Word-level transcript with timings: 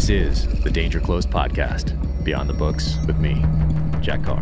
This 0.00 0.08
is 0.08 0.62
the 0.62 0.70
Danger 0.70 0.98
Close 0.98 1.26
podcast, 1.26 2.24
Beyond 2.24 2.48
the 2.48 2.54
Books 2.54 2.96
with 3.06 3.18
me, 3.18 3.44
Jack 4.00 4.24
Carr. 4.24 4.40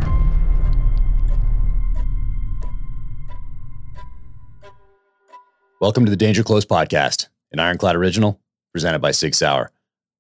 Welcome 5.81 6.05
to 6.05 6.11
the 6.11 6.17
Danger 6.17 6.45
Close 6.45 6.65
podcast, 6.65 7.27
an 7.51 7.59
Ironclad 7.59 7.97
original 7.97 8.41
presented 8.71 9.01
by 9.01 9.11
Sig 9.11 9.35
Sauer. 9.35 9.73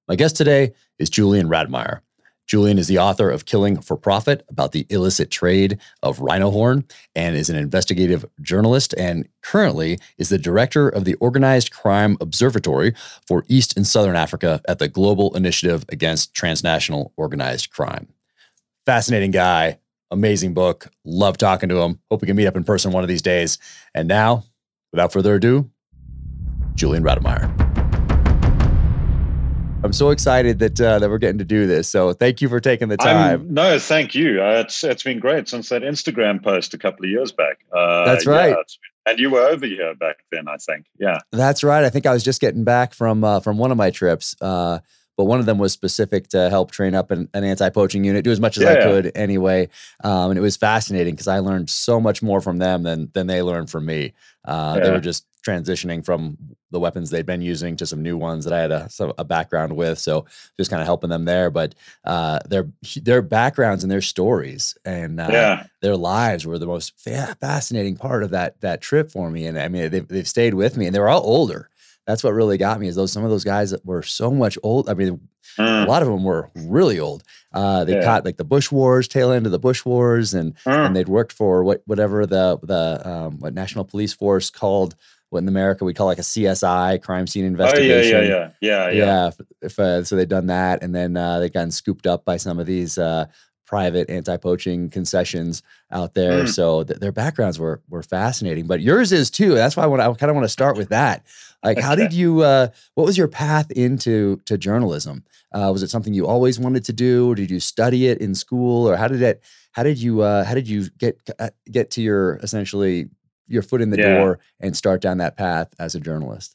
My 0.08 0.16
guest 0.16 0.36
today 0.36 0.72
is 0.98 1.08
Julian 1.08 1.48
Rademeyer. 1.48 2.00
Julian 2.48 2.78
is 2.78 2.88
the 2.88 2.98
author 2.98 3.30
of 3.30 3.44
Killing 3.44 3.78
for 3.80 3.96
Profit 3.96 4.44
about 4.48 4.72
the 4.72 4.86
illicit 4.88 5.30
trade 5.30 5.78
of 6.02 6.18
rhino 6.18 6.50
horn 6.50 6.84
and 7.14 7.36
is 7.36 7.50
an 7.50 7.56
investigative 7.56 8.24
journalist 8.40 8.94
and 8.96 9.28
currently 9.42 9.98
is 10.16 10.30
the 10.30 10.38
director 10.38 10.88
of 10.88 11.04
the 11.04 11.14
Organized 11.16 11.70
Crime 11.70 12.16
Observatory 12.22 12.94
for 13.26 13.44
East 13.48 13.76
and 13.76 13.86
Southern 13.86 14.16
Africa 14.16 14.62
at 14.66 14.78
the 14.78 14.88
Global 14.88 15.36
Initiative 15.36 15.84
Against 15.90 16.34
Transnational 16.34 17.12
Organized 17.18 17.70
Crime. 17.70 18.08
Fascinating 18.86 19.30
guy, 19.30 19.78
amazing 20.10 20.54
book. 20.54 20.88
Love 21.04 21.36
talking 21.36 21.68
to 21.68 21.78
him. 21.82 22.00
Hope 22.10 22.22
we 22.22 22.26
can 22.26 22.36
meet 22.36 22.46
up 22.46 22.56
in 22.56 22.64
person 22.64 22.92
one 22.92 23.04
of 23.04 23.08
these 23.08 23.22
days. 23.22 23.58
And 23.94 24.08
now, 24.08 24.44
without 24.90 25.12
further 25.12 25.34
ado, 25.34 25.70
Julian 26.74 27.04
Rademeyer. 27.04 27.67
I'm 29.84 29.92
so 29.92 30.10
excited 30.10 30.58
that 30.58 30.80
uh, 30.80 30.98
that 30.98 31.08
we're 31.08 31.18
getting 31.18 31.38
to 31.38 31.44
do 31.44 31.66
this. 31.66 31.88
So 31.88 32.12
thank 32.12 32.42
you 32.42 32.48
for 32.48 32.58
taking 32.58 32.88
the 32.88 32.96
time. 32.96 33.40
I'm, 33.40 33.54
no, 33.54 33.78
thank 33.78 34.14
you. 34.14 34.42
Uh, 34.42 34.64
it's 34.66 34.82
it's 34.82 35.02
been 35.04 35.20
great 35.20 35.48
since 35.48 35.68
that 35.68 35.82
Instagram 35.82 36.42
post 36.42 36.74
a 36.74 36.78
couple 36.78 37.04
of 37.04 37.10
years 37.10 37.30
back. 37.30 37.60
Uh, 37.72 38.04
That's 38.04 38.26
right. 38.26 38.50
Yeah, 38.50 39.10
and 39.10 39.18
you 39.18 39.30
were 39.30 39.40
over 39.40 39.66
here 39.66 39.94
back 39.94 40.16
then, 40.32 40.48
I 40.48 40.56
think. 40.56 40.86
Yeah. 40.98 41.18
That's 41.32 41.64
right. 41.64 41.84
I 41.84 41.90
think 41.90 42.06
I 42.06 42.12
was 42.12 42.22
just 42.22 42.40
getting 42.40 42.64
back 42.64 42.92
from 42.92 43.22
uh, 43.24 43.40
from 43.40 43.56
one 43.56 43.70
of 43.70 43.76
my 43.76 43.90
trips. 43.90 44.34
Uh, 44.40 44.80
but 45.16 45.24
one 45.24 45.40
of 45.40 45.46
them 45.46 45.58
was 45.58 45.72
specific 45.72 46.28
to 46.28 46.48
help 46.48 46.70
train 46.70 46.94
up 46.94 47.10
an, 47.10 47.28
an 47.34 47.42
anti-poaching 47.42 48.04
unit, 48.04 48.24
do 48.24 48.30
as 48.30 48.38
much 48.38 48.56
as 48.56 48.62
yeah, 48.62 48.74
I 48.74 48.82
could 48.82 49.10
anyway. 49.16 49.68
Um, 50.04 50.30
and 50.30 50.38
it 50.38 50.42
was 50.42 50.56
fascinating 50.56 51.14
because 51.14 51.26
I 51.26 51.40
learned 51.40 51.70
so 51.70 52.00
much 52.00 52.22
more 52.22 52.40
from 52.40 52.58
them 52.58 52.84
than 52.84 53.10
than 53.14 53.26
they 53.26 53.42
learned 53.42 53.70
from 53.70 53.86
me. 53.86 54.14
Uh, 54.44 54.74
yeah. 54.76 54.84
They 54.84 54.90
were 54.92 55.00
just 55.00 55.26
transitioning 55.48 56.04
from 56.04 56.36
the 56.70 56.80
weapons 56.80 57.10
they'd 57.10 57.26
been 57.26 57.40
using 57.40 57.76
to 57.76 57.86
some 57.86 58.02
new 58.02 58.16
ones 58.16 58.44
that 58.44 58.52
I 58.52 58.60
had 58.60 58.72
a, 58.72 58.88
a 59.18 59.24
background 59.24 59.74
with. 59.74 59.98
So 59.98 60.26
just 60.58 60.70
kind 60.70 60.82
of 60.82 60.86
helping 60.86 61.10
them 61.10 61.24
there. 61.24 61.50
But 61.50 61.74
uh, 62.04 62.40
their 62.48 62.68
their 63.02 63.22
backgrounds 63.22 63.84
and 63.84 63.90
their 63.90 64.02
stories 64.02 64.76
and 64.84 65.20
uh, 65.20 65.28
yeah. 65.30 65.66
their 65.80 65.96
lives 65.96 66.46
were 66.46 66.58
the 66.58 66.66
most 66.66 66.98
fascinating 67.00 67.96
part 67.96 68.22
of 68.22 68.30
that 68.30 68.60
that 68.60 68.80
trip 68.80 69.10
for 69.10 69.30
me. 69.30 69.46
And 69.46 69.58
I 69.58 69.68
mean, 69.68 69.90
they've, 69.90 70.06
they've 70.06 70.28
stayed 70.28 70.54
with 70.54 70.76
me, 70.76 70.86
and 70.86 70.94
they 70.94 71.00
were 71.00 71.08
all 71.08 71.24
older. 71.24 71.70
That's 72.06 72.24
what 72.24 72.32
really 72.32 72.56
got 72.56 72.80
me 72.80 72.88
is 72.88 72.96
those 72.96 73.12
some 73.12 73.24
of 73.24 73.30
those 73.30 73.44
guys 73.44 73.70
that 73.70 73.84
were 73.84 74.02
so 74.02 74.30
much 74.30 74.56
old. 74.62 74.88
I 74.88 74.94
mean, 74.94 75.20
mm. 75.58 75.84
a 75.84 75.88
lot 75.88 76.02
of 76.02 76.08
them 76.08 76.24
were 76.24 76.50
really 76.54 76.98
old. 76.98 77.22
Uh, 77.52 77.84
they 77.84 77.96
yeah. 77.96 78.04
caught 78.04 78.24
like 78.24 78.38
the 78.38 78.44
Bush 78.44 78.72
Wars, 78.72 79.08
tail 79.08 79.30
end 79.30 79.44
of 79.44 79.52
the 79.52 79.58
Bush 79.58 79.84
Wars, 79.84 80.32
and 80.32 80.54
mm. 80.64 80.86
and 80.86 80.96
they'd 80.96 81.08
worked 81.08 81.32
for 81.32 81.64
what 81.64 81.82
whatever 81.86 82.24
the 82.26 82.58
the 82.62 83.06
um, 83.08 83.40
what 83.40 83.54
National 83.54 83.84
Police 83.84 84.14
Force 84.14 84.48
called 84.48 84.94
what 85.30 85.42
in 85.42 85.48
America 85.48 85.84
we 85.84 85.94
call 85.94 86.06
like 86.06 86.18
a 86.18 86.22
CSI 86.22 87.02
crime 87.02 87.26
scene 87.26 87.44
investigation. 87.44 88.16
Oh, 88.16 88.20
yeah, 88.20 88.28
yeah, 88.28 88.50
yeah, 88.60 88.88
yeah, 88.88 88.90
yeah. 88.90 89.04
yeah 89.04 89.30
if, 89.60 89.78
uh, 89.78 90.04
so, 90.04 90.16
they've 90.16 90.28
done 90.28 90.46
that, 90.46 90.82
and 90.82 90.94
then 90.94 91.16
uh, 91.16 91.38
they 91.38 91.50
gotten 91.50 91.70
scooped 91.70 92.06
up 92.06 92.24
by 92.24 92.36
some 92.36 92.58
of 92.58 92.66
these 92.66 92.98
uh, 92.98 93.26
private 93.68 94.08
anti-poaching 94.08 94.88
concessions 94.88 95.62
out 95.90 96.14
there. 96.14 96.44
Mm. 96.44 96.48
So 96.48 96.84
th- 96.84 97.00
their 97.00 97.12
backgrounds 97.12 97.58
were 97.58 97.82
were 97.88 98.02
fascinating, 98.02 98.66
but 98.66 98.80
yours 98.80 99.12
is 99.12 99.30
too. 99.30 99.54
That's 99.54 99.76
why 99.76 99.84
I, 99.84 100.10
I 100.10 100.14
kind 100.14 100.30
of 100.30 100.36
want 100.36 100.46
to 100.46 100.48
start 100.48 100.76
with 100.76 100.88
that. 100.88 101.26
Like, 101.62 101.78
how 101.78 101.94
did 101.94 102.12
you? 102.20 102.40
Uh, 102.42 102.68
what 102.94 103.04
was 103.04 103.18
your 103.18 103.28
path 103.28 103.70
into 103.70 104.40
to 104.46 104.56
journalism? 104.56 105.24
Uh, 105.52 105.70
was 105.72 105.82
it 105.82 105.90
something 105.90 106.14
you 106.14 106.26
always 106.26 106.58
wanted 106.58 106.84
to 106.84 106.92
do, 106.92 107.30
or 107.30 107.34
did 107.34 107.50
you 107.50 107.60
study 107.60 108.06
it 108.06 108.18
in 108.18 108.34
school, 108.34 108.88
or 108.88 108.96
how 108.96 109.08
did 109.08 109.22
it? 109.22 109.42
How 109.72 109.82
did 109.82 109.98
you? 109.98 110.22
Uh, 110.22 110.44
how 110.44 110.54
did 110.54 110.68
you 110.68 110.88
get 110.98 111.20
uh, 111.38 111.50
get 111.70 111.90
to 111.92 112.02
your 112.02 112.36
essentially 112.36 113.10
your 113.48 113.62
foot 113.62 113.80
in 113.80 113.90
the 113.90 113.98
yeah. 113.98 114.18
door 114.18 114.38
and 114.60 114.76
start 114.76 115.00
down 115.00 115.18
that 115.18 115.36
path 115.36 115.68
as 115.78 115.94
a 115.94 116.00
journalist? 116.00 116.54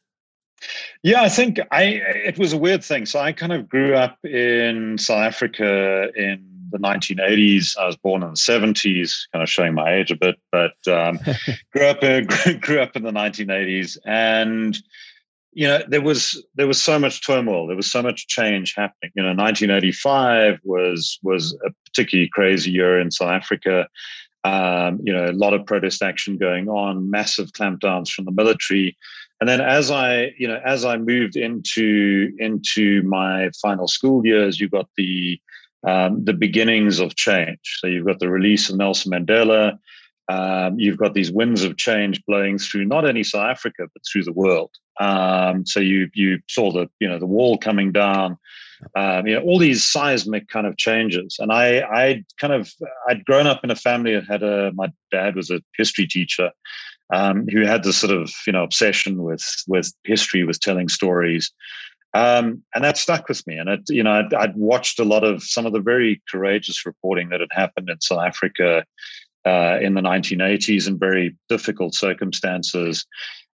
Yeah, 1.02 1.24
I 1.24 1.30
think 1.30 1.60
I 1.72 1.84
it 1.84 2.38
was 2.38 2.54
a 2.54 2.58
weird 2.58 2.84
thing. 2.84 3.06
So 3.06 3.20
I 3.20 3.34
kind 3.34 3.52
of 3.52 3.68
grew 3.68 3.96
up 3.96 4.24
in 4.24 4.98
South 4.98 5.22
Africa 5.22 6.10
in 6.16 6.54
the 6.72 6.80
1980s. 6.80 7.78
I 7.78 7.86
was 7.86 7.96
born 7.98 8.24
in 8.24 8.30
the 8.30 8.36
70s, 8.36 9.14
kind 9.32 9.44
of 9.44 9.50
showing 9.50 9.74
my 9.74 9.94
age 9.94 10.12
a 10.12 10.16
bit, 10.16 10.36
but 10.52 10.76
um, 10.88 11.20
grew 11.74 11.86
up 11.86 12.04
in, 12.04 12.28
grew 12.62 12.82
up 12.82 12.96
in 12.96 13.04
the 13.04 13.12
1980s, 13.12 13.98
and 14.06 14.78
you 15.54 15.68
know 15.68 15.82
there 15.88 16.02
was 16.02 16.44
there 16.56 16.68
was 16.68 16.82
so 16.82 16.98
much 16.98 17.26
turmoil, 17.26 17.68
there 17.68 17.76
was 17.76 17.92
so 17.92 18.02
much 18.02 18.28
change 18.28 18.74
happening. 18.76 19.12
You 19.16 19.24
know, 19.24 19.30
1985 19.30 20.60
was 20.64 21.20
was 21.24 21.54
a 21.66 21.72
particularly 21.86 22.30
crazy 22.34 22.72
year 22.72 23.00
in 23.00 23.12
South 23.12 23.30
Africa. 23.30 23.88
Um, 24.46 25.00
you 25.04 25.14
know, 25.14 25.26
a 25.26 25.32
lot 25.32 25.54
of 25.54 25.66
protest 25.66 26.02
action 26.02 26.38
going 26.38 26.68
on, 26.68 27.10
massive 27.10 27.52
clampdowns 27.54 28.10
from 28.10 28.26
the 28.26 28.32
military. 28.32 28.98
And 29.40 29.50
then 29.50 29.62
as 29.62 29.90
I, 29.90 30.34
you 30.38 30.48
know, 30.48 30.60
as 30.66 30.84
I 30.86 30.98
moved 30.98 31.36
into 31.36 32.32
into 32.40 33.04
my 33.04 33.50
final 33.62 33.88
school 33.88 34.26
years, 34.26 34.60
you 34.60 34.70
got 34.70 34.90
the 34.98 35.40
um, 35.86 36.24
the 36.24 36.34
beginnings 36.34 37.00
of 37.00 37.16
change. 37.16 37.60
So 37.80 37.88
you've 37.88 38.06
got 38.06 38.20
the 38.20 38.30
release 38.30 38.70
of 38.70 38.78
Nelson 38.78 39.12
Mandela. 39.12 39.78
Um, 40.30 40.80
you've 40.80 40.98
got 40.98 41.14
these 41.14 41.32
winds 41.32 41.64
of 41.64 41.76
change 41.76 42.24
blowing 42.26 42.58
through 42.58 42.86
not 42.86 43.04
only 43.04 43.24
South 43.24 43.50
Africa 43.50 43.88
but 43.94 44.02
through 44.10 44.24
the 44.24 44.34
world. 44.34 44.72
Um, 45.00 45.66
so 45.66 45.80
you 45.80 46.10
you 46.14 46.40
saw 46.48 46.72
the 46.72 46.90
you 47.00 47.10
know 47.10 47.20
the 47.20 47.26
wall 47.26 47.58
coming 47.58 47.92
down 47.92 48.38
um, 48.96 49.28
you 49.28 49.36
know, 49.36 49.42
all 49.42 49.60
these 49.60 49.84
seismic 49.84 50.48
kind 50.48 50.68
of 50.68 50.78
changes. 50.78 51.38
And 51.40 51.52
I, 51.52 51.80
I 51.80 52.24
kind 52.40 52.54
of, 52.54 52.72
I'd 53.08 53.26
grown 53.26 53.48
up 53.48 53.64
in 53.64 53.72
a 53.72 53.76
family 53.76 54.14
that 54.14 54.26
had 54.28 54.44
a, 54.44 54.72
my 54.74 54.92
dad 55.12 55.36
was 55.36 55.50
a 55.50 55.62
history 55.78 56.08
teacher 56.08 56.52
um, 57.12 57.48
who 57.48 57.62
had 57.62 57.84
this 57.84 57.98
sort 57.98 58.14
of, 58.14 58.32
you 58.48 58.54
know, 58.54 58.64
obsession 58.64 59.24
with, 59.24 59.46
with 59.68 59.94
history, 60.04 60.44
with 60.44 60.60
telling 60.60 60.90
stories. 60.90 61.52
Um, 62.14 62.62
and 62.76 62.84
that 62.84 62.98
stuck 62.98 63.28
with 63.28 63.46
me. 63.48 63.58
And 63.58 63.70
it, 63.70 63.82
you 63.90 64.04
know, 64.04 64.12
I'd, 64.12 64.34
I'd, 64.34 64.56
watched 64.56 65.00
a 65.00 65.04
lot 65.04 65.24
of 65.24 65.42
some 65.42 65.66
of 65.66 65.74
the 65.74 65.80
very 65.80 66.22
courageous 66.30 66.86
reporting 66.86 67.30
that 67.30 67.40
had 67.40 67.50
happened 67.52 67.90
in 67.90 68.00
South 68.02 68.20
Africa 68.20 68.86
uh, 69.46 69.80
in 69.82 69.96
the 69.96 70.02
1980s 70.02 70.88
in 70.88 71.00
very 71.00 71.36
difficult 71.50 71.96
circumstances. 71.96 73.06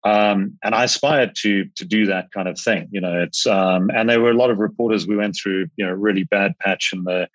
Um, 0.04 0.58
and 0.62 0.74
I 0.74 0.84
aspired 0.84 1.34
to 1.36 1.64
to 1.76 1.84
do 1.84 2.06
that 2.06 2.30
kind 2.32 2.48
of 2.48 2.58
thing. 2.58 2.88
You 2.90 3.00
know, 3.00 3.20
it's 3.20 3.46
um, 3.46 3.90
and 3.94 4.08
there 4.08 4.20
were 4.20 4.30
a 4.30 4.36
lot 4.36 4.50
of 4.50 4.58
reporters. 4.58 5.06
We 5.06 5.16
went 5.16 5.36
through 5.36 5.68
you 5.76 5.86
know 5.86 5.92
really 5.92 6.24
bad 6.24 6.58
patch 6.58 6.90
in 6.92 7.04
the 7.04 7.28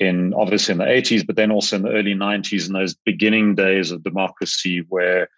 in 0.00 0.34
obviously 0.34 0.72
in 0.72 0.78
the 0.78 0.84
80s, 0.84 1.26
but 1.26 1.36
then 1.36 1.50
also 1.50 1.76
in 1.76 1.82
the 1.82 1.92
early 1.92 2.14
90s, 2.14 2.66
in 2.66 2.72
those 2.72 2.94
beginning 2.94 3.54
days 3.54 3.90
of 3.90 4.02
democracy, 4.02 4.84
where 4.88 5.28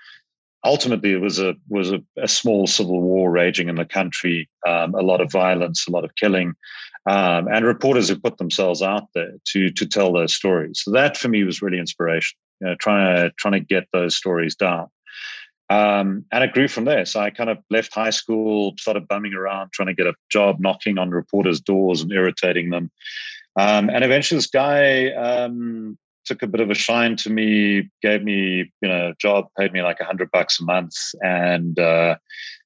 ultimately 0.64 1.12
it 1.12 1.20
was 1.20 1.38
a 1.38 1.54
was 1.68 1.92
a, 1.92 2.02
a 2.18 2.28
small 2.28 2.66
civil 2.66 3.00
war 3.00 3.30
raging 3.30 3.68
in 3.68 3.76
the 3.76 3.84
country, 3.84 4.48
um, 4.66 4.94
a 4.94 5.02
lot 5.02 5.20
of 5.20 5.30
violence, 5.30 5.86
a 5.86 5.90
lot 5.90 6.04
of 6.04 6.14
killing, 6.16 6.54
um, 7.06 7.48
and 7.48 7.64
reporters 7.64 8.08
who 8.08 8.18
put 8.18 8.38
themselves 8.38 8.82
out 8.82 9.08
there 9.14 9.32
to 9.44 9.70
to 9.70 9.86
tell 9.86 10.12
those 10.12 10.34
stories. 10.34 10.82
So 10.84 10.90
that 10.92 11.16
for 11.16 11.28
me 11.28 11.44
was 11.44 11.62
really 11.62 11.78
inspirational. 11.78 12.40
You 12.60 12.66
know, 12.68 12.74
trying 12.76 13.16
to 13.16 13.30
trying 13.38 13.52
to 13.52 13.60
get 13.60 13.86
those 13.92 14.16
stories 14.16 14.56
down. 14.56 14.88
Um, 15.68 16.24
and 16.30 16.44
it 16.44 16.52
grew 16.52 16.68
from 16.68 16.84
there. 16.84 17.04
So 17.04 17.20
I 17.20 17.30
kind 17.30 17.50
of 17.50 17.58
left 17.70 17.92
high 17.92 18.10
school, 18.10 18.74
started 18.78 19.08
bumming 19.08 19.34
around, 19.34 19.72
trying 19.72 19.88
to 19.88 19.94
get 19.94 20.06
a 20.06 20.14
job, 20.30 20.60
knocking 20.60 20.98
on 20.98 21.10
reporters' 21.10 21.60
doors 21.60 22.02
and 22.02 22.12
irritating 22.12 22.70
them. 22.70 22.90
Um, 23.58 23.88
and 23.90 24.04
eventually, 24.04 24.38
this 24.38 24.46
guy 24.46 25.10
um, 25.12 25.98
took 26.24 26.42
a 26.42 26.46
bit 26.46 26.60
of 26.60 26.70
a 26.70 26.74
shine 26.74 27.16
to 27.16 27.30
me, 27.30 27.88
gave 28.02 28.22
me, 28.22 28.70
you 28.80 28.88
know, 28.88 29.08
a 29.08 29.14
job, 29.18 29.46
paid 29.58 29.72
me 29.72 29.82
like 29.82 29.98
a 30.00 30.04
hundred 30.04 30.30
bucks 30.30 30.60
a 30.60 30.64
month, 30.64 30.94
and 31.22 31.78
uh, 31.78 32.16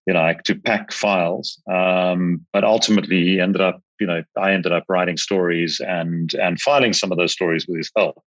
you 0.07 0.13
know, 0.13 0.35
to 0.45 0.55
pack 0.57 0.93
files. 0.93 1.63
Um, 1.73 2.45
but 2.53 2.65
ultimately, 2.65 3.23
he 3.23 3.41
ended 3.41 3.63
up, 3.63 3.81
you 4.01 4.07
know, 4.07 4.25
I 4.37 4.53
ended 4.53 4.73
up 4.73 4.85
writing 4.89 5.17
stories 5.17 5.81
and 5.81 6.35
and 6.35 6.61
filing 6.61 6.93
some 6.93 7.13
of 7.13 7.19
those 7.19 7.33
stories 7.33 7.67
with 7.67 7.79
his 7.79 7.93
help 7.97 8.21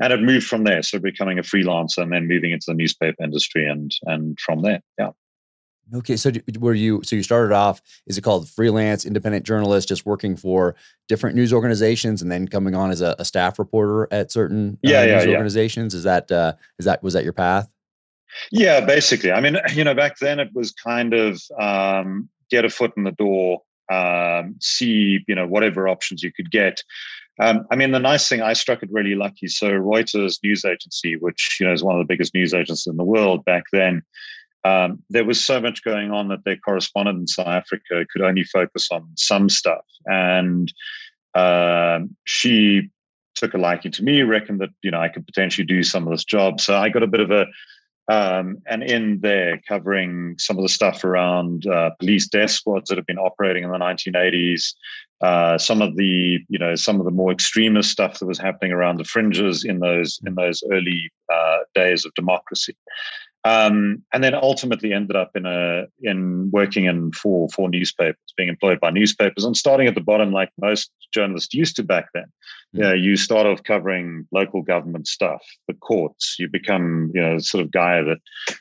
and 0.00 0.12
it 0.12 0.20
moved 0.20 0.46
from 0.46 0.64
there. 0.64 0.82
So 0.82 0.98
becoming 0.98 1.38
a 1.38 1.42
freelancer 1.42 1.98
and 1.98 2.12
then 2.12 2.28
moving 2.28 2.52
into 2.52 2.66
the 2.68 2.74
newspaper 2.74 3.22
industry, 3.22 3.66
and 3.66 3.92
and 4.04 4.38
from 4.38 4.62
there, 4.62 4.80
yeah. 4.98 5.10
Okay, 5.94 6.16
so 6.16 6.32
were 6.58 6.74
you? 6.74 7.00
So 7.04 7.14
you 7.14 7.22
started 7.22 7.54
off? 7.54 7.80
Is 8.06 8.18
it 8.18 8.22
called 8.22 8.48
freelance 8.48 9.06
independent 9.06 9.46
journalist, 9.46 9.88
just 9.88 10.04
working 10.04 10.36
for 10.36 10.74
different 11.06 11.36
news 11.36 11.52
organizations, 11.52 12.22
and 12.22 12.30
then 12.30 12.48
coming 12.48 12.74
on 12.74 12.90
as 12.90 13.02
a, 13.02 13.14
a 13.18 13.24
staff 13.24 13.58
reporter 13.58 14.08
at 14.10 14.32
certain 14.32 14.74
uh, 14.74 14.76
yeah, 14.82 15.04
yeah, 15.04 15.14
news 15.14 15.24
yeah. 15.26 15.30
organizations? 15.32 15.94
Is 15.94 16.02
that 16.02 16.30
uh, 16.32 16.54
is 16.78 16.86
that 16.86 17.02
was 17.02 17.14
that 17.14 17.22
your 17.22 17.32
path? 17.32 17.68
Yeah, 18.50 18.80
basically. 18.80 19.30
I 19.30 19.40
mean, 19.40 19.58
you 19.74 19.84
know, 19.84 19.94
back 19.94 20.18
then 20.18 20.40
it 20.40 20.48
was 20.54 20.72
kind 20.72 21.14
of 21.14 21.40
um, 21.58 22.28
get 22.50 22.64
a 22.64 22.70
foot 22.70 22.92
in 22.96 23.04
the 23.04 23.12
door, 23.12 23.62
um, 23.90 24.56
see, 24.60 25.20
you 25.26 25.34
know, 25.34 25.46
whatever 25.46 25.88
options 25.88 26.22
you 26.22 26.32
could 26.32 26.50
get. 26.50 26.82
Um, 27.38 27.66
I 27.70 27.76
mean, 27.76 27.92
the 27.92 27.98
nice 27.98 28.28
thing, 28.28 28.40
I 28.40 28.54
struck 28.54 28.82
it 28.82 28.88
really 28.90 29.14
lucky. 29.14 29.48
So 29.48 29.70
Reuters 29.70 30.38
news 30.42 30.64
agency, 30.64 31.16
which 31.16 31.58
you 31.60 31.66
know 31.66 31.72
is 31.72 31.84
one 31.84 31.94
of 31.94 32.00
the 32.00 32.12
biggest 32.12 32.34
news 32.34 32.54
agencies 32.54 32.86
in 32.86 32.96
the 32.96 33.04
world 33.04 33.44
back 33.44 33.64
then, 33.72 34.02
um, 34.64 35.02
there 35.10 35.24
was 35.24 35.42
so 35.44 35.60
much 35.60 35.84
going 35.84 36.10
on 36.10 36.28
that 36.28 36.44
their 36.44 36.56
correspondent 36.56 37.18
in 37.18 37.26
South 37.26 37.46
Africa 37.46 38.06
could 38.10 38.22
only 38.22 38.44
focus 38.44 38.88
on 38.90 39.08
some 39.16 39.48
stuff. 39.48 39.84
And 40.06 40.72
uh, 41.34 42.00
she 42.24 42.90
took 43.34 43.54
a 43.54 43.58
liking 43.58 43.92
to 43.92 44.02
me, 44.02 44.22
reckoned 44.22 44.60
that 44.60 44.70
you 44.82 44.90
know 44.90 45.00
I 45.00 45.08
could 45.08 45.26
potentially 45.26 45.66
do 45.66 45.82
some 45.82 46.06
of 46.06 46.10
this 46.10 46.24
job. 46.24 46.60
So 46.60 46.76
I 46.76 46.88
got 46.88 47.02
a 47.02 47.06
bit 47.06 47.20
of 47.20 47.30
a 47.30 47.46
um, 48.08 48.58
and 48.66 48.82
in 48.82 49.20
there 49.20 49.60
covering 49.66 50.36
some 50.38 50.56
of 50.56 50.62
the 50.62 50.68
stuff 50.68 51.04
around 51.04 51.66
uh, 51.66 51.90
police 51.98 52.28
death 52.28 52.50
squads 52.50 52.88
that 52.88 52.98
have 52.98 53.06
been 53.06 53.18
operating 53.18 53.64
in 53.64 53.70
the 53.70 53.78
1980s, 53.78 54.74
uh, 55.20 55.56
some 55.56 55.80
of 55.80 55.96
the 55.96 56.38
you 56.48 56.58
know 56.58 56.74
some 56.74 56.98
of 57.00 57.04
the 57.04 57.10
more 57.10 57.32
extremist 57.32 57.90
stuff 57.90 58.18
that 58.18 58.26
was 58.26 58.38
happening 58.38 58.72
around 58.72 58.98
the 58.98 59.04
fringes 59.04 59.64
in 59.64 59.80
those 59.80 60.20
in 60.26 60.34
those 60.34 60.62
early 60.70 61.10
uh, 61.32 61.58
days 61.74 62.04
of 62.04 62.12
democracy. 62.14 62.76
Um, 63.46 64.02
and 64.12 64.24
then 64.24 64.34
ultimately 64.34 64.92
ended 64.92 65.14
up 65.14 65.30
in 65.36 65.46
a 65.46 65.84
in 66.02 66.50
working 66.50 66.86
in 66.86 67.12
for 67.12 67.48
for 67.50 67.68
newspapers, 67.68 68.16
being 68.36 68.48
employed 68.48 68.80
by 68.80 68.90
newspapers, 68.90 69.44
and 69.44 69.56
starting 69.56 69.86
at 69.86 69.94
the 69.94 70.00
bottom 70.00 70.32
like 70.32 70.50
most 70.60 70.90
journalists 71.14 71.54
used 71.54 71.76
to 71.76 71.84
back 71.84 72.06
then. 72.12 72.26
Mm. 72.74 72.80
Yeah, 72.80 72.94
you 72.94 73.16
start 73.16 73.46
off 73.46 73.62
covering 73.62 74.26
local 74.32 74.62
government 74.62 75.06
stuff, 75.06 75.42
the 75.68 75.74
courts. 75.74 76.36
You 76.40 76.48
become 76.48 77.12
you 77.14 77.20
know 77.20 77.38
sort 77.38 77.64
of 77.64 77.70
guy 77.70 78.02
that 78.02 78.18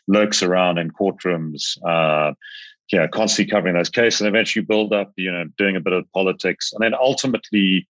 lurks 0.07 0.43
around 0.43 0.77
in 0.77 0.91
courtrooms. 0.91 1.77
Uh, 1.83 2.33
yeah, 2.91 3.07
constantly 3.07 3.51
covering 3.51 3.75
those 3.75 3.89
cases, 3.89 4.21
and 4.21 4.27
eventually 4.27 4.63
build 4.63 4.93
up, 4.93 5.11
you 5.15 5.31
know, 5.31 5.45
doing 5.57 5.75
a 5.75 5.81
bit 5.81 5.93
of 5.93 6.11
politics, 6.13 6.71
and 6.73 6.83
then 6.83 6.93
ultimately 6.93 7.87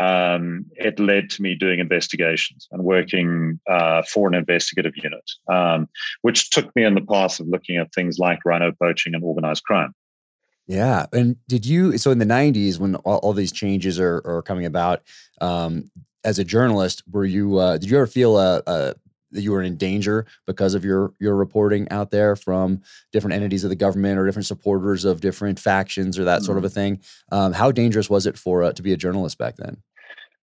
um, 0.00 0.64
it 0.76 0.98
led 0.98 1.28
to 1.30 1.42
me 1.42 1.54
doing 1.54 1.78
investigations 1.78 2.66
and 2.72 2.82
working 2.82 3.60
uh, 3.68 4.02
for 4.02 4.28
an 4.28 4.34
investigative 4.34 4.94
unit, 4.96 5.30
um, 5.48 5.88
which 6.22 6.48
took 6.50 6.74
me 6.74 6.84
in 6.84 6.94
the 6.94 7.02
path 7.02 7.38
of 7.38 7.48
looking 7.48 7.76
at 7.76 7.92
things 7.92 8.18
like 8.18 8.38
rhino 8.46 8.72
poaching 8.72 9.14
and 9.14 9.22
organized 9.22 9.62
crime. 9.64 9.94
Yeah. 10.66 11.06
And 11.12 11.36
did 11.48 11.66
you, 11.66 11.98
so 11.98 12.10
in 12.12 12.18
the 12.18 12.24
90s, 12.24 12.78
when 12.78 12.94
all, 12.96 13.18
all 13.18 13.32
these 13.34 13.52
changes 13.52 14.00
are, 14.00 14.22
are 14.24 14.40
coming 14.40 14.64
about, 14.64 15.02
um, 15.42 15.90
as 16.24 16.38
a 16.38 16.44
journalist, 16.44 17.02
were 17.10 17.24
you, 17.24 17.58
uh, 17.58 17.76
did 17.76 17.90
you 17.90 17.96
ever 17.96 18.06
feel 18.06 18.38
a, 18.38 18.62
a 18.66 18.94
you 19.32 19.52
were 19.52 19.62
in 19.62 19.76
danger 19.76 20.26
because 20.46 20.74
of 20.74 20.84
your 20.84 21.12
your 21.20 21.36
reporting 21.36 21.88
out 21.90 22.10
there 22.10 22.36
from 22.36 22.80
different 23.12 23.34
entities 23.34 23.64
of 23.64 23.70
the 23.70 23.76
government 23.76 24.18
or 24.18 24.26
different 24.26 24.46
supporters 24.46 25.04
of 25.04 25.20
different 25.20 25.58
factions 25.58 26.18
or 26.18 26.24
that 26.24 26.38
mm-hmm. 26.38 26.46
sort 26.46 26.58
of 26.58 26.64
a 26.64 26.70
thing. 26.70 27.00
Um, 27.32 27.52
how 27.52 27.70
dangerous 27.70 28.10
was 28.10 28.26
it 28.26 28.38
for 28.38 28.62
uh, 28.62 28.72
to 28.72 28.82
be 28.82 28.92
a 28.92 28.96
journalist 28.96 29.38
back 29.38 29.56
then? 29.56 29.82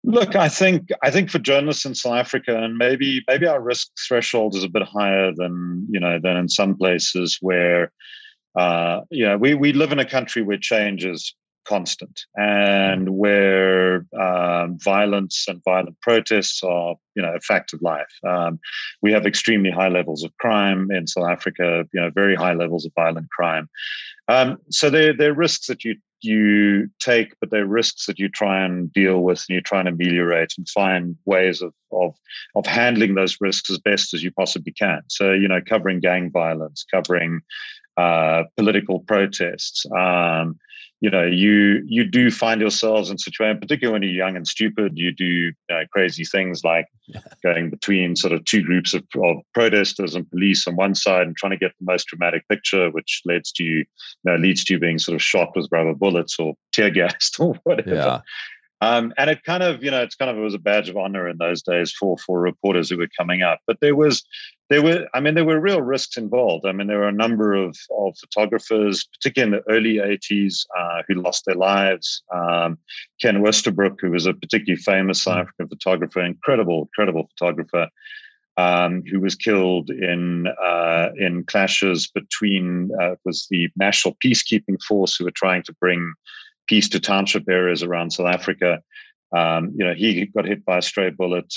Look, 0.06 0.36
I 0.36 0.50
think 0.50 0.90
I 1.02 1.10
think 1.10 1.30
for 1.30 1.38
journalists 1.38 1.86
in 1.86 1.94
South 1.94 2.14
Africa, 2.14 2.62
and 2.62 2.76
maybe 2.76 3.22
maybe 3.26 3.46
our 3.46 3.60
risk 3.60 3.88
threshold 4.06 4.54
is 4.54 4.62
a 4.62 4.68
bit 4.68 4.82
higher 4.82 5.32
than 5.34 5.86
you 5.90 5.98
know 5.98 6.18
than 6.22 6.36
in 6.36 6.48
some 6.48 6.76
places 6.76 7.38
where, 7.40 7.90
uh, 8.54 9.00
you 9.10 9.24
know, 9.24 9.38
we 9.38 9.54
we 9.54 9.72
live 9.72 9.92
in 9.92 9.98
a 9.98 10.04
country 10.04 10.42
where 10.42 10.58
change 10.58 11.06
is 11.06 11.34
constant 11.64 12.22
and 12.36 13.10
where 13.10 14.06
um, 14.20 14.78
violence 14.78 15.46
and 15.48 15.62
violent 15.64 16.00
protests 16.00 16.62
are 16.62 16.96
you 17.14 17.22
know 17.22 17.34
a 17.34 17.40
fact 17.40 17.72
of 17.72 17.82
life. 17.82 18.12
Um, 18.26 18.58
we 19.02 19.12
have 19.12 19.26
extremely 19.26 19.70
high 19.70 19.88
levels 19.88 20.24
of 20.24 20.36
crime 20.38 20.90
in 20.90 21.06
South 21.06 21.28
Africa. 21.28 21.84
You 21.92 22.00
know, 22.00 22.10
very 22.10 22.34
high 22.34 22.54
levels 22.54 22.84
of 22.84 22.92
violent 22.94 23.30
crime. 23.30 23.68
Um, 24.28 24.58
so 24.70 24.90
there 24.90 25.12
there 25.16 25.30
are 25.30 25.34
risks 25.34 25.66
that 25.66 25.84
you 25.84 25.96
you 26.24 26.88
take, 26.98 27.34
but 27.38 27.50
they're 27.50 27.66
risks 27.66 28.06
that 28.06 28.18
you 28.18 28.28
try 28.28 28.64
and 28.64 28.92
deal 28.92 29.20
with 29.20 29.44
and 29.48 29.54
you 29.54 29.60
try 29.60 29.80
and 29.80 29.88
ameliorate 29.88 30.54
and 30.56 30.68
find 30.68 31.16
ways 31.26 31.60
of, 31.60 31.72
of, 31.92 32.16
of 32.54 32.66
handling 32.66 33.14
those 33.14 33.36
risks 33.40 33.70
as 33.70 33.78
best 33.78 34.14
as 34.14 34.24
you 34.24 34.30
possibly 34.32 34.72
can. 34.72 35.02
So, 35.08 35.32
you 35.32 35.46
know, 35.46 35.60
covering 35.60 36.00
gang 36.00 36.30
violence, 36.30 36.84
covering 36.90 37.42
uh, 37.96 38.44
political 38.56 39.00
protests, 39.00 39.84
um, 39.96 40.58
you 41.04 41.10
know 41.10 41.24
you 41.24 41.84
you 41.86 42.02
do 42.02 42.30
find 42.30 42.62
yourselves 42.62 43.10
in 43.10 43.18
situations 43.18 43.60
particularly 43.60 43.92
when 43.92 44.02
you're 44.02 44.24
young 44.24 44.36
and 44.36 44.48
stupid 44.48 44.92
you 44.96 45.12
do 45.12 45.52
know, 45.68 45.82
crazy 45.92 46.24
things 46.24 46.64
like 46.64 46.86
going 47.42 47.68
between 47.68 48.16
sort 48.16 48.32
of 48.32 48.42
two 48.46 48.62
groups 48.62 48.94
of, 48.94 49.04
of 49.22 49.36
protesters 49.52 50.14
and 50.14 50.30
police 50.30 50.66
on 50.66 50.76
one 50.76 50.94
side 50.94 51.26
and 51.26 51.36
trying 51.36 51.50
to 51.50 51.58
get 51.58 51.72
the 51.78 51.84
most 51.84 52.06
dramatic 52.06 52.48
picture 52.48 52.90
which 52.90 53.20
leads 53.26 53.52
to 53.52 53.62
you, 53.62 53.78
you 53.78 53.86
know, 54.24 54.36
leads 54.36 54.64
to 54.64 54.72
you 54.72 54.80
being 54.80 54.98
sort 54.98 55.14
of 55.14 55.22
shot 55.22 55.54
with 55.54 55.68
rubber 55.70 55.94
bullets 55.94 56.38
or 56.38 56.54
tear 56.72 56.90
gassed 56.90 57.38
or 57.38 57.54
whatever 57.64 57.94
yeah. 57.94 58.20
Um, 58.80 59.14
and 59.16 59.30
it 59.30 59.42
kind 59.44 59.62
of, 59.62 59.82
you 59.82 59.90
know, 59.90 60.02
it's 60.02 60.16
kind 60.16 60.30
of 60.30 60.36
it 60.36 60.42
was 60.42 60.52
a 60.52 60.58
badge 60.58 60.90
of 60.90 60.96
honor 60.96 61.26
in 61.26 61.38
those 61.38 61.62
days 61.62 61.90
for 61.92 62.18
for 62.18 62.38
reporters 62.38 62.90
who 62.90 62.98
were 62.98 63.08
coming 63.18 63.40
up. 63.42 63.60
But 63.66 63.78
there 63.80 63.96
was, 63.96 64.22
there 64.70 64.82
were, 64.82 65.06
I 65.12 65.20
mean, 65.20 65.34
there 65.34 65.44
were 65.44 65.60
real 65.60 65.82
risks 65.82 66.16
involved. 66.16 66.64
I 66.66 66.72
mean, 66.72 66.86
there 66.86 66.98
were 66.98 67.08
a 67.08 67.12
number 67.12 67.54
of 67.54 67.76
of 67.98 68.16
photographers, 68.18 69.06
particularly 69.12 69.56
in 69.56 69.62
the 69.62 69.72
early 69.72 69.94
'80s, 69.96 70.64
uh, 70.78 71.02
who 71.06 71.14
lost 71.14 71.44
their 71.44 71.54
lives. 71.54 72.22
Um, 72.32 72.78
Ken 73.20 73.42
Oosterbroek, 73.42 74.00
who 74.00 74.10
was 74.10 74.26
a 74.26 74.32
particularly 74.32 74.80
famous 74.80 75.22
South. 75.22 75.34
African 75.38 75.68
photographer, 75.68 76.22
incredible, 76.22 76.82
incredible 76.82 77.28
photographer. 77.36 77.88
Um, 78.56 79.02
who 79.10 79.18
was 79.18 79.34
killed 79.34 79.90
in 79.90 80.46
uh, 80.46 81.08
in 81.18 81.42
clashes 81.44 82.06
between 82.06 82.90
uh, 83.02 83.16
was 83.24 83.48
the 83.50 83.68
National 83.74 84.16
Peacekeeping 84.24 84.80
Force 84.80 85.16
who 85.16 85.24
were 85.24 85.32
trying 85.32 85.64
to 85.64 85.74
bring 85.80 86.12
peace 86.68 86.88
to 86.90 87.00
township 87.00 87.48
areas 87.48 87.82
around 87.82 88.12
South 88.12 88.32
Africa. 88.32 88.80
Um, 89.36 89.72
you 89.76 89.84
know, 89.84 89.94
he 89.94 90.26
got 90.26 90.46
hit 90.46 90.64
by 90.64 90.78
a 90.78 90.82
stray 90.82 91.10
bullet. 91.10 91.52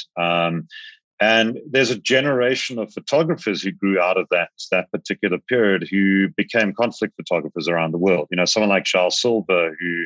And 1.19 1.59
there's 1.67 1.89
a 1.89 1.97
generation 1.97 2.77
of 2.77 2.93
photographers 2.93 3.63
who 3.63 3.71
grew 3.71 3.99
out 3.99 4.17
of 4.17 4.27
that 4.29 4.49
that 4.71 4.91
particular 4.91 5.39
period 5.39 5.87
who 5.89 6.29
became 6.29 6.73
conflict 6.73 7.15
photographers 7.15 7.67
around 7.67 7.91
the 7.91 7.97
world. 7.97 8.27
You 8.29 8.37
know, 8.37 8.45
someone 8.45 8.69
like 8.69 8.83
João 8.83 9.11
Silva, 9.11 9.71
who 9.79 10.05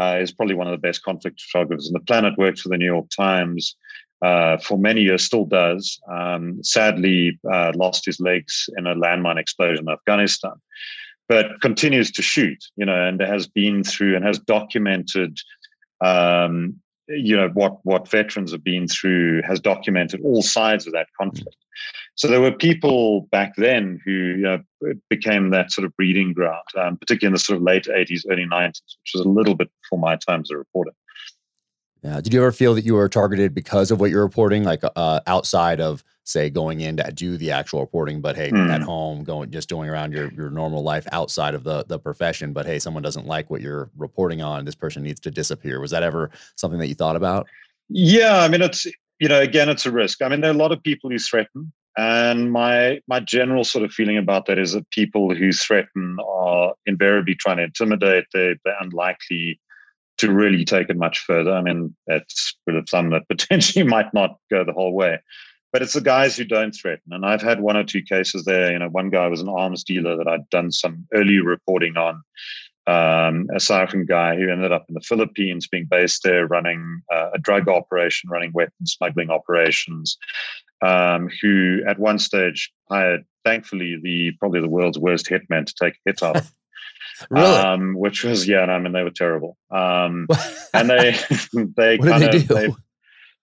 uh, 0.00 0.18
is 0.20 0.32
probably 0.32 0.54
one 0.54 0.68
of 0.68 0.72
the 0.72 0.86
best 0.86 1.02
conflict 1.02 1.40
photographers 1.40 1.88
on 1.88 1.94
the 1.94 2.06
planet, 2.06 2.38
worked 2.38 2.60
for 2.60 2.68
the 2.68 2.78
New 2.78 2.86
York 2.86 3.06
Times 3.16 3.74
uh, 4.22 4.58
for 4.58 4.78
many 4.78 5.02
years, 5.02 5.24
still 5.24 5.44
does. 5.44 5.98
Um, 6.08 6.62
sadly, 6.62 7.38
uh, 7.52 7.72
lost 7.74 8.06
his 8.06 8.20
legs 8.20 8.70
in 8.76 8.86
a 8.86 8.94
landmine 8.94 9.38
explosion 9.38 9.86
in 9.88 9.92
Afghanistan 9.92 10.54
but 11.28 11.60
continues 11.60 12.10
to 12.10 12.22
shoot, 12.22 12.64
you 12.76 12.86
know, 12.86 13.06
and 13.06 13.20
has 13.20 13.46
been 13.46 13.84
through 13.84 14.16
and 14.16 14.24
has 14.24 14.38
documented, 14.38 15.38
um, 16.00 16.80
you 17.08 17.36
know, 17.36 17.48
what 17.54 17.78
what 17.84 18.08
veterans 18.08 18.52
have 18.52 18.64
been 18.64 18.86
through, 18.86 19.42
has 19.42 19.60
documented 19.60 20.20
all 20.22 20.42
sides 20.42 20.86
of 20.86 20.92
that 20.92 21.08
conflict. 21.18 21.56
So 22.14 22.26
there 22.26 22.40
were 22.40 22.52
people 22.52 23.28
back 23.30 23.54
then 23.56 24.00
who 24.04 24.10
you 24.10 24.36
know, 24.38 24.58
became 25.08 25.50
that 25.50 25.70
sort 25.70 25.84
of 25.84 25.96
breeding 25.96 26.32
ground, 26.32 26.64
um, 26.76 26.96
particularly 26.96 27.30
in 27.30 27.34
the 27.34 27.38
sort 27.38 27.58
of 27.58 27.62
late 27.62 27.84
80s, 27.84 28.22
early 28.28 28.44
90s, 28.44 28.80
which 28.80 29.12
was 29.14 29.24
a 29.24 29.28
little 29.28 29.54
bit 29.54 29.70
before 29.82 30.00
my 30.00 30.16
time 30.16 30.40
as 30.40 30.50
a 30.50 30.56
reporter. 30.56 30.90
Yeah. 32.02 32.20
Did 32.20 32.32
you 32.32 32.40
ever 32.40 32.52
feel 32.52 32.74
that 32.74 32.84
you 32.84 32.94
were 32.94 33.08
targeted 33.08 33.54
because 33.54 33.90
of 33.90 34.00
what 34.00 34.10
you're 34.10 34.22
reporting, 34.22 34.64
like 34.64 34.82
uh, 34.96 35.20
outside 35.26 35.80
of 35.80 36.04
say 36.28 36.50
going 36.50 36.80
in 36.80 36.96
to 36.98 37.10
do 37.10 37.36
the 37.36 37.50
actual 37.50 37.80
reporting, 37.80 38.20
but 38.20 38.36
hey, 38.36 38.50
mm. 38.50 38.70
at 38.70 38.82
home, 38.82 39.24
going 39.24 39.50
just 39.50 39.68
doing 39.68 39.88
around 39.88 40.12
your 40.12 40.30
your 40.32 40.50
normal 40.50 40.82
life 40.82 41.06
outside 41.10 41.54
of 41.54 41.64
the 41.64 41.84
the 41.88 41.98
profession, 41.98 42.52
but 42.52 42.66
hey, 42.66 42.78
someone 42.78 43.02
doesn't 43.02 43.26
like 43.26 43.50
what 43.50 43.60
you're 43.60 43.90
reporting 43.96 44.42
on, 44.42 44.64
this 44.64 44.74
person 44.74 45.02
needs 45.02 45.20
to 45.20 45.30
disappear. 45.30 45.80
Was 45.80 45.90
that 45.90 46.02
ever 46.02 46.30
something 46.56 46.78
that 46.78 46.88
you 46.88 46.94
thought 46.94 47.16
about? 47.16 47.46
Yeah, 47.88 48.40
I 48.40 48.48
mean, 48.48 48.62
it's 48.62 48.86
you 49.18 49.28
know, 49.28 49.40
again, 49.40 49.68
it's 49.68 49.86
a 49.86 49.90
risk. 49.90 50.22
I 50.22 50.28
mean, 50.28 50.40
there 50.40 50.50
are 50.50 50.54
a 50.54 50.56
lot 50.56 50.70
of 50.70 50.82
people 50.82 51.10
who 51.10 51.18
threaten, 51.18 51.72
and 51.96 52.52
my 52.52 53.00
my 53.08 53.20
general 53.20 53.64
sort 53.64 53.84
of 53.84 53.92
feeling 53.92 54.18
about 54.18 54.46
that 54.46 54.58
is 54.58 54.72
that 54.72 54.88
people 54.90 55.34
who 55.34 55.50
threaten 55.50 56.18
are 56.24 56.74
invariably 56.86 57.34
trying 57.34 57.56
to 57.56 57.64
intimidate. 57.64 58.26
They, 58.32 58.54
they're 58.64 58.76
unlikely 58.80 59.58
to 60.18 60.32
really 60.32 60.64
take 60.64 60.90
it 60.90 60.96
much 60.96 61.20
further. 61.20 61.52
I 61.52 61.62
mean, 61.62 61.94
that's 62.06 62.54
sort 62.68 62.76
of 62.76 62.88
some 62.88 63.10
that 63.10 63.28
potentially 63.28 63.84
might 63.84 64.12
not 64.12 64.38
go 64.50 64.64
the 64.64 64.72
whole 64.72 64.92
way. 64.92 65.18
But 65.72 65.82
it's 65.82 65.92
the 65.92 66.00
guys 66.00 66.36
who 66.36 66.44
don't 66.44 66.72
threaten. 66.72 67.12
And 67.12 67.26
I've 67.26 67.42
had 67.42 67.60
one 67.60 67.76
or 67.76 67.84
two 67.84 68.02
cases 68.02 68.44
there. 68.44 68.72
You 68.72 68.78
know, 68.78 68.88
one 68.88 69.10
guy 69.10 69.26
was 69.26 69.42
an 69.42 69.50
arms 69.50 69.84
dealer 69.84 70.16
that 70.16 70.26
I'd 70.26 70.48
done 70.48 70.72
some 70.72 71.06
early 71.12 71.40
reporting 71.40 71.96
on. 71.96 72.22
Um, 72.86 73.48
a 73.54 73.60
South 73.60 73.82
African 73.82 74.06
guy 74.06 74.34
who 74.34 74.50
ended 74.50 74.72
up 74.72 74.86
in 74.88 74.94
the 74.94 75.02
Philippines, 75.02 75.68
being 75.68 75.84
based 75.84 76.22
there, 76.22 76.46
running 76.46 77.02
uh, 77.12 77.28
a 77.34 77.38
drug 77.38 77.68
operation, 77.68 78.30
running 78.30 78.50
weapon 78.54 78.86
smuggling 78.86 79.28
operations. 79.28 80.16
Um, 80.80 81.28
who 81.42 81.82
at 81.86 81.98
one 81.98 82.18
stage 82.18 82.72
hired, 82.88 83.24
thankfully, 83.44 83.98
the 84.02 84.30
probably 84.38 84.60
the 84.60 84.68
world's 84.68 84.98
worst 84.98 85.26
hitman 85.26 85.66
to 85.66 85.74
take 85.78 85.94
a 85.94 85.98
hit 86.06 86.22
out 86.22 86.36
of. 86.38 86.54
Really? 87.30 87.46
Um, 87.46 87.94
which 87.94 88.24
was 88.24 88.46
yeah, 88.46 88.62
and 88.62 88.70
I 88.70 88.78
mean 88.78 88.92
they 88.92 89.02
were 89.02 89.10
terrible. 89.10 89.56
Um, 89.70 90.28
and 90.74 90.90
they 90.90 91.18
they 91.76 91.98
kind 91.98 92.24
of 92.24 92.48
they, 92.48 92.68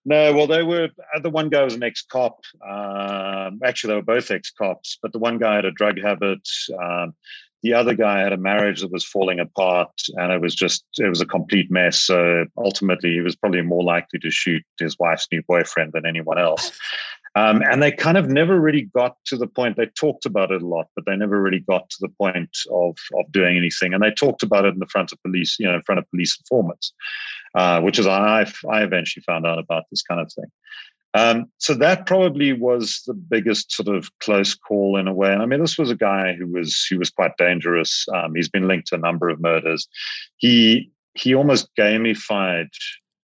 no, 0.04 0.32
well 0.34 0.46
they 0.46 0.62
were 0.62 0.88
uh, 1.14 1.20
the 1.20 1.30
one 1.30 1.48
guy 1.48 1.62
was 1.62 1.74
an 1.74 1.82
ex 1.82 2.02
cop. 2.02 2.40
Um, 2.66 3.60
actually, 3.64 3.90
they 3.90 3.96
were 3.96 4.02
both 4.02 4.30
ex 4.30 4.50
cops, 4.50 4.98
but 5.02 5.12
the 5.12 5.18
one 5.18 5.38
guy 5.38 5.56
had 5.56 5.64
a 5.64 5.72
drug 5.72 6.00
habit. 6.00 6.46
Um, 6.80 7.14
the 7.62 7.74
other 7.74 7.94
guy 7.94 8.20
had 8.20 8.32
a 8.32 8.36
marriage 8.36 8.80
that 8.80 8.92
was 8.92 9.04
falling 9.04 9.40
apart, 9.40 9.90
and 10.14 10.32
it 10.32 10.40
was 10.40 10.54
just 10.54 10.84
it 10.98 11.08
was 11.08 11.20
a 11.20 11.26
complete 11.26 11.70
mess. 11.70 12.00
So 12.00 12.44
ultimately, 12.56 13.14
he 13.14 13.20
was 13.20 13.34
probably 13.34 13.62
more 13.62 13.82
likely 13.82 14.20
to 14.20 14.30
shoot 14.30 14.62
his 14.78 14.96
wife's 14.98 15.26
new 15.32 15.42
boyfriend 15.48 15.92
than 15.92 16.06
anyone 16.06 16.38
else. 16.38 16.70
Um, 17.36 17.60
and 17.70 17.82
they 17.82 17.92
kind 17.92 18.16
of 18.16 18.30
never 18.30 18.58
really 18.58 18.88
got 18.94 19.16
to 19.26 19.36
the 19.36 19.46
point. 19.46 19.76
They 19.76 19.86
talked 19.86 20.24
about 20.24 20.50
it 20.50 20.62
a 20.62 20.66
lot, 20.66 20.86
but 20.96 21.04
they 21.04 21.14
never 21.14 21.40
really 21.40 21.60
got 21.60 21.88
to 21.90 21.96
the 22.00 22.08
point 22.08 22.56
of 22.72 22.96
of 23.14 23.30
doing 23.30 23.58
anything. 23.58 23.92
And 23.92 24.02
they 24.02 24.10
talked 24.10 24.42
about 24.42 24.64
it 24.64 24.72
in 24.72 24.80
the 24.80 24.86
front 24.86 25.12
of 25.12 25.22
police, 25.22 25.56
you 25.58 25.66
know, 25.66 25.74
in 25.74 25.82
front 25.82 25.98
of 25.98 26.10
police 26.10 26.38
informants, 26.38 26.94
uh, 27.54 27.82
which 27.82 27.98
is 27.98 28.06
I 28.06 28.50
I 28.70 28.82
eventually 28.82 29.22
found 29.22 29.46
out 29.46 29.58
about 29.58 29.84
this 29.90 30.02
kind 30.02 30.20
of 30.20 30.32
thing. 30.32 30.50
Um, 31.12 31.46
so 31.58 31.74
that 31.74 32.06
probably 32.06 32.54
was 32.54 33.02
the 33.06 33.14
biggest 33.14 33.72
sort 33.72 33.88
of 33.88 34.10
close 34.20 34.54
call 34.54 34.96
in 34.96 35.06
a 35.06 35.14
way. 35.14 35.32
And 35.32 35.42
I 35.42 35.46
mean, 35.46 35.60
this 35.60 35.78
was 35.78 35.90
a 35.90 35.96
guy 35.96 36.34
who 36.34 36.46
was 36.46 36.86
he 36.88 36.96
was 36.96 37.10
quite 37.10 37.36
dangerous. 37.36 38.06
Um, 38.14 38.34
he's 38.34 38.48
been 38.48 38.66
linked 38.66 38.88
to 38.88 38.96
a 38.96 38.98
number 38.98 39.28
of 39.28 39.40
murders. 39.40 39.86
He 40.38 40.90
he 41.12 41.34
almost 41.34 41.68
gamified 41.78 42.68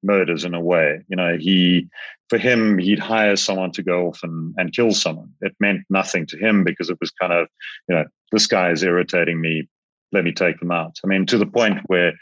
murders 0.02 0.44
in 0.44 0.54
a 0.54 0.60
way. 0.60 1.00
You 1.08 1.16
know, 1.16 1.36
he 1.38 1.88
for 2.28 2.38
him 2.38 2.78
he'd 2.78 2.98
hire 2.98 3.36
someone 3.36 3.72
to 3.72 3.82
go 3.82 4.08
off 4.08 4.20
and, 4.22 4.54
and 4.56 4.74
kill 4.74 4.92
someone. 4.92 5.30
It 5.40 5.54
meant 5.60 5.82
nothing 5.90 6.26
to 6.26 6.38
him 6.38 6.64
because 6.64 6.90
it 6.90 6.98
was 7.00 7.10
kind 7.10 7.32
of 7.32 7.48
you 7.88 7.94
know 7.94 8.04
this 8.30 8.46
guy 8.46 8.70
is 8.70 8.82
irritating 8.82 9.40
me. 9.40 9.68
Let 10.12 10.24
me 10.24 10.32
take 10.32 10.58
them 10.60 10.70
out. 10.70 10.98
I 11.04 11.06
mean, 11.06 11.26
to 11.26 11.38
the 11.38 11.46
point 11.46 11.80
where 11.86 12.12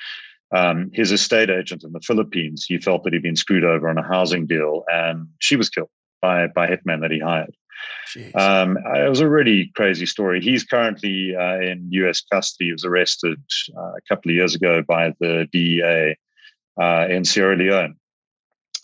um, 0.53 0.91
his 0.93 1.13
estate 1.13 1.51
agent 1.51 1.85
in 1.85 1.93
the 1.93 2.01
Philippines, 2.01 2.65
he 2.67 2.79
felt 2.79 3.05
that 3.05 3.13
he'd 3.13 3.23
been 3.23 3.37
screwed 3.37 3.65
over 3.65 3.89
on 3.89 3.99
a 3.99 4.07
housing 4.07 4.47
deal, 4.47 4.85
and 4.93 5.29
she 5.39 5.57
was 5.57 5.69
killed 5.69 5.91
by 6.21 6.47
by 6.49 6.67
hitmen 6.67 7.01
that 7.01 7.11
he 7.11 7.21
hired. 7.21 7.55
Um, 8.35 8.77
it 8.77 9.09
was 9.09 9.21
a 9.21 9.29
really 9.29 9.71
crazy 9.75 10.07
story. 10.07 10.41
He's 10.41 10.65
currently 10.65 11.35
uh, 11.37 11.61
in 11.61 11.87
U.S. 11.93 12.21
custody. 12.21 12.67
He 12.67 12.73
was 12.73 12.85
arrested 12.85 13.41
uh, 13.77 13.93
a 13.93 14.01
couple 14.09 14.31
of 14.31 14.35
years 14.35 14.55
ago 14.55 14.83
by 14.87 15.15
the 15.21 15.49
DEA 15.53 16.17
uh, 16.81 17.07
in 17.09 17.25
Sierra 17.25 17.57
Leone, 17.57 17.97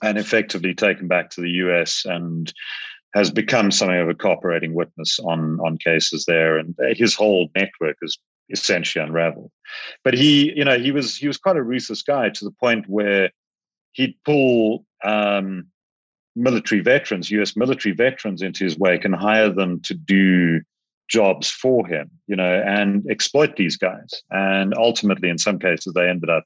and 0.02 0.18
effectively 0.18 0.74
taken 0.74 1.08
back 1.08 1.30
to 1.30 1.40
the 1.40 1.50
U.S. 1.50 2.04
and 2.04 2.52
has 3.14 3.30
become 3.30 3.70
something 3.70 3.98
of 3.98 4.08
a 4.08 4.14
cooperating 4.14 4.74
witness 4.74 5.18
on 5.20 5.58
on 5.60 5.78
cases 5.78 6.24
there. 6.26 6.58
And 6.58 6.74
his 6.94 7.14
whole 7.14 7.50
network 7.54 7.96
is 8.02 8.18
essentially 8.50 9.04
unraveled. 9.04 9.50
But 10.04 10.14
he, 10.14 10.52
you 10.56 10.64
know, 10.64 10.78
he 10.78 10.92
was 10.92 11.16
he 11.16 11.26
was 11.26 11.38
quite 11.38 11.56
a 11.56 11.62
ruthless 11.62 12.02
guy 12.02 12.30
to 12.30 12.44
the 12.44 12.54
point 12.60 12.88
where 12.88 13.30
he'd 13.92 14.16
pull 14.24 14.84
um, 15.04 15.66
military 16.34 16.80
veterans, 16.80 17.30
U.S. 17.30 17.56
military 17.56 17.94
veterans, 17.94 18.42
into 18.42 18.64
his 18.64 18.78
wake 18.78 19.04
and 19.04 19.14
hire 19.14 19.50
them 19.50 19.80
to 19.80 19.94
do 19.94 20.60
jobs 21.08 21.50
for 21.50 21.86
him, 21.86 22.10
you 22.26 22.36
know, 22.36 22.62
and 22.66 23.08
exploit 23.10 23.56
these 23.56 23.76
guys. 23.76 24.22
And 24.30 24.74
ultimately, 24.76 25.28
in 25.28 25.38
some 25.38 25.58
cases, 25.58 25.92
they 25.94 26.08
ended 26.08 26.30
up 26.30 26.44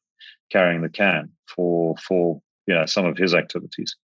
carrying 0.50 0.82
the 0.82 0.88
can 0.88 1.30
for 1.46 1.96
for 1.96 2.40
you 2.66 2.74
know 2.74 2.86
some 2.86 3.04
of 3.04 3.16
his 3.16 3.34
activities. 3.34 3.96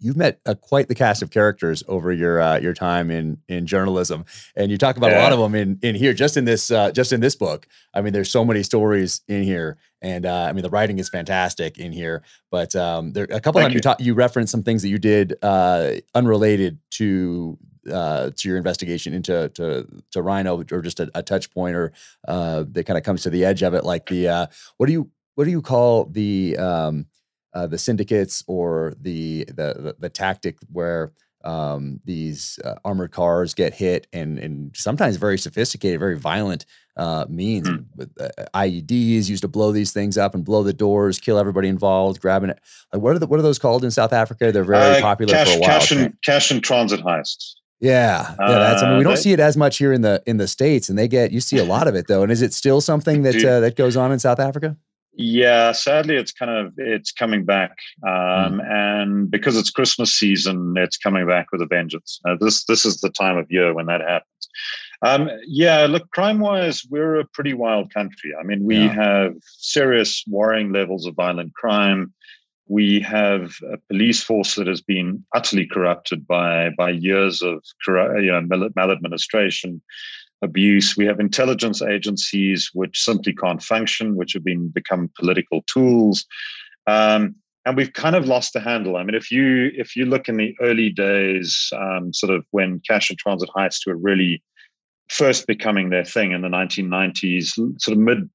You've 0.00 0.16
met 0.16 0.40
uh, 0.44 0.54
quite 0.54 0.88
the 0.88 0.94
cast 0.94 1.22
of 1.22 1.30
characters 1.30 1.84
over 1.86 2.12
your 2.12 2.40
uh, 2.40 2.58
your 2.58 2.74
time 2.74 3.12
in 3.12 3.38
in 3.46 3.66
journalism, 3.66 4.24
and 4.56 4.72
you 4.72 4.78
talk 4.78 4.96
about 4.96 5.12
yeah. 5.12 5.20
a 5.20 5.22
lot 5.22 5.32
of 5.32 5.38
them 5.38 5.54
in 5.54 5.78
in 5.82 5.94
here. 5.94 6.12
Just 6.12 6.36
in 6.36 6.44
this 6.44 6.70
uh, 6.72 6.90
just 6.90 7.12
in 7.12 7.20
this 7.20 7.36
book, 7.36 7.68
I 7.94 8.00
mean, 8.00 8.12
there's 8.12 8.30
so 8.30 8.44
many 8.44 8.64
stories 8.64 9.20
in 9.28 9.44
here, 9.44 9.78
and 10.02 10.26
uh, 10.26 10.46
I 10.48 10.52
mean, 10.52 10.62
the 10.62 10.70
writing 10.70 10.98
is 10.98 11.08
fantastic 11.08 11.78
in 11.78 11.92
here. 11.92 12.24
But 12.50 12.74
um, 12.74 13.12
there 13.12 13.28
a 13.30 13.40
couple 13.40 13.60
of 13.60 13.66
times 13.66 13.74
you, 13.74 13.80
talk, 13.80 14.00
you 14.00 14.14
reference 14.14 14.50
some 14.50 14.64
things 14.64 14.82
that 14.82 14.88
you 14.88 14.98
did 14.98 15.36
uh, 15.42 15.92
unrelated 16.12 16.78
to 16.92 17.56
uh, 17.92 18.30
to 18.34 18.48
your 18.48 18.56
investigation 18.56 19.14
into 19.14 19.48
to 19.50 19.86
to 20.10 20.22
Rhino, 20.22 20.64
or 20.72 20.80
just 20.80 20.98
a, 21.00 21.10
a 21.14 21.22
touch 21.22 21.52
point, 21.52 21.76
or 21.76 21.92
uh, 22.26 22.64
that 22.72 22.84
kind 22.84 22.98
of 22.98 23.04
comes 23.04 23.22
to 23.22 23.30
the 23.30 23.44
edge 23.44 23.62
of 23.62 23.74
it. 23.74 23.84
Like 23.84 24.06
the 24.06 24.28
uh, 24.28 24.46
what 24.76 24.86
do 24.86 24.92
you 24.92 25.10
what 25.38 25.44
do 25.44 25.52
you 25.52 25.62
call 25.62 26.06
the 26.06 26.56
um, 26.58 27.06
uh, 27.54 27.68
the 27.68 27.78
syndicates 27.78 28.42
or 28.48 28.92
the 29.00 29.44
the 29.44 29.54
the, 29.54 29.96
the 30.00 30.08
tactic 30.08 30.56
where 30.72 31.12
um, 31.44 32.00
these 32.04 32.58
uh, 32.64 32.74
armored 32.84 33.12
cars 33.12 33.54
get 33.54 33.72
hit 33.72 34.08
and 34.12 34.40
and 34.40 34.76
sometimes 34.76 35.14
very 35.14 35.38
sophisticated, 35.38 36.00
very 36.00 36.18
violent 36.18 36.66
uh, 36.96 37.24
means 37.28 37.68
mm. 37.68 37.84
with 37.94 38.10
uh, 38.20 38.30
IEDs 38.52 39.28
used 39.28 39.42
to 39.42 39.48
blow 39.48 39.70
these 39.70 39.92
things 39.92 40.18
up 40.18 40.34
and 40.34 40.44
blow 40.44 40.64
the 40.64 40.72
doors, 40.72 41.20
kill 41.20 41.38
everybody 41.38 41.68
involved, 41.68 42.20
grabbing 42.20 42.50
it. 42.50 42.58
Like 42.92 43.00
what 43.00 43.14
are 43.14 43.20
the, 43.20 43.28
what 43.28 43.38
are 43.38 43.44
those 43.44 43.60
called 43.60 43.84
in 43.84 43.92
South 43.92 44.12
Africa? 44.12 44.50
They're 44.50 44.64
very 44.64 44.98
uh, 44.98 45.00
popular 45.00 45.34
cash, 45.34 45.50
for 45.50 45.58
a 45.58 45.60
while. 45.60 45.68
Cash 45.70 45.92
and, 45.92 46.20
cash 46.24 46.50
and 46.50 46.64
transit 46.64 46.98
heists. 47.02 47.52
Yeah, 47.78 48.34
yeah. 48.40 48.48
That's. 48.48 48.82
I 48.82 48.88
mean, 48.88 48.98
we 48.98 49.04
don't 49.04 49.12
uh, 49.12 49.16
see 49.16 49.32
it 49.32 49.38
as 49.38 49.56
much 49.56 49.78
here 49.78 49.92
in 49.92 50.00
the 50.00 50.20
in 50.26 50.38
the 50.38 50.48
states, 50.48 50.88
and 50.88 50.98
they 50.98 51.06
get 51.06 51.30
you 51.30 51.40
see 51.40 51.58
a 51.58 51.64
lot 51.64 51.86
of 51.86 51.94
it 51.94 52.08
though. 52.08 52.24
And 52.24 52.32
is 52.32 52.42
it 52.42 52.52
still 52.52 52.80
something 52.80 53.22
that 53.22 53.36
uh, 53.36 53.60
that 53.60 53.76
goes 53.76 53.96
on 53.96 54.10
in 54.10 54.18
South 54.18 54.40
Africa? 54.40 54.76
Yeah, 55.20 55.72
sadly, 55.72 56.14
it's 56.14 56.30
kind 56.30 56.48
of 56.48 56.74
it's 56.76 57.10
coming 57.10 57.44
back, 57.44 57.76
um, 58.06 58.60
mm. 58.60 58.70
and 58.70 59.28
because 59.28 59.56
it's 59.56 59.68
Christmas 59.68 60.14
season, 60.14 60.74
it's 60.76 60.96
coming 60.96 61.26
back 61.26 61.50
with 61.50 61.60
a 61.60 61.66
vengeance. 61.66 62.20
Uh, 62.24 62.36
this 62.38 62.64
this 62.66 62.86
is 62.86 63.00
the 63.00 63.10
time 63.10 63.36
of 63.36 63.50
year 63.50 63.74
when 63.74 63.86
that 63.86 64.00
happens. 64.00 64.48
Um, 65.02 65.28
yeah, 65.44 65.86
look, 65.86 66.08
crime 66.12 66.38
wise, 66.38 66.86
we're 66.88 67.16
a 67.16 67.24
pretty 67.24 67.52
wild 67.52 67.92
country. 67.92 68.30
I 68.38 68.44
mean, 68.44 68.62
we 68.62 68.76
yeah. 68.76 68.92
have 68.92 69.34
serious 69.42 70.22
worrying 70.28 70.72
levels 70.72 71.04
of 71.04 71.16
violent 71.16 71.52
crime. 71.54 72.14
We 72.68 73.00
have 73.00 73.54
a 73.72 73.78
police 73.88 74.22
force 74.22 74.54
that 74.54 74.68
has 74.68 74.82
been 74.82 75.24
utterly 75.34 75.66
corrupted 75.66 76.28
by 76.28 76.70
by 76.78 76.90
years 76.90 77.42
of 77.42 77.64
you 77.88 78.30
know 78.30 78.70
maladministration 78.76 79.82
abuse. 80.42 80.96
We 80.96 81.06
have 81.06 81.20
intelligence 81.20 81.82
agencies 81.82 82.70
which 82.72 83.00
simply 83.00 83.34
can't 83.34 83.62
function, 83.62 84.16
which 84.16 84.32
have 84.34 84.44
been 84.44 84.68
become 84.68 85.10
political 85.18 85.62
tools. 85.62 86.24
Um, 86.86 87.36
and 87.66 87.76
we've 87.76 87.92
kind 87.92 88.16
of 88.16 88.26
lost 88.26 88.54
the 88.54 88.60
handle. 88.60 88.96
I 88.96 89.04
mean, 89.04 89.14
if 89.14 89.30
you 89.30 89.70
if 89.74 89.94
you 89.94 90.06
look 90.06 90.28
in 90.28 90.38
the 90.38 90.54
early 90.60 90.90
days, 90.90 91.70
um, 91.76 92.12
sort 92.14 92.32
of 92.32 92.44
when 92.50 92.80
cash 92.88 93.10
and 93.10 93.18
transit 93.18 93.50
heists 93.54 93.86
were 93.86 93.96
really 93.96 94.42
first 95.10 95.46
becoming 95.46 95.90
their 95.90 96.04
thing 96.04 96.32
in 96.32 96.42
the 96.42 96.48
1990s, 96.48 97.48
sort 97.80 97.96
of 97.96 97.98
mid, 97.98 98.28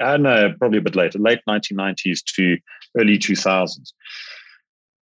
I 0.00 0.12
don't 0.12 0.22
know, 0.22 0.54
probably 0.58 0.78
a 0.78 0.82
bit 0.82 0.96
later, 0.96 1.18
late 1.18 1.40
1990s 1.48 2.22
to 2.36 2.58
early 2.98 3.18
2000s. 3.18 3.92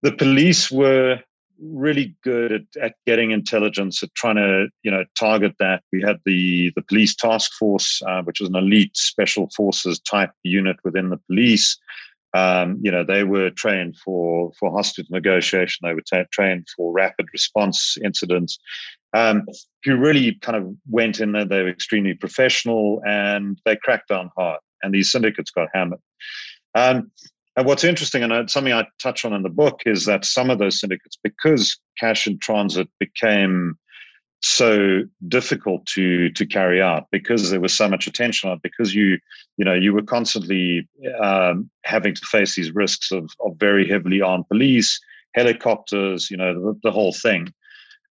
The 0.03 0.13
police 0.13 0.71
were 0.71 1.21
really 1.61 2.15
good 2.23 2.53
at, 2.53 2.63
at 2.81 2.95
getting 3.07 3.31
intelligence, 3.31 4.03
at 4.03 4.15
trying 4.15 4.37
to 4.37 4.69
you 4.83 4.91
know 4.91 5.05
target 5.19 5.55
that. 5.59 5.83
We 5.93 6.03
had 6.03 6.19
the 6.25 6.73
the 6.77 6.83
police 6.83 7.15
task 7.15 7.53
force, 7.59 8.03
uh, 8.07 8.23
which 8.23 8.41
was 8.41 8.49
an 8.49 8.57
elite 8.57 8.97
special 8.97 9.49
forces 9.57 9.99
type 10.01 10.31
unit 10.43 10.77
within 10.85 11.11
the 11.11 11.21
police. 11.29 11.79
Um, 12.35 12.79
you 12.83 12.91
know, 12.91 13.05
they 13.05 13.25
were 13.25 13.51
trained 13.51 13.97
for 13.97 14.53
for 14.59 14.71
hostage 14.71 15.07
negotiation. 15.11 15.87
They 15.87 15.95
were 15.95 16.03
t- 16.03 16.23
trained 16.33 16.69
for 16.77 16.93
rapid 16.93 17.27
response 17.33 17.97
incidents. 18.05 18.59
Um, 19.15 19.47
who 19.85 19.97
really 19.97 20.35
kind 20.43 20.57
of 20.57 20.75
went 20.91 21.21
in 21.21 21.33
there. 21.33 21.47
They 21.47 21.63
were 21.63 21.71
extremely 21.71 22.13
professional 22.13 23.01
and 23.07 23.59
they 23.65 23.77
cracked 23.77 24.09
down 24.09 24.31
hard. 24.37 24.61
And 24.83 24.93
these 24.93 25.11
syndicates 25.11 25.51
got 25.51 25.69
hammered. 25.73 26.01
Um, 26.75 27.11
and 27.57 27.67
what's 27.67 27.85
interesting, 27.85 28.23
and 28.23 28.51
something 28.51 28.73
I 28.73 28.87
touch 29.03 29.25
on 29.25 29.33
in 29.33 29.43
the 29.43 29.49
book, 29.49 29.83
is 29.87 30.05
that 30.05 30.25
some 30.25 30.51
of 30.51 30.59
those 30.59 30.79
syndicates, 30.79 31.19
because 31.23 31.79
cash 31.99 32.27
in 32.27 32.39
transit 32.39 32.89
became 33.01 33.79
so 34.43 35.03
difficult 35.27 35.87
to 35.87 36.29
to 36.31 36.47
carry 36.47 36.81
out 36.81 37.07
because 37.11 37.51
there 37.51 37.61
was 37.61 37.75
so 37.75 37.89
much 37.89 38.07
attention 38.07 38.51
on 38.51 38.57
it 38.57 38.63
because 38.63 38.95
you 38.95 39.19
you 39.57 39.65
know 39.65 39.73
you 39.73 39.93
were 39.93 40.03
constantly 40.03 40.87
um, 41.21 41.71
having 41.85 42.15
to 42.15 42.25
face 42.27 42.55
these 42.55 42.75
risks 42.75 43.11
of, 43.11 43.31
of 43.41 43.57
very 43.57 43.89
heavily 43.89 44.21
armed 44.21 44.47
police 44.49 45.01
helicopters 45.35 46.31
you 46.31 46.37
know 46.37 46.55
the, 46.55 46.81
the 46.83 46.93
whole 46.93 47.13
thing. 47.13 47.53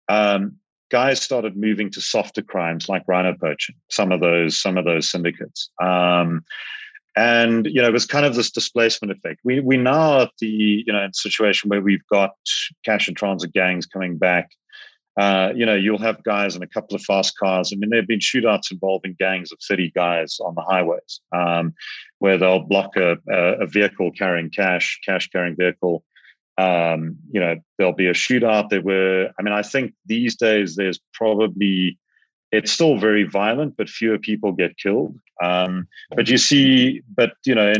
Um, 0.09 0.57
guys 0.91 1.21
started 1.21 1.57
moving 1.57 1.89
to 1.91 2.01
softer 2.01 2.41
crimes 2.41 2.87
like 2.89 3.03
rhino 3.07 3.35
poaching 3.39 3.75
some 3.89 4.11
of 4.11 4.19
those 4.19 4.59
some 4.59 4.77
of 4.77 4.85
those 4.85 5.09
syndicates. 5.09 5.69
Um, 5.81 6.43
and 7.15 7.65
you 7.67 7.81
know 7.81 7.87
it 7.87 7.93
was 7.93 8.05
kind 8.05 8.25
of 8.25 8.35
this 8.35 8.51
displacement 8.51 9.11
effect. 9.11 9.39
We 9.43 9.59
we 9.59 9.77
now 9.77 10.21
at 10.21 10.31
the 10.39 10.83
you 10.85 10.91
know 10.91 11.07
situation 11.13 11.69
where 11.69 11.81
we've 11.81 12.05
got 12.11 12.35
cash 12.83 13.07
and 13.07 13.15
transit 13.15 13.53
gangs 13.53 13.85
coming 13.85 14.17
back. 14.17 14.51
Uh, 15.17 15.53
you 15.55 15.65
know 15.65 15.75
you'll 15.75 15.97
have 15.97 16.21
guys 16.23 16.55
in 16.57 16.63
a 16.63 16.67
couple 16.67 16.95
of 16.95 17.01
fast 17.01 17.37
cars. 17.37 17.71
I 17.71 17.77
mean 17.77 17.89
there 17.89 18.01
have 18.01 18.07
been 18.07 18.19
shootouts 18.19 18.71
involving 18.71 19.15
gangs 19.17 19.51
of 19.51 19.59
30 19.65 19.91
guys 19.91 20.37
on 20.43 20.55
the 20.55 20.61
highways 20.61 21.21
um, 21.31 21.73
where 22.19 22.37
they'll 22.37 22.59
block 22.59 22.97
a, 22.97 23.17
a, 23.29 23.65
vehicle 23.65 24.11
carrying 24.11 24.49
cash 24.49 24.99
cash 25.05 25.29
carrying 25.29 25.55
vehicle. 25.55 26.03
Um, 26.57 27.17
you 27.31 27.39
know 27.39 27.55
there'll 27.77 27.93
be 27.93 28.07
a 28.07 28.13
shootout. 28.13 28.69
There 28.69 28.81
were 28.81 29.29
i 29.39 29.41
mean 29.41 29.53
i 29.53 29.61
think 29.61 29.93
these 30.05 30.35
days 30.35 30.75
there's 30.75 30.99
probably 31.13 31.97
it's 32.55 32.71
still 32.71 32.97
very 32.97 33.23
violent, 33.23 33.75
but 33.77 33.89
fewer 33.89 34.17
people 34.17 34.51
get 34.51 34.77
killed. 34.77 35.17
Um, 35.43 35.87
but 36.15 36.29
you 36.29 36.37
see, 36.37 37.01
but 37.15 37.33
you 37.45 37.55
know, 37.55 37.73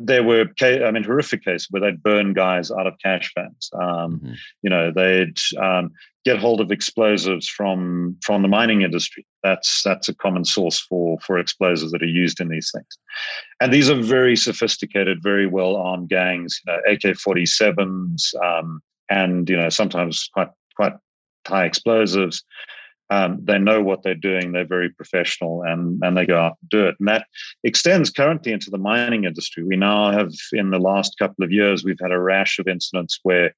there 0.00 0.22
were, 0.22 0.46
I 0.62 0.90
mean, 0.90 1.04
horrific 1.04 1.44
cases 1.44 1.68
where 1.70 1.80
they'd 1.80 2.02
burn 2.02 2.32
guys 2.32 2.70
out 2.70 2.86
of 2.86 2.94
cash 3.02 3.32
vans. 3.36 3.70
Um, 3.74 4.18
mm-hmm. 4.18 4.32
You 4.62 4.70
know, 4.70 4.90
they'd 4.90 5.38
um, 5.58 5.92
get 6.24 6.38
hold 6.38 6.60
of 6.60 6.70
explosives 6.70 7.48
from 7.48 8.16
from 8.22 8.42
the 8.42 8.48
mining 8.48 8.82
industry. 8.82 9.26
That's 9.42 9.82
that's 9.82 10.08
a 10.08 10.14
common 10.14 10.44
source 10.44 10.80
for 10.80 11.18
for 11.20 11.38
explosives 11.38 11.92
that 11.92 12.02
are 12.02 12.06
used 12.06 12.40
in 12.40 12.48
these 12.48 12.70
things. 12.72 12.98
And 13.60 13.72
these 13.72 13.90
are 13.90 14.00
very 14.00 14.36
sophisticated, 14.36 15.22
very 15.22 15.46
well 15.46 15.76
armed 15.76 16.08
gangs. 16.08 16.60
You 16.66 16.72
know, 16.72 16.80
AK-47s, 16.92 18.34
um, 18.42 18.82
and 19.10 19.48
you 19.48 19.56
know, 19.56 19.68
sometimes 19.68 20.28
quite 20.32 20.50
quite 20.76 20.94
high 21.46 21.66
explosives. 21.66 22.42
Um, 23.10 23.38
they 23.42 23.58
know 23.58 23.82
what 23.82 24.02
they're 24.02 24.14
doing. 24.14 24.52
They're 24.52 24.66
very 24.66 24.88
professional, 24.88 25.62
and 25.62 26.02
and 26.02 26.16
they 26.16 26.26
go 26.26 26.38
out 26.38 26.56
and 26.60 26.70
do 26.70 26.86
it. 26.86 26.94
And 26.98 27.08
that 27.08 27.26
extends 27.62 28.10
currently 28.10 28.52
into 28.52 28.70
the 28.70 28.78
mining 28.78 29.24
industry. 29.24 29.62
We 29.62 29.76
now 29.76 30.10
have, 30.10 30.32
in 30.52 30.70
the 30.70 30.78
last 30.78 31.18
couple 31.18 31.44
of 31.44 31.52
years, 31.52 31.84
we've 31.84 32.00
had 32.00 32.12
a 32.12 32.20
rash 32.20 32.58
of 32.58 32.66
incidents 32.66 33.20
where 33.22 33.54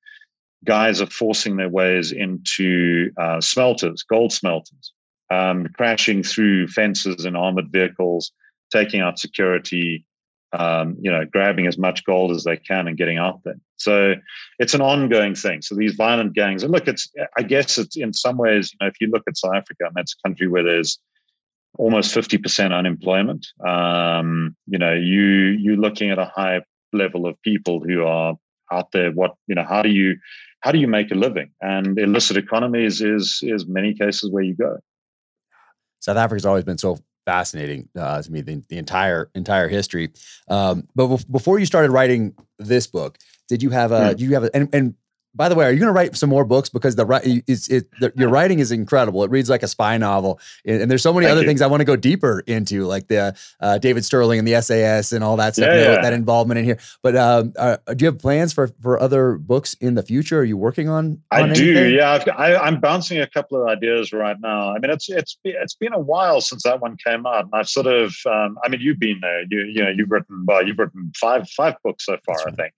guys 0.64 1.00
are 1.00 1.06
forcing 1.06 1.56
their 1.56 1.68
ways 1.68 2.12
into 2.12 3.10
uh, 3.18 3.40
smelters, 3.40 4.02
gold 4.02 4.32
smelters, 4.32 4.92
um, 5.30 5.68
crashing 5.76 6.22
through 6.22 6.68
fences 6.68 7.24
and 7.24 7.36
armored 7.36 7.70
vehicles, 7.70 8.32
taking 8.72 9.00
out 9.00 9.18
security, 9.18 10.04
um, 10.52 10.96
you 11.00 11.10
know, 11.10 11.24
grabbing 11.24 11.66
as 11.66 11.78
much 11.78 12.04
gold 12.04 12.32
as 12.32 12.44
they 12.44 12.56
can 12.56 12.88
and 12.88 12.98
getting 12.98 13.18
out 13.18 13.42
there. 13.44 13.60
So 13.76 14.14
it's 14.58 14.74
an 14.74 14.80
ongoing 14.80 15.34
thing. 15.34 15.62
So 15.62 15.74
these 15.74 15.94
violent 15.94 16.34
gangs, 16.34 16.62
and 16.62 16.72
look, 16.72 16.88
it's 16.88 17.10
I 17.36 17.42
guess 17.42 17.78
it's 17.78 17.96
in 17.96 18.12
some 18.12 18.36
ways, 18.36 18.72
you 18.72 18.78
know, 18.80 18.88
if 18.88 19.00
you 19.00 19.08
look 19.08 19.22
at 19.28 19.36
South 19.36 19.54
Africa, 19.54 19.84
and 19.86 19.94
that's 19.94 20.14
a 20.14 20.28
country 20.28 20.48
where 20.48 20.62
there's 20.62 20.98
almost 21.78 22.14
50% 22.14 22.72
unemployment. 22.72 23.46
Um, 23.66 24.56
you 24.66 24.78
know, 24.78 24.94
you 24.94 25.24
you're 25.60 25.76
looking 25.76 26.10
at 26.10 26.18
a 26.18 26.26
high 26.26 26.62
level 26.92 27.26
of 27.26 27.40
people 27.42 27.80
who 27.80 28.04
are 28.04 28.34
out 28.72 28.92
there. 28.92 29.10
What 29.12 29.34
you 29.46 29.54
know, 29.54 29.64
how 29.64 29.82
do 29.82 29.90
you 29.90 30.16
how 30.60 30.72
do 30.72 30.78
you 30.78 30.88
make 30.88 31.10
a 31.10 31.14
living? 31.14 31.50
And 31.60 31.98
illicit 31.98 32.36
economies 32.36 33.02
is 33.02 33.40
is 33.42 33.66
many 33.66 33.94
cases 33.94 34.30
where 34.30 34.42
you 34.42 34.54
go. 34.54 34.78
South 36.00 36.16
Africa's 36.16 36.46
always 36.46 36.64
been 36.64 36.78
so 36.78 36.98
fascinating 37.24 37.88
uh, 37.98 38.22
to 38.22 38.32
me 38.32 38.40
the, 38.40 38.62
the 38.68 38.78
entire 38.78 39.30
entire 39.34 39.68
history. 39.68 40.10
Um, 40.48 40.88
but 40.94 41.24
before 41.30 41.58
you 41.58 41.66
started 41.66 41.90
writing 41.90 42.34
this 42.58 42.86
book, 42.86 43.18
did 43.48 43.62
you 43.62 43.70
have 43.70 43.92
a? 43.92 44.00
Mm. 44.00 44.16
Do 44.16 44.24
you 44.24 44.34
have 44.34 44.44
a? 44.44 44.56
And, 44.56 44.68
and 44.72 44.94
by 45.36 45.50
the 45.50 45.54
way, 45.54 45.66
are 45.66 45.70
you 45.70 45.78
going 45.78 45.88
to 45.88 45.92
write 45.92 46.16
some 46.16 46.30
more 46.30 46.46
books? 46.46 46.70
Because 46.70 46.96
the 46.96 47.42
it's 47.46 47.68
it 47.68 47.90
the, 48.00 48.10
your 48.16 48.30
writing 48.30 48.58
is 48.58 48.72
incredible. 48.72 49.22
It 49.22 49.30
reads 49.30 49.50
like 49.50 49.62
a 49.62 49.68
spy 49.68 49.98
novel, 49.98 50.40
and, 50.64 50.90
there's 50.90 51.02
so 51.02 51.12
many 51.12 51.26
Thank 51.26 51.32
other 51.32 51.42
you. 51.42 51.46
things 51.46 51.60
I 51.60 51.66
want 51.66 51.82
to 51.82 51.84
go 51.84 51.94
deeper 51.94 52.42
into, 52.46 52.84
like 52.84 53.08
the 53.08 53.36
uh, 53.60 53.78
David 53.78 54.04
Stirling 54.04 54.38
and 54.38 54.48
the 54.48 54.60
SAS 54.62 55.12
and 55.12 55.22
all 55.22 55.36
that 55.36 55.54
stuff. 55.54 55.68
Yeah, 55.68 55.92
yeah. 55.92 56.02
That 56.02 56.14
involvement 56.14 56.58
in 56.58 56.64
here. 56.64 56.78
But 57.02 57.16
um, 57.16 57.52
uh, 57.58 57.76
do 57.94 58.04
you 58.04 58.06
have 58.06 58.18
plans 58.18 58.54
for 58.54 58.68
for 58.80 58.98
other 58.98 59.34
books 59.36 59.74
in 59.74 59.94
the 59.94 60.02
future? 60.02 60.40
Are 60.40 60.44
you 60.44 60.56
working 60.56 60.88
on? 60.88 61.22
on 61.30 61.50
I 61.50 61.52
do. 61.52 61.86
Yeah, 61.90 62.12
I've, 62.12 62.28
I, 62.28 62.56
I'm 62.56 62.80
bouncing 62.80 63.20
a 63.20 63.26
couple 63.26 63.60
of 63.60 63.68
ideas 63.68 64.14
right 64.14 64.36
now. 64.40 64.70
I 64.74 64.78
mean, 64.78 64.90
it's 64.90 65.10
it's 65.10 65.36
it's 65.44 65.74
been 65.74 65.92
a 65.92 66.00
while 66.00 66.40
since 66.40 66.62
that 66.62 66.80
one 66.80 66.96
came 67.06 67.26
out, 67.26 67.44
and 67.44 67.50
I've 67.52 67.68
sort 67.68 67.86
of. 67.86 68.16
Um, 68.24 68.58
I 68.64 68.70
mean, 68.70 68.80
you've 68.80 68.98
been 68.98 69.18
there. 69.20 69.42
You 69.50 69.64
you 69.64 69.82
know 69.82 69.90
you've 69.90 70.10
written 70.10 70.44
well, 70.46 70.66
you've 70.66 70.78
written 70.78 71.12
five 71.14 71.48
five 71.50 71.74
books 71.84 72.06
so 72.06 72.16
far. 72.24 72.36
Right. 72.36 72.54
I 72.54 72.62
think. 72.62 72.72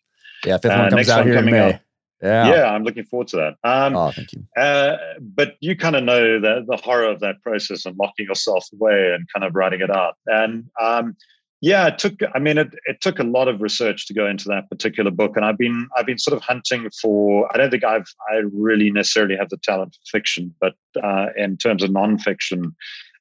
Yeah, 0.49 0.57
fifth 0.57 0.73
uh, 0.73 0.79
one 0.79 0.91
comes 0.91 1.09
out 1.11 1.27
here 1.27 1.39
in 1.39 1.45
May. 1.45 1.75
Out. 1.75 1.81
Yeah, 2.23 2.51
yeah, 2.51 2.65
I'm 2.65 2.83
looking 2.83 3.05
forward 3.05 3.29
to 3.29 3.37
that. 3.37 3.57
Um, 3.63 3.95
oh, 3.95 4.11
thank 4.11 4.33
you. 4.33 4.45
Uh, 4.57 4.97
but 5.21 5.55
you 5.61 5.77
kind 5.77 5.95
of 5.95 6.03
know 6.03 6.41
the 6.41 6.65
the 6.67 6.77
horror 6.77 7.07
of 7.07 7.21
that 7.21 7.41
process 7.43 7.87
and 7.87 7.97
locking 7.97 8.27
yourself 8.27 8.67
away 8.73 9.13
and 9.15 9.29
kind 9.33 9.45
of 9.45 9.55
writing 9.55 9.83
it 9.83 9.91
out. 9.91 10.17
And 10.27 10.65
um, 10.81 11.17
yeah, 11.61 11.87
it 11.89 11.99
took. 11.99 12.15
I 12.35 12.39
mean, 12.39 12.57
it, 12.59 12.69
it 12.87 13.01
took 13.01 13.19
a 13.19 13.25
lot 13.25 13.47
of 13.47 13.61
research 13.61 14.07
to 14.07 14.15
go 14.15 14.27
into 14.27 14.49
that 14.49 14.69
particular 14.71 15.11
book, 15.11 15.37
and 15.37 15.45
I've 15.45 15.59
been 15.59 15.89
I've 15.97 16.07
been 16.07 16.19
sort 16.19 16.37
of 16.37 16.43
hunting 16.43 16.89
for. 17.03 17.49
I 17.55 17.59
don't 17.59 17.71
think 17.71 17.85
I've 17.85 18.07
I 18.31 18.43
really 18.53 18.91
necessarily 18.91 19.37
have 19.37 19.51
the 19.51 19.59
talent 19.59 19.95
for 19.95 20.19
fiction, 20.19 20.55
but 20.61 20.75
uh, 21.03 21.27
in 21.37 21.57
terms 21.57 21.83
of 21.83 21.91
nonfiction 21.91 22.73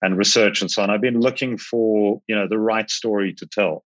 and 0.01 0.17
research 0.17 0.61
and 0.61 0.71
so 0.71 0.81
on, 0.81 0.89
I've 0.89 1.01
been 1.01 1.19
looking 1.19 1.57
for 1.57 2.21
you 2.27 2.35
know 2.35 2.47
the 2.47 2.59
right 2.59 2.89
story 2.89 3.33
to 3.33 3.45
tell. 3.45 3.83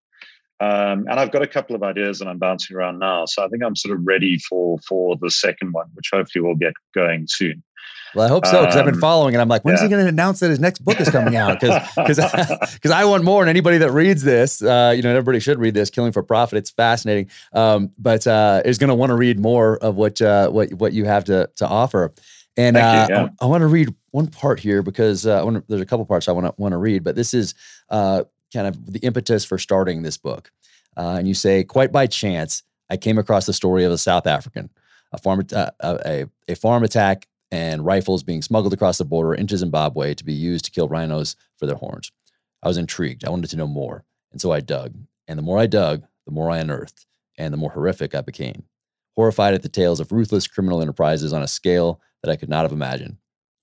Um, 0.61 1.07
and 1.09 1.13
I've 1.13 1.31
got 1.31 1.41
a 1.41 1.47
couple 1.47 1.75
of 1.75 1.81
ideas 1.81 2.19
that 2.19 2.27
I'm 2.27 2.37
bouncing 2.37 2.77
around 2.77 2.99
now. 2.99 3.25
So 3.25 3.43
I 3.43 3.47
think 3.47 3.63
I'm 3.63 3.75
sort 3.75 3.97
of 3.97 4.05
ready 4.05 4.37
for 4.37 4.77
for 4.87 5.17
the 5.19 5.31
second 5.31 5.71
one, 5.71 5.87
which 5.95 6.09
hopefully 6.13 6.43
will 6.43 6.55
get 6.55 6.73
going 6.93 7.25
soon. 7.27 7.63
Well, 8.13 8.25
I 8.25 8.29
hope 8.29 8.45
so 8.45 8.61
because 8.61 8.75
um, 8.75 8.79
I've 8.79 8.85
been 8.85 8.95
um, 8.95 9.01
following, 9.01 9.33
and 9.33 9.41
I'm 9.41 9.47
like, 9.47 9.63
when's 9.63 9.79
yeah. 9.79 9.85
he 9.85 9.89
going 9.89 10.03
to 10.03 10.09
announce 10.09 10.41
that 10.41 10.49
his 10.49 10.59
next 10.59 10.83
book 10.83 10.99
is 10.99 11.09
coming 11.09 11.35
out? 11.35 11.59
Because 11.59 11.81
because 11.95 12.91
I 12.91 13.05
want 13.05 13.23
more, 13.23 13.41
and 13.41 13.49
anybody 13.49 13.79
that 13.79 13.91
reads 13.91 14.21
this, 14.21 14.61
uh, 14.61 14.93
you 14.95 15.01
know, 15.01 15.09
everybody 15.09 15.39
should 15.39 15.57
read 15.59 15.73
this. 15.73 15.89
Killing 15.89 16.11
for 16.11 16.21
Profit, 16.21 16.57
it's 16.57 16.69
fascinating, 16.69 17.31
um, 17.53 17.91
but 17.97 18.27
uh, 18.27 18.61
is 18.63 18.77
going 18.77 18.89
to 18.89 18.95
want 18.95 19.09
to 19.09 19.15
read 19.15 19.39
more 19.39 19.77
of 19.77 19.95
what 19.95 20.21
uh, 20.21 20.49
what 20.49 20.71
what 20.73 20.93
you 20.93 21.05
have 21.05 21.23
to 21.25 21.49
to 21.55 21.67
offer. 21.67 22.13
And 22.57 22.77
uh, 22.77 23.07
you, 23.09 23.15
yeah. 23.15 23.29
I, 23.39 23.45
I 23.45 23.47
want 23.47 23.61
to 23.61 23.67
read 23.67 23.95
one 24.11 24.27
part 24.27 24.59
here 24.59 24.83
because 24.83 25.25
uh, 25.25 25.41
wanna, 25.43 25.63
there's 25.69 25.81
a 25.81 25.85
couple 25.85 26.05
parts 26.05 26.27
I 26.27 26.33
want 26.33 26.47
to 26.47 26.53
want 26.61 26.73
to 26.73 26.77
read, 26.77 27.03
but 27.03 27.15
this 27.15 27.33
is 27.33 27.55
uh, 27.89 28.25
kind 28.53 28.67
of 28.67 28.91
the 28.91 28.99
impetus 28.99 29.45
for 29.45 29.57
starting 29.57 30.01
this 30.01 30.17
book. 30.17 30.51
Uh, 30.97 31.15
and 31.17 31.27
you 31.27 31.33
say, 31.33 31.63
quite 31.63 31.91
by 31.91 32.07
chance, 32.07 32.63
I 32.89 32.97
came 32.97 33.17
across 33.17 33.45
the 33.45 33.53
story 33.53 33.83
of 33.85 33.91
a 33.91 33.97
South 33.97 34.27
African, 34.27 34.69
a 35.11 35.17
farm, 35.17 35.45
uh, 35.53 35.71
a, 35.79 36.25
a 36.47 36.55
farm 36.55 36.83
attack 36.83 37.27
and 37.51 37.85
rifles 37.85 38.23
being 38.23 38.41
smuggled 38.41 38.73
across 38.73 38.97
the 38.97 39.05
border 39.05 39.33
into 39.33 39.57
Zimbabwe 39.57 40.13
to 40.13 40.25
be 40.25 40.33
used 40.33 40.65
to 40.65 40.71
kill 40.71 40.87
rhinos 40.87 41.35
for 41.57 41.65
their 41.65 41.75
horns. 41.75 42.11
I 42.63 42.67
was 42.67 42.77
intrigued. 42.77 43.25
I 43.25 43.29
wanted 43.29 43.49
to 43.49 43.57
know 43.57 43.67
more. 43.67 44.05
And 44.31 44.39
so 44.39 44.51
I 44.51 44.61
dug. 44.61 44.95
And 45.27 45.37
the 45.37 45.43
more 45.43 45.59
I 45.59 45.67
dug, 45.67 46.03
the 46.25 46.31
more 46.31 46.49
I 46.49 46.59
unearthed, 46.59 47.05
and 47.37 47.53
the 47.53 47.57
more 47.57 47.71
horrific 47.71 48.15
I 48.15 48.21
became. 48.21 48.63
Horrified 49.15 49.53
at 49.53 49.63
the 49.63 49.69
tales 49.69 49.99
of 49.99 50.11
ruthless 50.11 50.47
criminal 50.47 50.81
enterprises 50.81 51.33
on 51.33 51.43
a 51.43 51.47
scale 51.47 51.99
that 52.23 52.31
I 52.31 52.35
could 52.35 52.49
not 52.49 52.63
have 52.63 52.71
imagined. 52.71 53.17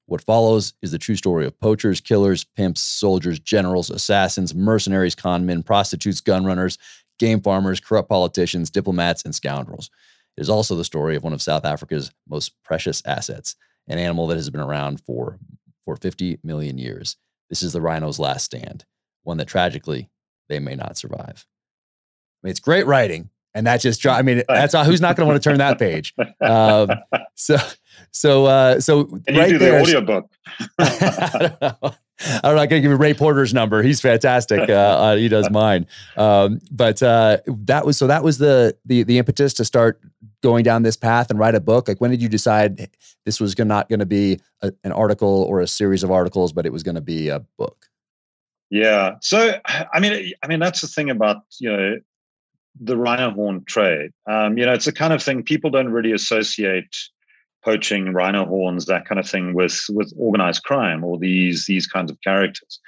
What 0.07 0.23
follows 0.23 0.73
is 0.83 0.91
the 0.91 0.99
true 0.99 1.17
story 1.17 1.47
of 1.47 1.61
poachers, 1.61 2.01
killers, 2.01 2.45
pimps, 2.45 2.81
soldiers, 2.81 3.39
generals, 3.39 3.91
assassins, 3.91 4.55
mercenaries, 4.55 5.15
conmen, 5.15 5.65
prostitutes, 5.65 6.21
gun 6.21 6.45
runners, 6.45 6.79
game 7.19 7.41
farmers, 7.41 7.81
corrupt 7.81 8.09
politicians, 8.09 8.71
diplomats, 8.71 9.25
and 9.25 9.35
scoundrels. 9.35 9.91
It 10.37 10.43
is 10.43 10.51
also 10.51 10.77
the 10.77 10.85
story 10.85 11.17
of 11.17 11.25
one 11.25 11.33
of 11.33 11.43
South 11.43 11.65
Africa's 11.65 12.11
most 12.29 12.53
precious 12.63 13.03
assets, 13.05 13.57
an 13.89 13.99
animal 13.99 14.27
that 14.29 14.37
has 14.37 14.51
been 14.51 14.61
around 14.61 15.01
for, 15.01 15.39
for 15.85 15.97
50 15.97 16.39
million 16.43 16.79
years. 16.79 17.17
This 17.49 17.63
is 17.63 17.73
the 17.73 17.81
rhino's 17.81 18.19
last 18.19 18.45
stand, 18.45 18.85
one 19.23 19.39
that 19.39 19.49
tragically 19.49 20.11
they 20.49 20.59
may 20.59 20.75
not 20.75 20.97
survive. 20.97 21.45
I 21.47 22.47
mean, 22.47 22.51
it's 22.53 22.61
great 22.61 22.87
writing. 22.87 23.31
And 23.55 23.67
that 23.67 23.81
just, 23.81 24.07
I 24.07 24.23
mean, 24.23 24.45
that's 24.47 24.75
all, 24.75 24.85
who's 24.85 25.01
not 25.01 25.17
going 25.17 25.27
to 25.27 25.33
want 25.33 25.43
to 25.43 25.49
turn 25.49 25.59
that 25.59 25.79
page. 25.79 26.15
Um, 26.41 26.91
so, 27.35 27.57
so, 28.13 28.47
uh, 28.47 28.81
so 28.81 29.09
and 29.27 29.37
right 29.37 29.51
you 29.51 29.59
do 29.59 29.65
there, 29.65 29.85
the 29.85 29.97
audiobook. 29.97 30.31
I'm 32.21 32.57
not 32.57 32.69
going 32.69 32.71
to 32.71 32.81
give 32.81 32.91
you 32.91 32.97
Ray 32.97 33.15
Porter's 33.15 33.55
number. 33.55 33.83
He's 33.83 34.01
fantastic. 34.01 34.69
Uh, 34.69 34.73
uh, 34.73 35.17
he 35.17 35.29
does 35.29 35.51
mine. 35.53 35.87
Um, 36.17 36.61
but 36.71 37.03
uh, 37.03 37.39
that 37.47 37.87
was 37.87 37.97
so. 37.97 38.07
That 38.07 38.25
was 38.25 38.39
the 38.39 38.77
the 38.85 39.05
the 39.05 39.19
impetus 39.19 39.55
to 39.55 39.65
start 39.65 40.01
going 40.43 40.65
down 40.65 40.83
this 40.83 40.97
path 40.97 41.31
and 41.31 41.39
write 41.39 41.55
a 41.55 41.61
book. 41.61 41.89
Like 41.89 42.01
when 42.01 42.11
did 42.11 42.23
you 42.23 42.29
decide 42.29 42.91
this 43.25 43.41
was 43.41 43.57
not 43.59 43.89
going 43.89 44.01
to 44.01 44.07
be 44.07 44.41
a, 44.63 44.73
an 44.85 44.93
article 44.93 45.45
or 45.49 45.61
a 45.61 45.67
series 45.67 46.03
of 46.03 46.11
articles, 46.11 46.53
but 46.53 46.67
it 46.67 46.73
was 46.73 46.83
going 46.83 46.95
to 46.97 47.01
be 47.01 47.29
a 47.29 47.41
book? 47.57 47.87
Yeah. 48.71 49.17
So 49.21 49.59
I 49.67 50.01
mean, 50.01 50.33
I 50.43 50.47
mean 50.49 50.61
that's 50.61 50.81
the 50.81 50.89
thing 50.89 51.11
about 51.11 51.39
you 51.61 51.71
know 51.71 51.97
the 52.81 52.97
rhino 52.97 53.31
horn 53.31 53.65
trade. 53.65 54.13
Um, 54.27 54.59
you 54.59 54.67
know, 54.67 54.73
it's 54.73 54.85
the 54.85 54.93
kind 54.93 55.13
of 55.13 55.23
thing 55.23 55.43
people 55.43 55.71
don't 55.71 55.91
really 55.91 56.13
associate 56.13 56.95
poaching 57.65 58.13
rhino 58.13 58.47
horns, 58.47 58.87
that 58.87 59.07
kind 59.07 59.19
of 59.19 59.29
thing, 59.29 59.55
with 59.55 59.85
with 59.91 60.13
organized 60.17 60.65
crime 60.65 61.05
or 61.05 61.19
these 61.19 61.67
these 61.67 61.87
kinds 61.87 62.11
of 62.11 62.21
characters. 62.23 62.81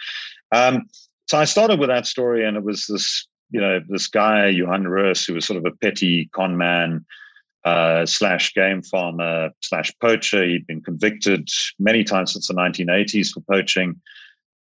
Um, 0.52 0.87
so 1.26 1.38
I 1.38 1.44
started 1.44 1.78
with 1.78 1.88
that 1.88 2.06
story, 2.06 2.44
and 2.46 2.56
it 2.56 2.64
was 2.64 2.87
this 2.87 3.26
you 3.50 3.61
know 3.61 3.80
this 3.88 4.06
guy 4.06 4.48
Johan 4.48 4.88
Roos, 4.88 5.24
who 5.24 5.35
was 5.35 5.46
sort 5.46 5.59
of 5.59 5.64
a 5.64 5.76
petty 5.76 6.28
con 6.33 6.56
man 6.56 7.04
uh, 7.64 8.06
slash 8.06 8.54
game 8.54 8.83
farmer 8.83 9.50
slash 9.61 9.92
poacher. 10.00 10.44
He'd 10.44 10.66
been 10.66 10.80
convicted 10.80 11.48
many 11.78 12.04
times 12.04 12.33
since 12.33 12.48
the 12.48 12.54
1980s 12.54 13.28
for 13.28 13.40
poaching. 13.40 14.00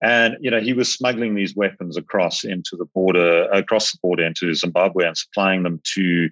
And 0.02 0.38
you 0.40 0.50
know 0.50 0.62
he 0.62 0.74
was 0.74 0.92
smuggling 0.92 1.36
these 1.36 1.56
weapons 1.56 1.98
across 1.98 2.44
into 2.44 2.78
the 2.78 2.86
border, 2.86 3.50
across 3.52 3.92
the 3.92 3.98
border 4.02 4.26
into 4.26 4.54
Zimbabwe, 4.54 5.06
and 5.06 5.18
supplying 5.18 5.64
them 5.64 5.82
to 5.96 6.30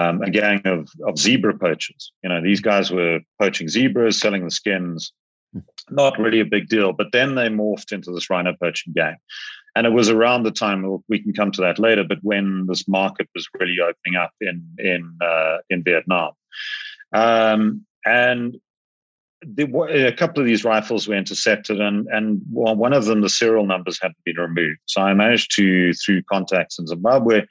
um, 0.00 0.22
a 0.22 0.30
gang 0.30 0.62
of, 0.64 0.88
of 1.06 1.18
zebra 1.18 1.56
poachers. 1.58 2.12
You 2.22 2.30
know, 2.30 2.42
these 2.42 2.60
guys 2.60 2.90
were 2.90 3.20
poaching 3.40 3.68
zebras, 3.68 4.20
selling 4.20 4.44
the 4.44 4.50
skins. 4.50 5.12
Hmm. 5.52 5.60
Not 5.90 6.18
really 6.18 6.40
a 6.40 6.44
big 6.44 6.68
deal. 6.68 6.92
But 6.92 7.08
then 7.12 7.34
they 7.34 7.48
morphed 7.48 7.92
into 7.92 8.12
this 8.12 8.30
rhino 8.30 8.54
poaching 8.60 8.92
gang. 8.94 9.16
And 9.76 9.86
it 9.86 9.90
was 9.90 10.08
around 10.08 10.42
the 10.42 10.50
time 10.50 10.78
we 11.08 11.22
can 11.22 11.32
come 11.32 11.52
to 11.52 11.60
that 11.62 11.78
later, 11.78 12.04
but 12.04 12.18
when 12.22 12.66
this 12.66 12.88
market 12.88 13.28
was 13.34 13.48
really 13.58 13.78
opening 13.80 14.16
up 14.18 14.32
in 14.40 14.64
in 14.78 15.16
uh, 15.22 15.58
in 15.70 15.84
Vietnam, 15.84 16.32
um, 17.12 17.86
and 18.04 18.56
the, 19.42 19.64
a 20.08 20.12
couple 20.12 20.40
of 20.40 20.46
these 20.46 20.64
rifles 20.64 21.06
were 21.06 21.14
intercepted, 21.14 21.80
and 21.80 22.08
and 22.08 22.42
one 22.50 22.92
of 22.92 23.04
them 23.04 23.20
the 23.20 23.28
serial 23.28 23.64
numbers 23.64 23.98
had 24.02 24.12
been 24.24 24.36
removed. 24.36 24.80
So 24.86 25.02
I 25.02 25.14
managed 25.14 25.54
to, 25.56 25.92
through 25.94 26.24
contacts 26.24 26.78
in 26.78 26.88
Zimbabwe, 26.88 27.42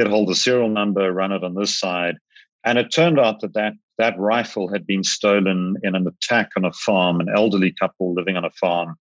get 0.00 0.10
hold 0.10 0.28
of 0.28 0.34
the 0.34 0.40
serial 0.40 0.68
number, 0.68 1.12
run 1.12 1.32
it 1.32 1.44
on 1.44 1.54
this 1.54 1.78
side. 1.78 2.16
And 2.64 2.78
it 2.78 2.92
turned 2.92 3.18
out 3.18 3.40
that 3.40 3.54
that, 3.54 3.74
that 3.98 4.18
rifle 4.18 4.72
had 4.72 4.86
been 4.86 5.04
stolen 5.04 5.76
in 5.82 5.94
an 5.94 6.06
attack 6.06 6.50
on 6.56 6.64
a 6.64 6.72
farm, 6.72 7.20
an 7.20 7.28
elderly 7.34 7.72
couple 7.72 8.14
living 8.14 8.36
on 8.36 8.44
a 8.44 8.50
farm 8.50 8.96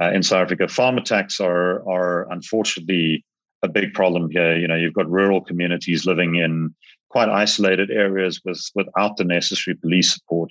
uh, 0.00 0.10
in 0.10 0.22
South 0.22 0.42
Africa. 0.42 0.68
Farm 0.68 0.98
attacks 0.98 1.40
are, 1.40 1.88
are 1.88 2.30
unfortunately 2.30 3.24
a 3.62 3.68
big 3.68 3.92
problem 3.92 4.30
here. 4.30 4.56
You 4.56 4.68
know, 4.68 4.76
you've 4.76 4.94
got 4.94 5.10
rural 5.10 5.40
communities 5.40 6.06
living 6.06 6.36
in 6.36 6.74
quite 7.10 7.28
isolated 7.28 7.90
areas 7.90 8.40
with, 8.44 8.62
without 8.74 9.16
the 9.16 9.24
necessary 9.24 9.74
police 9.74 10.12
support. 10.12 10.50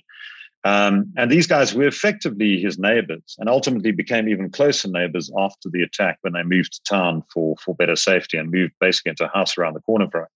Um, 0.64 1.12
and 1.16 1.30
these 1.30 1.46
guys 1.46 1.72
were 1.72 1.86
effectively 1.86 2.60
his 2.60 2.78
neighbors 2.78 3.36
and 3.38 3.48
ultimately 3.48 3.92
became 3.92 4.28
even 4.28 4.50
closer 4.50 4.88
neighbors 4.88 5.30
after 5.38 5.68
the 5.70 5.82
attack 5.82 6.18
when 6.22 6.32
they 6.32 6.42
moved 6.42 6.72
to 6.74 6.82
town 6.82 7.22
for, 7.32 7.56
for 7.64 7.74
better 7.76 7.96
safety 7.96 8.36
and 8.36 8.50
moved 8.50 8.72
basically 8.80 9.10
into 9.10 9.24
a 9.24 9.36
house 9.36 9.56
around 9.56 9.74
the 9.74 9.80
corner 9.80 10.08
from. 10.10 10.26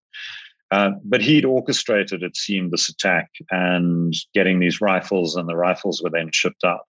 Uh, 0.71 0.93
but 1.05 1.21
he'd 1.21 1.45
orchestrated, 1.45 2.23
it 2.23 2.37
seemed, 2.37 2.71
this 2.71 2.89
attack 2.89 3.31
and 3.51 4.15
getting 4.33 4.59
these 4.59 4.81
rifles, 4.81 5.37
and 5.37 5.47
the 5.49 5.57
rifles 5.57 6.01
were 6.03 6.09
then 6.09 6.31
shipped 6.33 6.65
out. 6.65 6.87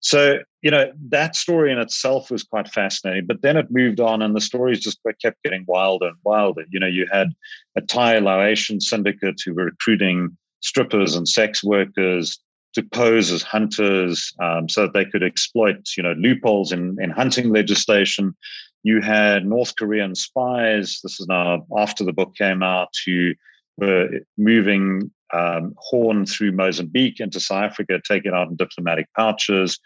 So, 0.00 0.38
you 0.62 0.70
know, 0.72 0.92
that 1.10 1.36
story 1.36 1.70
in 1.70 1.78
itself 1.78 2.32
was 2.32 2.42
quite 2.42 2.66
fascinating. 2.66 3.26
But 3.26 3.42
then 3.42 3.56
it 3.56 3.70
moved 3.70 4.00
on, 4.00 4.22
and 4.22 4.34
the 4.34 4.40
stories 4.40 4.80
just 4.80 4.98
kept 5.22 5.40
getting 5.44 5.64
wilder 5.68 6.08
and 6.08 6.16
wilder. 6.24 6.64
You 6.70 6.80
know, 6.80 6.88
you 6.88 7.06
had 7.12 7.28
a 7.76 7.80
Thai 7.80 8.18
Laotian 8.18 8.80
syndicate 8.80 9.40
who 9.44 9.54
were 9.54 9.66
recruiting 9.66 10.36
strippers 10.58 11.14
and 11.14 11.28
sex 11.28 11.62
workers 11.62 12.40
to 12.74 12.82
pose 12.82 13.30
as 13.30 13.42
hunters 13.42 14.32
um, 14.40 14.68
so 14.68 14.82
that 14.82 14.94
they 14.94 15.04
could 15.04 15.22
exploit, 15.22 15.90
you 15.96 16.02
know, 16.02 16.14
loopholes 16.18 16.72
in, 16.72 16.96
in 17.00 17.10
hunting 17.10 17.50
legislation. 17.50 18.34
You 18.82 19.00
had 19.00 19.46
North 19.46 19.74
Korean 19.76 20.14
spies. 20.14 21.00
This 21.02 21.20
is 21.20 21.26
now 21.28 21.66
after 21.76 22.04
the 22.04 22.12
book 22.12 22.34
came 22.34 22.62
out, 22.62 22.88
who 23.06 23.32
were 23.76 24.08
moving 24.36 25.10
um, 25.32 25.74
horn 25.78 26.26
through 26.26 26.52
Mozambique 26.52 27.20
into 27.20 27.40
South 27.40 27.64
Africa, 27.64 28.00
taken 28.06 28.34
out 28.34 28.48
in 28.48 28.56
diplomatic 28.56 29.06
pouches. 29.16 29.78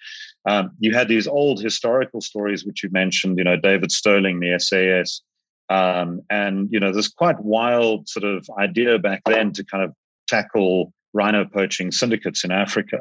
Um, 0.49 0.73
you 0.79 0.95
had 0.95 1.09
these 1.09 1.27
old 1.27 1.63
historical 1.63 2.21
stories, 2.21 2.65
which 2.65 2.83
you 2.83 2.91
mentioned, 2.91 3.39
you 3.39 3.45
know, 3.45 3.57
David 3.57 3.93
Stirling 3.93 4.41
the 4.41 4.59
SAS. 4.59 5.23
Um, 5.69 6.23
and, 6.31 6.69
you 6.71 6.79
know, 6.79 6.93
there's 6.93 7.09
quite 7.09 7.41
wild 7.41 8.09
sort 8.09 8.25
of 8.25 8.49
idea 8.59 8.99
back 8.99 9.23
then 9.27 9.53
to 9.53 9.65
kind 9.65 9.83
of 9.83 9.93
tackle 10.29 10.93
rhino 11.17 11.45
poaching 11.45 11.91
syndicates 11.91 12.45
in 12.45 12.53
Africa. 12.53 12.99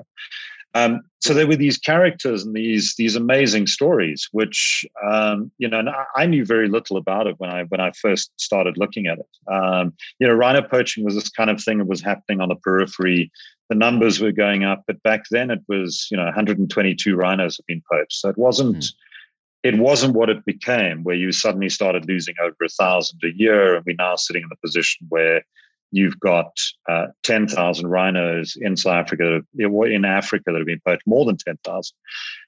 Um, 0.76 1.04
so 1.22 1.34
there 1.34 1.48
were 1.48 1.56
these 1.56 1.78
characters 1.78 2.44
and 2.44 2.54
these 2.54 2.96
these 2.98 3.16
amazing 3.16 3.66
stories, 3.66 4.28
which 4.34 4.86
um, 5.10 5.50
you 5.58 5.70
know, 5.70 5.82
I 6.18 6.26
knew 6.26 6.46
very 6.46 6.68
little 6.68 6.98
about 6.98 7.28
it 7.28 7.36
when 7.38 7.50
I 7.50 7.64
when 7.64 7.80
I 7.80 7.92
first 7.92 8.30
started 8.36 8.78
looking 8.78 9.08
at 9.08 9.18
it. 9.18 9.52
Um, 9.52 9.94
you 10.20 10.28
know, 10.28 10.34
rhino 10.34 10.62
poaching 10.62 11.06
was 11.06 11.16
this 11.16 11.30
kind 11.30 11.50
of 11.50 11.64
thing 11.64 11.78
that 11.78 11.88
was 11.88 12.02
happening 12.02 12.42
on 12.42 12.50
the 12.50 12.56
periphery. 12.56 13.32
The 13.70 13.76
numbers 13.76 14.20
were 14.20 14.34
going 14.34 14.66
up, 14.66 14.84
but 14.86 15.02
back 15.02 15.24
then 15.32 15.50
it 15.50 15.62
was 15.70 16.08
you 16.12 16.18
know 16.18 16.26
122 16.26 17.16
rhinos 17.16 17.56
have 17.56 17.66
been 17.68 17.82
poached, 17.90 18.14
so 18.14 18.30
it 18.30 18.38
wasn't. 18.38 18.78
Mm. 18.78 18.94
It 19.64 19.80
wasn't 19.80 20.14
what 20.14 20.30
it 20.30 20.46
became, 20.46 21.04
where 21.04 21.16
you 21.16 21.32
suddenly 21.32 21.70
started 21.70 22.08
losing 22.08 22.36
over 22.40 22.56
a 22.64 22.70
thousand 22.70 23.20
a 23.24 23.36
year, 23.36 23.76
and 23.76 23.84
we're 23.84 23.96
now 23.98 24.16
sitting 24.16 24.44
in 24.44 24.50
the 24.50 24.58
position 24.58 25.08
where 25.10 25.44
you've 25.92 26.20
got 26.20 26.52
uh, 26.90 27.08
10,000 27.24 27.88
rhinos 27.88 28.58
in 28.60 28.76
South 28.76 28.96
Africa, 28.96 29.42
in 29.58 30.06
Africa 30.06 30.44
that 30.48 30.58
have 30.58 30.66
been 30.66 30.82
poached, 30.86 31.08
more 31.08 31.26
than 31.26 31.38
10,000, 31.38 31.96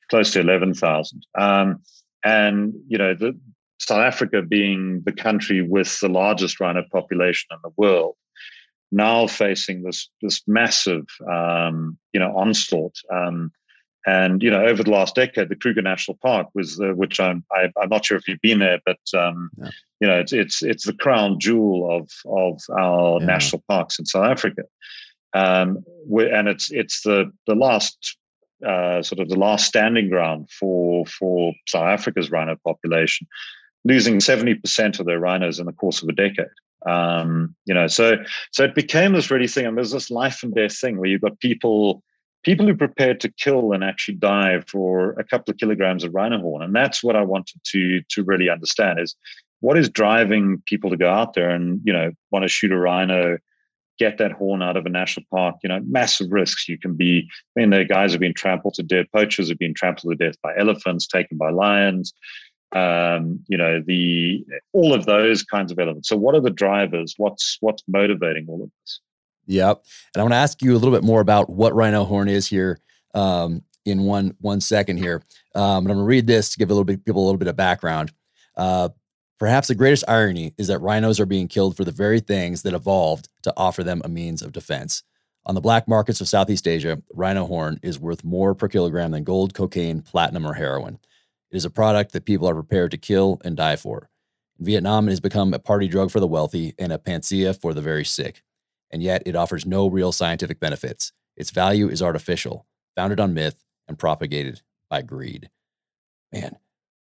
close 0.10 0.32
to 0.32 0.40
11,000. 0.42 1.26
Um, 1.38 1.82
and, 2.24 2.74
you 2.88 2.98
know, 2.98 3.14
the, 3.14 3.38
South 3.80 4.00
Africa 4.00 4.42
being 4.42 5.02
the 5.06 5.12
country 5.12 5.62
with 5.62 6.00
the 6.00 6.10
largest 6.10 6.60
rhino 6.60 6.84
population 6.92 7.48
in 7.52 7.60
the 7.64 7.74
world, 7.78 8.16
now 8.92 9.28
facing 9.28 9.84
this 9.84 10.10
this 10.22 10.42
massive, 10.48 11.06
um, 11.32 11.98
you 12.14 12.20
know, 12.20 12.36
onslaught. 12.36 12.96
Um, 13.14 13.52
and 14.08 14.42
you 14.42 14.50
know, 14.50 14.66
over 14.66 14.84
the 14.84 14.90
last 14.90 15.16
decade, 15.16 15.50
the 15.50 15.56
Kruger 15.56 15.82
National 15.82 16.18
Park 16.24 16.48
was, 16.56 16.80
uh, 16.80 16.94
which 16.94 17.20
I'm 17.20 17.44
I, 17.54 17.64
am 17.64 17.72
i 17.78 17.84
am 17.84 17.90
not 17.90 18.06
sure 18.06 18.18
if 18.18 18.26
you've 18.26 18.42
been 18.42 18.60
there, 18.60 18.80
but 18.86 19.00
um, 19.14 19.52
yeah. 19.58 19.70
you 20.00 20.08
know, 20.08 20.18
it's 20.18 20.32
it's 20.32 20.64
it's 20.64 20.86
the 20.86 20.94
crown 20.94 21.40
jewel 21.40 21.94
of 21.94 22.10
of 22.26 22.62
our 22.80 23.20
yeah. 23.20 23.26
national 23.26 23.64
parks 23.68 24.00
in 24.00 24.06
South 24.06 24.26
Africa, 24.26 24.64
um, 25.34 25.84
and 26.10 26.48
it's 26.48 26.72
it's 26.72 27.02
the 27.02 27.30
the 27.48 27.56
last 27.56 28.18
uh, 28.66 29.02
sort 29.02 29.20
of 29.20 29.28
the 29.28 29.38
last 29.38 29.66
standing 29.66 30.10
ground 30.10 30.50
for 30.52 31.06
for 31.06 31.54
South 31.68 31.88
Africa's 31.88 32.32
rhino 32.32 32.56
population, 32.66 33.28
losing 33.84 34.22
seventy 34.22 34.56
percent 34.56 35.02
of 35.02 35.06
their 35.06 35.20
rhinos 35.20 35.60
in 35.60 35.66
the 35.66 35.74
course 35.74 36.02
of 36.02 36.08
a 36.08 36.14
decade. 36.14 36.48
Um, 36.86 37.54
you 37.66 37.74
know, 37.74 37.88
so 37.88 38.16
so 38.54 38.64
it 38.64 38.74
became 38.74 39.12
this 39.12 39.30
really 39.30 39.50
thing, 39.50 39.66
and 39.66 39.76
there's 39.76 39.92
this 39.92 40.10
life 40.10 40.44
and 40.44 40.56
death 40.56 40.78
thing 40.78 40.98
where 40.98 41.10
you've 41.10 41.20
got 41.20 41.42
people 41.42 42.04
people 42.44 42.66
who 42.66 42.76
prepared 42.76 43.20
to 43.22 43.32
kill 43.32 43.74
and 43.74 43.84
actually 43.84 44.16
die 44.16 44.62
for 44.68 45.12
a 45.20 45.24
couple 45.24 45.52
of 45.52 45.58
kilograms 45.58 46.04
of 46.04 46.14
rhino 46.14 46.40
horn. 46.40 46.64
And 46.64 46.76
that's 46.76 47.04
what 47.04 47.16
I 47.16 47.22
wanted 47.22 47.62
to 47.72 48.02
to 48.10 48.24
really 48.24 48.50
understand 48.50 49.00
is 49.00 49.16
what 49.60 49.78
is 49.78 49.90
driving 49.90 50.62
people 50.66 50.90
to 50.90 50.98
go 50.98 51.10
out 51.10 51.34
there 51.34 51.50
and, 51.50 51.82
you 51.84 51.92
know, 51.92 52.12
want 52.32 52.44
to 52.44 52.50
shoot 52.50 52.72
a 52.72 52.78
rhino, 52.78 53.38
get 53.98 54.18
that 54.20 54.32
horn 54.32 54.62
out 54.62 54.78
of 54.78 54.86
a 54.86 54.90
national 54.90 55.26
park, 55.34 55.56
you 55.64 55.70
know, 55.70 55.82
massive 55.88 56.28
risks. 56.32 56.70
You 56.70 56.78
can 56.78 56.94
be, 56.94 57.28
I 57.56 57.62
mean, 57.62 57.72
the 57.72 57.86
guys 57.86 58.12
have 58.12 58.22
been 58.22 58.34
trampled 58.34 58.76
to 58.76 58.84
death, 58.84 59.08
poachers 59.14 59.50
have 59.50 59.58
been 59.58 59.74
trampled 59.74 60.18
to 60.18 60.26
death 60.26 60.36
by 60.44 60.54
elephants, 60.58 61.08
taken 61.08 61.38
by 61.38 61.50
lions, 61.50 62.14
um, 62.74 63.40
you 63.48 63.58
know, 63.58 63.82
the 63.86 64.46
all 64.74 64.94
of 64.94 65.06
those 65.06 65.44
kinds 65.44 65.72
of 65.72 65.80
elements. 65.80 66.10
So 66.10 66.18
what 66.18 66.36
are 66.36 66.42
the 66.42 66.50
drivers? 66.50 67.16
What's 67.18 67.58
what's 67.62 67.84
motivating 67.88 68.46
all 68.48 68.64
of 68.64 68.70
this? 68.82 69.02
Yep. 69.48 69.84
And 70.14 70.22
I 70.22 70.24
want 70.24 70.34
to 70.34 70.38
ask 70.38 70.62
you 70.62 70.74
a 70.74 70.78
little 70.78 70.92
bit 70.94 71.04
more 71.04 71.22
about 71.22 71.50
what 71.50 71.74
rhino 71.74 72.04
horn 72.04 72.28
is 72.28 72.48
here 72.48 72.80
um, 73.14 73.64
in 73.86 74.04
one 74.04 74.36
one 74.42 74.62
second 74.62 74.98
here. 74.98 75.24
Um, 75.56 75.86
and 75.86 75.92
I'm 75.92 75.96
going 75.96 75.98
to 76.00 76.04
read 76.04 76.28
this 76.28 76.50
to 76.50 76.58
give 76.58 76.70
a 76.70 76.74
little 76.74 76.86
bit 76.86 77.04
people 77.06 77.24
a 77.24 77.26
little 77.26 77.40
bit 77.40 77.48
of 77.48 77.56
background. 77.56 78.12
Uh, 78.56 78.90
perhaps 79.40 79.70
the 79.70 79.76
greatest 79.76 80.04
irony 80.08 80.54
is 80.58 80.68
that 80.68 80.80
rhinos 80.80 81.20
are 81.20 81.26
being 81.26 81.48
killed 81.48 81.78
for 81.78 81.86
the 81.86 81.92
very 81.92 82.20
things 82.20 82.62
that 82.64 82.74
evolved 82.74 83.30
to 83.44 83.54
offer 83.56 83.84
them 83.84 84.02
a 84.04 84.10
means 84.10 84.42
of 84.42 84.52
defense. 84.52 85.04
On 85.46 85.56
the 85.56 85.62
black 85.62 85.88
markets 85.88 86.20
of 86.20 86.28
Southeast 86.28 86.68
Asia, 86.68 87.02
rhino 87.14 87.46
horn 87.46 87.80
is 87.82 87.98
worth 87.98 88.26
more 88.26 88.54
per 88.54 88.68
kilogram 88.68 89.12
than 89.12 89.24
gold, 89.24 89.54
cocaine, 89.54 90.02
platinum, 90.02 90.46
or 90.46 90.54
heroin. 90.54 91.00
It 91.52 91.56
is 91.56 91.64
a 91.64 91.70
product 91.70 92.12
that 92.12 92.26
people 92.26 92.50
are 92.50 92.54
prepared 92.54 92.92
to 92.92 92.98
kill 92.98 93.40
and 93.46 93.56
die 93.56 93.78
for. 93.78 94.10
In 94.60 94.66
Vietnam, 94.66 95.08
it 95.08 95.12
has 95.12 95.22
become 95.22 95.54
a 95.54 95.60
party 95.60 95.88
drug 95.88 96.12
for 96.12 96.20
the 96.20 96.28
wealthy 96.28 96.74
and 96.78 96.92
a 96.92 97.00
panacea 97.00 97.54
for 97.54 97.74
the 97.74 97.82
very 97.82 98.04
sick 98.04 98.44
and 98.92 99.04
yet 99.04 99.24
it 99.26 99.36
offers 99.36 99.66
no 99.66 99.88
real 99.88 100.12
scientific 100.12 100.60
benefits. 100.60 101.12
Its 101.36 101.52
value 101.52 101.90
is 101.90 102.02
artificial, 102.02 102.66
founded 102.96 103.20
on 103.20 103.34
myth, 103.34 103.64
and 103.88 103.98
propagated 103.98 104.62
by 104.90 105.02
greed. 105.02 105.50
Man. 106.34 106.58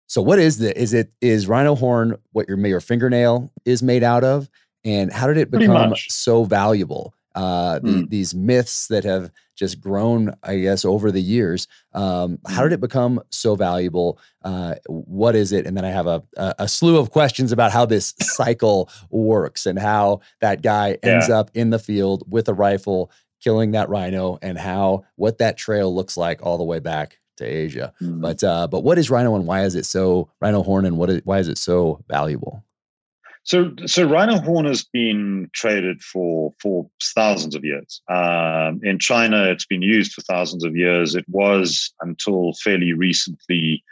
So 0.07 0.21
what 0.21 0.39
is 0.39 0.59
the 0.59 0.79
is 0.79 0.93
it 0.93 1.13
is 1.21 1.49
rhino 1.49 1.75
horn 1.75 2.17
what 2.33 2.49
your 2.49 2.59
your 2.67 2.81
fingernail 2.81 3.51
is 3.65 3.83
made 3.83 4.03
out 4.03 4.23
of? 4.23 4.51
And 4.85 5.11
how 5.11 5.27
did 5.27 5.39
it 5.39 5.51
become 5.51 5.95
so 5.97 6.45
valuable? 6.45 7.15
Uh, 7.35 7.81
the, 7.81 7.89
mm. 7.89 8.11
these 8.11 8.35
myths 8.35 8.87
that 8.89 9.05
have 9.05 9.31
just 9.57 9.81
grown, 9.81 10.35
I 10.43 10.59
guess, 10.59 10.85
over 10.85 11.11
the 11.11 11.21
years. 11.21 11.69
Um, 11.93 12.39
how 12.47 12.63
did 12.63 12.71
hmm. 12.71 12.75
it 12.75 12.81
become 12.81 13.21
so 13.31 13.55
valuable? 13.55 14.19
Uh, 14.43 14.75
what 14.87 15.37
is 15.37 15.53
it? 15.53 15.67
And 15.67 15.77
then 15.77 15.85
I 15.85 15.91
have 15.91 16.07
a, 16.07 16.23
a, 16.37 16.55
a, 16.61 16.69
slew 16.69 16.99
of 16.99 17.11
questions 17.11 17.53
about 17.53 17.71
how 17.71 17.87
this 17.87 18.15
cycle 18.21 18.91
works 19.11 19.67
and 19.67 19.79
how 19.79 20.21
that 20.41 20.63
guy 20.63 20.99
ends 21.03 21.29
yeah. 21.29 21.39
up 21.39 21.51
in 21.55 21.71
the 21.71 21.79
field 21.79 22.25
with 22.29 22.49
a 22.49 22.55
rifle 22.55 23.11
killing 23.41 23.73
that 23.73 23.89
rhino 23.89 24.39
and 24.43 24.59
how 24.59 25.05
what 25.17 25.39
that 25.39 25.57
trail 25.57 25.95
looks 25.95 26.17
like 26.17 26.43
all 26.43 26.59
the 26.59 26.65
way 26.65 26.81
back 26.81 27.19
to 27.37 27.45
Asia. 27.45 27.93
Mm. 28.03 28.21
But 28.21 28.43
uh, 28.43 28.67
but 28.69 28.83
what 28.83 28.99
is 28.99 29.11
rhino 29.11 29.35
and 29.35 29.47
why 29.47 29.65
is 29.65 29.75
it 29.75 29.85
so 29.85 30.31
rhino 30.41 30.63
horn 30.63 30.85
and 30.85 30.97
what 30.97 31.11
is, 31.11 31.21
why 31.25 31.39
is 31.39 31.49
it 31.49 31.59
so 31.59 32.03
valuable? 32.09 32.64
So, 33.45 33.73
so 33.85 34.09
rhino 34.09 34.39
horn 34.41 34.65
has 34.65 34.85
been 34.85 35.51
traded 35.53 36.03
for 36.03 36.55
for 36.61 36.89
thousands 37.15 37.55
of 37.55 37.63
years. 37.63 38.01
Um, 38.09 38.81
in 38.83 38.99
China, 38.99 39.45
it's 39.45 39.67
been 39.67 39.83
used 39.83 40.13
for 40.13 40.23
thousands 40.23 40.65
of 40.65 40.75
years. 40.75 41.15
It 41.15 41.27
was 41.29 41.93
until 42.01 42.55
fairly 42.55 42.95
recently, 42.95 43.85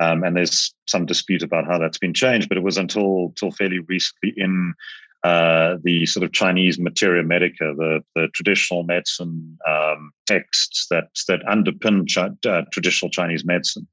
um, 0.00 0.24
and 0.24 0.36
there's 0.36 0.74
some 0.86 1.06
dispute 1.06 1.44
about 1.44 1.66
how 1.66 1.78
that's 1.78 1.98
been 1.98 2.12
changed, 2.12 2.48
but 2.48 2.58
it 2.58 2.64
was 2.64 2.76
until 2.76 3.26
until 3.28 3.52
fairly 3.52 3.78
recently 3.78 4.34
in 4.36 4.74
uh, 5.22 5.76
the 5.84 6.04
sort 6.06 6.24
of 6.24 6.32
Chinese 6.32 6.78
materia 6.78 7.22
medica, 7.22 7.74
the, 7.76 8.00
the 8.16 8.28
traditional 8.34 8.82
medicine 8.82 9.58
um, 9.66 10.10
texts 10.26 10.86
that 10.90 11.08
that 11.28 11.40
underpin 11.48 12.12
chi- 12.12 12.48
uh, 12.50 12.62
traditional 12.72 13.10
Chinese 13.10 13.44
medicine. 13.44 13.86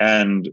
And 0.00 0.50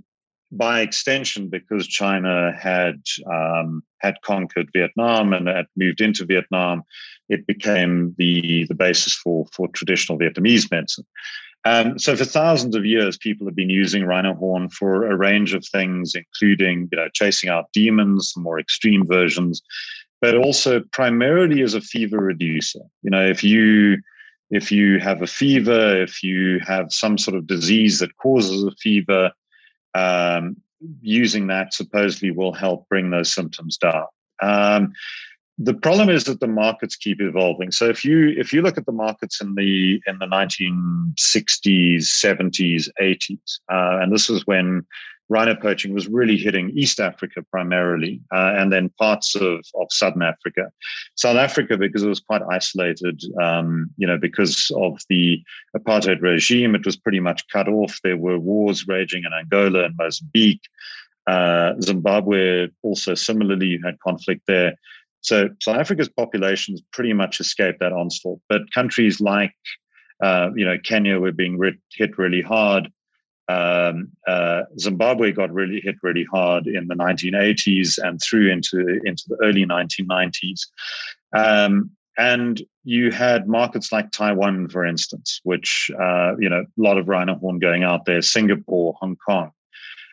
by 0.52 0.82
extension, 0.82 1.48
because 1.48 1.88
China 1.88 2.52
had 2.58 3.02
um, 3.32 3.84
had 4.00 4.16
conquered 4.22 4.70
Vietnam 4.74 5.34
and 5.34 5.48
had 5.48 5.68
moved 5.76 6.02
into 6.02 6.26
Vietnam, 6.26 6.84
it 7.30 7.48
became 7.48 8.14
the 8.18 8.66
the 8.68 8.76
basis 8.76 9.14
for 9.14 9.46
for 9.54 9.68
traditional 9.70 10.20
Vietnamese 10.20 10.70
medicine. 10.70 11.06
Um, 11.64 12.00
so 12.00 12.16
for 12.16 12.26
thousands 12.26 12.76
of 12.76 12.86
years, 12.86 13.18
people 13.18 13.46
have 13.46 13.56
been 13.56 13.70
using 13.70 14.04
rhino 14.04 14.34
horn 14.34 14.70
for 14.70 15.10
a 15.10 15.16
range 15.16 15.54
of 15.54 15.66
things, 15.66 16.16
including 16.16 16.90
you 16.92 16.98
know 16.98 17.08
chasing 17.14 17.50
out 17.50 17.72
demons, 17.74 18.34
more 18.36 18.60
extreme 18.60 19.06
versions, 19.08 19.62
but 20.22 20.36
also 20.36 20.82
primarily 20.92 21.62
as 21.62 21.74
a 21.74 21.82
fever 21.82 22.18
reducer. 22.18 22.82
You 23.04 23.12
know, 23.12 23.26
if 23.26 23.44
you 23.44 23.98
if 24.50 24.72
you 24.72 25.00
have 25.00 25.22
a 25.22 25.28
fever, 25.28 26.02
if 26.02 26.22
you 26.24 26.60
have 26.68 26.92
some 26.92 27.18
sort 27.18 27.38
of 27.38 27.48
disease 27.48 28.00
that 28.00 28.18
causes 28.18 28.64
a 28.66 28.72
fever, 28.72 29.32
um, 29.94 30.58
using 31.02 31.48
that 31.48 31.74
supposedly 31.74 32.32
will 32.32 32.54
help 32.54 32.88
bring 32.90 33.10
those 33.10 33.34
symptoms 33.34 33.78
down. 33.78 34.06
Um, 34.42 34.94
the 35.58 35.74
problem 35.74 36.10
is 36.10 36.24
that 36.24 36.40
the 36.40 36.48
markets 36.48 36.96
keep 36.96 37.22
evolving. 37.22 37.72
So 37.72 37.88
if 37.88 38.04
you 38.04 38.30
if 38.30 38.52
you 38.52 38.62
look 38.62 38.78
at 38.78 38.86
the 38.86 38.92
markets 38.92 39.42
in 39.42 39.54
the 39.56 40.02
in 40.08 40.18
the 40.18 40.26
1960s, 40.26 42.04
70s, 42.04 42.90
80s, 43.00 43.60
uh, 43.72 44.00
and 44.02 44.12
this 44.12 44.28
was 44.28 44.48
when 44.48 44.86
rhino 45.32 45.56
poaching 45.56 45.94
was 45.94 46.10
really 46.10 46.36
hitting 46.36 46.72
East 46.72 47.00
Africa 47.00 47.42
primarily, 47.50 48.20
uh, 48.34 48.54
and 48.58 48.72
then 48.72 48.90
parts 49.00 49.34
of, 49.34 49.60
of 49.76 49.88
Southern 49.90 50.24
Africa. 50.24 50.70
South 51.16 51.38
Africa, 51.38 51.78
because 51.78 52.04
it 52.04 52.10
was 52.10 52.20
quite 52.20 52.42
isolated, 52.52 53.22
um, 53.42 53.90
you 53.96 54.06
know, 54.06 54.18
because 54.18 54.70
of 54.76 55.00
the 55.08 55.42
apartheid 55.76 56.22
regime, 56.22 56.76
it 56.76 56.86
was 56.86 56.98
pretty 56.98 57.22
much 57.22 57.48
cut 57.48 57.70
off. 57.70 57.98
There 58.04 58.18
were 58.18 58.38
wars 58.38 58.90
raging 58.90 59.24
in 59.24 59.32
Angola 59.32 59.86
and 59.86 59.96
Mozambique. 59.98 60.68
Uh, 61.28 61.80
Zimbabwe 61.82 62.68
also 62.82 63.16
similarly 63.16 63.80
had 63.86 64.00
conflict 64.02 64.42
there. 64.48 64.74
So 65.22 65.50
South 65.62 65.78
Africa's 65.78 66.10
populations 66.10 66.82
pretty 66.92 67.14
much 67.14 67.40
escaped 67.40 67.80
that 67.80 67.94
onslaught. 67.94 68.42
But 68.50 68.70
countries 68.74 69.22
like, 69.22 69.56
uh, 70.22 70.50
you 70.56 70.66
know, 70.66 70.78
Kenya 70.84 71.20
were 71.20 71.32
being 71.32 71.58
hit 71.94 72.18
really 72.18 72.42
hard. 72.42 72.92
Um, 73.52 74.12
uh, 74.28 74.64
Zimbabwe 74.80 75.32
got 75.32 75.52
really 75.52 75.82
hit 75.82 75.96
really 76.04 76.26
hard 76.32 76.68
in 76.68 76.88
the 76.88 76.96
1980s 76.96 77.98
and 77.98 78.20
through 78.22 78.52
into 78.52 79.00
into 79.06 79.24
the 79.28 79.38
early 79.44 79.66
1990s. 79.66 80.62
Um, 81.36 81.92
and 82.18 82.62
you 82.84 83.12
had 83.12 83.48
markets 83.48 83.92
like 83.92 84.12
Taiwan, 84.12 84.70
for 84.70 84.86
instance, 84.86 85.40
which 85.44 85.90
uh, 86.00 86.34
you 86.40 86.50
know 86.50 86.62
a 86.62 86.82
lot 86.82 86.98
of 86.98 87.08
rhino 87.08 87.36
horn 87.36 87.60
going 87.60 87.84
out 87.84 88.06
there. 88.06 88.22
Singapore, 88.22 88.94
Hong 89.00 89.18
Kong. 89.28 89.52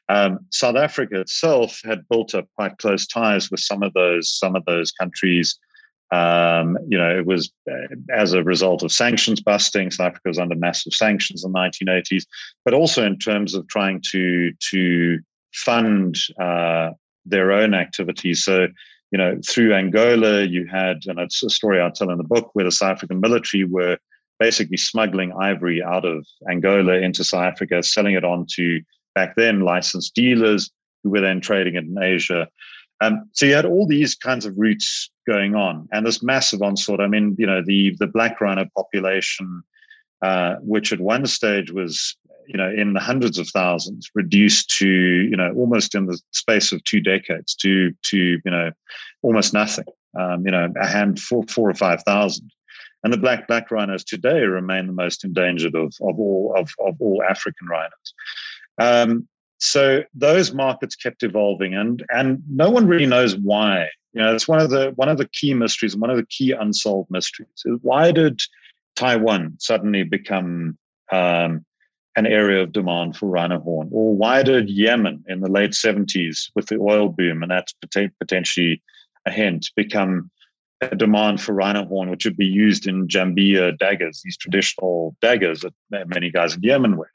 Um, 0.09 0.38
South 0.51 0.77
Africa 0.77 1.20
itself 1.20 1.81
had 1.85 2.09
built 2.09 2.35
up 2.35 2.46
quite 2.57 2.79
close 2.79 3.07
ties 3.07 3.51
with 3.51 3.61
some 3.61 3.83
of 3.83 3.92
those 3.92 4.31
some 4.31 4.57
of 4.57 4.64
those 4.64 4.90
countries. 4.92 5.59
Um, 6.11 6.79
you 6.88 6.97
know, 6.97 7.18
it 7.18 7.27
was 7.27 7.51
uh, 7.71 7.94
as 8.14 8.33
a 8.33 8.42
result 8.42 8.83
of 8.83 8.92
sanctions 8.92 9.40
busting. 9.40 9.90
South 9.90 10.09
Africa 10.09 10.29
was 10.29 10.38
under 10.38 10.55
massive 10.55 10.94
sanctions 10.94 11.44
in 11.44 11.53
the 11.53 11.59
1980s, 11.59 12.25
but 12.64 12.75
also 12.75 13.05
in 13.05 13.18
terms 13.18 13.55
of 13.55 13.66
trying 13.68 14.03
to 14.12 14.53
to 14.71 15.18
fund 15.53 16.16
uh, 16.40 16.90
their 17.27 17.53
own 17.53 17.75
activities. 17.75 18.44
So, 18.44 18.68
you 19.11 19.18
know, 19.18 19.38
through 19.47 19.75
Angola, 19.75 20.42
you 20.42 20.66
had, 20.66 20.99
and 21.07 21.18
it's 21.18 21.42
a 21.42 21.51
story 21.51 21.81
I 21.81 21.90
tell 21.90 22.11
in 22.11 22.18
the 22.18 22.25
book, 22.25 22.51
where 22.53 22.64
the 22.64 22.73
South 22.73 22.92
African 22.92 23.21
military 23.21 23.64
were 23.64 23.99
basically 24.38 24.77
smuggling 24.77 25.33
ivory 25.33 25.83
out 25.83 26.05
of 26.05 26.27
Angola 26.49 26.94
into 26.94 27.25
South 27.25 27.42
Africa, 27.42 27.83
selling 27.83 28.14
it 28.14 28.25
on 28.25 28.47
to 28.55 28.81
back 29.14 29.35
then 29.37 29.61
licensed 29.61 30.14
dealers 30.14 30.71
who 31.03 31.11
were 31.11 31.21
then 31.21 31.40
trading 31.40 31.75
it 31.75 31.85
in 31.85 31.99
Asia. 32.01 32.49
Um, 33.01 33.29
so 33.33 33.47
you 33.47 33.55
had 33.55 33.65
all 33.65 33.87
these 33.87 34.15
kinds 34.15 34.45
of 34.45 34.55
routes 34.57 35.11
going 35.27 35.55
on, 35.55 35.89
and 35.93 36.07
this 36.07 36.23
massive 36.23 36.63
onslaught. 36.63 37.01
I 37.01 37.07
mean, 37.07 37.37
you 37.39 37.47
know, 37.47 37.63
the 37.65 37.95
the 37.99 38.07
black 38.07 38.41
rhino 38.41 38.67
population, 38.77 39.63
uh, 40.23 40.57
which 40.61 40.93
at 40.93 41.01
one 41.01 41.27
stage 41.27 41.71
was, 41.71 42.17
you 42.47 42.57
know, 42.57 42.71
in 42.71 42.95
the 42.95 43.01
hundreds 43.01 43.39
of 43.39 43.49
thousands, 43.49 44.11
reduced 44.15 44.71
to, 44.79 44.89
you 44.89 45.37
know, 45.37 45.53
almost 45.55 45.95
in 45.95 46.07
the 46.07 46.21
space 46.33 46.73
of 46.73 46.83
two 46.85 47.01
decades 47.01 47.55
to 47.57 47.93
to 48.05 48.19
you 48.45 48.51
know, 48.51 48.71
almost 49.23 49.53
nothing. 49.53 49.87
Um, 50.19 50.45
you 50.45 50.51
know, 50.51 50.73
a 50.81 50.87
hand 50.87 51.21
four 51.21 51.45
four 51.45 51.71
or 51.71 51.75
five 51.75 52.03
thousand. 52.03 52.51
And 53.05 53.13
the 53.13 53.19
black 53.19 53.47
black 53.47 53.71
rhinos 53.71 54.03
today 54.03 54.41
remain 54.41 54.89
the 54.89 54.93
most 54.93 55.25
endangered 55.25 55.77
of, 55.77 55.95
of 56.01 56.19
all 56.19 56.55
of, 56.57 56.73
of 56.85 56.97
all 57.01 57.23
African 57.23 57.69
rhinos. 57.69 58.15
Um, 58.81 59.29
so 59.59 60.05
those 60.14 60.53
markets 60.53 60.94
kept 60.94 61.23
evolving, 61.23 61.75
and 61.75 62.05
and 62.11 62.42
no 62.49 62.71
one 62.71 62.87
really 62.87 63.07
knows 63.07 63.37
why. 63.37 63.88
You 64.12 64.23
know, 64.23 64.35
it's 64.35 64.49
one 64.49 64.61
of 64.61 64.71
the 64.71 64.92
one 64.97 65.09
of 65.09 65.18
the 65.18 65.29
key 65.29 65.53
mysteries, 65.55 65.97
one 65.97 66.11
of 66.11 66.16
the 66.16 66.27
key 66.27 66.53
unsolved 66.53 67.11
mysteries. 67.11 67.49
Why 67.83 68.12
did 68.12 68.40
Taiwan 68.97 69.57
suddenly 69.59 70.05
become 70.05 70.79
um, 71.12 71.64
an 72.16 72.27
area 72.27 72.62
of 72.62 72.73
demand 72.73 73.16
for 73.16 73.27
rhino 73.27 73.61
horn, 73.61 73.88
or 73.92 74.16
why 74.16 74.42
did 74.42 74.71
Yemen 74.71 75.25
in 75.29 75.40
the 75.40 75.51
late 75.51 75.75
seventies 75.75 76.51
with 76.55 76.66
the 76.66 76.79
oil 76.79 77.09
boom, 77.09 77.42
and 77.42 77.51
that's 77.51 77.75
potentially 78.21 78.81
a 79.27 79.31
hint, 79.31 79.71
become 79.77 80.31
a 80.81 80.94
demand 80.94 81.40
for 81.40 81.53
rhino 81.53 81.85
horn, 81.85 82.11
which 82.11 82.25
would 82.25 82.37
be 82.37 82.47
used 82.47 82.87
in 82.87 83.09
jambia 83.09 83.77
daggers, 83.79 84.23
these 84.25 84.37
traditional 84.37 85.16
daggers 85.21 85.64
that 85.90 86.09
many 86.09 86.31
guys 86.31 86.55
in 86.55 86.62
Yemen 86.62 86.97
wear 86.97 87.11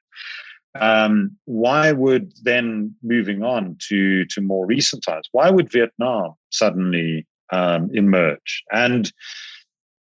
um, 0.79 1.38
why 1.45 1.91
would 1.91 2.33
then 2.41 2.95
moving 3.03 3.43
on 3.43 3.77
to 3.88 4.25
to 4.25 4.41
more 4.41 4.65
recent 4.65 5.03
times 5.03 5.27
why 5.31 5.49
would 5.49 5.71
vietnam 5.71 6.33
suddenly 6.49 7.27
um, 7.53 7.89
emerge? 7.93 8.63
And 8.71 9.12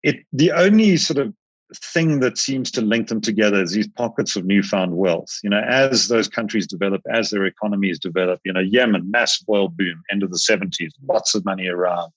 it 0.03 0.17
the 0.33 0.51
only 0.51 0.97
sort 0.97 1.19
of 1.19 1.33
thing 1.75 2.21
that 2.21 2.37
seems 2.37 2.71
to 2.71 2.81
link 2.81 3.09
them 3.09 3.19
together 3.19 3.61
is 3.61 3.71
these 3.71 3.89
pockets 3.89 4.35
of 4.35 4.45
newfound 4.45 4.95
wealth. 4.95 5.39
You 5.43 5.49
know 5.49 5.61
as 5.61 6.07
those 6.07 6.27
countries 6.27 6.67
develop 6.67 7.01
as 7.11 7.29
their 7.29 7.45
economies 7.45 7.99
develop 7.99 8.39
you 8.43 8.53
know 8.53 8.59
yemen 8.59 9.09
massive 9.09 9.47
oil 9.49 9.69
boom 9.69 10.03
end 10.11 10.23
of 10.23 10.31
the 10.31 10.37
70s 10.37 10.91
lots 11.07 11.35
of 11.35 11.45
money 11.45 11.67
around. 11.67 12.11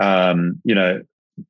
Um, 0.00 0.60
you 0.64 0.74
know 0.74 1.02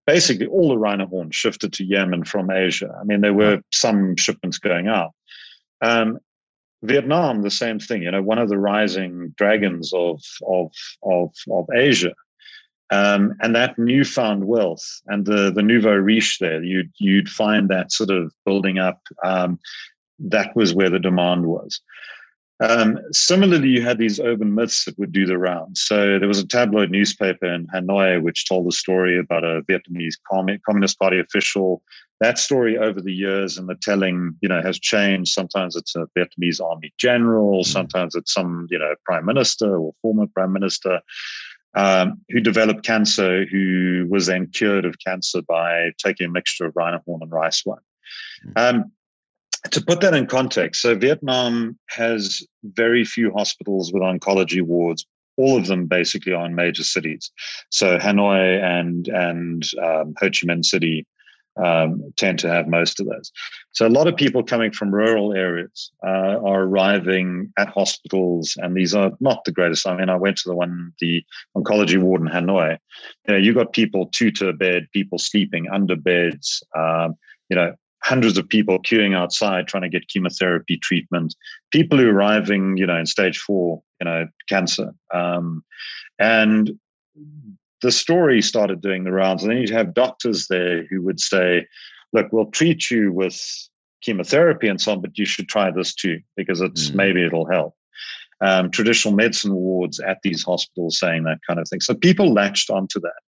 basically 0.07 0.47
all 0.47 0.69
the 0.69 0.79
rhino 0.79 1.07
horn 1.07 1.31
shifted 1.31 1.73
to 1.75 1.85
yemen 1.85 2.25
from 2.25 2.51
asia. 2.51 2.95
I 3.01 3.05
mean 3.05 3.21
there 3.21 3.35
were 3.35 3.61
some 3.73 4.17
shipments 4.17 4.59
going 4.59 4.89
out. 4.89 5.13
Um, 5.81 6.19
Vietnam, 6.83 7.43
the 7.43 7.51
same 7.51 7.79
thing. 7.79 8.03
You 8.03 8.11
know, 8.11 8.23
one 8.23 8.39
of 8.39 8.49
the 8.49 8.59
rising 8.59 9.35
dragons 9.37 9.93
of 9.95 10.23
of 10.47 10.73
of 11.03 11.31
of 11.51 11.67
Asia, 11.75 12.15
um, 12.91 13.35
and 13.41 13.55
that 13.55 13.79
newfound 13.79 14.47
wealth 14.47 14.85
and 15.07 15.25
the 15.25 15.53
the 15.53 15.63
nouveau 15.63 15.95
riche 15.95 16.39
there, 16.39 16.63
you'd 16.63 16.91
you'd 16.99 17.29
find 17.29 17.69
that 17.69 17.93
sort 17.93 18.11
of 18.11 18.33
building 18.45 18.79
up. 18.79 19.01
Um, 19.25 19.59
that 20.19 20.55
was 20.55 20.75
where 20.75 20.91
the 20.91 21.01
demand 21.01 21.47
was. 21.47 21.81
Um, 22.63 23.01
similarly, 23.11 23.69
you 23.69 23.83
had 23.83 23.99
these 23.99 24.21
urban 24.21 24.55
myths 24.55 24.85
that 24.85 24.97
would 24.99 25.11
do 25.11 25.27
the 25.27 25.37
rounds. 25.37 25.83
So 25.83 26.19
there 26.21 26.29
was 26.29 26.39
a 26.39 26.47
tabloid 26.47 26.91
newspaper 26.91 27.53
in 27.53 27.67
Hanoi 27.67 28.23
which 28.23 28.49
told 28.49 28.69
a 28.69 28.73
story 28.73 29.19
about 29.19 29.43
a 29.43 29.63
Vietnamese 29.63 30.15
Communist 30.31 30.99
Party 30.99 31.19
official. 31.19 31.83
That 32.21 32.39
story 32.39 32.79
over 32.79 33.01
the 33.01 33.13
years 33.13 33.59
and 33.59 33.69
the 33.69 33.75
telling, 33.75 34.37
you 34.43 34.49
know, 34.49 34.63
has 34.63 34.79
changed. 34.79 35.33
Sometimes 35.33 35.75
it's 35.75 35.97
a 35.97 36.07
Vietnamese 36.17 36.63
army 36.65 36.93
general, 36.99 37.63
mm. 37.63 37.67
sometimes 37.67 38.15
it's 38.15 38.33
some, 38.33 38.69
you 38.71 38.79
know, 38.79 38.95
prime 39.05 39.27
minister 39.27 39.77
or 39.77 39.93
former 40.01 40.29
prime 40.29 40.53
minister. 40.53 41.01
Um, 41.75 42.21
who 42.29 42.41
developed 42.41 42.85
cancer, 42.85 43.47
who 43.47 44.07
was 44.11 44.27
then 44.27 44.49
cured 44.49 44.85
of 44.85 44.99
cancer 44.99 45.41
by 45.41 45.93
taking 45.97 46.27
a 46.27 46.31
mixture 46.31 46.67
of 46.67 46.77
rhino 46.77 47.01
horn 47.07 47.23
and 47.23 47.33
rice 47.33 47.65
wine. 47.65 47.79
Mm. 48.47 48.75
Um, 48.75 48.93
to 49.71 49.81
put 49.85 50.01
that 50.01 50.15
in 50.15 50.27
context, 50.27 50.83
so 50.83 50.95
Vietnam 50.97 51.79
has 51.91 52.45
very 52.65 53.05
few 53.05 53.33
hospitals 53.33 53.93
with 53.93 54.03
oncology 54.03 54.63
wards. 54.63 55.07
All 55.37 55.57
of 55.57 55.67
them 55.67 55.87
basically 55.87 56.33
are 56.33 56.45
in 56.45 56.55
major 56.55 56.85
cities. 56.85 57.31
So 57.71 57.99
Hanoi 57.99 58.63
and 58.63 59.09
and 59.09 59.63
um, 59.83 60.15
Ho 60.21 60.27
Chi 60.27 60.47
Minh 60.47 60.65
City 60.65 61.07
um, 61.63 62.13
tend 62.17 62.39
to 62.41 62.49
have 62.49 62.67
most 62.67 63.01
of 63.01 63.07
those. 63.07 63.31
So 63.73 63.87
a 63.87 63.89
lot 63.89 64.07
of 64.07 64.17
people 64.17 64.43
coming 64.43 64.73
from 64.73 64.95
rural 64.95 65.35
areas 65.35 65.91
uh, 66.05 66.39
are 66.45 66.63
arriving 66.63 67.53
at 67.59 67.69
hospitals, 67.69 68.57
and 68.59 68.77
these 68.77 68.95
are 68.95 69.13
not 69.21 69.45
the 69.45 69.53
greatest. 69.53 69.87
I 69.87 69.97
mean, 69.97 70.09
I 70.09 70.17
went 70.17 70.39
to 70.39 70.49
the 70.49 70.55
one, 70.55 70.93
the 70.99 71.25
oncology 71.57 72.01
ward 72.01 72.23
in 72.23 72.29
Hanoi. 72.29 72.79
You 73.29 73.35
know, 73.35 73.41
you 73.41 73.55
got 73.55 73.73
people 73.73 74.07
two 74.07 74.31
to 74.33 74.49
a 74.49 74.53
bed, 74.53 74.89
people 74.93 75.19
sleeping 75.19 75.69
under 75.71 75.97
beds. 75.97 76.63
Um, 76.77 77.17
you 77.49 77.57
know, 77.57 77.75
hundreds 78.03 78.37
of 78.37 78.49
people 78.49 78.79
queuing 78.81 79.15
outside 79.17 79.67
trying 79.67 79.83
to 79.83 79.89
get 79.89 80.09
chemotherapy 80.09 80.77
treatment, 80.77 81.35
people 81.71 81.99
who 81.99 82.09
are 82.09 82.15
arriving, 82.15 82.77
you 82.77 82.87
know, 82.87 82.99
in 82.99 83.07
stage 83.07 83.39
four, 83.39 83.83
you 84.01 84.05
know, 84.05 84.27
cancer. 84.49 84.93
Um, 85.15 85.65
and 86.19 86.73
the 87.81 87.93
story 87.93 88.43
started 88.43 88.81
doing 88.81 89.05
the 89.05 89.13
rounds. 89.13 89.43
And 89.43 89.53
then 89.53 89.59
you'd 89.59 89.71
have 89.71 89.95
doctors 89.95 90.49
there 90.49 90.85
who 90.91 91.03
would 91.03 91.21
say, 91.21 91.67
look, 92.13 92.33
we'll 92.33 92.51
treat 92.51 92.91
you 92.91 93.13
with 93.13 93.41
chemotherapy 94.03 94.69
and 94.69 94.81
so 94.81 94.93
on, 94.93 95.01
but 95.01 95.17
you 95.17 95.25
should 95.25 95.49
try 95.49 95.71
this 95.71 95.95
too, 95.95 96.21
because 96.37 96.61
it's 96.61 96.91
mm. 96.91 96.95
maybe 96.95 97.25
it'll 97.25 97.51
help. 97.51 97.75
Um, 98.45 98.73
traditional 98.73 99.15
medicine 99.15 99.55
wards 99.55 100.01
at 100.01 100.19
these 100.25 100.43
hospitals 100.43 100.99
saying 100.99 101.23
that 101.25 101.39
kind 101.47 101.61
of 101.61 101.69
thing. 101.69 101.81
So 101.81 101.95
people 101.95 102.33
latched 102.33 102.71
onto 102.71 102.99
that. 103.01 103.21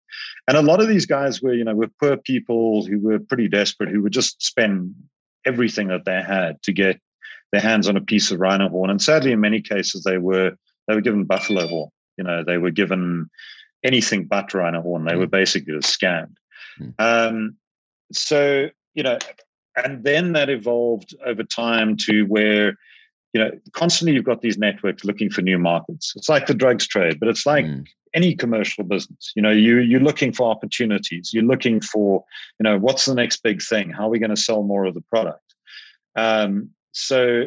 And 0.48 0.56
a 0.56 0.62
lot 0.62 0.80
of 0.80 0.88
these 0.88 1.06
guys 1.06 1.40
were, 1.40 1.54
you 1.54 1.64
know, 1.64 1.74
were 1.74 1.90
poor 2.00 2.16
people 2.16 2.84
who 2.84 2.98
were 2.98 3.20
pretty 3.20 3.48
desperate, 3.48 3.90
who 3.90 4.02
would 4.02 4.12
just 4.12 4.42
spend 4.42 4.92
everything 5.46 5.88
that 5.88 6.04
they 6.04 6.20
had 6.20 6.60
to 6.62 6.72
get 6.72 7.00
their 7.52 7.60
hands 7.60 7.88
on 7.88 7.96
a 7.96 8.00
piece 8.00 8.30
of 8.30 8.40
rhino 8.40 8.68
horn. 8.68 8.90
And 8.90 9.00
sadly, 9.00 9.32
in 9.32 9.40
many 9.40 9.60
cases, 9.60 10.02
they 10.02 10.18
were 10.18 10.52
they 10.88 10.94
were 10.94 11.00
given 11.00 11.24
buffalo 11.24 11.66
horn. 11.66 11.90
You 12.18 12.24
know, 12.24 12.44
they 12.44 12.58
were 12.58 12.70
given 12.70 13.30
anything 13.84 14.24
but 14.24 14.52
rhino 14.52 14.82
horn. 14.82 15.04
They 15.04 15.16
were 15.16 15.26
mm. 15.26 15.30
basically 15.30 15.80
scanned. 15.82 16.36
Mm. 16.80 16.94
Um, 16.98 17.56
so 18.12 18.68
you 18.94 19.02
know, 19.02 19.18
and 19.76 20.04
then 20.04 20.32
that 20.32 20.50
evolved 20.50 21.14
over 21.24 21.42
time 21.42 21.96
to 22.08 22.24
where 22.24 22.76
you 23.34 23.40
know 23.40 23.50
constantly 23.72 24.14
you've 24.14 24.24
got 24.24 24.40
these 24.40 24.56
networks 24.56 25.04
looking 25.04 25.28
for 25.28 25.42
new 25.42 25.58
markets. 25.58 26.14
It's 26.16 26.28
like 26.28 26.46
the 26.46 26.54
drugs 26.54 26.86
trade, 26.86 27.20
but 27.20 27.28
it's 27.28 27.44
like 27.44 27.66
mm 27.66 27.84
any 28.14 28.34
commercial 28.34 28.84
business. 28.84 29.32
You 29.34 29.42
know, 29.42 29.50
you 29.50 29.78
you're 29.78 30.00
looking 30.00 30.32
for 30.32 30.48
opportunities. 30.50 31.32
You're 31.34 31.42
looking 31.42 31.80
for, 31.80 32.24
you 32.58 32.64
know, 32.64 32.78
what's 32.78 33.04
the 33.04 33.14
next 33.14 33.42
big 33.42 33.60
thing? 33.60 33.90
How 33.90 34.06
are 34.06 34.10
we 34.10 34.18
going 34.18 34.34
to 34.34 34.40
sell 34.40 34.62
more 34.62 34.84
of 34.84 34.94
the 34.94 35.02
product? 35.02 35.54
Um, 36.16 36.70
so 36.92 37.46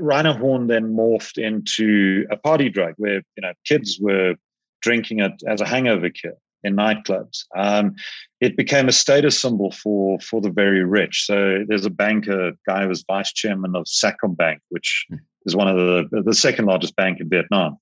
Rhino 0.00 0.32
Horn 0.32 0.66
then 0.66 0.94
morphed 0.94 1.36
into 1.36 2.26
a 2.30 2.36
party 2.36 2.70
drug 2.70 2.94
where 2.96 3.22
you 3.36 3.42
know 3.42 3.52
kids 3.66 3.98
were 4.00 4.34
drinking 4.80 5.20
it 5.20 5.42
as 5.46 5.60
a 5.60 5.66
hangover 5.66 6.08
cure 6.08 6.34
in 6.64 6.76
nightclubs. 6.76 7.44
Um, 7.56 7.94
it 8.40 8.56
became 8.56 8.88
a 8.88 8.92
status 8.92 9.40
symbol 9.40 9.70
for 9.72 10.18
for 10.20 10.40
the 10.40 10.50
very 10.50 10.84
rich. 10.84 11.24
So 11.26 11.64
there's 11.66 11.86
a 11.86 11.90
banker 11.90 12.52
guy 12.66 12.82
who 12.82 12.88
was 12.88 13.04
vice 13.06 13.32
chairman 13.32 13.74
of 13.76 13.84
Sacombank, 13.84 14.58
which 14.68 15.06
hmm. 15.08 15.16
is 15.46 15.56
one 15.56 15.68
of 15.68 15.76
the 15.76 16.22
the 16.22 16.34
second 16.34 16.66
largest 16.66 16.96
bank 16.96 17.20
in 17.20 17.28
Vietnam. 17.28 17.78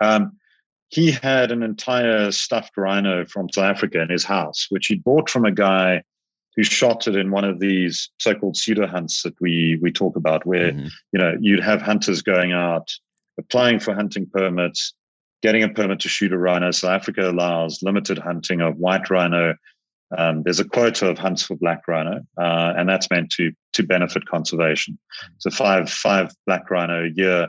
Um, 0.00 0.32
he 0.88 1.10
had 1.10 1.52
an 1.52 1.62
entire 1.62 2.30
stuffed 2.32 2.76
rhino 2.76 3.24
from 3.24 3.48
South 3.50 3.64
Africa 3.64 4.02
in 4.02 4.10
his 4.10 4.24
house, 4.24 4.66
which 4.68 4.88
he 4.88 4.96
bought 4.96 5.30
from 5.30 5.46
a 5.46 5.50
guy 5.52 6.02
who 6.54 6.62
shot 6.62 7.08
it 7.08 7.16
in 7.16 7.30
one 7.30 7.44
of 7.44 7.60
these 7.60 8.10
so-called 8.18 8.58
pseudo 8.58 8.86
hunts 8.86 9.22
that 9.22 9.34
we 9.40 9.78
we 9.80 9.90
talk 9.90 10.16
about, 10.16 10.44
where 10.44 10.72
mm-hmm. 10.72 10.88
you 11.12 11.18
know 11.18 11.36
you'd 11.40 11.62
have 11.62 11.80
hunters 11.80 12.22
going 12.22 12.52
out, 12.52 12.88
applying 13.38 13.80
for 13.80 13.94
hunting 13.94 14.26
permits, 14.26 14.92
getting 15.42 15.62
a 15.62 15.68
permit 15.68 16.00
to 16.00 16.08
shoot 16.08 16.32
a 16.32 16.38
rhino. 16.38 16.70
South 16.70 16.92
Africa 16.92 17.28
allows 17.28 17.82
limited 17.82 18.18
hunting 18.18 18.60
of 18.60 18.76
white 18.76 19.10
rhino. 19.10 19.54
Um, 20.16 20.42
there's 20.42 20.60
a 20.60 20.64
quota 20.64 21.08
of 21.08 21.18
hunts 21.18 21.42
for 21.42 21.56
black 21.56 21.88
rhino, 21.88 22.20
uh, 22.40 22.74
and 22.76 22.88
that's 22.88 23.10
meant 23.10 23.30
to 23.32 23.52
to 23.72 23.82
benefit 23.82 24.26
conservation. 24.26 24.98
So 25.38 25.50
five 25.50 25.90
five 25.90 26.32
black 26.46 26.70
rhino 26.70 27.04
a 27.04 27.10
year. 27.10 27.48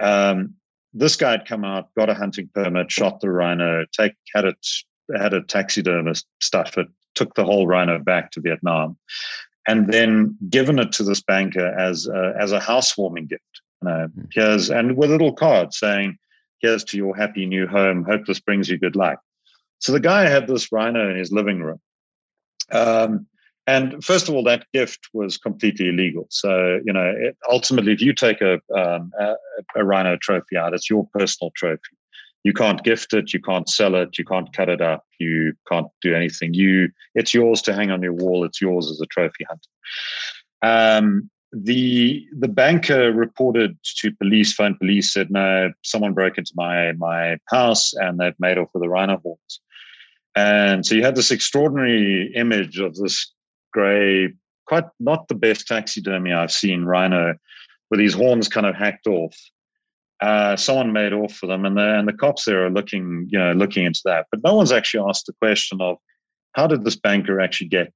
Um, 0.00 0.54
this 0.92 1.16
guy 1.16 1.32
had 1.32 1.46
come 1.46 1.64
out, 1.64 1.94
got 1.96 2.08
a 2.08 2.14
hunting 2.14 2.50
permit, 2.54 2.90
shot 2.90 3.20
the 3.20 3.30
rhino, 3.30 3.84
take 3.92 4.14
had 4.34 4.44
it 4.44 4.66
had 5.16 5.34
a 5.34 5.42
taxidermist 5.42 6.26
stuff 6.40 6.78
it, 6.78 6.88
took 7.14 7.34
the 7.34 7.44
whole 7.44 7.66
rhino 7.66 7.98
back 7.98 8.30
to 8.32 8.40
Vietnam, 8.40 8.96
and 9.68 9.92
then 9.92 10.36
given 10.48 10.78
it 10.78 10.92
to 10.92 11.02
this 11.02 11.20
banker 11.20 11.66
as 11.78 12.06
a, 12.06 12.34
as 12.38 12.52
a 12.52 12.60
housewarming 12.60 13.26
gift. 13.26 13.42
You 13.82 13.88
know, 13.88 14.06
hmm. 14.06 14.22
here's 14.32 14.70
and 14.70 14.96
with 14.96 15.10
a 15.10 15.12
little 15.12 15.34
card 15.34 15.74
saying 15.74 16.18
here's 16.60 16.84
to 16.84 16.96
your 16.96 17.16
happy 17.16 17.46
new 17.46 17.66
home. 17.66 18.04
Hope 18.04 18.26
this 18.26 18.40
brings 18.40 18.68
you 18.68 18.78
good 18.78 18.96
luck. 18.96 19.20
So 19.78 19.92
the 19.92 20.00
guy 20.00 20.28
had 20.28 20.46
this 20.46 20.70
rhino 20.70 21.10
in 21.10 21.16
his 21.16 21.32
living 21.32 21.62
room. 21.62 21.80
Um, 22.70 23.26
and 23.66 24.02
first 24.04 24.28
of 24.28 24.34
all, 24.34 24.42
that 24.44 24.66
gift 24.72 25.08
was 25.12 25.38
completely 25.38 25.88
illegal. 25.88 26.26
So, 26.30 26.80
you 26.84 26.92
know, 26.92 27.14
it, 27.16 27.36
ultimately, 27.48 27.92
if 27.92 28.00
you 28.00 28.12
take 28.12 28.40
a, 28.40 28.54
um, 28.76 29.12
a, 29.18 29.34
a 29.76 29.84
rhino 29.84 30.16
trophy 30.16 30.56
out, 30.56 30.74
it's 30.74 30.90
your 30.90 31.06
personal 31.14 31.52
trophy. 31.56 31.80
You 32.42 32.52
can't 32.52 32.82
gift 32.82 33.12
it, 33.12 33.34
you 33.34 33.40
can't 33.40 33.68
sell 33.68 33.94
it, 33.94 34.16
you 34.18 34.24
can't 34.24 34.50
cut 34.54 34.70
it 34.70 34.80
up, 34.80 35.04
you 35.18 35.52
can't 35.70 35.88
do 36.00 36.14
anything. 36.14 36.54
You, 36.54 36.88
it's 37.14 37.34
yours 37.34 37.60
to 37.62 37.74
hang 37.74 37.90
on 37.90 38.02
your 38.02 38.14
wall. 38.14 38.44
It's 38.44 38.62
yours 38.62 38.90
as 38.90 39.00
a 39.00 39.06
trophy 39.06 39.44
hunter. 39.48 39.68
Um, 40.62 41.30
the 41.52 42.26
the 42.38 42.48
banker 42.48 43.12
reported 43.12 43.76
to 43.96 44.12
police, 44.12 44.52
phone 44.52 44.76
police, 44.76 45.12
said 45.12 45.30
no, 45.30 45.72
someone 45.82 46.12
broke 46.12 46.38
into 46.38 46.52
my 46.54 46.92
my 46.92 47.38
house 47.48 47.92
and 47.94 48.18
they've 48.18 48.38
made 48.38 48.58
off 48.58 48.68
with 48.72 48.82
the 48.82 48.88
rhino 48.88 49.18
horns. 49.18 49.60
And 50.36 50.86
so 50.86 50.94
you 50.94 51.02
had 51.02 51.16
this 51.16 51.32
extraordinary 51.32 52.32
image 52.34 52.78
of 52.78 52.94
this 52.94 53.32
grey, 53.72 54.32
quite 54.66 54.84
not 55.00 55.26
the 55.26 55.34
best 55.34 55.66
taxidermy 55.66 56.32
I've 56.32 56.52
seen 56.52 56.84
rhino, 56.84 57.34
with 57.90 57.98
these 57.98 58.14
horns 58.14 58.48
kind 58.48 58.66
of 58.66 58.76
hacked 58.76 59.08
off. 59.08 59.36
Uh, 60.20 60.54
someone 60.54 60.92
made 60.92 61.12
off 61.12 61.32
for 61.32 61.46
them, 61.46 61.64
and 61.64 61.76
the 61.76 61.98
and 61.98 62.06
the 62.06 62.12
cops 62.12 62.44
there 62.44 62.64
are 62.64 62.70
looking, 62.70 63.26
you 63.30 63.38
know, 63.38 63.52
looking 63.52 63.86
into 63.86 64.02
that. 64.04 64.26
But 64.30 64.44
no 64.44 64.54
one's 64.54 64.72
actually 64.72 65.08
asked 65.08 65.26
the 65.26 65.32
question 65.32 65.80
of 65.80 65.96
how 66.52 66.66
did 66.66 66.84
this 66.84 66.96
banker 66.96 67.40
actually 67.40 67.68
get 67.68 67.92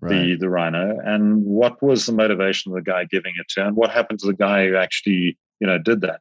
right. 0.00 0.10
the 0.10 0.36
the 0.36 0.48
rhino, 0.48 0.98
and 1.04 1.44
what 1.44 1.82
was 1.82 2.06
the 2.06 2.12
motivation 2.12 2.72
of 2.72 2.76
the 2.76 2.90
guy 2.90 3.04
giving 3.04 3.32
it 3.38 3.48
to, 3.50 3.66
and 3.66 3.76
what 3.76 3.90
happened 3.90 4.18
to 4.20 4.26
the 4.26 4.34
guy 4.34 4.66
who 4.66 4.76
actually 4.76 5.38
you 5.60 5.66
know 5.66 5.78
did 5.78 6.00
that. 6.02 6.20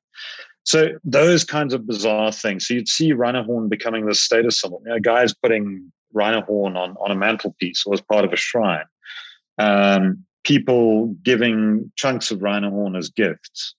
So 0.64 0.90
those 1.04 1.44
kinds 1.44 1.74
of 1.74 1.88
bizarre 1.88 2.32
things. 2.32 2.68
So 2.68 2.76
you'd 2.76 2.88
see 2.88 3.14
rhino 3.14 3.44
horn 3.44 3.70
becoming 3.70 4.06
this 4.06 4.22
status 4.22 4.62
symbol. 4.62 4.82
You 4.86 4.94
know, 4.94 5.00
guys 5.00 5.34
putting 5.34 5.92
rhino 6.14 6.42
horn 6.42 6.78
on 6.78 6.96
on 6.98 7.12
a 7.12 7.16
mantelpiece 7.16 7.84
or 7.86 7.94
as 7.94 8.02
part 8.02 8.26
of 8.26 8.34
a 8.34 8.38
shrine. 8.38 8.86
Um, 9.58 10.26
people 10.44 11.08
giving 11.24 11.92
chunks 11.96 12.32
of 12.32 12.42
rhino 12.42 12.70
horn 12.70 12.96
as 12.96 13.10
gifts. 13.10 13.76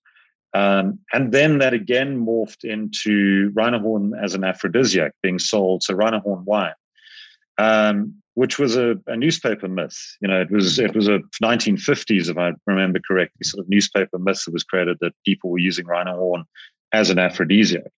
Um, 0.53 0.99
and 1.13 1.33
then 1.33 1.59
that 1.59 1.75
again 1.75 2.19
morphed 2.19 2.65
into 2.65 3.53
rhino 3.55 3.79
horn 3.79 4.15
as 4.21 4.35
an 4.35 4.45
aphrodisiac 4.45 5.13
being 5.23 5.39
sold. 5.39 5.83
So 5.83 5.95
rhino 5.95 6.21
horn 6.21 6.45
wine. 6.45 6.75
Um, 7.59 8.15
which 8.41 8.59
was 8.59 8.75
a, 8.75 8.95
a, 9.07 9.19
newspaper 9.19 9.69
myth. 9.69 10.17
You 10.23 10.29
know, 10.29 10.41
it 10.41 10.51
was 10.51 10.79
it 10.79 10.97
was 10.97 11.09
a 11.09 11.19
1950s, 11.43 12.31
if 12.31 12.39
I 12.39 12.53
remember 12.67 12.99
correctly, 13.07 13.45
sort 13.45 13.63
of 13.63 13.69
newspaper 13.69 14.19
myth 14.19 14.43
that 14.47 14.55
was 14.55 14.65
created 14.65 14.97
that 15.03 15.13
people 15.27 15.51
were 15.51 15.59
using 15.59 15.85
rhino 15.85 16.17
horn 16.17 16.45
as 16.95 17.11
an 17.11 17.19
aphrodisiac, 17.19 17.93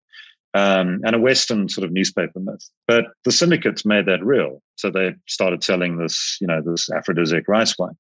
um, 0.56 1.00
and 1.06 1.14
a 1.14 1.20
Western 1.20 1.70
sort 1.70 1.86
of 1.86 1.92
newspaper 1.92 2.40
myth. 2.40 2.68
But 2.88 3.06
the 3.24 3.32
syndicates 3.32 3.86
made 3.86 4.08
that 4.08 4.26
real, 4.26 4.64
so 4.78 4.90
they 4.90 5.14
started 5.28 5.64
selling 5.64 6.00
this, 6.00 6.40
you 6.42 6.48
know, 6.48 6.60
this 6.60 6.90
aphrodisiac 6.90 7.48
rice 7.48 7.78
wine. 7.78 7.96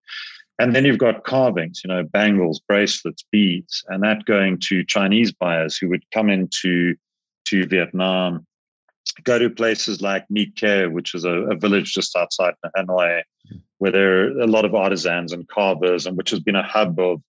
And 0.57 0.75
then 0.75 0.83
you've 0.83 0.97
got 0.97 1.25
carvings, 1.25 1.81
you 1.83 1.89
know, 1.89 2.01
bangles, 2.01 2.59
bracelets, 2.59 3.23
beads, 3.31 3.83
and 3.89 4.01
that 4.01 4.25
going 4.25 4.57
to 4.69 4.83
Chinese 4.83 5.31
buyers 5.31 5.77
who 5.77 5.89
would 5.89 6.09
come 6.11 6.31
into 6.31 6.95
to 7.45 7.67
Vietnam 7.67 8.47
go 9.23 9.39
to 9.39 9.49
places 9.49 10.01
like 10.01 10.25
Care, 10.55 10.89
which 10.89 11.13
is 11.13 11.25
a, 11.25 11.31
a, 11.31 11.55
village 11.55 11.93
just 11.93 12.15
outside 12.15 12.53
Hanoi, 12.77 13.21
where 13.77 13.91
there 13.91 14.21
are 14.21 14.39
a 14.39 14.47
lot 14.47 14.65
of 14.65 14.75
artisans 14.75 15.33
and 15.33 15.47
carvers, 15.47 16.05
and 16.05 16.17
which 16.17 16.29
has 16.31 16.39
been 16.39 16.55
a 16.55 16.63
hub 16.63 16.99
of 16.99 17.21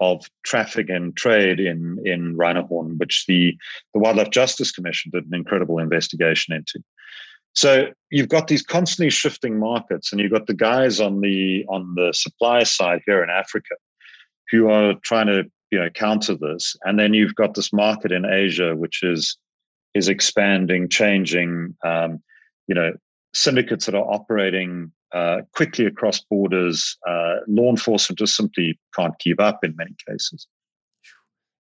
of 0.00 0.24
traffic 0.44 0.88
and 0.88 1.14
trade 1.16 1.60
in 1.60 1.98
in 2.04 2.36
rhino 2.36 2.66
horn, 2.66 2.96
which 2.98 3.24
the 3.28 3.56
the 3.94 4.00
Wildlife 4.00 4.30
Justice 4.30 4.72
Commission 4.72 5.10
did 5.12 5.26
an 5.26 5.34
incredible 5.34 5.78
investigation 5.78 6.54
into. 6.54 6.82
So 7.54 7.88
you've 8.10 8.28
got 8.28 8.48
these 8.48 8.62
constantly 8.62 9.10
shifting 9.10 9.58
markets, 9.58 10.12
and 10.12 10.20
you've 10.20 10.32
got 10.32 10.46
the 10.46 10.54
guys 10.54 11.00
on 11.00 11.20
the 11.20 11.64
on 11.68 11.94
the 11.94 12.12
supply 12.12 12.62
side 12.62 13.02
here 13.06 13.22
in 13.22 13.30
Africa 13.30 13.74
who 14.50 14.68
are 14.68 14.94
trying 15.02 15.26
to 15.26 15.44
you 15.70 15.78
know 15.78 15.90
counter 15.90 16.34
this, 16.34 16.76
and 16.84 16.98
then 16.98 17.14
you've 17.14 17.34
got 17.34 17.54
this 17.54 17.72
market 17.72 18.12
in 18.12 18.24
Asia, 18.24 18.74
which 18.74 19.02
is 19.02 19.36
is 19.94 20.08
expanding, 20.08 20.88
changing. 20.88 21.76
Um, 21.84 22.22
you 22.66 22.74
know, 22.74 22.92
syndicates 23.34 23.86
that 23.86 23.94
are 23.94 24.04
operating 24.04 24.92
uh, 25.12 25.38
quickly 25.54 25.86
across 25.86 26.20
borders. 26.20 26.96
Uh, 27.08 27.36
law 27.48 27.70
enforcement 27.70 28.18
just 28.18 28.36
simply 28.36 28.78
can't 28.94 29.18
keep 29.18 29.40
up 29.40 29.64
in 29.64 29.74
many 29.76 29.94
cases. 30.08 30.46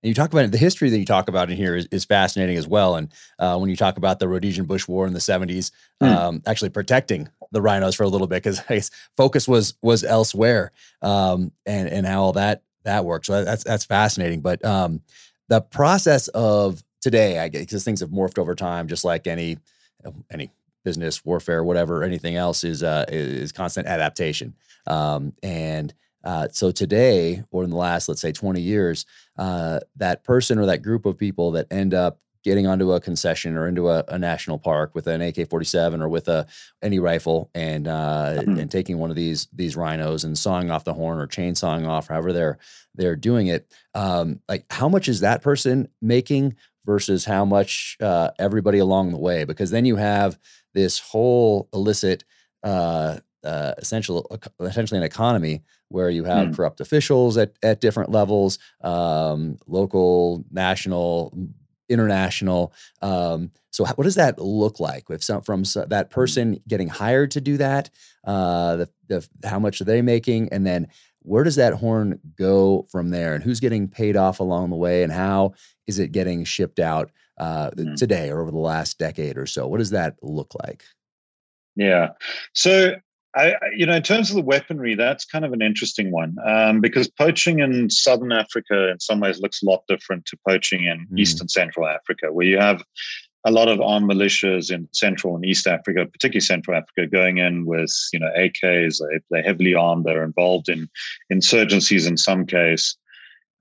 And 0.01 0.07
you 0.07 0.13
talk 0.13 0.31
about 0.31 0.45
it, 0.45 0.51
the 0.51 0.57
history 0.57 0.89
that 0.89 0.97
you 0.97 1.05
talk 1.05 1.27
about 1.27 1.49
in 1.49 1.57
here 1.57 1.75
is, 1.75 1.87
is 1.91 2.05
fascinating 2.05 2.55
as 2.55 2.67
well. 2.67 2.95
And 2.95 3.11
uh, 3.37 3.57
when 3.57 3.69
you 3.69 3.75
talk 3.75 3.97
about 3.97 4.19
the 4.19 4.29
Rhodesian 4.29 4.65
Bush 4.65 4.87
War 4.87 5.05
in 5.05 5.13
the 5.13 5.19
70s, 5.19 5.71
mm. 6.01 6.07
um, 6.07 6.41
actually 6.45 6.69
protecting 6.69 7.27
the 7.51 7.61
rhinos 7.61 7.95
for 7.95 8.03
a 8.03 8.07
little 8.07 8.27
bit 8.27 8.43
because 8.43 8.91
focus 9.17 9.47
was 9.47 9.73
was 9.81 10.03
elsewhere, 10.03 10.71
um, 11.01 11.51
and 11.65 11.89
and 11.89 12.05
how 12.05 12.21
all 12.21 12.33
that 12.33 12.63
that 12.85 13.03
works. 13.03 13.27
So 13.27 13.43
that's 13.43 13.63
that's 13.63 13.85
fascinating. 13.85 14.41
But 14.41 14.63
um, 14.63 15.01
the 15.49 15.61
process 15.61 16.27
of 16.29 16.81
today, 17.01 17.39
I 17.39 17.47
guess, 17.47 17.61
because 17.61 17.83
things 17.83 17.99
have 18.01 18.09
morphed 18.09 18.37
over 18.37 18.55
time, 18.55 18.87
just 18.87 19.03
like 19.03 19.27
any 19.27 19.57
any 20.31 20.51
business 20.83 21.25
warfare, 21.25 21.63
whatever, 21.63 22.03
anything 22.03 22.35
else 22.35 22.63
is 22.63 22.83
uh, 22.83 23.05
is 23.09 23.51
constant 23.51 23.87
adaptation. 23.87 24.53
Um, 24.87 25.33
and 25.43 25.93
uh, 26.23 26.47
so 26.51 26.71
today, 26.71 27.43
or 27.51 27.63
in 27.63 27.69
the 27.69 27.75
last, 27.75 28.09
let's 28.09 28.21
say, 28.21 28.31
20 28.31 28.59
years, 28.59 29.05
uh, 29.37 29.79
that 29.95 30.23
person 30.23 30.59
or 30.59 30.65
that 30.65 30.81
group 30.81 31.05
of 31.05 31.17
people 31.17 31.51
that 31.51 31.67
end 31.71 31.93
up 31.93 32.19
getting 32.43 32.67
onto 32.67 32.93
a 32.93 33.01
concession 33.01 33.57
or 33.57 33.67
into 33.67 33.89
a, 33.89 34.03
a 34.07 34.17
national 34.17 34.57
park 34.57 34.95
with 34.95 35.07
an 35.07 35.21
AK-47 35.21 36.01
or 36.01 36.07
with 36.07 36.27
a 36.29 36.47
any 36.81 36.97
rifle 36.97 37.49
and 37.53 37.87
uh, 37.87 38.35
mm-hmm. 38.37 38.59
and 38.59 38.71
taking 38.71 38.97
one 38.97 39.09
of 39.09 39.15
these 39.15 39.47
these 39.53 39.75
rhinos 39.75 40.23
and 40.23 40.37
sawing 40.37 40.71
off 40.71 40.85
the 40.85 40.93
horn 40.93 41.19
or 41.19 41.27
chainsawing 41.27 41.87
off, 41.87 42.07
however 42.07 42.31
they're 42.31 42.57
they're 42.95 43.15
doing 43.15 43.47
it. 43.47 43.71
Um, 43.93 44.39
like, 44.47 44.65
how 44.69 44.89
much 44.89 45.07
is 45.07 45.19
that 45.19 45.41
person 45.41 45.89
making 46.01 46.55
versus 46.85 47.25
how 47.25 47.45
much 47.45 47.97
uh, 48.01 48.31
everybody 48.39 48.79
along 48.79 49.11
the 49.11 49.17
way? 49.17 49.43
Because 49.43 49.71
then 49.71 49.85
you 49.85 49.95
have 49.95 50.37
this 50.73 50.99
whole 50.99 51.69
illicit, 51.73 52.23
uh, 52.63 53.17
uh, 53.43 53.73
essential, 53.77 54.29
essentially 54.59 54.97
an 54.97 55.03
economy 55.03 55.63
where 55.87 56.09
you 56.09 56.23
have 56.25 56.49
mm. 56.49 56.55
corrupt 56.55 56.81
officials 56.81 57.37
at, 57.37 57.53
at 57.63 57.81
different 57.81 58.11
levels, 58.11 58.59
um, 58.81 59.57
local, 59.65 60.43
national, 60.51 61.33
international. 61.89 62.73
Um, 63.01 63.51
so, 63.71 63.85
what 63.85 64.03
does 64.03 64.15
that 64.15 64.39
look 64.39 64.79
like? 64.79 65.05
If 65.09 65.23
some 65.23 65.41
from 65.41 65.63
that 65.87 66.07
hmm. 66.07 66.13
person 66.13 66.61
getting 66.67 66.87
hired 66.87 67.31
to 67.31 67.41
do 67.41 67.57
that, 67.57 67.89
uh, 68.23 68.77
the, 68.77 68.89
the 69.07 69.47
how 69.47 69.59
much 69.59 69.81
are 69.81 69.85
they 69.85 70.01
making, 70.01 70.49
and 70.51 70.65
then 70.65 70.87
where 71.21 71.43
does 71.43 71.55
that 71.55 71.73
horn 71.73 72.19
go 72.37 72.87
from 72.91 73.09
there 73.09 73.35
and 73.35 73.43
who's 73.43 73.59
getting 73.59 73.87
paid 73.87 74.15
off 74.15 74.39
along 74.39 74.69
the 74.69 74.75
way 74.75 75.03
and 75.03 75.11
how 75.11 75.53
is 75.87 75.99
it 75.99 76.11
getting 76.11 76.43
shipped 76.43 76.79
out 76.79 77.11
uh, 77.37 77.69
mm-hmm. 77.71 77.95
today 77.95 78.29
or 78.29 78.41
over 78.41 78.51
the 78.51 78.57
last 78.57 78.97
decade 78.97 79.37
or 79.37 79.45
so 79.45 79.67
what 79.67 79.77
does 79.77 79.91
that 79.91 80.15
look 80.21 80.53
like 80.63 80.83
yeah 81.75 82.09
so 82.53 82.95
I, 83.35 83.53
you 83.75 83.85
know, 83.85 83.93
in 83.93 84.01
terms 84.01 84.31
of 84.31 84.37
the 84.37 84.41
weaponry, 84.41 84.95
that's 84.95 85.23
kind 85.23 85.45
of 85.45 85.53
an 85.53 85.61
interesting 85.61 86.11
one 86.11 86.35
um, 86.45 86.81
because 86.81 87.07
poaching 87.07 87.59
in 87.59 87.89
southern 87.89 88.31
Africa, 88.31 88.89
in 88.89 88.99
some 88.99 89.19
ways, 89.19 89.39
looks 89.39 89.61
a 89.61 89.65
lot 89.65 89.83
different 89.87 90.25
to 90.25 90.37
poaching 90.47 90.85
in 90.85 91.05
mm. 91.11 91.19
eastern 91.19 91.47
central 91.47 91.87
Africa, 91.87 92.33
where 92.33 92.47
you 92.47 92.57
have 92.57 92.83
a 93.45 93.51
lot 93.51 93.69
of 93.69 93.79
armed 93.79 94.09
militias 94.09 94.71
in 94.71 94.87
Central 94.91 95.35
and 95.35 95.45
East 95.45 95.65
Africa, 95.65 96.05
particularly 96.05 96.41
Central 96.41 96.77
Africa, 96.77 97.07
going 97.07 97.37
in 97.37 97.65
with 97.65 97.93
you 98.11 98.19
know 98.19 98.29
AKs. 98.37 99.01
They, 99.29 99.39
are 99.39 99.43
heavily 99.43 99.75
armed. 99.75 100.05
They're 100.05 100.23
involved 100.23 100.69
in 100.69 100.89
insurgencies 101.31 102.07
in 102.07 102.17
some 102.17 102.45
case. 102.45 102.95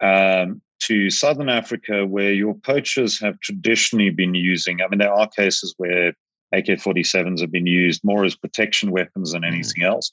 Um, 0.01 0.63
to 0.81 1.11
Southern 1.11 1.49
Africa, 1.49 2.07
where 2.07 2.33
your 2.33 2.55
poachers 2.55 3.19
have 3.21 3.41
traditionally 3.41 4.11
been 4.11 4.35
using. 4.35 4.81
I 4.81 4.87
mean, 4.89 4.99
there 4.99 5.13
are 5.13 5.29
cases 5.29 5.75
where 5.77 6.13
AK-47s 6.53 7.41
have 7.41 7.51
been 7.51 7.67
used 7.67 8.05
more 8.05 8.25
as 8.25 8.37
protection 8.37 8.93
weapons 8.93 9.33
than 9.33 9.43
mm. 9.43 9.49
anything 9.49 9.83
mm. 9.83 9.87
else. 9.87 10.13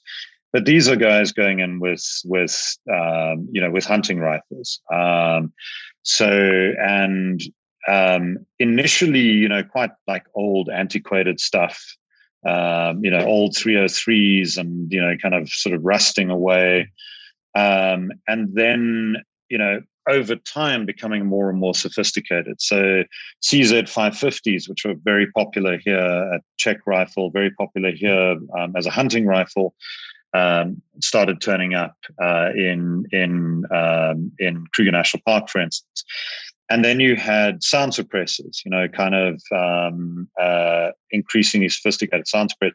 But 0.52 0.64
these 0.64 0.88
are 0.88 0.96
guys 0.96 1.32
going 1.32 1.60
in 1.60 1.80
with 1.80 2.04
with 2.24 2.78
um, 2.92 3.48
you 3.52 3.60
know 3.60 3.70
with 3.70 3.84
hunting 3.84 4.18
rifles. 4.18 4.80
Um, 4.92 5.52
so 6.02 6.72
and 6.80 7.40
um, 7.88 8.38
initially, 8.58 9.20
you 9.20 9.48
know, 9.48 9.62
quite 9.62 9.90
like 10.06 10.24
old, 10.34 10.68
antiquated 10.68 11.40
stuff, 11.40 11.82
um, 12.44 13.04
you 13.04 13.10
know, 13.10 13.24
old 13.24 13.54
303s 13.54 14.58
and, 14.58 14.92
you 14.92 15.00
know, 15.00 15.16
kind 15.20 15.34
of 15.34 15.48
sort 15.48 15.74
of 15.74 15.84
rusting 15.84 16.30
away. 16.30 16.90
Um, 17.54 18.10
and 18.26 18.54
then, 18.54 19.16
you 19.48 19.58
know, 19.58 19.80
over 20.08 20.36
time 20.36 20.86
becoming 20.86 21.26
more 21.26 21.50
and 21.50 21.58
more 21.58 21.74
sophisticated. 21.74 22.60
So 22.60 23.04
CZ 23.42 23.84
550s, 23.84 24.68
which 24.68 24.84
were 24.84 24.94
very 25.02 25.30
popular 25.32 25.78
here 25.78 26.30
at 26.34 26.42
Czech 26.58 26.86
Rifle, 26.86 27.30
very 27.30 27.50
popular 27.50 27.90
here 27.90 28.36
um, 28.58 28.74
as 28.76 28.86
a 28.86 28.90
hunting 28.90 29.26
rifle, 29.26 29.74
um, 30.32 30.82
started 31.00 31.40
turning 31.40 31.74
up 31.74 31.96
uh, 32.22 32.50
in 32.54 33.04
in 33.10 33.64
um, 33.74 34.30
in 34.38 34.66
Kruger 34.74 34.92
National 34.92 35.22
Park, 35.24 35.48
for 35.48 35.60
instance 35.60 36.04
and 36.68 36.84
then 36.84 37.00
you 37.00 37.16
had 37.16 37.62
sound 37.62 37.92
suppressors, 37.92 38.64
you 38.64 38.70
know, 38.70 38.88
kind 38.88 39.14
of 39.14 39.40
um, 39.54 40.28
uh, 40.40 40.90
increasingly 41.10 41.68
sophisticated 41.68 42.26
sound 42.26 42.52
suppressors. 42.52 42.72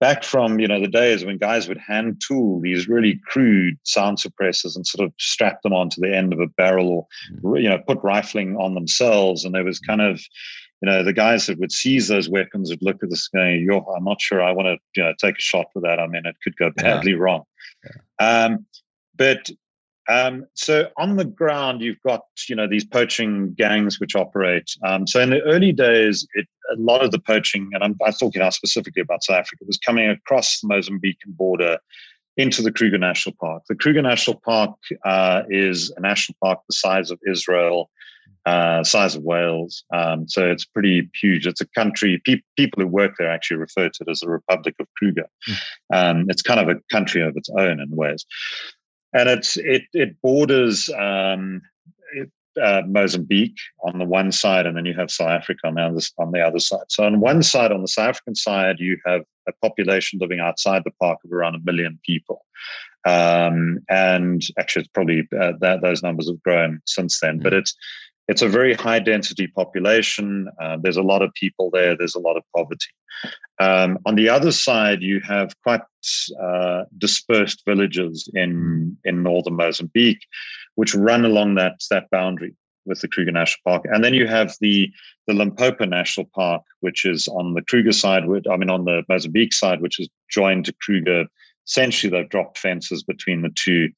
Back 0.00 0.24
from 0.24 0.58
you 0.58 0.66
know 0.66 0.80
the 0.80 0.88
days 0.88 1.26
when 1.26 1.36
guys 1.36 1.68
would 1.68 1.76
hand 1.76 2.22
tool 2.26 2.58
these 2.62 2.88
really 2.88 3.20
crude 3.26 3.76
sound 3.82 4.16
suppressors 4.16 4.74
and 4.74 4.86
sort 4.86 5.06
of 5.06 5.12
strap 5.18 5.60
them 5.60 5.74
onto 5.74 6.00
the 6.00 6.16
end 6.16 6.32
of 6.32 6.40
a 6.40 6.46
barrel, 6.46 6.88
or 6.88 7.06
mm. 7.42 7.62
you 7.62 7.68
know 7.68 7.78
put 7.86 7.98
rifling 8.02 8.56
on 8.56 8.72
themselves, 8.74 9.44
and 9.44 9.54
there 9.54 9.62
was 9.62 9.78
kind 9.78 10.00
of 10.00 10.18
you 10.80 10.88
know 10.88 11.02
the 11.02 11.12
guys 11.12 11.46
that 11.46 11.58
would 11.58 11.70
seize 11.70 12.08
those 12.08 12.30
weapons 12.30 12.70
would 12.70 12.80
look 12.80 13.02
at 13.02 13.10
this 13.10 13.28
going, 13.28 13.62
"Yo, 13.62 13.80
I'm 13.94 14.04
not 14.04 14.22
sure 14.22 14.42
I 14.42 14.52
want 14.52 14.68
to 14.68 14.78
you 14.96 15.04
know 15.04 15.12
take 15.20 15.36
a 15.36 15.42
shot 15.42 15.66
with 15.74 15.84
that. 15.84 16.00
I 16.00 16.06
mean, 16.06 16.22
it 16.24 16.36
could 16.42 16.56
go 16.56 16.70
badly 16.70 17.12
yeah. 17.12 17.18
wrong." 17.18 17.42
Yeah. 17.84 18.46
Um, 18.46 18.66
but 19.16 19.50
um, 20.08 20.46
so 20.54 20.88
on 20.96 21.16
the 21.16 21.24
ground, 21.24 21.82
you've 21.82 22.02
got 22.06 22.22
you 22.48 22.56
know 22.56 22.68
these 22.68 22.84
poaching 22.84 23.54
gangs 23.54 24.00
which 24.00 24.16
operate. 24.16 24.70
Um, 24.84 25.06
so 25.06 25.20
in 25.20 25.30
the 25.30 25.42
early 25.42 25.72
days, 25.72 26.26
it, 26.34 26.46
a 26.72 26.76
lot 26.80 27.04
of 27.04 27.10
the 27.10 27.18
poaching, 27.18 27.70
and 27.72 27.82
I'm, 27.82 27.96
I'm, 28.04 28.12
talking 28.12 28.40
now 28.40 28.50
specifically 28.50 29.02
about 29.02 29.22
South 29.24 29.38
Africa, 29.38 29.64
was 29.66 29.78
coming 29.78 30.08
across 30.08 30.60
the 30.60 30.68
Mozambican 30.68 31.36
border 31.36 31.78
into 32.36 32.62
the 32.62 32.72
Kruger 32.72 32.98
National 32.98 33.34
Park. 33.40 33.64
The 33.68 33.74
Kruger 33.74 34.02
National 34.02 34.40
Park 34.44 34.76
uh, 35.04 35.42
is 35.48 35.92
a 35.96 36.00
national 36.00 36.36
park 36.42 36.60
the 36.68 36.74
size 36.74 37.10
of 37.10 37.18
Israel, 37.28 37.90
uh, 38.46 38.82
size 38.82 39.14
of 39.14 39.22
Wales. 39.22 39.84
Um, 39.92 40.28
so 40.28 40.48
it's 40.48 40.64
pretty 40.64 41.10
huge. 41.20 41.46
It's 41.46 41.60
a 41.60 41.68
country. 41.68 42.20
Pe- 42.24 42.40
people 42.56 42.82
who 42.82 42.88
work 42.88 43.12
there 43.18 43.30
actually 43.30 43.58
refer 43.58 43.88
to 43.88 44.04
it 44.04 44.10
as 44.10 44.20
the 44.20 44.30
Republic 44.30 44.74
of 44.80 44.86
Kruger. 44.96 45.28
Mm. 45.92 46.24
it's 46.28 46.42
kind 46.42 46.60
of 46.60 46.68
a 46.68 46.80
country 46.90 47.20
of 47.20 47.36
its 47.36 47.50
own 47.50 47.80
in 47.80 47.90
ways 47.90 48.24
and 49.12 49.28
it's 49.28 49.56
it 49.56 49.82
it 49.92 50.20
borders 50.22 50.88
um, 50.98 51.62
it, 52.14 52.30
uh, 52.60 52.82
Mozambique 52.86 53.58
on 53.84 53.98
the 53.98 54.04
one 54.04 54.32
side, 54.32 54.66
and 54.66 54.76
then 54.76 54.84
you 54.84 54.94
have 54.94 55.10
South 55.10 55.30
Africa 55.30 55.60
on 55.64 55.74
the 55.74 55.82
other 55.82 56.00
on 56.18 56.32
the 56.32 56.40
other 56.40 56.58
side. 56.58 56.84
So 56.88 57.04
on 57.04 57.20
one 57.20 57.42
side, 57.42 57.72
on 57.72 57.82
the 57.82 57.88
South 57.88 58.10
African 58.10 58.34
side, 58.34 58.76
you 58.78 58.98
have 59.06 59.22
a 59.48 59.52
population 59.62 60.18
living 60.20 60.40
outside 60.40 60.82
the 60.84 60.92
park 61.00 61.18
of 61.24 61.32
around 61.32 61.54
a 61.54 61.60
million 61.64 61.98
people, 62.04 62.44
um, 63.06 63.78
and 63.88 64.42
actually, 64.58 64.82
it's 64.82 64.90
probably 64.92 65.26
uh, 65.38 65.52
that 65.60 65.80
those 65.82 66.02
numbers 66.02 66.28
have 66.28 66.42
grown 66.42 66.80
since 66.86 67.20
then. 67.20 67.34
Mm-hmm. 67.34 67.42
But 67.42 67.54
it's 67.54 67.74
it's 68.30 68.42
a 68.42 68.48
very 68.48 68.74
high 68.74 69.00
density 69.00 69.48
population. 69.48 70.48
Uh, 70.62 70.76
there's 70.80 70.96
a 70.96 71.02
lot 71.02 71.20
of 71.20 71.34
people 71.34 71.68
there. 71.72 71.96
There's 71.96 72.14
a 72.14 72.20
lot 72.20 72.36
of 72.36 72.44
poverty. 72.56 72.92
Um, 73.60 73.98
on 74.06 74.14
the 74.14 74.28
other 74.28 74.52
side, 74.52 75.02
you 75.02 75.20
have 75.26 75.52
quite 75.64 75.80
uh, 76.40 76.84
dispersed 76.96 77.62
villages 77.66 78.30
in 78.34 78.96
in 79.04 79.24
northern 79.24 79.56
Mozambique, 79.56 80.24
which 80.76 80.94
run 80.94 81.24
along 81.24 81.56
that 81.56 81.74
that 81.90 82.08
boundary 82.10 82.54
with 82.86 83.00
the 83.00 83.08
Kruger 83.08 83.32
National 83.32 83.62
Park. 83.66 83.82
And 83.92 84.04
then 84.04 84.14
you 84.14 84.28
have 84.28 84.54
the 84.60 84.88
the 85.26 85.34
Limpopo 85.34 85.84
National 85.84 86.30
Park, 86.32 86.62
which 86.80 87.04
is 87.04 87.26
on 87.26 87.54
the 87.54 87.62
Kruger 87.62 87.92
side. 87.92 88.22
I 88.48 88.56
mean, 88.56 88.70
on 88.70 88.84
the 88.84 89.02
Mozambique 89.08 89.52
side, 89.52 89.80
which 89.80 89.98
is 89.98 90.08
joined 90.30 90.66
to 90.66 90.74
Kruger. 90.80 91.24
Essentially, 91.66 92.10
they've 92.10 92.28
dropped 92.28 92.58
fences 92.58 93.02
between 93.02 93.42
the 93.42 93.50
two 93.54 93.90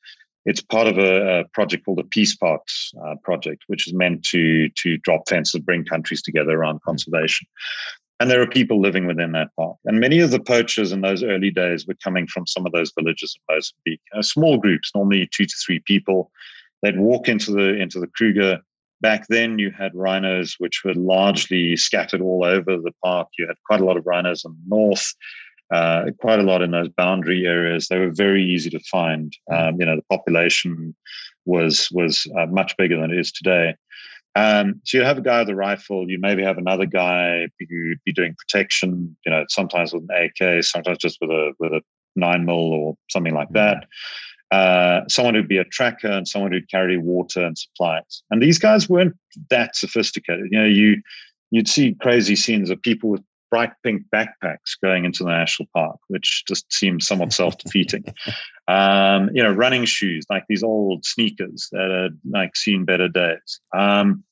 it's 0.45 0.61
part 0.61 0.86
of 0.86 0.99
a, 0.99 1.40
a, 1.40 1.45
project 1.49 1.84
called 1.84 1.99
the 1.99 2.05
Peace 2.05 2.34
Parks 2.34 2.93
uh, 3.05 3.14
project, 3.22 3.64
which 3.68 3.86
is 3.86 3.95
meant 3.95 4.24
to 4.24 4.68
to 4.70 4.99
drop 4.99 5.28
fences, 5.28 5.61
bring 5.61 5.84
countries 5.84 6.22
together 6.22 6.53
around 6.53 6.80
hmm. 6.84 6.90
conservation. 6.90 7.47
And 8.20 8.30
there 8.30 8.40
are 8.40 8.47
people 8.47 8.80
living 8.80 9.07
within 9.07 9.32
that 9.32 9.49
park. 9.59 9.76
And 9.84 9.99
many 9.99 10.20
of 10.20 10.30
the 10.30 10.38
poachers 10.38 10.93
in 10.93 11.01
those 11.01 11.24
early 11.24 11.51
days 11.51 11.88
were 11.88 11.97
coming 12.05 12.28
from 12.28 12.47
some 12.47 12.64
of 12.64 12.70
those 12.70 12.93
villages 12.97 13.36
in 13.36 13.53
Mozambique. 13.53 14.01
Uh, 14.16 14.22
small 14.22 14.59
groups, 14.59 14.93
normally 14.95 15.28
two 15.32 15.45
to 15.45 15.55
three 15.66 15.80
people. 15.80 16.30
They'd 16.82 17.01
walk 17.01 17.28
into 17.28 17.51
the 17.51 17.74
into 17.80 17.99
the 17.99 18.07
Kruger. 18.07 18.61
Back 19.01 19.26
then, 19.28 19.59
you 19.59 19.72
had 19.72 19.93
rhinos, 19.97 20.55
which 20.59 20.82
were 20.84 20.95
largely 20.95 21.76
scattered 21.76 22.20
all 22.20 22.45
over 22.45 22.76
the 22.76 22.95
park. 23.03 23.26
You 23.36 23.49
had 23.49 23.57
quite 23.66 23.80
a 23.80 23.84
lot 23.84 23.97
of 23.97 24.07
rhinos 24.07 24.45
in 24.45 24.53
the 24.53 24.76
north 24.76 25.14
uh, 25.73 26.11
quite 26.20 26.39
a 26.39 26.43
lot 26.43 26.62
in 26.62 26.70
those 26.70 26.89
boundary 26.91 27.47
areas. 27.47 27.89
They 27.89 27.99
were 27.99 28.12
very 28.12 28.45
easy 28.45 28.70
to 28.70 28.81
find. 28.81 29.35
Mm. 29.51 29.68
Um, 29.68 29.81
you 29.81 29.87
know, 29.87 29.97
the 29.97 30.16
population 30.16 30.95
was 31.45 31.89
was 31.91 32.27
uh, 32.39 32.47
much 32.47 32.77
bigger 32.77 33.01
than 33.01 33.11
it 33.11 33.18
is 33.18 33.33
today. 33.33 33.75
Um, 34.35 34.81
so 34.85 34.99
you 34.99 35.05
have 35.05 35.18
a 35.18 35.23
guy 35.23 35.41
with 35.41 35.51
a 35.51 35.55
rifle. 35.55 36.09
You 36.11 36.18
maybe 36.18 36.43
have 36.43 36.59
another 36.59 36.87
guy 36.87 37.49
who'd 37.59 38.01
be 38.05 38.12
doing 38.12 38.35
protection. 38.39 39.16
You 39.25 39.33
know, 39.33 39.45
sometimes 39.49 39.93
with 39.93 40.07
an 40.09 40.31
AK, 40.41 40.64
sometimes 40.64 40.99
just 40.99 41.18
with 41.20 41.31
a 41.31 41.53
with 41.59 41.73
a 41.73 41.81
nine 42.16 42.45
mil 42.45 42.73
or 42.73 42.97
something 43.11 43.35
like 43.35 43.51
that. 43.51 43.87
Uh, 44.51 45.01
someone 45.09 45.35
who'd 45.35 45.49
be 45.49 45.57
a 45.57 45.64
tracker 45.64 46.09
and 46.09 46.29
someone 46.29 46.53
who'd 46.53 46.70
carry 46.70 46.99
water 46.99 47.43
and 47.43 47.57
supplies. 47.57 48.23
And 48.31 48.43
these 48.43 48.59
guys 48.59 48.87
weren't 48.87 49.16
that 49.49 49.75
sophisticated. 49.75 50.49
You 50.51 50.59
know, 50.59 50.66
you 50.66 51.03
you'd 51.51 51.68
see 51.68 51.97
crazy 52.01 52.37
scenes 52.37 52.68
of 52.68 52.81
people 52.83 53.11
with 53.11 53.23
bright 53.53 53.73
pink 53.85 54.03
backpacks 54.13 54.81
going 54.83 55.05
into 55.05 55.23
the 55.23 55.31
national 55.31 55.69
park, 55.75 55.99
which 56.09 56.43
just 56.49 56.73
seems 56.73 57.07
somewhat 57.07 57.33
self-defeating. 57.41 58.03
um, 58.67 59.29
you 59.35 59.43
know, 59.43 59.53
running 59.53 59.85
shoes 59.85 60.25
like 60.31 60.45
these 60.49 60.63
old 60.63 61.05
sneakers 61.05 61.69
that 61.71 61.91
had 61.91 62.19
like 62.33 62.57
seen 62.57 62.87
better 62.87 63.09
days. 63.09 63.61
Um, 63.77 64.25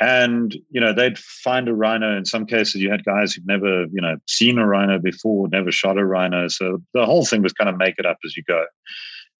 and 0.00 0.56
you 0.70 0.80
know, 0.80 0.94
they'd 0.94 1.18
find 1.18 1.68
a 1.68 1.74
rhino. 1.74 2.16
In 2.16 2.24
some 2.24 2.46
cases, 2.46 2.76
you 2.76 2.90
had 2.90 3.04
guys 3.04 3.34
who'd 3.34 3.46
never, 3.46 3.82
you 3.92 4.00
know, 4.00 4.16
seen 4.26 4.58
a 4.58 4.66
rhino 4.66 4.98
before, 4.98 5.46
never 5.48 5.70
shot 5.70 5.98
a 5.98 6.04
rhino. 6.04 6.48
So 6.48 6.82
the 6.94 7.04
whole 7.04 7.26
thing 7.26 7.42
was 7.42 7.52
kind 7.52 7.70
of 7.70 7.76
make 7.76 7.96
it 7.98 8.06
up 8.06 8.16
as 8.24 8.36
you 8.36 8.42
go. 8.48 8.64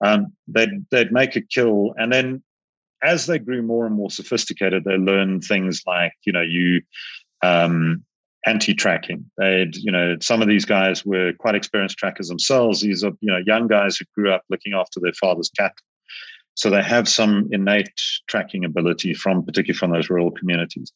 Um, 0.05 0.33
they'd 0.47 0.85
they'd 0.91 1.13
make 1.13 1.35
a 1.35 1.41
kill, 1.41 1.95
and 1.97 2.13
then 2.13 2.43
as 3.03 3.27
they 3.27 3.39
grew 3.39 3.63
more 3.63 3.87
and 3.87 3.97
more 3.97 4.11
sophisticated, 4.11 4.85
they 4.85 4.97
learned 4.97 5.45
things 5.45 5.83
like, 5.87 6.13
you 6.25 6.33
know, 6.33 6.41
you 6.41 6.83
um, 7.43 8.05
anti-tracking. 8.47 9.25
They'd, 9.39 9.77
you 9.77 9.91
know, 9.91 10.17
some 10.21 10.43
of 10.43 10.49
these 10.49 10.65
guys 10.65 11.05
were 11.05 11.33
quite 11.39 11.55
experienced 11.55 11.99
trackers 11.99 12.29
themselves. 12.29 12.81
These 12.81 13.05
are, 13.05 13.13
you 13.21 13.33
know, 13.33 13.41
young 13.47 13.67
guys 13.69 13.97
who 13.97 14.05
grew 14.15 14.33
up 14.33 14.43
looking 14.51 14.75
after 14.75 15.01
their 15.01 15.15
father's 15.15 15.51
cattle. 15.57 15.77
So 16.57 16.71
they 16.71 16.83
have 16.83 17.09
some 17.09 17.49
innate 17.51 17.91
tracking 18.29 18.65
ability 18.65 19.15
from, 19.15 19.45
particularly 19.45 19.77
from 19.77 19.91
those 19.91 20.09
rural 20.09 20.31
communities. 20.31 20.93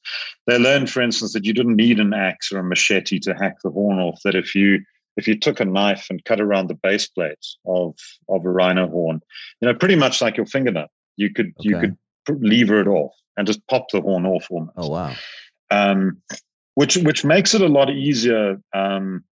They 0.47 0.59
learned, 0.59 0.89
for 0.89 1.01
instance, 1.01 1.33
that 1.33 1.45
you 1.45 1.53
didn't 1.53 1.77
need 1.77 1.99
an 1.99 2.15
axe 2.15 2.53
or 2.53 2.59
a 2.59 2.65
machete 2.65 3.19
to 3.21 3.35
hack 3.35 3.57
the 3.65 3.71
horn 3.71 3.99
off. 3.99 4.21
That 4.25 4.37
if 4.37 4.55
you 4.55 4.81
if 5.17 5.27
you 5.27 5.37
took 5.37 5.59
a 5.59 5.65
knife 5.65 6.07
and 6.11 6.25
cut 6.25 6.41
around 6.41 6.69
the 6.69 6.79
base 6.81 7.09
plate 7.09 7.45
of 7.67 7.97
of 8.29 8.45
a 8.45 8.51
rhino 8.51 8.89
horn, 8.89 9.21
you 9.61 9.67
know, 9.67 9.75
pretty 9.75 9.97
much 9.97 10.23
like 10.23 10.37
your 10.37 10.47
fingernail, 10.47 10.87
you 11.17 11.33
could 11.35 11.53
okay. 11.59 11.69
you 11.69 11.79
could 11.81 11.97
lever 12.41 12.81
it 12.81 12.87
off 12.87 13.13
and 13.37 13.47
just 13.47 13.67
pop 13.67 13.87
the 13.91 14.01
horn 14.01 14.27
off 14.27 14.47
almost. 14.51 14.75
Oh 14.77 14.91
wow! 14.91 15.15
Um, 15.73 16.23
which 16.79 16.97
which 16.99 17.25
makes 17.25 17.55
it 17.55 17.61
a 17.61 17.67
lot 17.67 17.91
easier 17.91 18.57
um, 18.73 19.25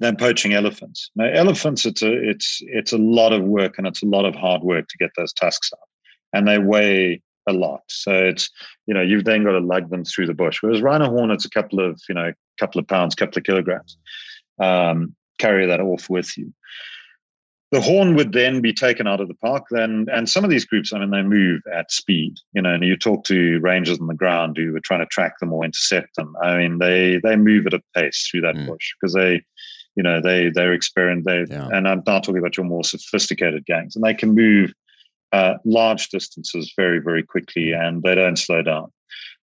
than 0.00 0.14
poaching 0.14 0.52
elephants. 0.52 1.10
Now, 1.16 1.24
elephants, 1.32 1.86
it's 1.86 2.02
a 2.02 2.12
it's 2.12 2.60
it's 2.66 2.92
a 2.92 2.98
lot 2.98 3.32
of 3.32 3.44
work 3.44 3.78
and 3.78 3.86
it's 3.86 4.02
a 4.02 4.06
lot 4.06 4.26
of 4.26 4.34
hard 4.34 4.60
work 4.60 4.86
to 4.86 4.98
get 4.98 5.08
those 5.16 5.32
tusks 5.32 5.70
out, 5.72 5.88
and 6.34 6.46
they 6.46 6.58
weigh 6.58 7.22
a 7.48 7.54
lot. 7.54 7.80
So 7.88 8.12
it's 8.12 8.50
you 8.84 8.92
know 8.92 9.00
you've 9.00 9.24
then 9.24 9.42
got 9.42 9.52
to 9.52 9.60
lug 9.60 9.88
them 9.88 10.04
through 10.04 10.26
the 10.26 10.34
bush. 10.34 10.58
Whereas 10.60 10.82
rhino 10.82 11.08
horn, 11.08 11.30
it's 11.30 11.46
a 11.46 11.50
couple 11.50 11.80
of 11.80 11.98
you 12.10 12.14
know 12.14 12.34
couple 12.60 12.78
of 12.78 12.86
pounds, 12.86 13.14
couple 13.14 13.38
of 13.38 13.44
kilograms. 13.44 13.96
Um, 14.60 15.16
carry 15.38 15.64
that 15.64 15.80
off 15.80 16.10
with 16.10 16.36
you. 16.36 16.52
The 17.72 17.80
horn 17.80 18.14
would 18.14 18.32
then 18.32 18.60
be 18.60 18.72
taken 18.72 19.08
out 19.08 19.20
of 19.20 19.26
the 19.26 19.34
park. 19.34 19.64
Then, 19.70 20.06
and 20.12 20.28
some 20.28 20.44
of 20.44 20.50
these 20.50 20.64
groups, 20.64 20.92
I 20.92 21.00
mean, 21.00 21.10
they 21.10 21.22
move 21.22 21.62
at 21.72 21.90
speed. 21.90 22.38
You 22.52 22.62
know, 22.62 22.72
and 22.72 22.84
you 22.84 22.96
talk 22.96 23.24
to 23.24 23.58
rangers 23.58 23.98
on 23.98 24.06
the 24.06 24.14
ground 24.14 24.56
who 24.56 24.74
are 24.76 24.80
trying 24.80 25.00
to 25.00 25.06
track 25.06 25.38
them 25.40 25.52
or 25.52 25.64
intercept 25.64 26.14
them. 26.14 26.34
I 26.42 26.58
mean, 26.58 26.78
they 26.78 27.20
they 27.22 27.36
move 27.36 27.66
at 27.66 27.74
a 27.74 27.82
pace 27.94 28.28
through 28.30 28.42
that 28.42 28.54
mm. 28.54 28.66
bush 28.66 28.94
because 29.00 29.14
they 29.14 29.42
you 29.96 30.02
know 30.02 30.20
they 30.20 30.50
they're 30.50 30.74
experienced 30.74 31.26
they 31.26 31.44
yeah. 31.48 31.68
and 31.72 31.88
i'm 31.88 32.02
not 32.06 32.22
talking 32.22 32.38
about 32.38 32.56
your 32.56 32.66
more 32.66 32.84
sophisticated 32.84 33.64
gangs 33.66 33.96
and 33.96 34.04
they 34.04 34.14
can 34.14 34.34
move 34.34 34.72
uh, 35.32 35.54
large 35.64 36.08
distances 36.10 36.72
very 36.76 37.00
very 37.00 37.22
quickly 37.22 37.72
and 37.72 38.02
they 38.02 38.14
don't 38.14 38.38
slow 38.38 38.62
down 38.62 38.92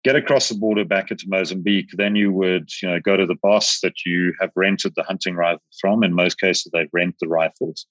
get 0.04 0.16
across 0.16 0.48
the 0.48 0.54
border 0.54 0.84
back 0.84 1.10
into 1.10 1.26
mozambique 1.28 1.90
then 1.92 2.16
you 2.16 2.32
would 2.32 2.68
you 2.82 2.88
know 2.88 3.00
go 3.00 3.16
to 3.16 3.26
the 3.26 3.36
boss 3.42 3.80
that 3.80 4.04
you 4.04 4.32
have 4.40 4.50
rented 4.56 4.92
the 4.96 5.02
hunting 5.02 5.34
rifle 5.34 5.62
from 5.80 6.02
in 6.02 6.14
most 6.14 6.40
cases 6.40 6.70
they 6.72 6.88
rent 6.92 7.14
the 7.20 7.28
rifles 7.28 7.86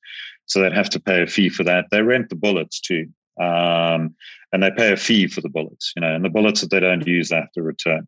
so 0.45 0.61
they'd 0.61 0.73
have 0.73 0.89
to 0.89 0.99
pay 0.99 1.21
a 1.21 1.27
fee 1.27 1.49
for 1.49 1.63
that 1.63 1.85
they 1.91 2.01
rent 2.01 2.29
the 2.29 2.35
bullets 2.35 2.79
too 2.79 3.07
um, 3.41 4.13
and 4.51 4.61
they 4.61 4.71
pay 4.71 4.91
a 4.91 4.97
fee 4.97 5.27
for 5.27 5.41
the 5.41 5.49
bullets 5.49 5.93
you 5.95 6.01
know 6.01 6.13
and 6.13 6.25
the 6.25 6.29
bullets 6.29 6.61
that 6.61 6.71
they 6.71 6.79
don't 6.79 7.07
use 7.07 7.29
they 7.29 7.35
have 7.35 7.51
to 7.51 7.61
return 7.61 8.07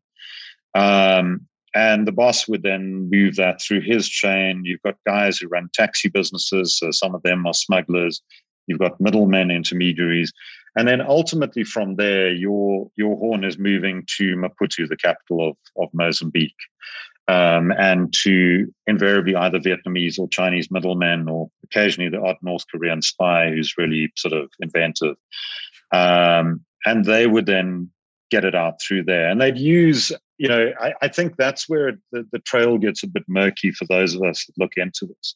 um, 0.73 1.47
and 1.73 2.05
the 2.05 2.11
boss 2.11 2.47
would 2.47 2.63
then 2.63 3.09
move 3.09 3.35
that 3.37 3.61
through 3.61 3.81
his 3.81 4.09
chain. 4.09 4.63
You've 4.65 4.81
got 4.81 4.95
guys 5.05 5.37
who 5.37 5.47
run 5.47 5.69
taxi 5.73 6.09
businesses, 6.09 6.77
so 6.77 6.91
some 6.91 7.15
of 7.15 7.23
them 7.23 7.45
are 7.45 7.53
smugglers. 7.53 8.21
You've 8.67 8.79
got 8.79 8.99
middlemen, 8.99 9.51
intermediaries. 9.51 10.33
And 10.77 10.87
then 10.87 11.01
ultimately 11.01 11.63
from 11.63 11.95
there, 11.95 12.31
your 12.31 12.89
your 12.95 13.17
horn 13.17 13.43
is 13.43 13.57
moving 13.57 14.05
to 14.17 14.35
Maputo, 14.35 14.87
the 14.87 14.95
capital 14.95 15.49
of, 15.49 15.57
of 15.77 15.89
Mozambique, 15.93 16.53
um, 17.27 17.71
and 17.71 18.13
to 18.13 18.73
invariably 18.87 19.35
either 19.35 19.59
Vietnamese 19.59 20.17
or 20.17 20.29
Chinese 20.29 20.71
middlemen, 20.71 21.27
or 21.27 21.49
occasionally 21.63 22.09
the 22.09 22.21
odd 22.21 22.37
North 22.41 22.65
Korean 22.71 23.01
spy 23.01 23.49
who's 23.49 23.77
really 23.77 24.11
sort 24.15 24.33
of 24.33 24.49
inventive. 24.59 25.15
Um, 25.91 26.61
and 26.85 27.05
they 27.05 27.27
would 27.27 27.45
then 27.45 27.89
get 28.31 28.45
it 28.45 28.55
out 28.55 28.81
through 28.81 29.03
there. 29.03 29.29
And 29.29 29.39
they'd 29.39 29.57
use, 29.57 30.11
you 30.37 30.47
know, 30.47 30.71
I, 30.79 30.93
I 31.01 31.07
think 31.09 31.35
that's 31.35 31.69
where 31.69 31.93
the, 32.11 32.25
the, 32.31 32.39
trail 32.39 32.77
gets 32.77 33.03
a 33.03 33.07
bit 33.07 33.23
murky 33.27 33.71
for 33.71 33.85
those 33.85 34.15
of 34.15 34.23
us 34.23 34.45
that 34.45 34.57
look 34.57 34.71
into 34.77 35.05
this. 35.05 35.35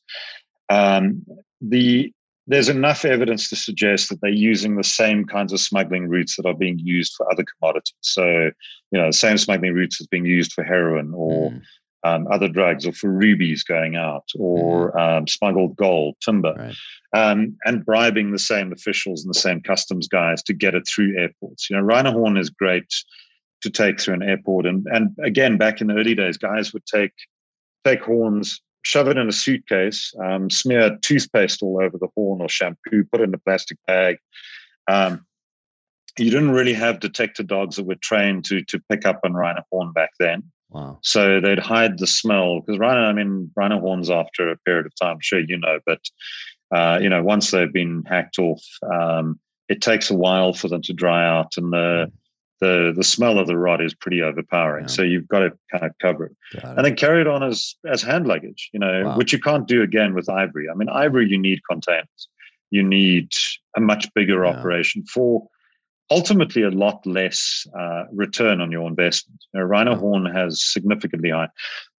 Um, 0.70 1.24
the 1.62 2.12
there's 2.48 2.70
enough 2.70 3.06
evidence 3.06 3.50
to 3.50 3.56
suggest 3.56 4.10
that 4.10 4.22
they're 4.22 4.30
using 4.30 4.76
the 4.76 4.84
same 4.84 5.26
kinds 5.26 5.52
of 5.52 5.60
smuggling 5.60 6.08
routes 6.08 6.36
that 6.36 6.46
are 6.46 6.54
being 6.54 6.78
used 6.80 7.14
for 7.16 7.32
other 7.32 7.44
commodities. 7.44 7.96
So, 8.02 8.52
you 8.92 9.00
know, 9.00 9.08
the 9.08 9.14
same 9.14 9.38
smuggling 9.38 9.74
routes 9.74 10.00
is 10.00 10.08
being 10.08 10.26
used 10.26 10.54
for 10.54 10.64
heroin 10.64 11.14
or 11.16 11.52
mm 11.52 11.62
um, 12.06 12.28
other 12.30 12.48
drugs 12.48 12.86
or 12.86 12.94
for 12.94 13.10
rubies 13.10 13.64
going 13.64 13.96
out 13.96 14.30
or 14.38 14.92
mm-hmm. 14.92 15.00
um, 15.00 15.28
smuggled 15.28 15.76
gold, 15.76 16.16
timber, 16.22 16.54
right. 16.56 16.76
um, 17.14 17.58
and 17.66 17.84
bribing 17.84 18.32
the 18.32 18.40
same 18.40 18.72
officials 18.72 19.24
and 19.24 19.34
the 19.34 19.40
same 19.40 19.60
customs 19.60 20.08
guys 20.08 20.44
to 20.44 20.54
get 20.54 20.76
it 20.76 20.88
through 20.88 21.18
airports. 21.18 21.68
You 21.68 21.76
know, 21.76 21.82
Rhino 21.82 22.12
horn 22.12 22.38
is 22.38 22.52
great 22.52 22.94
to 23.62 23.72
take 23.72 24.00
through 24.00 24.14
an 24.14 24.24
airport. 24.24 24.68
And, 24.68 24.86
and 24.92 25.16
again, 25.24 25.58
back 25.58 25.82
in 25.82 25.88
the 25.88 25.96
early 25.96 26.14
days, 26.14 26.38
guys 26.38 26.74
would 26.74 26.86
take, 26.86 27.14
take 27.84 28.04
horns, 28.04 28.62
shove 28.86 29.08
it 29.08 29.18
in 29.18 29.28
a 29.28 29.32
suitcase, 29.32 30.14
um, 30.24 30.48
smear 30.50 30.96
toothpaste 31.02 31.64
all 31.64 31.82
over 31.82 31.98
the 31.98 32.08
horn 32.16 32.40
or 32.40 32.48
shampoo, 32.48 33.04
put 33.12 33.20
it 33.20 33.26
in 33.26 33.34
a 33.34 33.40
plastic 33.40 33.80
bag. 33.88 34.18
Um, 34.88 35.26
you 36.20 36.30
didn't 36.30 36.52
really 36.52 36.74
have 36.74 37.00
detector 37.00 37.42
dogs 37.42 37.76
that 37.76 37.86
were 37.86 37.96
trained 37.96 38.46
to 38.46 38.64
to 38.64 38.80
pick 38.90 39.06
up 39.06 39.20
on 39.24 39.34
rhino 39.34 39.64
horn 39.72 39.92
back 39.92 40.12
then. 40.20 40.44
Wow. 40.70 41.00
So 41.02 41.42
they'd 41.42 41.60
hide 41.60 41.98
the 41.98 42.08
smell 42.08 42.62
because 42.62 42.80
rhino, 42.80 43.02
I 43.02 43.14
mean, 43.14 43.52
rhino 43.56 43.80
horns 43.80 44.10
after 44.10 44.50
a 44.50 44.58
period 44.60 44.86
of 44.86 44.94
time, 44.96 45.16
I'm 45.16 45.22
sure 45.22 45.40
you 45.40 45.58
know, 45.58 45.80
but 45.86 46.02
uh, 46.74 47.00
you 47.02 47.10
know, 47.10 47.24
once 47.24 47.52
they've 47.52 47.74
been 47.74 48.04
hacked 48.06 48.38
off, 48.38 48.64
um, 48.94 49.40
it 49.68 49.82
takes 49.82 50.12
a 50.12 50.16
while 50.16 50.54
for 50.54 50.68
them 50.68 50.84
to 50.84 50.94
dry 50.94 51.28
out, 51.28 51.58
and 51.58 51.74
the 51.74 52.08
mm. 52.08 52.12
The 52.62 52.94
the 52.96 53.04
smell 53.04 53.38
of 53.40 53.48
the 53.48 53.58
rod 53.58 53.82
is 53.82 53.94
pretty 53.94 54.22
overpowering. 54.22 54.86
Yeah. 54.86 54.92
So 54.92 55.02
you've 55.02 55.28
got 55.28 55.40
to 55.40 55.52
kind 55.72 55.84
of 55.86 55.92
cover 56.02 56.26
it, 56.26 56.36
it, 56.54 56.64
and 56.64 56.86
then 56.86 56.96
carry 56.96 57.22
it 57.22 57.28
on 57.28 57.44
as 57.44 57.76
as 57.88 58.02
hand 58.02 58.28
luggage. 58.28 58.70
You 58.74 58.80
know, 58.80 59.04
wow. 59.06 59.18
which 59.18 59.34
you 59.34 59.40
can't 59.40 59.68
do 59.68 59.82
again 59.82 60.14
with 60.14 60.30
ivory. 60.30 60.68
I 60.70 60.76
mean, 60.76 60.90
ivory 60.90 61.28
you 61.28 61.38
need 61.38 61.60
containers. 61.70 62.30
You 62.72 62.84
need 62.84 63.30
a 63.76 63.82
much 63.82 64.12
bigger 64.14 64.44
yeah. 64.44 64.52
operation 64.52 65.04
for 65.06 65.48
ultimately 66.12 66.62
a 66.62 66.70
lot 66.70 67.06
less 67.06 67.66
uh, 67.78 68.04
return 68.12 68.62
on 68.62 68.72
your 68.72 68.88
investment. 68.88 69.44
You 69.54 69.60
know, 69.60 69.66
rhino 69.66 69.96
horn 69.96 70.26
has 70.26 70.64
significantly 70.64 71.32
high 71.32 71.50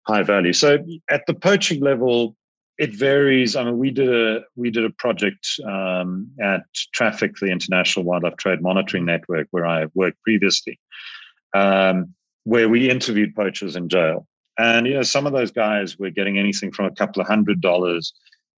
high 0.06 0.22
value. 0.22 0.52
So 0.52 0.78
at 1.10 1.26
the 1.26 1.34
poaching 1.34 1.82
level, 1.82 2.36
it 2.78 2.94
varies. 2.94 3.56
I 3.56 3.64
mean, 3.64 3.78
we 3.78 3.90
did 3.90 4.12
a 4.12 4.42
we 4.54 4.70
did 4.70 4.84
a 4.84 4.90
project 4.90 5.48
um, 5.66 6.30
at 6.40 6.62
Traffic, 6.92 7.36
the 7.40 7.50
International 7.50 8.04
Wildlife 8.04 8.36
Trade 8.36 8.60
Monitoring 8.62 9.04
Network, 9.04 9.48
where 9.50 9.66
I 9.66 9.86
worked 9.94 10.22
previously, 10.22 10.78
um, 11.54 12.14
where 12.44 12.68
we 12.68 12.90
interviewed 12.90 13.34
poachers 13.34 13.76
in 13.76 13.88
jail, 13.88 14.26
and 14.58 14.86
you 14.86 14.94
know 14.94 15.02
some 15.02 15.26
of 15.26 15.32
those 15.32 15.50
guys 15.50 15.98
were 15.98 16.10
getting 16.10 16.38
anything 16.38 16.70
from 16.70 16.86
a 16.86 16.94
couple 16.94 17.22
of 17.22 17.28
hundred 17.28 17.60
dollars 17.60 18.12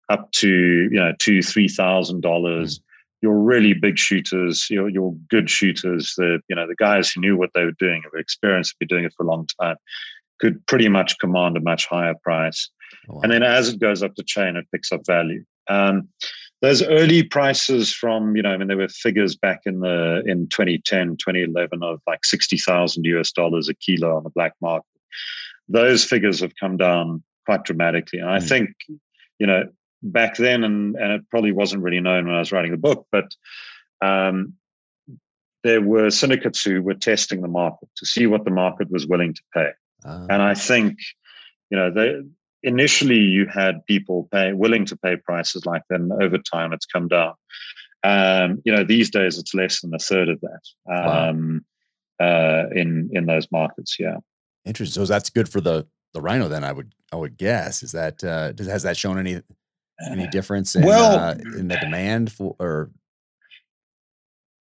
up 0.08 0.30
to 0.32 0.48
you 0.48 0.98
know 0.98 1.12
two 1.18 1.42
three 1.42 1.68
thousand 1.68 2.20
dollars. 2.20 2.80
Your 3.20 3.36
really 3.36 3.74
big 3.74 3.98
shooters, 3.98 4.68
your 4.70 4.88
your 4.88 5.14
good 5.28 5.48
shooters, 5.48 6.14
the 6.16 6.40
you 6.48 6.56
know 6.56 6.66
the 6.66 6.76
guys 6.76 7.10
who 7.10 7.20
knew 7.20 7.36
what 7.36 7.50
they 7.54 7.64
were 7.64 7.72
doing, 7.72 8.02
who 8.02 8.10
were 8.12 8.18
experienced, 8.18 8.78
been 8.78 8.88
doing 8.88 9.04
it 9.04 9.12
for 9.16 9.24
a 9.24 9.28
long 9.28 9.46
time, 9.60 9.76
could 10.40 10.64
pretty 10.66 10.88
much 10.88 11.18
command 11.18 11.56
a 11.56 11.60
much 11.60 11.86
higher 11.86 12.14
price. 12.22 12.70
Oh, 13.08 13.14
wow. 13.14 13.20
And 13.22 13.32
then 13.32 13.42
as 13.42 13.68
it 13.68 13.80
goes 13.80 14.02
up 14.02 14.14
the 14.14 14.22
chain, 14.22 14.56
it 14.56 14.66
picks 14.72 14.92
up 14.92 15.06
value. 15.06 15.44
Um, 15.68 16.08
those 16.60 16.82
early 16.82 17.22
prices 17.22 17.92
from 17.92 18.34
you 18.34 18.42
know, 18.42 18.50
I 18.50 18.56
mean, 18.56 18.68
there 18.68 18.76
were 18.76 18.88
figures 18.88 19.36
back 19.36 19.60
in 19.64 19.80
the 19.80 20.22
in 20.26 20.48
2010, 20.48 21.16
2011 21.16 21.82
of 21.82 22.00
like 22.06 22.24
sixty 22.24 22.58
thousand 22.58 23.04
US 23.04 23.30
dollars 23.32 23.68
a 23.68 23.74
kilo 23.74 24.16
on 24.16 24.24
the 24.24 24.30
black 24.30 24.54
market. 24.60 24.86
Those 25.68 26.04
figures 26.04 26.40
have 26.40 26.52
come 26.58 26.76
down 26.76 27.22
quite 27.46 27.64
dramatically, 27.64 28.18
and 28.18 28.30
I 28.30 28.38
mm. 28.38 28.48
think 28.48 28.70
you 29.38 29.46
know 29.46 29.68
back 30.02 30.36
then, 30.36 30.64
and, 30.64 30.96
and 30.96 31.12
it 31.12 31.22
probably 31.30 31.52
wasn't 31.52 31.82
really 31.82 32.00
known 32.00 32.26
when 32.26 32.34
I 32.34 32.40
was 32.40 32.52
writing 32.52 32.70
the 32.70 32.76
book, 32.76 33.06
but 33.10 33.34
um, 34.00 34.54
there 35.64 35.82
were 35.82 36.10
syndicates 36.10 36.62
who 36.62 36.82
were 36.82 36.94
testing 36.94 37.42
the 37.42 37.48
market 37.48 37.88
to 37.96 38.06
see 38.06 38.26
what 38.26 38.44
the 38.44 38.50
market 38.50 38.90
was 38.90 39.06
willing 39.06 39.34
to 39.34 39.42
pay. 39.54 39.70
Uh, 40.04 40.26
and 40.30 40.42
I 40.42 40.54
think, 40.54 40.96
you 41.70 41.76
know, 41.76 41.90
they, 41.90 42.20
initially 42.62 43.18
you 43.18 43.46
had 43.46 43.84
people 43.86 44.28
pay 44.32 44.52
willing 44.52 44.84
to 44.86 44.96
pay 44.96 45.16
prices 45.16 45.66
like 45.66 45.82
that, 45.88 46.00
and 46.00 46.12
over 46.22 46.38
time 46.38 46.72
it's 46.72 46.86
come 46.86 47.08
down. 47.08 47.34
Um, 48.04 48.62
you 48.64 48.72
know, 48.74 48.84
these 48.84 49.10
days 49.10 49.38
it's 49.38 49.54
less 49.54 49.80
than 49.80 49.92
a 49.94 49.98
third 49.98 50.28
of 50.28 50.40
that 50.40 50.92
um, 50.92 51.64
wow. 52.20 52.26
uh, 52.26 52.68
in 52.74 53.10
in 53.12 53.26
those 53.26 53.48
markets. 53.50 53.96
Yeah, 53.98 54.16
interesting. 54.64 55.04
So 55.04 55.12
that's 55.12 55.30
good 55.30 55.48
for 55.48 55.60
the 55.60 55.86
the 56.14 56.20
rhino. 56.20 56.48
Then 56.48 56.64
I 56.64 56.72
would 56.72 56.94
I 57.12 57.16
would 57.16 57.36
guess 57.36 57.82
is 57.82 57.92
that 57.92 58.22
uh, 58.22 58.52
does, 58.52 58.66
has 58.68 58.82
that 58.84 58.96
shown 58.96 59.18
any 59.18 59.42
any 60.10 60.28
difference 60.28 60.76
in, 60.76 60.84
well, 60.84 61.18
uh, 61.18 61.34
in 61.56 61.68
the 61.68 61.76
demand 61.76 62.30
for 62.30 62.54
or 62.60 62.90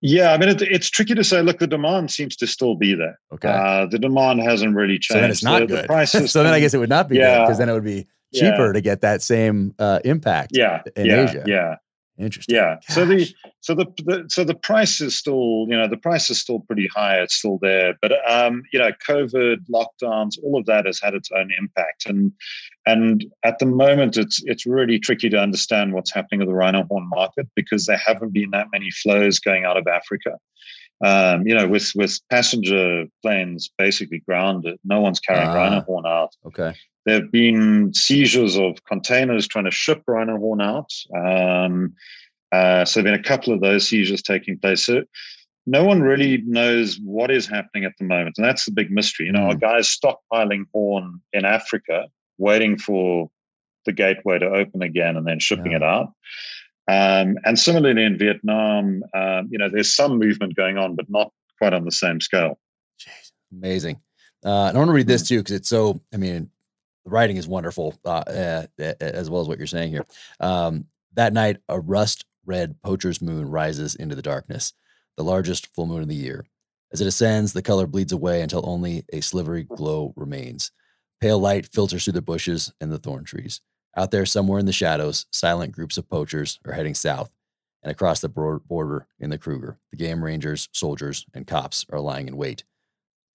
yeah, 0.02 0.32
I 0.32 0.38
mean, 0.38 0.50
it, 0.50 0.62
it's 0.62 0.89
tricky 0.89 1.14
to 1.16 1.24
say. 1.24 1.41
Look, 1.41 1.60
the 1.60 1.68
demand 1.68 2.12
seems 2.12 2.36
to 2.38 2.47
still 2.47 2.76
be 2.76 2.95
there. 2.95 3.20
Okay. 3.34 3.50
Uh, 3.50 3.86
the 3.86 4.00
demand 4.00 4.41
hasn't 4.41 4.76
really 4.76 4.97
changed. 4.97 5.08
So 5.12 5.22
then 5.22 5.30
it's 5.30 5.43
not 5.43 5.60
the, 5.62 5.68
good. 5.68 5.84
The 5.84 5.88
prices 5.88 6.32
so 6.32 6.43
then 6.43 6.54
I 6.54 6.60
guess 6.60 6.74
it 6.74 6.78
would 6.78 6.89
not 6.89 7.10
be 7.10 7.18
yeah, 7.18 7.41
because 7.41 7.58
then 7.58 7.70
it 7.70 7.74
would 7.74 7.84
be 7.84 8.08
cheaper 8.34 8.68
yeah. 8.68 8.74
to 8.74 8.82
get 8.82 9.02
that 9.02 9.22
same 9.22 9.74
uh, 9.80 10.00
impact 10.06 10.52
yeah, 10.54 10.82
in 10.95 11.06
yeah, 11.06 11.24
Asia. 11.24 11.43
Yeah. 11.45 11.76
Interesting. 12.18 12.56
Yeah. 12.56 12.76
Gosh. 12.76 12.95
So 12.95 13.06
the 13.06 13.34
so 13.62 13.76
the, 13.76 13.86
the, 14.04 14.26
so 14.28 14.43
the 14.43 14.56
price 14.56 15.00
is 15.00 15.18
still 15.18 15.66
you 15.70 15.78
know 15.78 15.88
the 15.88 15.97
price 15.97 16.30
is 16.30 16.39
still 16.39 16.60
pretty 16.60 16.88
high. 16.88 17.16
It's 17.22 17.36
still 17.36 17.60
there, 17.62 17.95
but 18.02 18.12
um, 18.30 18.64
you 18.74 18.80
know 18.80 18.91
COVID 19.08 19.66
lockdowns, 19.74 20.34
all 20.43 20.60
of 20.60 20.66
that 20.66 20.86
has 20.86 21.00
had 21.02 21.14
its 21.14 21.30
own 21.34 21.50
impact, 21.58 22.06
and 22.08 22.34
and 22.92 23.26
at 23.44 23.60
the 23.60 23.66
moment 23.66 24.18
it's 24.18 24.42
it's 24.46 24.66
really 24.66 25.00
tricky 25.00 25.30
to 25.30 25.40
understand 25.40 25.94
what's 25.94 26.14
happening 26.14 26.40
with 26.40 26.50
the 26.50 26.56
rhino 26.56 26.84
horn 26.84 27.08
market 27.10 27.48
because 27.56 27.86
there 27.86 27.98
haven't 27.98 28.34
been 28.34 28.52
that 28.52 28.68
many 28.72 28.90
flows 28.92 29.40
going 29.40 29.66
out 29.66 29.78
of 29.78 29.88
Africa. 29.88 30.38
Um, 31.04 31.48
you 31.48 31.56
know, 31.56 31.68
with 31.68 31.92
with 31.96 32.20
passenger 32.30 33.06
planes 33.22 33.70
basically 33.78 34.20
grounded, 34.28 34.80
no 34.84 35.00
one's 35.02 35.20
carrying 35.20 35.50
uh, 35.50 35.56
rhino 35.56 35.82
horn 35.82 36.06
out. 36.06 36.36
Okay. 36.46 36.74
There 37.06 37.22
have 37.22 37.32
been 37.32 37.94
seizures 37.94 38.58
of 38.58 38.84
containers 38.86 39.48
trying 39.48 39.66
to 39.66 39.72
ship 39.72 40.04
rhino 40.08 40.38
horn 40.38 40.62
out. 40.62 40.92
Um, 41.16 41.94
uh, 42.52 42.84
so 42.84 43.02
there 43.02 43.12
have 43.12 43.22
been 43.22 43.26
a 43.26 43.38
couple 43.38 43.54
of 43.54 43.62
those 43.62 43.88
seizures 43.88 44.22
taking 44.22 44.58
place. 44.58 44.86
So 44.86 45.04
no 45.66 45.84
one 45.86 46.02
really 46.02 46.42
knows 46.46 47.00
what 47.04 47.30
is 47.32 47.48
happening 47.48 47.86
at 47.86 47.94
the 48.00 48.06
moment. 48.06 48.38
And 48.38 48.46
that's 48.46 48.66
the 48.66 48.72
big 48.72 48.92
mystery. 48.92 49.28
You 49.28 49.32
know, 49.32 49.48
mm. 49.48 49.54
are 49.54 49.56
guys 49.56 49.88
stockpiling 49.88 50.64
horn 50.74 51.22
in 51.32 51.46
Africa, 51.46 52.08
waiting 52.40 52.78
for 52.78 53.30
the 53.86 53.92
gateway 53.92 54.40
to 54.40 54.48
open 54.48 54.82
again 54.82 55.16
and 55.16 55.28
then 55.28 55.40
shipping 55.40 55.72
yeah. 55.72 55.78
it 55.78 55.84
out. 55.84 56.08
Um, 56.88 57.38
and 57.46 57.60
similarly 57.60 58.04
in 58.04 58.18
Vietnam, 58.18 59.04
um, 59.14 59.48
you 59.52 59.60
know, 59.60 59.70
there's 59.70 59.94
some 59.94 60.18
movement 60.18 60.56
going 60.56 60.78
on, 60.78 60.96
but 60.96 61.10
not 61.10 61.32
quite 61.60 61.74
on 61.74 61.86
the 61.86 61.92
same 61.92 62.20
scale. 62.20 62.58
Jeez, 63.00 63.32
amazing. 63.52 64.02
Uh, 64.44 64.68
and 64.68 64.78
I 64.78 64.80
want 64.80 64.90
to 64.90 64.94
read 64.94 65.08
this 65.08 65.28
too 65.28 65.40
because 65.40 65.56
it's 65.56 65.70
so. 65.70 66.02
I 66.14 66.18
mean, 66.18 66.50
the 67.06 67.12
writing 67.12 67.38
is 67.38 67.48
wonderful, 67.48 67.94
uh, 68.06 68.24
uh, 68.28 68.66
as 69.00 69.30
well 69.30 69.42
as 69.42 69.48
what 69.48 69.58
you're 69.58 69.68
saying 69.68 69.92
here. 69.92 70.06
Um, 70.40 70.86
that 71.14 71.34
night, 71.34 71.58
a 71.68 71.80
rust 71.80 72.26
red 72.46 72.82
poacher's 72.82 73.22
moon 73.22 73.50
rises 73.50 73.96
into 73.96 74.16
the 74.16 74.22
darkness, 74.22 74.74
the 75.18 75.24
largest 75.24 75.68
full 75.76 75.86
moon 75.86 76.02
of 76.02 76.08
the 76.08 76.16
year. 76.16 76.46
As 76.92 77.02
it 77.02 77.08
ascends, 77.08 77.54
the 77.54 77.62
color 77.62 77.86
bleeds 77.86 78.14
away 78.14 78.42
until 78.42 78.68
only 78.68 79.06
a 79.14 79.22
slivery 79.22 79.64
glow 79.64 80.14
remains. 80.16 80.72
Pale 81.22 81.40
light 81.40 81.66
filters 81.66 82.06
through 82.06 82.14
the 82.14 82.22
bushes 82.22 82.72
and 82.80 82.92
the 82.92 82.98
thorn 82.98 83.26
trees. 83.26 83.60
Out 83.98 84.12
there, 84.12 84.26
somewhere 84.26 84.60
in 84.60 84.66
the 84.66 84.72
shadows, 84.72 85.26
silent 85.32 85.74
groups 85.74 85.98
of 85.98 86.10
poachers 86.10 86.60
are 86.66 86.74
heading 86.74 86.96
south. 86.96 87.32
And 87.84 87.92
across 87.92 88.22
the 88.22 88.30
border 88.30 89.08
in 89.20 89.30
the 89.30 89.38
Kruger, 89.38 89.80
the 89.92 89.98
game 89.98 90.24
rangers, 90.24 90.70
soldiers, 90.72 91.26
and 91.34 91.48
cops 91.48 91.86
are 91.90 92.00
lying 92.00 92.28
in 92.28 92.38
wait. 92.38 92.64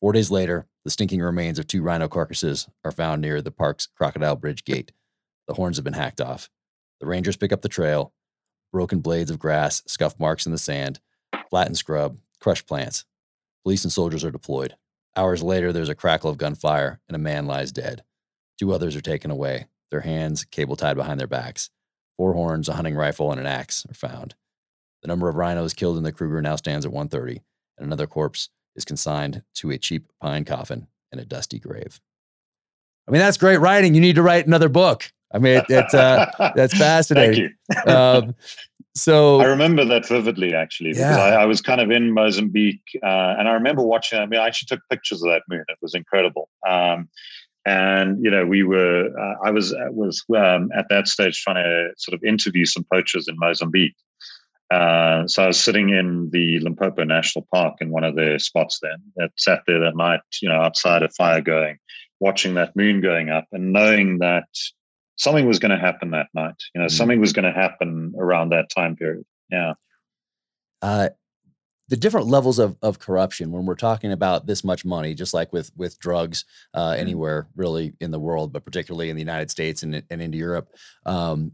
Four 0.01 0.12
days 0.12 0.30
later, 0.30 0.66
the 0.85 0.91
stinking 0.91 1.20
remains 1.20 1.59
of 1.59 1.66
two 1.66 1.82
rhino 1.82 2.09
carcasses 2.09 2.68
are 2.85 2.93
found 2.93 3.20
near 3.20 3.43
the 3.43 3.51
park's 3.51 3.87
Crocodile 3.87 4.37
Bridge 4.37 4.64
gate. 4.64 4.93
The 5.47 5.55
horns 5.55 5.76
have 5.76 5.85
been 5.85 5.95
hacked 5.95 6.20
off. 6.20 6.51
The 7.01 7.07
rangers 7.07 7.37
pick 7.37 7.53
up 7.53 7.62
the 7.62 7.68
trail 7.68 8.12
broken 8.72 8.99
blades 8.99 9.30
of 9.30 9.39
grass, 9.39 9.85
scuff 9.87 10.18
marks 10.18 10.47
in 10.47 10.53
the 10.53 10.59
sand, 10.59 10.99
flattened 11.49 11.78
scrub, 11.78 12.18
crushed 12.41 12.66
plants. 12.66 13.05
Police 13.62 13.85
and 13.85 13.93
soldiers 13.93 14.24
are 14.24 14.32
deployed. 14.32 14.74
Hours 15.16 15.42
later, 15.42 15.72
there's 15.72 15.88
a 15.88 15.94
crackle 15.94 16.30
of 16.30 16.38
gunfire 16.38 17.00
and 17.08 17.14
a 17.14 17.20
man 17.20 17.46
lies 17.46 17.70
dead. 17.70 18.02
Two 18.58 18.72
others 18.72 18.96
are 18.96 19.00
taken 19.00 19.30
away, 19.30 19.66
their 19.90 20.00
hands 20.00 20.44
cable 20.44 20.76
tied 20.76 20.96
behind 20.96 21.20
their 21.20 21.26
backs. 21.26 21.70
Four 22.16 22.34
horns, 22.34 22.68
a 22.68 22.74
hunting 22.74 22.94
rifle, 22.94 23.30
and 23.30 23.40
an 23.40 23.46
axe 23.46 23.86
are 23.88 23.94
found. 23.94 24.34
The 25.02 25.08
number 25.08 25.28
of 25.28 25.36
rhinos 25.36 25.74
killed 25.74 25.96
in 25.96 26.02
the 26.02 26.12
Kruger 26.12 26.40
now 26.40 26.56
stands 26.56 26.86
at 26.86 26.92
130, 26.92 27.42
and 27.78 27.86
another 27.86 28.06
corpse 28.06 28.48
is 28.74 28.84
consigned 28.84 29.42
to 29.54 29.70
a 29.70 29.78
cheap 29.78 30.06
pine 30.20 30.44
coffin 30.44 30.86
in 31.12 31.18
a 31.18 31.24
dusty 31.24 31.58
grave. 31.58 32.00
I 33.06 33.10
mean, 33.10 33.20
that's 33.20 33.36
great 33.36 33.58
writing. 33.58 33.94
You 33.94 34.00
need 34.00 34.16
to 34.16 34.22
write 34.22 34.46
another 34.46 34.68
book. 34.68 35.12
I 35.35 35.39
mean, 35.39 35.59
it, 35.59 35.64
it's 35.68 35.93
uh, 35.93 36.30
that's 36.55 36.76
fascinating. 36.78 37.55
Thank 37.72 37.87
you. 37.87 37.93
um, 37.93 38.35
so 38.95 39.41
I 39.43 39.47
remember 39.47 39.85
that 39.85 40.07
vividly, 40.07 40.55
actually, 40.55 40.91
because 40.91 41.16
yeah. 41.16 41.18
I, 41.18 41.43
I, 41.43 41.45
was 41.45 41.61
kind 41.61 41.80
of 41.80 41.91
in 41.91 42.12
Mozambique, 42.12 42.99
uh, 43.03 43.35
and 43.39 43.49
I 43.49 43.53
remember 43.53 43.82
watching. 43.82 44.20
I 44.20 44.26
mean, 44.26 44.41
I 44.41 44.47
actually 44.47 44.76
took 44.76 44.80
pictures 44.91 45.22
of 45.22 45.30
that 45.30 45.43
moon. 45.49 45.64
It 45.68 45.78
was 45.82 45.95
incredible. 45.95 46.49
Um, 46.66 47.09
and 47.66 48.22
you 48.22 48.30
know, 48.30 48.47
we 48.47 48.62
were. 48.62 49.09
Uh, 49.18 49.35
I 49.45 49.51
was 49.51 49.72
uh, 49.72 49.89
was 49.91 50.24
um, 50.37 50.70
at 50.76 50.87
that 50.91 51.09
stage 51.09 51.43
trying 51.43 51.57
to 51.57 51.91
sort 51.97 52.14
of 52.14 52.22
interview 52.22 52.64
some 52.64 52.87
poachers 52.93 53.26
in 53.26 53.37
Mozambique. 53.39 53.97
Uh, 54.70 55.26
so 55.26 55.45
I 55.45 55.47
was 55.49 55.61
sitting 55.61 55.91
in 55.91 56.30
the 56.30 56.59
Limpopo 56.61 57.05
National 57.05 57.47
Park 57.53 57.76
in 57.80 57.91
one 57.91 58.05
of 58.05 58.16
their 58.16 58.39
spots. 58.39 58.78
Then 58.80 58.97
that 59.16 59.30
sat 59.37 59.62
there 59.66 59.80
that 59.80 59.97
night, 59.97 60.20
you 60.41 60.49
know, 60.49 60.61
outside 60.61 61.03
a 61.03 61.09
fire 61.11 61.41
going, 61.41 61.78
watching 62.20 62.55
that 62.55 62.76
moon 62.76 63.01
going 63.01 63.30
up, 63.30 63.47
and 63.53 63.72
knowing 63.72 64.18
that 64.18 64.49
something 65.16 65.46
was 65.46 65.58
going 65.58 65.70
to 65.70 65.78
happen 65.78 66.10
that 66.10 66.28
night. 66.34 66.54
You 66.74 66.80
know, 66.80 66.86
mm-hmm. 66.86 66.96
something 66.96 67.20
was 67.20 67.32
going 67.32 67.44
to 67.44 67.52
happen 67.52 68.14
around 68.18 68.50
that 68.50 68.70
time 68.70 68.96
period. 68.96 69.24
Yeah. 69.50 69.74
Uh, 70.82 71.08
the 71.88 71.96
different 71.96 72.26
levels 72.26 72.58
of, 72.58 72.76
of 72.82 72.98
corruption 72.98 73.52
when 73.52 73.66
we're 73.66 73.74
talking 73.74 74.12
about 74.12 74.46
this 74.46 74.64
much 74.64 74.84
money, 74.84 75.14
just 75.14 75.34
like 75.34 75.52
with 75.52 75.70
with 75.76 75.98
drugs 75.98 76.44
uh, 76.72 76.90
mm-hmm. 76.92 77.00
anywhere 77.00 77.48
really 77.56 77.92
in 78.00 78.10
the 78.10 78.18
world, 78.18 78.52
but 78.52 78.64
particularly 78.64 79.10
in 79.10 79.16
the 79.16 79.22
United 79.22 79.50
States 79.50 79.82
and, 79.82 80.02
and 80.10 80.22
into 80.22 80.38
Europe, 80.38 80.68
um, 81.04 81.52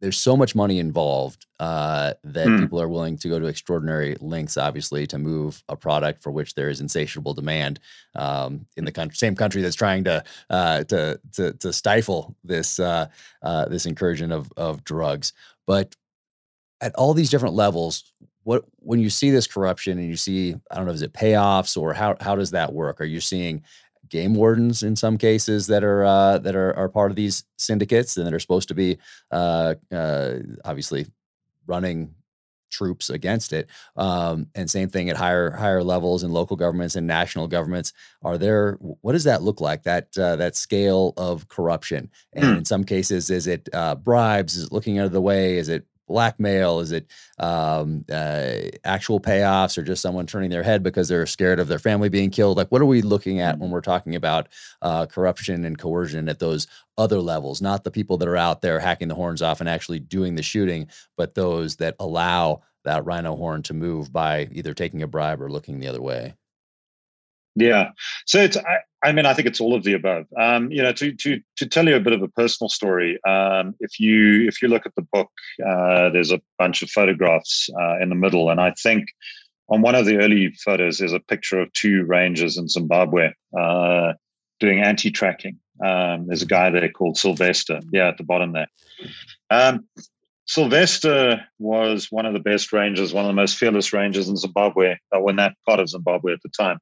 there's 0.00 0.18
so 0.18 0.36
much 0.36 0.54
money 0.54 0.78
involved 0.78 1.46
uh, 1.58 2.12
that 2.22 2.46
mm. 2.46 2.60
people 2.60 2.80
are 2.80 2.88
willing 2.88 3.16
to 3.16 3.28
go 3.28 3.38
to 3.38 3.46
extraordinary 3.46 4.16
lengths, 4.20 4.56
obviously, 4.56 5.06
to 5.06 5.18
move 5.18 5.62
a 5.68 5.76
product 5.76 6.22
for 6.22 6.30
which 6.30 6.54
there 6.54 6.68
is 6.68 6.80
insatiable 6.80 7.32
demand 7.32 7.80
um, 8.14 8.66
in 8.76 8.84
the 8.84 8.92
country, 8.92 9.16
same 9.16 9.34
country 9.34 9.62
that's 9.62 9.76
trying 9.76 10.04
to 10.04 10.22
uh, 10.50 10.84
to, 10.84 11.18
to, 11.32 11.52
to 11.54 11.72
stifle 11.72 12.36
this 12.44 12.78
uh, 12.78 13.06
uh, 13.42 13.66
this 13.66 13.86
incursion 13.86 14.32
of 14.32 14.52
of 14.56 14.84
drugs. 14.84 15.32
But 15.66 15.96
at 16.80 16.94
all 16.94 17.14
these 17.14 17.30
different 17.30 17.54
levels, 17.54 18.12
what 18.42 18.64
when 18.76 19.00
you 19.00 19.10
see 19.10 19.30
this 19.30 19.46
corruption 19.46 19.98
and 19.98 20.08
you 20.08 20.16
see, 20.16 20.54
I 20.70 20.76
don't 20.76 20.86
know, 20.86 20.92
is 20.92 21.02
it 21.02 21.14
payoffs 21.14 21.76
or 21.76 21.94
how 21.94 22.16
how 22.20 22.36
does 22.36 22.50
that 22.50 22.72
work? 22.72 23.00
Are 23.00 23.04
you 23.04 23.20
seeing 23.20 23.64
game 24.08 24.34
wardens 24.34 24.82
in 24.82 24.96
some 24.96 25.18
cases 25.18 25.66
that 25.66 25.84
are 25.84 26.04
uh, 26.04 26.38
that 26.38 26.56
are, 26.56 26.74
are 26.74 26.88
part 26.88 27.10
of 27.10 27.16
these 27.16 27.44
syndicates 27.56 28.16
and 28.16 28.26
that 28.26 28.34
are 28.34 28.40
supposed 28.40 28.68
to 28.68 28.74
be 28.74 28.98
uh, 29.30 29.74
uh, 29.92 30.34
obviously 30.64 31.06
running 31.66 32.14
troops 32.70 33.10
against 33.10 33.52
it. 33.52 33.68
Um, 33.96 34.48
and 34.54 34.70
same 34.70 34.88
thing 34.88 35.08
at 35.08 35.16
higher 35.16 35.50
higher 35.50 35.82
levels 35.82 36.22
in 36.22 36.32
local 36.32 36.56
governments 36.56 36.96
and 36.96 37.06
national 37.06 37.48
governments. 37.48 37.92
Are 38.22 38.38
there 38.38 38.74
what 38.74 39.12
does 39.12 39.24
that 39.24 39.42
look 39.42 39.60
like? 39.60 39.84
That 39.84 40.16
uh, 40.18 40.36
that 40.36 40.56
scale 40.56 41.14
of 41.16 41.48
corruption, 41.48 42.10
and 42.32 42.44
mm. 42.44 42.58
in 42.58 42.64
some 42.64 42.84
cases, 42.84 43.30
is 43.30 43.46
it 43.46 43.68
uh, 43.72 43.94
bribes? 43.94 44.56
Is 44.56 44.64
it 44.64 44.72
looking 44.72 44.98
out 44.98 45.06
of 45.06 45.12
the 45.12 45.20
way? 45.20 45.58
Is 45.58 45.68
it 45.68 45.86
blackmail? 46.06 46.80
Is 46.80 46.92
it 46.92 47.06
um, 47.38 48.04
uh, 48.10 48.54
actual 48.84 49.20
payoffs 49.20 49.76
or 49.76 49.82
just 49.82 50.02
someone 50.02 50.26
turning 50.26 50.50
their 50.50 50.62
head 50.62 50.82
because 50.82 51.08
they're 51.08 51.26
scared 51.26 51.60
of 51.60 51.68
their 51.68 51.78
family 51.78 52.08
being 52.08 52.30
killed? 52.30 52.56
Like, 52.56 52.70
what 52.70 52.82
are 52.82 52.86
we 52.86 53.02
looking 53.02 53.40
at 53.40 53.58
when 53.58 53.68
mm-hmm. 53.68 53.74
we're 53.74 53.80
talking 53.80 54.14
about 54.14 54.48
uh, 54.82 55.06
corruption 55.06 55.64
and 55.64 55.78
coercion 55.78 56.28
at 56.28 56.38
those 56.38 56.66
other 56.98 57.20
levels? 57.20 57.60
Not 57.60 57.84
the 57.84 57.90
people 57.90 58.16
that 58.18 58.28
are 58.28 58.36
out 58.36 58.62
there 58.62 58.80
hacking 58.80 59.08
the 59.08 59.14
horns 59.14 59.42
off 59.42 59.60
and 59.60 59.68
actually 59.68 60.00
doing 60.00 60.34
the 60.34 60.42
shooting, 60.42 60.88
but 61.16 61.34
those 61.34 61.76
that 61.76 61.96
allow 61.98 62.62
that 62.84 63.04
rhino 63.04 63.36
horn 63.36 63.62
to 63.64 63.74
move 63.74 64.12
by 64.12 64.48
either 64.52 64.72
taking 64.72 65.02
a 65.02 65.06
bribe 65.06 65.42
or 65.42 65.50
looking 65.50 65.80
the 65.80 65.88
other 65.88 66.02
way. 66.02 66.34
Yeah. 67.56 67.90
So 68.26 68.40
it's 68.40 68.56
I, 68.56 68.78
I, 69.08 69.12
mean 69.12 69.26
I 69.26 69.34
think 69.34 69.46
it's 69.46 69.60
all 69.60 69.74
of 69.74 69.84
the 69.84 69.94
above. 69.94 70.26
Um, 70.38 70.70
you 70.70 70.82
know, 70.82 70.92
to 70.92 71.12
to 71.12 71.40
to 71.56 71.66
tell 71.66 71.86
you 71.88 71.96
a 71.96 72.00
bit 72.00 72.12
of 72.12 72.22
a 72.22 72.28
personal 72.28 72.68
story. 72.68 73.18
Um, 73.24 73.74
if 73.80 74.00
you 74.00 74.46
if 74.48 74.60
you 74.60 74.68
look 74.68 74.86
at 74.86 74.94
the 74.94 75.06
book, 75.12 75.30
uh, 75.66 76.10
there's 76.10 76.32
a 76.32 76.40
bunch 76.58 76.82
of 76.82 76.90
photographs 76.90 77.68
uh, 77.80 77.98
in 78.00 78.08
the 78.08 78.14
middle, 78.14 78.50
and 78.50 78.60
I 78.60 78.72
think 78.82 79.08
on 79.68 79.82
one 79.82 79.94
of 79.94 80.06
the 80.06 80.18
early 80.18 80.52
photos 80.64 80.98
there's 80.98 81.12
a 81.12 81.20
picture 81.20 81.60
of 81.60 81.72
two 81.72 82.04
rangers 82.04 82.56
in 82.56 82.68
Zimbabwe 82.68 83.30
uh, 83.58 84.12
doing 84.60 84.80
anti-tracking. 84.80 85.58
Um, 85.84 86.26
there's 86.26 86.42
a 86.42 86.46
guy 86.46 86.70
there 86.70 86.88
called 86.90 87.18
Sylvester. 87.18 87.80
Yeah, 87.92 88.08
at 88.08 88.18
the 88.18 88.24
bottom 88.24 88.52
there. 88.52 88.68
Um, 89.50 89.86
Sylvester 90.46 91.44
was 91.58 92.06
one 92.10 92.24
of 92.24 92.32
the 92.32 92.40
best 92.40 92.72
rangers, 92.72 93.12
one 93.12 93.24
of 93.24 93.28
the 93.28 93.34
most 93.34 93.56
fearless 93.56 93.92
rangers 93.92 94.28
in 94.28 94.36
Zimbabwe, 94.36 94.94
or 95.10 95.30
in 95.30 95.36
that 95.36 95.56
part 95.66 95.80
of 95.80 95.88
Zimbabwe 95.88 96.32
at 96.32 96.42
the 96.42 96.48
time. 96.50 96.78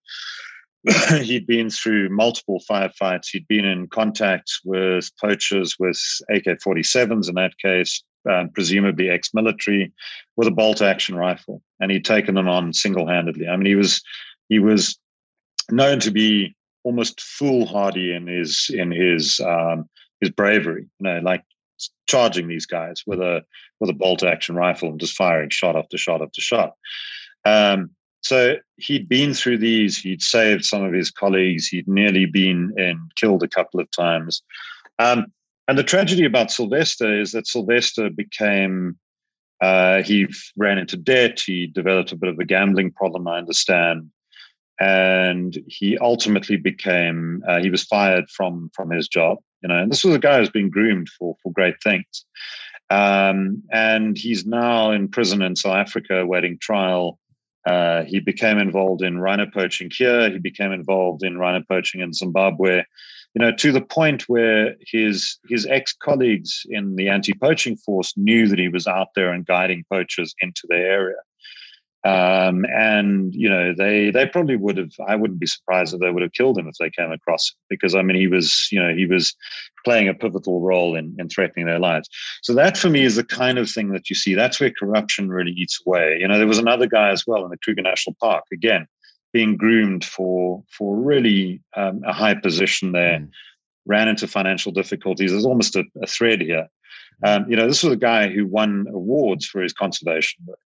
he'd 1.23 1.47
been 1.47 1.71
through 1.71 2.11
multiple 2.11 2.63
firefights. 2.69 3.29
He'd 3.31 3.49
been 3.49 3.65
in 3.65 3.89
contact 3.89 4.51
with 4.65 5.11
poachers 5.21 5.77
with 5.79 5.99
AK 6.31 6.45
47s 6.45 7.29
in 7.29 7.35
that 7.37 7.57
case, 7.59 8.03
um, 8.31 8.51
presumably 8.51 9.09
ex 9.09 9.33
military, 9.33 9.93
with 10.37 10.49
a 10.49 10.51
bolt 10.51 10.83
action 10.83 11.17
rifle. 11.17 11.63
And 11.81 11.91
he'd 11.91 12.05
taken 12.05 12.35
them 12.35 12.49
on 12.49 12.75
single 12.75 13.07
handedly. 13.07 13.49
I 13.49 13.57
mean, 13.57 13.67
he 13.67 13.77
was, 13.77 14.03
he 14.49 14.59
was 14.59 14.99
known 15.71 16.01
to 16.01 16.11
be 16.11 16.55
almost 16.83 17.21
foolhardy 17.21 18.13
in 18.13 18.27
his, 18.27 18.71
in 18.73 18.91
his, 18.91 19.41
um, 19.41 19.89
his 20.21 20.31
bravery, 20.31 20.83
you 20.83 21.05
know, 21.05 21.19
like 21.21 21.43
charging 22.07 22.47
these 22.47 22.67
guys 22.67 23.03
with 23.07 23.21
a, 23.21 23.43
with 23.81 23.89
a 23.89 23.95
bolt 23.95 24.23
action 24.23 24.55
rifle 24.55 24.91
and 24.91 25.01
just 25.01 25.17
firing 25.17 25.49
shot 25.49 25.77
after 25.77 25.97
shot 25.97 26.21
after 26.21 26.43
shot. 26.43 26.75
Um, 27.47 27.91
so 28.25 28.57
he'd 28.77 29.07
been 29.07 29.35
through 29.35 29.59
these, 29.59 29.99
he'd 29.99 30.23
saved 30.23 30.65
some 30.65 30.83
of 30.83 30.95
his 30.95 31.11
colleagues, 31.11 31.69
he'd 31.69 31.87
nearly 31.87 32.25
been 32.25 32.73
and 32.79 32.99
killed 33.17 33.43
a 33.43 33.49
couple 33.49 33.81
of 33.81 33.91
times. 33.91 34.43
Um, 34.99 35.27
and 35.69 35.77
the 35.77 35.83
tragedy 35.83 36.25
about 36.25 36.51
Sylvester 36.51 37.21
is 37.21 37.33
that 37.33 37.47
Sylvester 37.47 38.09
became, 38.09 38.99
uh, 39.61 40.03
he 40.03 40.27
ran 40.57 40.79
into 40.79 40.97
debt, 40.97 41.39
he 41.45 41.67
developed 41.67 42.13
a 42.13 42.17
bit 42.17 42.31
of 42.31 42.39
a 42.39 42.47
gambling 42.47 42.93
problem, 42.93 43.29
I 43.29 43.37
understand. 43.37 44.11
And 44.81 45.59
he 45.67 45.99
ultimately 45.99 46.57
became, 46.57 47.45
uh, 47.47 47.61
he 47.61 47.69
was 47.69 47.85
fired 47.85 48.29
from, 48.31 48.71
from 48.75 48.91
his 48.91 49.07
job. 49.07 49.39
You 49.63 49.69
know, 49.69 49.79
and 49.79 49.93
this 49.93 50.05
was 50.05 50.15
a 50.15 50.19
guy 50.19 50.39
who's 50.39 50.51
been 50.51 50.71
groomed 50.71 51.09
for, 51.11 51.37
for 51.43 51.53
great 51.53 51.77
things. 51.83 52.25
Um, 52.91 53.63
and 53.71 54.17
he's 54.17 54.47
now 54.47 54.93
in 54.93 55.09
prison 55.09 55.43
in 55.43 55.57
South 55.57 55.77
Africa 55.77 56.21
awaiting 56.21 56.59
trial 56.59 57.19
uh, 57.67 58.05
he 58.05 58.21
became 58.21 58.59
involved 58.59 59.03
in 59.03 59.19
rhino 59.19 59.47
poaching 59.47 59.91
here. 59.93 60.31
He 60.31 60.39
became 60.39 60.73
involved 60.73 61.23
in 61.23 61.39
rhino 61.39 61.65
poaching 61.67 62.01
in 62.01 62.13
Zimbabwe. 62.13 62.83
You 63.35 63.43
know, 63.43 63.53
to 63.53 63.73
the 63.73 63.81
point 63.81 64.29
where 64.29 64.77
his 64.81 65.39
his 65.49 65.67
ex 65.67 65.93
colleagues 65.93 66.65
in 66.69 66.97
the 66.97 67.09
anti 67.09 67.33
poaching 67.35 67.77
force 67.77 68.13
knew 68.17 68.47
that 68.49 68.59
he 68.59 68.69
was 68.69 68.87
out 68.87 69.09
there 69.17 69.33
and 69.33 69.47
guiding 69.47 69.85
poachers 69.91 70.35
into 70.41 70.63
the 70.69 70.77
area. 70.77 71.17
Um, 72.05 72.67
and 72.67 73.35
you 73.35 73.49
know, 73.49 73.73
they 73.73 74.11
they 74.11 74.27
probably 74.27 74.57
would 74.57 74.77
have. 74.77 74.93
I 75.09 75.17
wouldn't 75.17 75.41
be 75.41 75.47
surprised 75.47 75.95
if 75.95 76.01
they 76.01 76.11
would 76.11 76.23
have 76.23 76.33
killed 76.33 76.59
him 76.59 76.69
if 76.69 76.75
they 76.79 76.91
came 76.91 77.11
across 77.11 77.51
him, 77.51 77.57
because 77.71 77.95
I 77.95 78.03
mean, 78.03 78.19
he 78.19 78.27
was 78.27 78.69
you 78.71 78.79
know 78.79 78.95
he 78.95 79.07
was 79.07 79.35
playing 79.87 80.09
a 80.09 80.15
pivotal 80.15 80.61
role 80.61 80.95
in 80.95 81.17
in 81.19 81.31
threatening 81.31 81.65
their 81.65 81.79
lives. 81.79 82.11
So 82.43 82.53
that 82.55 82.77
for 82.77 82.91
me 82.91 83.05
is 83.05 83.17
the 83.17 83.25
kind 83.25 83.59
of 83.59 83.71
thing 83.71 83.91
that 83.93 84.11
you 84.11 84.17
see. 84.17 84.35
That's 84.35 84.61
where 84.61 84.71
corruption 84.71 85.31
really 85.31 85.53
eats 85.53 85.81
away. 85.87 86.19
You 86.21 86.29
know, 86.29 86.37
there 86.37 86.47
was 86.47 86.59
another 86.59 86.87
guy 86.87 87.09
as 87.09 87.27
well 87.27 87.43
in 87.43 87.51
the 87.51 87.59
Kruger 87.59 87.83
National 87.83 88.17
Park. 88.21 88.45
Again, 88.53 88.87
being 89.33 89.57
groomed 89.57 90.05
for 90.05 90.63
for 90.71 90.97
really 90.97 91.63
um, 91.75 92.03
a 92.07 92.13
high 92.13 92.35
position 92.35 92.93
there. 92.93 93.21
Mm. 93.21 93.31
Ran 93.87 94.09
into 94.09 94.27
financial 94.27 94.73
difficulties. 94.73 95.31
There's 95.31 95.45
almost 95.45 95.77
a, 95.77 95.85
a 96.03 96.07
thread 96.07 96.41
here. 96.41 96.69
Um, 97.23 97.45
you 97.51 97.55
know, 97.55 97.69
this 97.69 97.83
was 97.83 97.93
a 97.93 97.99
guy 97.99 98.29
who 98.29 98.47
won 98.47 98.87
awards 98.89 99.45
for 99.45 99.61
his 99.61 99.75
conservation 99.75 100.43
work 100.47 100.59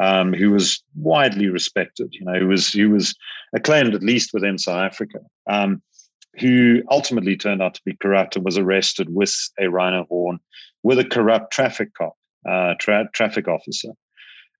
um, 0.00 0.32
who 0.32 0.50
was 0.50 0.82
widely 0.94 1.48
respected. 1.48 2.08
You 2.12 2.24
know, 2.24 2.38
who 2.38 2.48
was 2.48 2.72
who 2.72 2.90
was 2.90 3.14
acclaimed 3.54 3.94
at 3.94 4.02
least 4.02 4.30
within 4.32 4.58
South 4.58 4.80
Africa. 4.80 5.18
Um, 5.48 5.82
who 6.38 6.82
ultimately 6.90 7.36
turned 7.36 7.60
out 7.60 7.74
to 7.74 7.82
be 7.84 7.96
corrupt 7.96 8.36
and 8.36 8.44
was 8.44 8.56
arrested 8.56 9.12
with 9.12 9.34
a 9.58 9.68
rhino 9.68 10.04
horn 10.04 10.38
with 10.82 10.98
a 10.98 11.04
corrupt 11.04 11.52
traffic 11.52 11.92
cop, 11.94 12.14
uh, 12.48 12.74
tra- 12.78 13.08
traffic 13.12 13.48
officer 13.48 13.90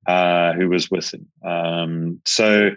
uh, 0.07 0.53
who 0.55 0.68
was 0.68 0.91
with 0.91 1.12
him. 1.12 1.26
Um, 1.49 2.20
so 2.24 2.70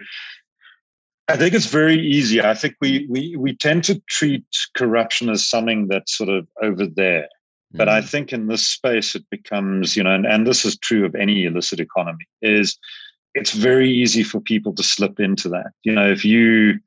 I 1.28 1.36
think 1.36 1.54
it's 1.54 1.66
very 1.66 1.98
easy. 1.98 2.42
I 2.42 2.54
think 2.54 2.76
we, 2.80 3.06
we 3.08 3.34
we 3.36 3.56
tend 3.56 3.84
to 3.84 4.00
treat 4.08 4.44
corruption 4.76 5.30
as 5.30 5.46
something 5.46 5.88
that's 5.88 6.16
sort 6.16 6.28
of 6.28 6.46
over 6.62 6.86
there. 6.86 7.28
But 7.74 7.88
I 7.88 8.00
mm. 8.00 8.08
think 8.08 8.32
in 8.32 8.46
this 8.46 8.66
space, 8.66 9.14
it 9.14 9.24
becomes, 9.30 9.96
you 9.96 10.02
know, 10.02 10.14
and, 10.14 10.26
and 10.26 10.46
this 10.46 10.64
is 10.64 10.78
true 10.78 11.04
of 11.04 11.14
any 11.14 11.44
illicit 11.44 11.80
economy, 11.80 12.26
is 12.40 12.78
it's 13.34 13.52
very 13.52 13.90
easy 13.90 14.22
for 14.22 14.40
people 14.40 14.72
to 14.74 14.82
slip 14.82 15.18
into 15.18 15.48
that. 15.48 15.72
You 15.82 15.92
know, 15.92 16.08
if 16.08 16.24
you 16.24 16.78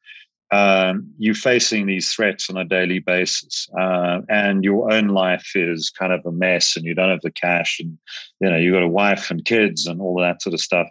um, 0.52 1.12
you're 1.18 1.36
facing 1.36 1.88
these 1.88 2.14
threats 2.14 2.50
on 2.50 2.56
a 2.56 2.64
daily 2.64 3.00
basis, 3.00 3.68
uh, 3.78 4.22
and 4.30 4.64
your 4.64 4.92
own 4.94 5.10
life 5.10 5.52
is 5.56 5.90
kind 5.90 6.14
of 6.14 6.26
a 6.26 6.32
mess, 6.32 6.78
and 6.78 6.86
you 6.86 6.94
don't 6.94 7.10
have 7.10 7.22
the 7.22 7.32
cash, 7.32 7.80
and 7.82 7.98
you 8.40 8.50
know 8.50 8.56
you've 8.58 8.74
got 8.74 8.84
a 8.84 8.88
wife 8.88 9.30
and 9.30 9.44
kids 9.44 9.88
and 9.88 10.02
all 10.02 10.20
that 10.22 10.42
sort 10.42 10.54
of 10.54 10.62
stuff 10.62 10.88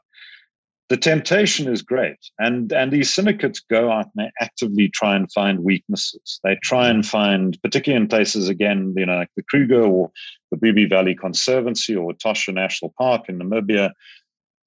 the 0.89 0.97
temptation 0.97 1.73
is 1.73 1.83
great 1.83 2.31
and 2.39 2.73
and 2.73 2.93
these 2.93 3.13
syndicates 3.13 3.61
go 3.61 3.91
out 3.91 4.07
and 4.15 4.27
they 4.27 4.31
actively 4.41 4.89
try 4.89 5.17
and 5.17 5.31
find 5.33 5.65
weaknesses. 5.65 6.41
They 6.45 6.57
try 6.63 6.89
and 6.89 7.05
find 7.05 7.61
particularly 7.63 8.03
in 8.03 8.09
places 8.09 8.49
again 8.49 8.95
you 8.97 9.07
know 9.07 9.17
like 9.17 9.31
the 9.37 9.43
kruger 9.43 9.83
or 9.83 10.11
the 10.51 10.57
Bubye 10.57 10.89
Valley 10.89 11.15
Conservancy 11.15 11.97
or 11.97 12.13
Etosha 12.13 12.55
National 12.55 12.95
Park 12.97 13.29
in 13.29 13.39
Namibia. 13.39 13.93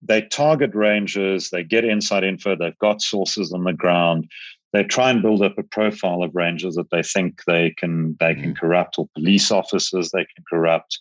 They 0.02 0.24
target 0.24 0.76
rangers 0.76 1.50
they 1.52 1.64
get 1.64 1.86
inside 1.86 2.24
info 2.24 2.56
they've 2.56 2.78
got 2.80 3.02
sources 3.02 3.54
on 3.54 3.64
the 3.64 3.74
ground. 3.74 4.30
They 4.72 4.84
try 4.84 5.10
and 5.10 5.22
build 5.22 5.42
up 5.42 5.58
a 5.58 5.64
profile 5.64 6.22
of 6.22 6.36
rangers 6.36 6.76
that 6.76 6.92
they 6.92 7.02
think 7.02 7.42
they 7.48 7.74
can 7.78 8.18
they 8.20 8.36
can 8.36 8.54
mm. 8.54 8.58
corrupt 8.58 9.00
or 9.00 9.08
police 9.16 9.52
officers 9.52 10.12
they 10.12 10.26
can 10.26 10.44
corrupt 10.50 11.00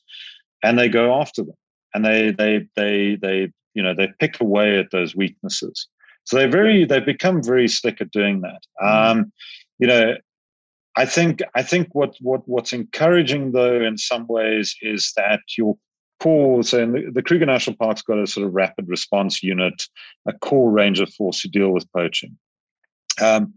and 0.63 0.79
they 0.79 0.89
go 0.89 1.21
after 1.21 1.43
them. 1.43 1.57
And 1.93 2.05
they 2.05 2.31
they 2.31 2.67
they 2.77 3.17
they 3.21 3.53
you 3.79 3.83
know 3.85 3.95
they 3.95 4.09
pick 4.19 4.41
away 4.41 4.79
at 4.79 4.91
those 4.91 5.15
weaknesses. 5.23 5.87
So 6.25 6.37
they're 6.37 6.57
very 6.61 6.85
they've 6.85 7.13
become 7.15 7.43
very 7.43 7.69
slick 7.69 8.01
at 8.01 8.11
doing 8.11 8.43
that. 8.43 8.61
Mm. 8.83 9.11
um, 9.11 9.33
you 9.79 9.87
know 9.87 10.17
i 10.97 11.05
think 11.07 11.41
i 11.55 11.63
think 11.63 11.89
what 11.93 12.17
what 12.21 12.43
what's 12.47 12.73
encouraging 12.73 13.53
though 13.53 13.81
in 13.81 13.97
some 13.97 14.27
ways 14.27 14.75
is 14.83 15.13
that 15.17 15.41
your 15.57 15.77
core 16.21 16.65
so 16.65 16.85
the, 16.85 17.11
the 17.15 17.23
kruger 17.23 17.47
national 17.47 17.77
park's 17.77 18.03
got 18.03 18.19
a 18.19 18.27
sort 18.27 18.47
of 18.47 18.53
rapid 18.53 18.89
response 18.89 19.43
unit 19.43 19.85
a 20.27 20.33
core 20.33 20.71
ranger 20.71 21.07
force 21.07 21.41
to 21.43 21.49
deal 21.49 21.71
with 21.71 21.91
poaching. 21.93 22.37
Um, 23.21 23.55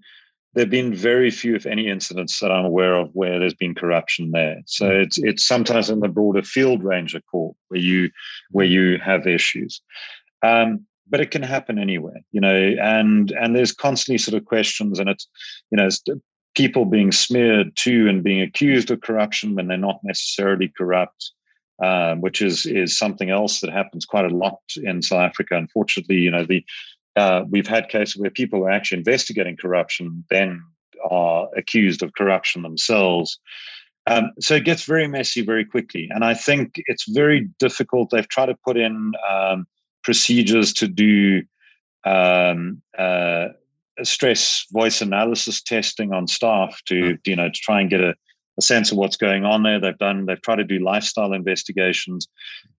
there 0.54 0.64
have 0.64 0.70
been 0.70 0.94
very 0.94 1.32
few, 1.32 1.56
if 1.56 1.66
any, 1.66 1.88
incidents 1.88 2.40
that 2.40 2.52
I'm 2.52 2.66
aware 2.66 2.96
of 2.96 3.10
where 3.14 3.40
there's 3.40 3.54
been 3.54 3.74
corruption 3.74 4.32
there. 4.32 4.58
So 4.66 4.90
mm. 4.90 5.04
it's 5.04 5.18
it's 5.18 5.48
sometimes 5.48 5.90
in 5.90 6.02
the 6.02 6.10
broader 6.10 6.44
field 6.44 6.84
ranger 6.84 7.22
corps 7.32 7.56
where 7.70 7.80
you 7.80 8.10
where 8.52 8.66
you 8.66 8.98
have 9.00 9.28
issues. 9.28 9.82
Um, 10.44 10.86
but 11.10 11.22
it 11.22 11.32
can 11.32 11.44
happen 11.44 11.78
anywhere, 11.78 12.22
you 12.32 12.42
know, 12.42 12.76
and 12.82 13.32
and 13.32 13.56
there's 13.56 13.74
constantly 13.74 14.18
sort 14.18 14.40
of 14.40 14.46
questions, 14.46 15.00
and 15.00 15.10
it's 15.10 15.28
you 15.72 15.78
know 15.78 15.86
it's 15.86 16.04
people 16.56 16.84
being 16.84 17.12
smeared 17.12 17.74
to 17.78 18.10
and 18.10 18.24
being 18.24 18.42
accused 18.42 18.92
of 18.92 19.02
corruption 19.02 19.56
when 19.56 19.68
they're 19.68 19.78
not 19.78 20.00
necessarily 20.04 20.72
corrupt. 20.78 21.32
Um, 21.82 22.22
which 22.22 22.44
is 22.44 22.68
is 22.68 22.96
something 22.96 23.32
else 23.32 23.60
that 23.60 23.72
happens 23.72 24.06
quite 24.06 24.26
a 24.26 24.36
lot 24.36 24.60
in 24.84 25.02
South 25.02 25.22
Africa. 25.22 25.58
Unfortunately, 25.58 26.18
you 26.18 26.30
know 26.30 26.46
the 26.46 26.64
uh, 27.16 27.44
we've 27.50 27.68
had 27.68 27.90
cases 27.90 28.18
where 28.18 28.30
people 28.30 28.60
who 28.60 28.66
are 28.66 28.72
actually 28.72 29.00
investigating 29.00 29.58
corruption 29.58 30.24
then 30.30 30.64
are 31.10 31.50
accused 31.58 32.04
of 32.04 32.14
corruption 32.14 32.62
themselves. 32.62 33.40
Um, 34.08 34.32
so 34.40 34.56
it 34.56 34.66
gets 34.66 34.84
very 34.84 35.08
messy 35.08 35.44
very 35.44 35.66
quickly. 35.66 36.10
And 36.12 36.24
I 36.24 36.34
think 36.34 36.82
it's 36.88 37.08
very 37.10 37.50
difficult. 37.60 38.10
They've 38.10 38.28
tried 38.28 38.48
to 38.48 38.58
put 38.66 38.78
in 38.78 39.12
um, 39.30 39.66
procedures 40.04 40.74
to 40.74 40.88
do 40.88 41.44
um, 42.06 42.82
uh, 42.98 43.50
stress 44.04 44.66
voice 44.72 45.02
analysis 45.02 45.62
testing 45.62 46.14
on 46.14 46.28
staff 46.28 46.82
to, 46.88 47.12
hmm. 47.12 47.16
you 47.26 47.36
know, 47.36 47.50
to 47.50 47.60
try 47.62 47.82
and 47.82 47.90
get 47.90 48.02
a, 48.02 48.16
a 48.58 48.62
sense 48.62 48.92
of 48.92 48.98
what's 48.98 49.18
going 49.18 49.46
on 49.46 49.64
there. 49.64 49.80
They've 49.80 49.98
done, 49.98 50.26
they've 50.26 50.42
tried 50.42 50.58
to 50.58 50.64
do 50.64 50.80
lifestyle 50.80 51.34
investigations, 51.34 52.28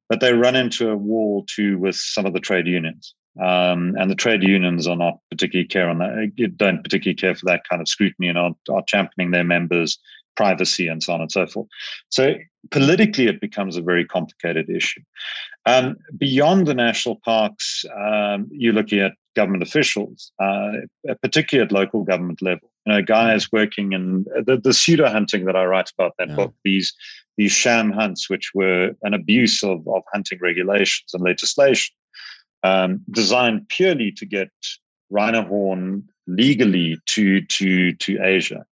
but 0.09 0.21
they 0.21 0.33
run 0.33 0.57
into 0.57 0.91
a 0.91 0.97
wall 0.97 1.45
too 1.49 1.79
with 1.79 1.97
some 1.97 2.27
of 2.27 2.33
the 2.33 2.41
trade 2.41 2.67
unions. 2.67 3.15
Um, 3.41 3.95
and 3.99 4.11
the 4.11 4.15
trade 4.15 4.43
unions 4.43 4.87
are 4.87 4.97
not 4.97 5.19
particularly 5.31 5.67
care 5.67 5.89
on 5.89 5.99
that. 5.99 6.53
Don't 6.57 6.83
particularly 6.83 7.17
care 7.17 7.35
for 7.35 7.47
that 7.47 7.67
kind 7.69 7.81
of 7.81 7.89
scrutiny 7.89 8.29
and 8.29 8.39
are, 8.39 8.53
are 8.71 8.83
championing 8.87 9.31
their 9.31 9.45
members' 9.45 9.99
privacy 10.37 10.87
and 10.87 11.03
so 11.03 11.15
on 11.15 11.21
and 11.21 11.33
so 11.33 11.47
forth. 11.47 11.69
So 12.11 12.35
politically, 12.71 13.27
it 13.27 13.41
becomes 13.41 13.77
a 13.77 13.83
very 13.83 14.05
complicated 14.05 14.69
issue. 14.69 15.01
Um, 15.65 15.97
beyond 16.19 16.67
the 16.67 16.75
national 16.75 17.21
parks, 17.25 17.85
um, 17.97 18.49
you're 18.51 18.73
looking 18.73 18.99
at 18.99 19.13
government 19.35 19.63
officials, 19.63 20.31
uh, 20.39 20.73
particularly 21.23 21.65
at 21.67 21.73
local 21.73 22.05
government 22.05 22.43
level. 22.43 22.71
You 22.85 22.95
know, 22.95 23.03
guys 23.03 23.51
working 23.53 23.93
in 23.93 24.25
the, 24.45 24.61
the 24.63 24.75
pseudo 24.75 25.09
hunting 25.09 25.45
that 25.47 25.57
I 25.57 25.65
write 25.65 25.91
about 25.97 26.13
that 26.19 26.29
yeah. 26.31 26.37
book. 26.37 26.55
These 26.65 26.93
these 27.39 27.53
sham 27.53 27.93
hunts, 27.93 28.29
which 28.29 28.51
were 28.55 28.91
an 29.03 29.15
abuse 29.15 29.63
of, 29.63 29.89
of 29.89 30.03
hunting 30.13 30.39
regulations 30.43 31.15
and 31.15 31.23
legislation 31.23 31.95
um, 32.63 33.01
designed 33.11 33.69
purely 33.69 34.13
to 34.13 34.27
get 34.27 34.51
rhino 35.11 35.43
horn 35.43 36.09
legally 36.27 36.99
to 37.07 37.43
to 37.43 37.93
to 37.95 38.19
Asia. 38.23 38.65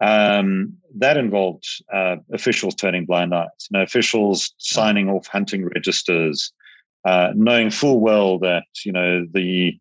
Um, 0.00 0.74
that 0.96 1.16
involved 1.16 1.64
uh, 1.92 2.16
officials 2.32 2.74
turning 2.74 3.06
blind 3.06 3.34
eyes. 3.34 3.48
You 3.70 3.78
know, 3.78 3.82
officials 3.82 4.52
signing 4.58 5.08
off 5.08 5.26
hunting 5.26 5.64
registers, 5.66 6.52
uh, 7.04 7.30
knowing 7.34 7.70
full 7.70 8.00
well 8.00 8.38
that 8.40 8.64
you 8.84 8.92
know 8.92 9.26
the 9.32 9.78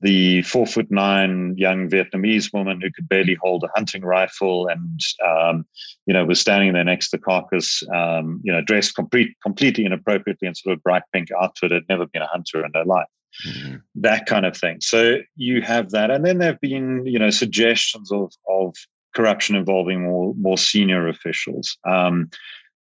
the 0.00 0.42
four 0.42 0.66
foot 0.66 0.90
nine 0.90 1.54
young 1.56 1.88
Vietnamese 1.88 2.52
woman 2.52 2.80
who 2.80 2.90
could 2.90 3.08
barely 3.08 3.34
hold 3.34 3.64
a 3.64 3.70
hunting 3.74 4.02
rifle 4.02 4.66
and, 4.66 5.00
um, 5.26 5.66
you 6.06 6.14
know, 6.14 6.24
was 6.24 6.40
standing 6.40 6.72
there 6.72 6.84
next 6.84 7.10
to 7.10 7.16
the 7.16 7.22
carcass, 7.22 7.82
um, 7.94 8.40
you 8.42 8.52
know, 8.52 8.62
dressed 8.62 8.94
complete, 8.94 9.36
completely 9.42 9.84
inappropriately 9.84 10.48
in 10.48 10.54
sort 10.54 10.74
of 10.74 10.82
bright 10.82 11.02
pink 11.12 11.28
outfit, 11.40 11.70
had 11.70 11.84
never 11.88 12.06
been 12.06 12.22
a 12.22 12.26
hunter 12.26 12.64
in 12.64 12.70
her 12.74 12.84
life. 12.84 13.08
Mm-hmm. 13.46 13.76
That 13.96 14.26
kind 14.26 14.46
of 14.46 14.56
thing. 14.56 14.78
So 14.80 15.18
you 15.36 15.62
have 15.62 15.90
that. 15.90 16.10
And 16.10 16.24
then 16.24 16.38
there 16.38 16.52
have 16.52 16.60
been, 16.60 17.04
you 17.04 17.18
know, 17.18 17.30
suggestions 17.30 18.10
of, 18.10 18.32
of 18.48 18.74
corruption 19.14 19.54
involving 19.54 20.02
more, 20.04 20.34
more 20.34 20.58
senior 20.58 21.08
officials. 21.08 21.76
Um, 21.86 22.30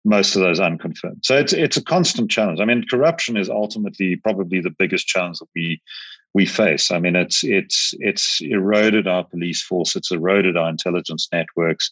most 0.05 0.37
of 0.37 0.43
those 0.43 0.61
unconfirmed. 0.61 1.25
So 1.25 1.37
it's 1.37 1.53
it's 1.53 1.77
a 1.77 1.83
constant 1.83 2.31
challenge. 2.31 2.61
I 2.61 2.65
mean, 2.65 2.85
corruption 2.89 3.37
is 3.37 3.51
ultimately 3.51 4.17
probably 4.17 4.61
the 4.61 4.71
biggest 4.71 5.07
challenge 5.07 5.39
that 5.41 5.49
we 5.55 5.83
we 6.35 6.47
face. 6.47 6.91
I 6.91 6.99
mean, 6.99 7.17
it's 7.17 7.43
it's 7.45 7.95
it's 7.99 8.41
eroded 8.43 9.07
our 9.07 9.25
police 9.25 9.63
force. 9.63 9.97
It's 9.97 10.11
eroded 10.11 10.57
our 10.57 10.69
intelligence 10.69 11.29
networks. 11.33 11.91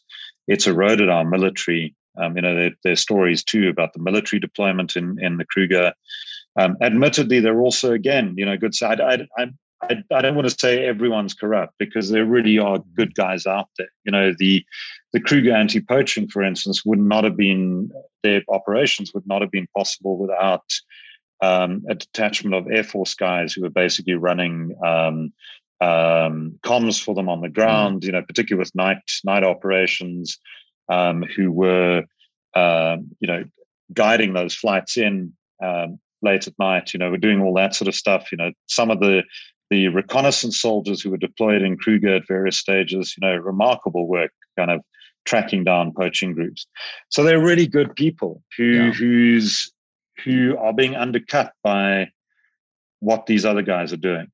It's 0.49 0.67
eroded 0.67 1.09
our 1.09 1.25
military. 1.25 1.95
Um, 2.19 2.37
you 2.37 2.43
know, 2.43 2.55
there, 2.55 2.71
there's 2.83 3.01
stories 3.01 3.45
too 3.45 3.69
about 3.69 3.93
the 3.93 4.01
military 4.01 4.41
deployment 4.41 4.97
in 4.97 5.19
in 5.21 5.39
the 5.39 5.45
Kruger. 5.45 5.93
Um, 6.59 6.77
admittedly, 6.81 7.41
they're 7.41 7.61
also 7.61 7.93
again, 7.93 8.35
you 8.37 8.47
know, 8.47 8.57
good 8.57 8.75
side. 8.75 9.01
I, 9.01 9.27
I, 9.37 9.47
I, 9.83 10.03
I 10.11 10.23
don't 10.23 10.35
want 10.35 10.49
to 10.49 10.57
say 10.59 10.87
everyone's 10.87 11.35
corrupt 11.35 11.75
because 11.79 12.11
there 12.11 12.25
really 12.25 12.59
are 12.59 12.79
good 12.95 13.15
guys 13.15 13.47
out 13.47 13.69
there. 13.79 13.89
You 14.05 14.13
know, 14.13 14.33
the 14.39 14.65
the 15.13 15.21
Kruger 15.21 15.55
anti-poaching, 15.55 16.29
for 16.29 16.43
instance, 16.43 16.85
would 16.85 16.99
not 16.99 17.25
have 17.25 17.37
been 17.37 17.91
their 18.23 18.43
operations 18.49 19.13
would 19.15 19.27
not 19.27 19.41
have 19.41 19.51
been 19.51 19.69
possible 19.77 20.19
without 20.19 20.65
um, 21.41 21.85
a 21.89 21.95
detachment 21.95 22.55
of 22.55 22.71
Air 22.71 22.85
Force 22.85 23.15
guys 23.15 23.53
who 23.53 23.63
were 23.63 23.71
basically 23.71 24.15
running 24.15 24.75
um, 24.85 25.33
um, 25.81 26.59
comms 26.65 27.03
for 27.03 27.15
them 27.15 27.29
on 27.29 27.41
the 27.41 27.49
ground. 27.49 28.05
You 28.05 28.13
know, 28.13 28.23
particularly 28.23 28.61
with 28.61 28.75
night 28.75 28.99
night 29.25 29.45
operations, 29.45 30.39
um, 30.89 31.23
who 31.23 31.53
were 31.53 32.05
uh, 32.55 32.97
you 33.21 33.29
know 33.29 33.45
guiding 33.93 34.35
those 34.35 34.55
flights 34.55 34.97
in. 34.97 35.33
Um, 35.63 35.99
late 36.23 36.47
at 36.47 36.59
night. 36.59 36.93
You 36.93 36.99
know, 36.99 37.11
we're 37.11 37.19
doing 37.19 37.41
all 37.41 37.55
that 37.55 37.75
sort 37.75 37.89
of 37.89 37.95
stuff. 37.95 38.31
You 38.33 38.39
know, 38.39 38.53
some 38.67 38.91
of 38.91 39.01
the 39.01 39.23
the 39.71 39.89
reconnaissance 39.89 40.61
soldiers 40.61 41.03
who 41.03 41.11
were 41.11 41.17
deployed 41.17 41.63
in 41.63 41.77
Kruger 41.77 42.17
at 42.17 42.27
various 42.27 42.59
stages. 42.59 43.15
You 43.17 43.27
know, 43.27 43.37
remarkable 43.37 44.07
work, 44.07 44.33
kind 44.59 44.71
of 44.71 44.81
tracking 45.25 45.65
down 45.65 45.93
poaching 45.93 46.35
groups. 46.35 46.67
So 47.09 47.23
they're 47.23 47.43
really 47.43 47.67
good 47.67 47.95
people 47.97 48.43
who 48.57 48.65
yeah. 48.65 48.93
who's 48.93 49.73
who 50.25 50.57
are 50.59 50.73
being 50.73 50.95
undercut 50.95 51.53
by 51.63 52.11
what 53.01 53.27
these 53.27 53.45
other 53.45 53.63
guys 53.63 53.93
are 53.93 53.99
doing. 53.99 54.31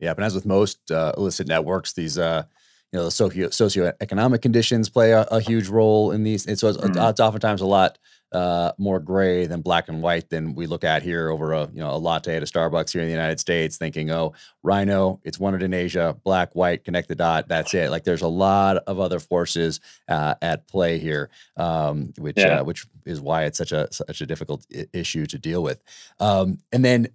Yeah, 0.00 0.14
but 0.14 0.24
as 0.24 0.34
with 0.34 0.46
most 0.46 0.90
uh, 0.90 1.12
illicit 1.16 1.46
networks, 1.46 1.92
these 1.92 2.18
uh, 2.18 2.44
you 2.92 2.98
know 2.98 3.04
the 3.04 3.10
socio 3.10 3.48
socioeconomic 3.48 4.42
conditions 4.42 4.88
play 4.88 5.12
a, 5.12 5.22
a 5.30 5.40
huge 5.40 5.68
role 5.68 6.12
in 6.12 6.22
these. 6.22 6.46
And 6.46 6.58
so 6.58 6.68
it's, 6.68 6.78
mm-hmm. 6.78 6.98
it's 6.98 7.20
oftentimes 7.20 7.60
a 7.60 7.66
lot 7.66 7.98
uh, 8.34 8.72
more 8.78 8.98
gray 8.98 9.46
than 9.46 9.60
black 9.60 9.88
and 9.88 10.02
white 10.02 10.28
than 10.28 10.54
we 10.54 10.66
look 10.66 10.82
at 10.82 11.02
here 11.02 11.30
over 11.30 11.52
a 11.52 11.68
you 11.72 11.80
know 11.80 11.92
a 11.92 11.96
latte 11.96 12.36
at 12.36 12.42
a 12.42 12.46
Starbucks 12.46 12.92
here 12.92 13.00
in 13.00 13.06
the 13.06 13.12
United 13.12 13.38
States, 13.38 13.76
thinking, 13.76 14.10
oh, 14.10 14.34
rhino, 14.62 15.20
it's 15.22 15.38
wanted 15.38 15.62
in 15.62 15.72
Asia, 15.72 16.16
black, 16.24 16.54
white, 16.54 16.84
connect 16.84 17.08
the 17.08 17.14
dot, 17.14 17.48
that's 17.48 17.72
it. 17.74 17.90
Like 17.90 18.04
there's 18.04 18.22
a 18.22 18.28
lot 18.28 18.78
of 18.78 18.98
other 18.98 19.20
forces 19.20 19.80
uh, 20.08 20.34
at 20.42 20.66
play 20.66 20.98
here, 20.98 21.30
um, 21.56 22.12
which 22.18 22.38
yeah. 22.38 22.60
uh, 22.60 22.64
which 22.64 22.86
is 23.06 23.20
why 23.20 23.44
it's 23.44 23.58
such 23.58 23.72
a 23.72 23.88
such 23.92 24.20
a 24.20 24.26
difficult 24.26 24.66
I- 24.76 24.86
issue 24.92 25.26
to 25.26 25.38
deal 25.38 25.62
with. 25.62 25.80
Um, 26.18 26.58
and 26.72 26.84
then 26.84 27.08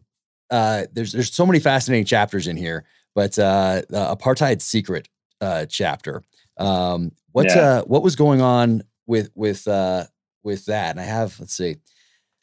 uh, 0.50 0.86
there's 0.94 1.12
there's 1.12 1.34
so 1.34 1.46
many 1.46 1.60
fascinating 1.60 2.06
chapters 2.06 2.48
in 2.48 2.56
here, 2.56 2.86
but 3.14 3.38
uh, 3.38 3.82
the 3.90 4.16
apartheid 4.16 4.62
secret 4.62 5.10
uh, 5.42 5.66
chapter. 5.66 6.24
Um, 6.58 7.12
what 7.32 7.48
yeah. 7.48 7.60
uh, 7.60 7.82
what 7.84 8.04
was 8.04 8.16
going 8.16 8.42
on 8.42 8.84
with 9.06 9.32
with 9.36 9.68
uh, 9.68 10.06
with 10.50 10.66
that? 10.66 10.92
And 10.92 11.00
I 11.00 11.04
have 11.04 11.40
let's 11.40 11.56
see. 11.56 11.78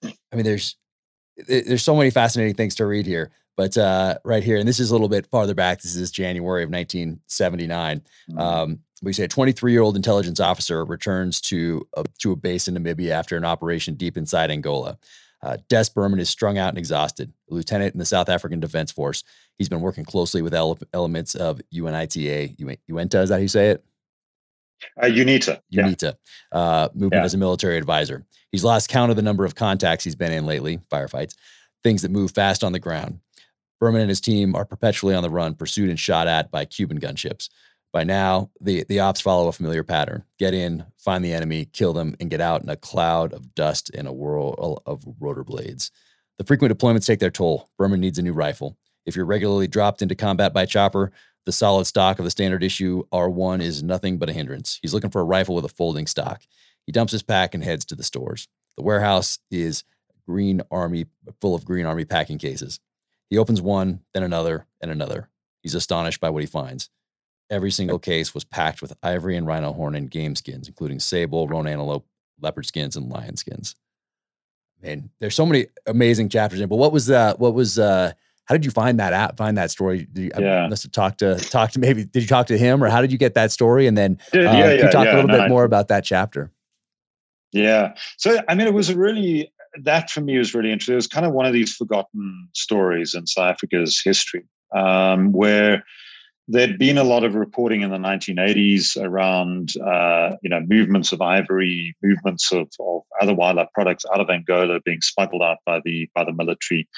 I 0.03 0.37
mean, 0.37 0.45
there's 0.45 0.77
there's 1.47 1.85
so 1.85 1.95
many 1.95 2.11
fascinating 2.11 2.55
things 2.55 2.75
to 2.77 2.87
read 2.87 3.05
here, 3.05 3.31
but 3.57 3.77
uh, 3.77 4.17
right 4.25 4.43
here, 4.43 4.57
and 4.57 4.67
this 4.67 4.81
is 4.81 4.91
a 4.91 4.95
little 4.95 5.09
bit 5.09 5.27
farther 5.27 5.55
back. 5.55 5.83
This 5.83 5.97
is 5.97 6.11
January 6.11 6.63
of 6.63 6.71
1979. 6.71 8.01
Mm-hmm. 8.31 8.39
Um, 8.39 8.79
we 9.03 9.13
say 9.13 9.25
a 9.25 9.29
23 9.29 9.73
year 9.73 9.83
old 9.83 9.97
intelligence 9.97 10.41
officer 10.41 10.85
returns 10.85 11.41
to 11.43 11.87
a, 11.97 12.05
to 12.21 12.33
a 12.33 12.37
base 12.37 12.69
in 12.69 12.75
Namibia 12.75 13.11
after 13.11 13.37
an 13.37 13.45
operation 13.45 13.95
deep 13.95 14.17
inside 14.17 14.51
Angola. 14.51 14.97
Uh, 15.43 15.59
Des 15.69 15.85
Berman 15.95 16.19
is 16.19 16.31
strung 16.31 16.57
out 16.57 16.71
and 16.71 16.79
exhausted, 16.79 17.33
a 17.51 17.55
lieutenant 17.55 17.95
in 17.95 17.99
the 17.99 18.07
South 18.07 18.29
African 18.29 18.59
Defense 18.59 18.91
Force. 18.91 19.23
He's 19.59 19.69
been 19.69 19.83
working 19.83 20.05
closely 20.05 20.41
with 20.43 20.55
ele- 20.55 20.79
elements 20.95 21.35
of 21.35 21.61
UNITA, 21.73 22.57
UNITA, 22.59 23.23
is 23.23 23.29
that 23.29 23.37
how 23.37 23.41
you 23.41 23.49
say 23.49 23.71
it? 23.71 23.85
Uh, 25.01 25.07
UNITA. 25.07 25.61
UNITA 25.73 26.15
yeah. 26.53 26.59
uh, 26.59 26.89
movement 26.95 27.21
yeah. 27.21 27.25
as 27.25 27.35
a 27.35 27.39
military 27.39 27.77
advisor. 27.79 28.25
He's 28.53 28.65
lost 28.65 28.89
count 28.89 29.11
of 29.11 29.17
the 29.17 29.23
number 29.23 29.45
of 29.45 29.55
contacts 29.55 30.05
he's 30.05 30.17
been 30.17 30.33
in 30.33 30.47
lately, 30.47 30.79
firefights, 30.91 31.35
things 31.83 32.03
that 32.03 32.11
move 32.11 32.33
fast 32.33 32.63
on 32.63 32.73
the 32.73 32.79
ground. 32.79 33.21
Berman 33.81 34.01
and 34.01 34.09
his 34.09 34.21
team 34.21 34.55
are 34.55 34.65
perpetually 34.65 35.15
on 35.15 35.23
the 35.23 35.31
run, 35.31 35.55
pursued 35.55 35.91
and 35.91 36.01
shot 36.01 36.27
at 36.27 36.51
by 36.51 36.65
Cuban 36.65 36.99
gunships. 36.99 37.49
By 37.93 38.05
now, 38.05 38.51
the, 38.61 38.85
the 38.89 39.01
ops 39.01 39.21
follow 39.21 39.49
a 39.49 39.53
familiar 39.53 39.83
pattern 39.83 40.25
get 40.39 40.55
in, 40.55 40.85
find 40.99 41.25
the 41.25 41.33
enemy, 41.33 41.67
kill 41.67 41.93
them, 41.93 42.17
and 42.21 42.31
get 42.31 42.41
out 42.41 42.63
in 42.63 42.69
a 42.69 42.77
cloud 42.77 43.33
of 43.33 43.55
dust 43.55 43.91
and 43.95 44.07
a 44.07 44.13
whirl 44.13 44.83
of 44.87 45.05
rotor 45.19 45.45
blades. 45.45 45.91
The 46.39 46.45
frequent 46.45 46.77
deployments 46.77 47.07
take 47.07 47.21
their 47.21 47.31
toll. 47.31 47.71
Berman 47.79 48.01
needs 48.01 48.19
a 48.19 48.23
new 48.23 48.35
rifle. 48.35 48.77
If 49.07 49.17
you're 49.17 49.25
regularly 49.25 49.69
dropped 49.69 50.03
into 50.03 50.15
combat 50.15 50.53
by 50.53 50.67
chopper, 50.67 51.13
the 51.47 51.53
solid 51.53 51.87
stock 51.87 52.19
of 52.19 52.25
the 52.25 52.31
standard 52.31 52.63
issue 52.63 53.05
R1 53.13 53.63
is 53.63 53.83
nothing 53.83 54.19
but 54.19 54.29
a 54.29 54.33
hindrance. 54.33 54.79
He's 54.83 54.93
looking 54.93 55.11
for 55.11 55.21
a 55.21 55.25
rifle 55.25 55.55
with 55.55 55.65
a 55.65 55.69
folding 55.71 56.07
stock. 56.07 56.43
He 56.85 56.93
dumps 56.93 57.13
his 57.13 57.23
pack 57.23 57.55
and 57.55 57.63
heads 57.63 57.85
to 57.87 57.95
the 57.95 58.03
stores. 58.03 58.49
The 58.77 58.83
warehouse 58.83 59.39
is 59.51 59.85
green 60.27 60.61
army 60.71 61.07
full 61.41 61.55
of 61.55 61.65
green 61.65 61.87
army 61.87 62.05
packing 62.05 62.39
cases. 62.39 62.81
He 63.31 63.39
opens 63.39 63.63
one, 63.63 64.01
then 64.13 64.25
another, 64.25 64.67
and 64.81 64.91
another. 64.91 65.31
He's 65.63 65.75
astonished 65.75 66.21
by 66.21 66.31
what 66.31 66.43
he 66.43 66.47
finds. 66.47 66.91
Every 67.49 67.71
single 67.71 68.01
case 68.01 68.35
was 68.35 68.45
packed 68.45 68.83
with 68.83 68.97
ivory 69.03 69.37
and 69.37 69.47
rhino 69.47 69.73
horn 69.73 69.95
and 69.95 70.11
game 70.11 70.35
skins, 70.35 70.67
including 70.67 70.99
sable, 70.99 71.47
roan 71.47 71.69
antelope, 71.69 72.07
leopard 72.41 72.67
skins, 72.67 72.97
and 72.97 73.09
lion 73.09 73.37
skins. 73.37 73.77
Man, 74.83 75.11
there's 75.21 75.35
so 75.35 75.47
many 75.47 75.67
amazing 75.87 76.29
chapters 76.29 76.61
in. 76.61 76.69
But 76.69 76.77
what 76.77 76.93
was 76.93 77.09
uh 77.09 77.35
what 77.37 77.55
was 77.55 77.79
uh 77.79 78.13
how 78.47 78.55
did 78.55 78.65
you 78.65 78.71
find 78.71 79.01
that 79.01 79.13
app? 79.13 79.37
Find 79.37 79.59
that 79.59 79.71
story? 79.71 80.07
Did 80.13 80.25
you, 80.25 80.31
yeah. 80.39 80.65
I 80.65 80.69
must 80.69 80.85
have 80.85 80.93
talked 80.93 81.19
to 81.19 81.37
talk 81.37 81.73
to 81.73 81.81
maybe 81.81 82.05
did 82.05 82.23
you 82.23 82.29
talk 82.29 82.47
to 82.47 82.59
him 82.59 82.83
or 82.83 82.89
how 82.89 83.01
did 83.01 83.13
you 83.13 83.19
get 83.19 83.35
that 83.35 83.53
story? 83.53 83.87
And 83.87 83.99
then 83.99 84.19
uh, 84.35 84.39
yeah, 84.39 84.73
yeah, 84.73 84.91
talk 84.91 85.05
yeah, 85.05 85.15
a 85.15 85.17
little 85.17 85.29
no, 85.29 85.39
bit 85.39 85.49
more 85.49 85.65
about 85.65 85.89
that 85.89 86.05
chapter? 86.05 86.53
Yeah. 87.53 87.95
So 88.19 88.41
I 88.49 88.55
mean, 88.55 88.67
it 88.67 88.75
was 88.75 88.89
a 88.89 88.97
really 88.97 89.53
that 89.83 90.11
for 90.11 90.21
me 90.21 90.39
was 90.39 90.55
really 90.55 90.73
interesting. 90.73 90.95
It 90.95 90.97
was 90.97 91.07
kind 91.07 91.27
of 91.27 91.33
one 91.33 91.47
of 91.47 91.53
these 91.53 91.75
forgotten 91.75 92.49
stories 92.53 93.15
in 93.15 93.27
South 93.27 93.51
Africa's 93.51 94.01
history, 94.05 94.45
um, 94.75 95.33
where 95.33 95.85
there'd 96.49 96.79
been 96.79 96.99
a 96.99 97.05
lot 97.05 97.25
of 97.25 97.35
reporting 97.35 97.81
in 97.83 97.91
the 97.91 97.99
1980s 97.99 98.97
around 99.03 99.77
uh, 99.79 100.37
you 100.43 100.51
know 100.51 100.61
movements 100.61 101.13
of 101.13 101.21
ivory, 101.21 101.97
movements 102.03 102.53
of, 102.53 102.69
of 102.81 103.03
other 103.21 103.35
wildlife 103.35 103.69
products 103.75 104.05
out 104.13 104.21
of 104.21 104.31
Angola 104.31 104.81
being 104.85 105.01
smuggled 105.01 105.43
out 105.43 105.59
by 105.67 105.81
the 105.85 106.09
by 106.15 106.25
the 106.25 106.33
military. 106.33 106.89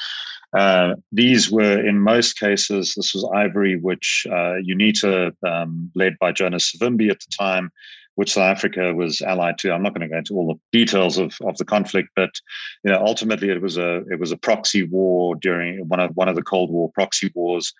Uh, 0.56 0.94
these 1.12 1.50
were 1.50 1.84
in 1.86 1.98
most 1.98 2.38
cases 2.38 2.94
this 2.94 3.12
was 3.14 3.28
ivory 3.34 3.78
which 3.78 4.26
uh, 4.30 4.56
UNITA, 4.66 5.32
um, 5.46 5.90
led 5.94 6.18
by 6.18 6.32
Jonas 6.32 6.72
Savimbi 6.72 7.10
at 7.10 7.20
the 7.20 7.26
time, 7.38 7.70
which 8.14 8.32
South 8.32 8.56
Africa 8.56 8.94
was 8.94 9.20
allied 9.20 9.58
to. 9.58 9.72
I'm 9.72 9.82
not 9.82 9.94
going 9.94 10.08
to 10.08 10.08
go 10.08 10.18
into 10.18 10.34
all 10.34 10.48
the 10.48 10.78
details 10.78 11.18
of, 11.18 11.36
of 11.42 11.56
the 11.58 11.64
conflict, 11.64 12.08
but 12.16 12.30
you 12.82 12.90
know 12.90 13.04
ultimately 13.04 13.50
it 13.50 13.60
was 13.60 13.76
a 13.76 14.02
it 14.10 14.18
was 14.18 14.32
a 14.32 14.36
proxy 14.36 14.84
war 14.84 15.34
during 15.36 15.86
one 15.88 16.00
of 16.00 16.16
one 16.16 16.28
of 16.28 16.34
the 16.34 16.42
Cold 16.42 16.70
War 16.70 16.90
proxy 16.94 17.30
wars 17.34 17.72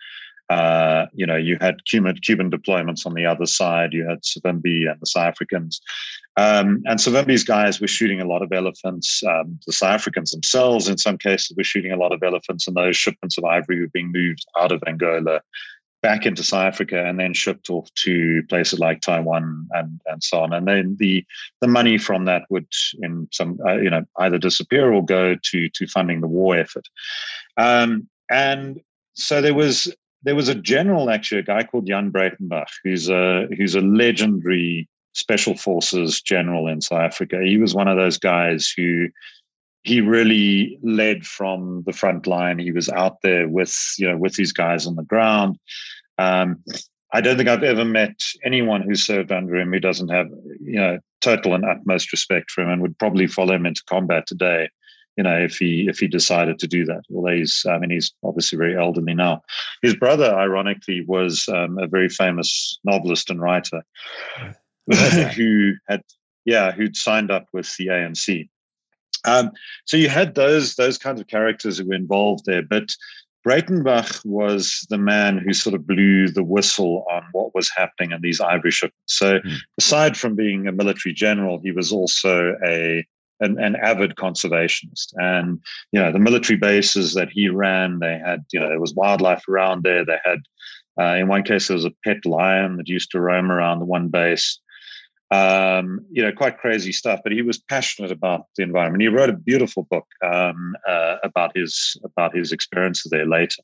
uh, 0.51 1.07
you 1.13 1.27
know, 1.27 1.37
you 1.37 1.59
had 1.61 1.85
Cuban, 1.85 2.17
Cuban 2.23 2.51
deployments 2.51 3.05
on 3.05 3.15
the 3.15 3.27
other 3.27 3.47
side. 3.47 3.93
You 3.93 4.09
had 4.09 4.23
Savimbi 4.23 4.91
and 4.91 5.01
the 5.01 5.07
South 5.07 5.29
Africans. 5.29 5.81
Um, 6.37 6.83
and 6.87 6.99
Savimbi's 6.99 7.45
guys 7.45 7.81
were 7.81 7.89
shooting 7.89 8.21
a 8.21 8.27
lot 8.27 8.43
of 8.43 8.53
elephants. 8.53 9.23
Um, 9.25 9.59
the 9.67 9.73
South 9.73 9.91
Africans 9.91 10.31
themselves, 10.31 10.89
in 10.89 10.97
some 10.97 11.19
cases, 11.19 11.57
were 11.57 11.65
shooting 11.65 11.93
a 11.93 11.97
lot 11.97 12.13
of 12.13 12.23
elephants, 12.23 12.67
and 12.67 12.77
those 12.77 12.97
shipments 12.97 13.37
of 13.37 13.45
ivory 13.45 13.81
were 13.81 13.89
being 13.89 14.13
moved 14.13 14.47
out 14.59 14.73
of 14.73 14.83
Angola 14.87 15.41
back 16.01 16.27
into 16.27 16.45
South 16.45 16.65
Africa 16.65 17.05
and 17.05 17.19
then 17.19 17.35
shipped 17.35 17.71
off 17.71 17.93
to 17.95 18.43
places 18.49 18.79
like 18.79 19.01
Taiwan 19.01 19.67
and, 19.73 20.01
and 20.07 20.23
so 20.23 20.41
on. 20.41 20.53
And 20.53 20.67
then 20.67 20.97
the 20.99 21.25
the 21.61 21.69
money 21.69 21.99
from 21.99 22.25
that 22.27 22.43
would, 22.51 22.69
in 23.03 23.29
some, 23.33 23.59
uh, 23.67 23.77
you 23.77 23.91
know, 23.91 24.05
either 24.19 24.39
disappear 24.39 24.93
or 24.93 25.05
go 25.05 25.35
to 25.35 25.69
to 25.69 25.87
funding 25.89 26.21
the 26.21 26.29
war 26.29 26.57
effort. 26.57 26.89
Um, 27.57 28.09
and 28.31 28.81
so 29.15 29.41
there 29.41 29.55
was 29.55 29.93
there 30.23 30.35
was 30.35 30.49
a 30.49 30.55
general, 30.55 31.11
actually, 31.11 31.41
a 31.41 31.45
guy 31.45 31.63
called 31.63 31.87
Jan 31.87 32.11
Breytenbach, 32.11 32.69
who's 32.83 33.09
a 33.09 33.47
who's 33.57 33.75
a 33.75 33.81
legendary 33.81 34.89
special 35.13 35.57
forces 35.57 36.21
general 36.21 36.67
in 36.67 36.81
South 36.81 37.01
Africa. 37.01 37.41
He 37.43 37.59
was 37.59 37.75
one 37.75 37.89
of 37.89 37.97
those 37.97 38.19
guys 38.19 38.73
who 38.77 39.09
he 39.83 40.01
really 40.01 40.79
led 40.83 41.25
from 41.25 41.83
the 41.87 41.93
front 41.93 42.27
line. 42.27 42.59
He 42.59 42.73
was 42.73 42.89
out 42.89 43.19
there 43.23 43.49
with 43.49 43.77
you 43.99 44.09
know 44.09 44.17
with 44.17 44.35
these 44.35 44.53
guys 44.53 44.87
on 44.87 44.97
the 44.97 45.05
ground. 45.05 45.59
Um, 46.19 46.63
I 47.13 47.21
don't 47.21 47.37
think 47.37 47.49
I've 47.49 47.63
ever 47.63 47.85
met 47.85 48.21
anyone 48.45 48.83
who 48.83 48.95
served 48.95 49.33
under 49.33 49.57
him 49.57 49.73
who 49.73 49.81
doesn't 49.81 50.09
have 50.09 50.27
you 50.61 50.81
know 50.81 50.99
total 51.21 51.55
and 51.55 51.65
utmost 51.65 52.13
respect 52.13 52.51
for 52.51 52.63
him 52.63 52.71
and 52.71 52.83
would 52.83 52.99
probably 52.99 53.27
follow 53.27 53.55
him 53.55 53.67
into 53.67 53.83
combat 53.89 54.27
today 54.27 54.69
you 55.19 55.25
know, 55.25 55.37
if 55.37 55.57
he 55.57 55.89
if 55.89 55.99
he 55.99 56.07
decided 56.07 56.61
to 56.61 56.69
do 56.69 56.85
that. 56.85 57.03
Although 57.13 57.35
he's, 57.35 57.67
I 57.69 57.77
mean, 57.79 57.91
he's 57.91 58.15
obviously 58.23 58.57
very 58.57 58.79
elderly 58.79 59.15
now. 59.15 59.43
His 59.83 59.97
brother, 59.97 60.33
ironically, 60.33 61.05
was 61.05 61.47
um, 61.53 61.77
a 61.79 61.89
very 61.89 62.09
famous 62.09 62.79
novelist 62.85 63.29
and 63.29 63.43
writer 63.43 63.83
who 65.37 65.73
had, 65.89 66.03
yeah, 66.45 66.71
who'd 66.71 66.97
signed 66.97 67.33
up 67.33 67.47
with 67.53 67.77
the 67.77 67.89
ANC. 67.89 68.49
Um, 69.25 69.51
so 69.87 69.97
you 69.97 70.09
had 70.09 70.37
those 70.37 70.77
those 70.77 70.99
kinds 70.99 71.21
of 71.21 71.27
characters 71.27 71.79
who 71.79 71.87
were 71.87 71.95
involved 71.95 72.45
there, 72.47 72.63
but 72.63 72.89
Breytenbach 73.45 74.25
was 74.25 74.87
the 74.89 74.99
man 74.99 75.39
who 75.39 75.53
sort 75.53 75.75
of 75.75 75.85
blew 75.85 76.29
the 76.29 76.45
whistle 76.45 77.05
on 77.11 77.25
what 77.33 77.57
was 77.57 77.73
happening 77.77 78.13
in 78.13 78.21
these 78.21 78.41
ivory 78.41 78.71
shipments. 78.71 78.97
So, 79.07 79.41
mm. 79.41 79.57
aside 79.79 80.17
from 80.17 80.37
being 80.37 80.69
a 80.69 80.73
military 80.73 81.13
general, 81.13 81.59
he 81.61 81.73
was 81.73 81.91
also 81.91 82.55
a 82.65 83.05
an, 83.41 83.59
an, 83.59 83.77
avid 83.77 84.17
conservationist. 84.17 85.13
And, 85.17 85.61
you 85.93 86.01
know, 86.01 86.13
the 86.13 86.19
military 86.19 86.59
bases 86.59 87.15
that 87.15 87.31
he 87.31 87.49
ran, 87.49 87.99
they 87.99 88.19
had, 88.19 88.45
you 88.53 88.61
know, 88.61 88.69
there 88.69 88.81
was 88.81 88.95
wildlife 88.95 89.49
around 89.49 89.83
there. 89.83 90.05
They 90.05 90.19
had, 90.25 90.41
uh, 91.01 91.15
in 91.17 91.29
one 91.29 91.43
case, 91.43 91.69
there 91.69 91.77
was 91.77 91.85
a 91.85 91.95
pet 92.05 92.25
lion 92.25 92.77
that 92.77 92.89
used 92.89 93.11
to 93.13 93.21
roam 93.21 93.51
around 93.51 93.79
the 93.79 93.85
one 93.85 94.09
base. 94.09 94.59
Um, 95.31 96.01
you 96.11 96.23
know, 96.23 96.33
quite 96.33 96.59
crazy 96.59 96.91
stuff. 96.91 97.21
But 97.23 97.33
he 97.33 97.43
was 97.43 97.59
passionate 97.59 98.11
about 98.11 98.47
the 98.57 98.63
environment. 98.63 99.03
He 99.03 99.09
wrote 99.09 99.29
a 99.29 99.35
beautiful 99.35 99.87
book 99.91 100.07
um, 100.25 100.75
uh, 100.89 101.17
about 101.23 101.55
his 101.55 101.99
about 102.03 102.35
his 102.35 102.51
experiences 102.51 103.11
there 103.11 103.27
later. 103.27 103.63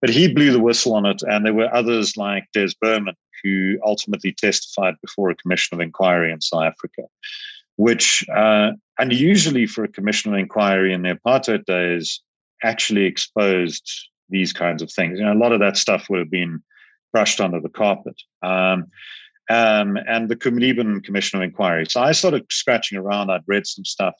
But 0.00 0.10
he 0.10 0.32
blew 0.32 0.52
the 0.52 0.60
whistle 0.60 0.94
on 0.94 1.04
it, 1.04 1.20
and 1.22 1.44
there 1.44 1.54
were 1.54 1.74
others 1.74 2.16
like 2.16 2.44
Des 2.52 2.68
Berman 2.80 3.16
who 3.44 3.78
ultimately 3.84 4.32
testified 4.32 4.94
before 5.02 5.30
a 5.30 5.36
commission 5.36 5.74
of 5.74 5.80
inquiry 5.80 6.32
in 6.32 6.40
South 6.40 6.64
Africa 6.64 7.02
which 7.76 8.24
uh, 8.34 8.72
unusually 8.98 9.66
for 9.66 9.84
a 9.84 9.88
commission 9.88 10.34
inquiry 10.34 10.92
in 10.92 11.02
the 11.02 11.18
apartheid 11.18 11.64
days 11.64 12.20
actually 12.62 13.04
exposed 13.04 13.90
these 14.30 14.52
kinds 14.52 14.82
of 14.82 14.90
things. 14.90 15.18
You 15.18 15.26
know, 15.26 15.32
a 15.32 15.34
lot 15.34 15.52
of 15.52 15.60
that 15.60 15.76
stuff 15.76 16.08
would 16.08 16.18
have 16.18 16.30
been 16.30 16.62
brushed 17.12 17.40
under 17.40 17.60
the 17.60 17.68
carpet. 17.68 18.20
Um, 18.42 18.86
um, 19.50 19.98
and 20.08 20.28
the 20.28 20.36
Kumleben 20.36 21.04
Commission 21.04 21.38
of 21.38 21.44
Inquiry. 21.44 21.86
So 21.88 22.00
I 22.00 22.12
started 22.12 22.46
scratching 22.50 22.96
around. 22.98 23.30
I'd 23.30 23.42
read 23.46 23.66
some 23.66 23.84
stuff. 23.84 24.14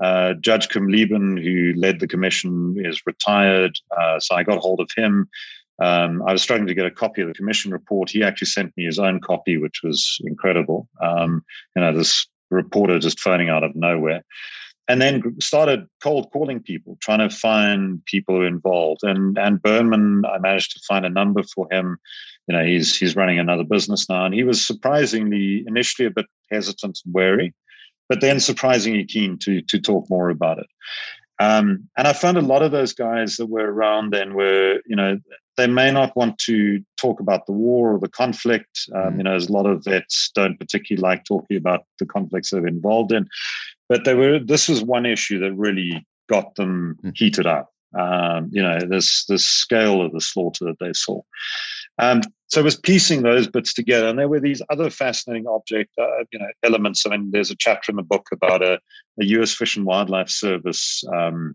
Uh, 0.00 0.34
Judge 0.34 0.68
Kumleben, 0.68 1.42
who 1.42 1.78
led 1.78 2.00
the 2.00 2.06
commission, 2.06 2.76
is 2.78 3.02
retired. 3.04 3.76
Uh, 3.96 4.20
so 4.20 4.34
I 4.36 4.42
got 4.42 4.58
hold 4.58 4.80
of 4.80 4.88
him. 4.96 5.28
Um, 5.80 6.22
I 6.26 6.32
was 6.32 6.42
struggling 6.42 6.68
to 6.68 6.74
get 6.74 6.86
a 6.86 6.90
copy 6.90 7.22
of 7.22 7.28
the 7.28 7.34
commission 7.34 7.72
report. 7.72 8.08
He 8.08 8.22
actually 8.22 8.46
sent 8.46 8.72
me 8.76 8.84
his 8.84 8.98
own 8.98 9.20
copy, 9.20 9.56
which 9.56 9.80
was 9.82 10.18
incredible. 10.24 10.88
Um, 11.02 11.44
you 11.74 11.82
know, 11.82 11.96
this 11.96 12.26
reporter 12.52 12.98
just 12.98 13.20
phoning 13.20 13.48
out 13.48 13.64
of 13.64 13.74
nowhere. 13.74 14.22
And 14.88 15.00
then 15.00 15.40
started 15.40 15.86
cold 16.02 16.30
calling 16.32 16.60
people, 16.60 16.98
trying 17.00 17.20
to 17.20 17.34
find 17.34 18.04
people 18.06 18.44
involved. 18.44 19.02
And 19.04 19.38
and 19.38 19.62
Berman, 19.62 20.24
I 20.26 20.38
managed 20.38 20.72
to 20.72 20.80
find 20.88 21.06
a 21.06 21.10
number 21.10 21.42
for 21.44 21.68
him. 21.70 21.98
You 22.48 22.56
know, 22.56 22.64
he's 22.64 22.96
he's 22.96 23.16
running 23.16 23.38
another 23.38 23.64
business 23.64 24.08
now, 24.08 24.24
and 24.24 24.34
he 24.34 24.42
was 24.42 24.66
surprisingly 24.66 25.64
initially 25.66 26.06
a 26.06 26.10
bit 26.10 26.26
hesitant 26.50 26.98
and 27.04 27.14
wary, 27.14 27.54
but 28.08 28.20
then 28.20 28.40
surprisingly 28.40 29.04
keen 29.04 29.38
to 29.38 29.62
to 29.62 29.80
talk 29.80 30.10
more 30.10 30.30
about 30.30 30.58
it. 30.58 30.66
Um, 31.38 31.88
and 31.96 32.06
I 32.06 32.12
found 32.12 32.36
a 32.36 32.42
lot 32.42 32.62
of 32.62 32.72
those 32.72 32.92
guys 32.92 33.36
that 33.36 33.46
were 33.46 33.72
around 33.72 34.12
then 34.12 34.34
were, 34.34 34.80
you 34.86 34.94
know, 34.94 35.18
they 35.56 35.66
may 35.66 35.90
not 35.90 36.16
want 36.16 36.38
to 36.38 36.82
talk 36.96 37.20
about 37.20 37.46
the 37.46 37.52
war 37.52 37.94
or 37.94 37.98
the 37.98 38.08
conflict. 38.08 38.88
Um, 38.94 39.14
mm. 39.14 39.16
You 39.18 39.22
know, 39.24 39.30
there's 39.30 39.48
a 39.48 39.52
lot 39.52 39.66
of 39.66 39.84
vets 39.84 40.30
don't 40.34 40.58
particularly 40.58 41.02
like 41.02 41.24
talking 41.24 41.56
about 41.56 41.84
the 41.98 42.06
conflicts 42.06 42.50
they're 42.50 42.66
involved 42.66 43.12
in, 43.12 43.28
but 43.88 44.04
they 44.04 44.14
were. 44.14 44.38
This 44.38 44.68
was 44.68 44.82
one 44.82 45.06
issue 45.06 45.38
that 45.40 45.52
really 45.54 46.06
got 46.28 46.54
them 46.54 46.96
mm. 47.04 47.16
heated 47.16 47.46
up. 47.46 47.70
Um, 47.98 48.48
you 48.50 48.62
know, 48.62 48.78
this 48.80 49.26
this 49.26 49.44
scale 49.44 50.00
of 50.00 50.12
the 50.12 50.20
slaughter 50.20 50.64
that 50.64 50.78
they 50.80 50.92
saw. 50.94 51.20
Um, 51.98 52.22
so 52.48 52.60
it 52.60 52.64
was 52.64 52.76
piecing 52.76 53.22
those 53.22 53.46
bits 53.48 53.74
together, 53.74 54.08
and 54.08 54.18
there 54.18 54.28
were 54.28 54.40
these 54.40 54.62
other 54.70 54.88
fascinating 54.88 55.46
object, 55.46 55.90
uh, 55.98 56.24
you 56.32 56.38
know, 56.38 56.48
elements. 56.62 57.04
I 57.04 57.10
mean, 57.10 57.30
there's 57.30 57.50
a 57.50 57.56
chapter 57.56 57.92
in 57.92 57.96
the 57.96 58.02
book 58.02 58.28
about 58.32 58.62
a, 58.62 58.80
a 59.20 59.24
U.S. 59.24 59.54
Fish 59.54 59.76
and 59.76 59.84
Wildlife 59.84 60.30
Service 60.30 61.04
um, 61.14 61.54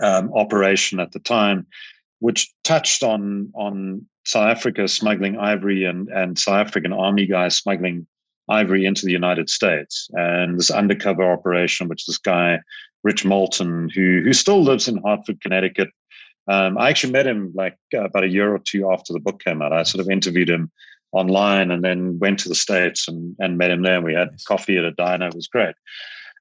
um, 0.00 0.32
operation 0.34 1.00
at 1.00 1.12
the 1.12 1.18
time 1.18 1.66
which 2.22 2.52
touched 2.62 3.02
on 3.02 3.50
on 3.54 4.06
South 4.24 4.46
Africa 4.46 4.86
smuggling 4.86 5.36
ivory 5.38 5.84
and 5.84 6.08
and 6.08 6.38
South 6.38 6.66
African 6.66 6.92
army 6.92 7.26
guys 7.26 7.56
smuggling 7.56 8.06
ivory 8.48 8.86
into 8.86 9.04
the 9.04 9.12
United 9.12 9.50
States, 9.50 10.08
and 10.12 10.58
this 10.58 10.70
undercover 10.70 11.30
operation, 11.30 11.88
which 11.88 12.06
this 12.06 12.18
guy 12.18 12.60
Rich 13.02 13.24
Moulton, 13.24 13.90
who 13.94 14.22
who 14.24 14.32
still 14.32 14.62
lives 14.62 14.86
in 14.86 14.98
Hartford, 14.98 15.40
Connecticut. 15.40 15.88
Um, 16.46 16.78
I 16.78 16.90
actually 16.90 17.12
met 17.12 17.26
him 17.26 17.52
like 17.54 17.76
about 17.92 18.24
a 18.24 18.28
year 18.28 18.54
or 18.54 18.58
two 18.58 18.90
after 18.90 19.12
the 19.12 19.20
book 19.20 19.42
came 19.42 19.60
out. 19.60 19.72
I 19.72 19.82
sort 19.82 20.00
of 20.04 20.10
interviewed 20.10 20.50
him 20.50 20.70
online 21.12 21.70
and 21.70 21.84
then 21.84 22.18
went 22.20 22.38
to 22.40 22.48
the 22.48 22.54
states 22.54 23.08
and 23.08 23.34
and 23.40 23.58
met 23.58 23.72
him 23.72 23.82
there. 23.82 24.00
We 24.00 24.14
had 24.14 24.30
coffee 24.46 24.78
at 24.78 24.84
a 24.84 24.92
diner. 24.92 25.26
It 25.26 25.34
was 25.34 25.48
great. 25.48 25.74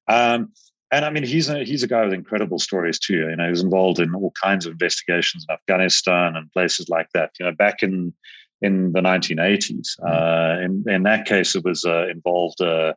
Um, 0.07 0.51
and 0.91 1.05
I 1.05 1.09
mean, 1.09 1.23
he's 1.23 1.49
a 1.49 1.63
he's 1.63 1.83
a 1.83 1.87
guy 1.87 2.03
with 2.03 2.13
incredible 2.13 2.59
stories 2.59 2.99
too. 2.99 3.29
You 3.29 3.35
know, 3.35 3.45
he 3.45 3.49
was 3.49 3.63
involved 3.63 3.99
in 3.99 4.13
all 4.13 4.33
kinds 4.41 4.65
of 4.65 4.73
investigations 4.73 5.45
in 5.47 5.53
Afghanistan 5.53 6.35
and 6.35 6.51
places 6.51 6.89
like 6.89 7.07
that. 7.13 7.31
You 7.39 7.45
know, 7.45 7.53
back 7.53 7.81
in 7.81 8.13
in 8.61 8.91
the 8.93 9.01
1980s. 9.01 9.69
Mm-hmm. 9.69 10.05
Uh, 10.05 10.65
in 10.65 10.83
in 10.87 11.03
that 11.03 11.25
case, 11.25 11.55
it 11.55 11.63
was 11.63 11.85
uh, 11.85 12.07
involved 12.07 12.61
uh, 12.61 12.93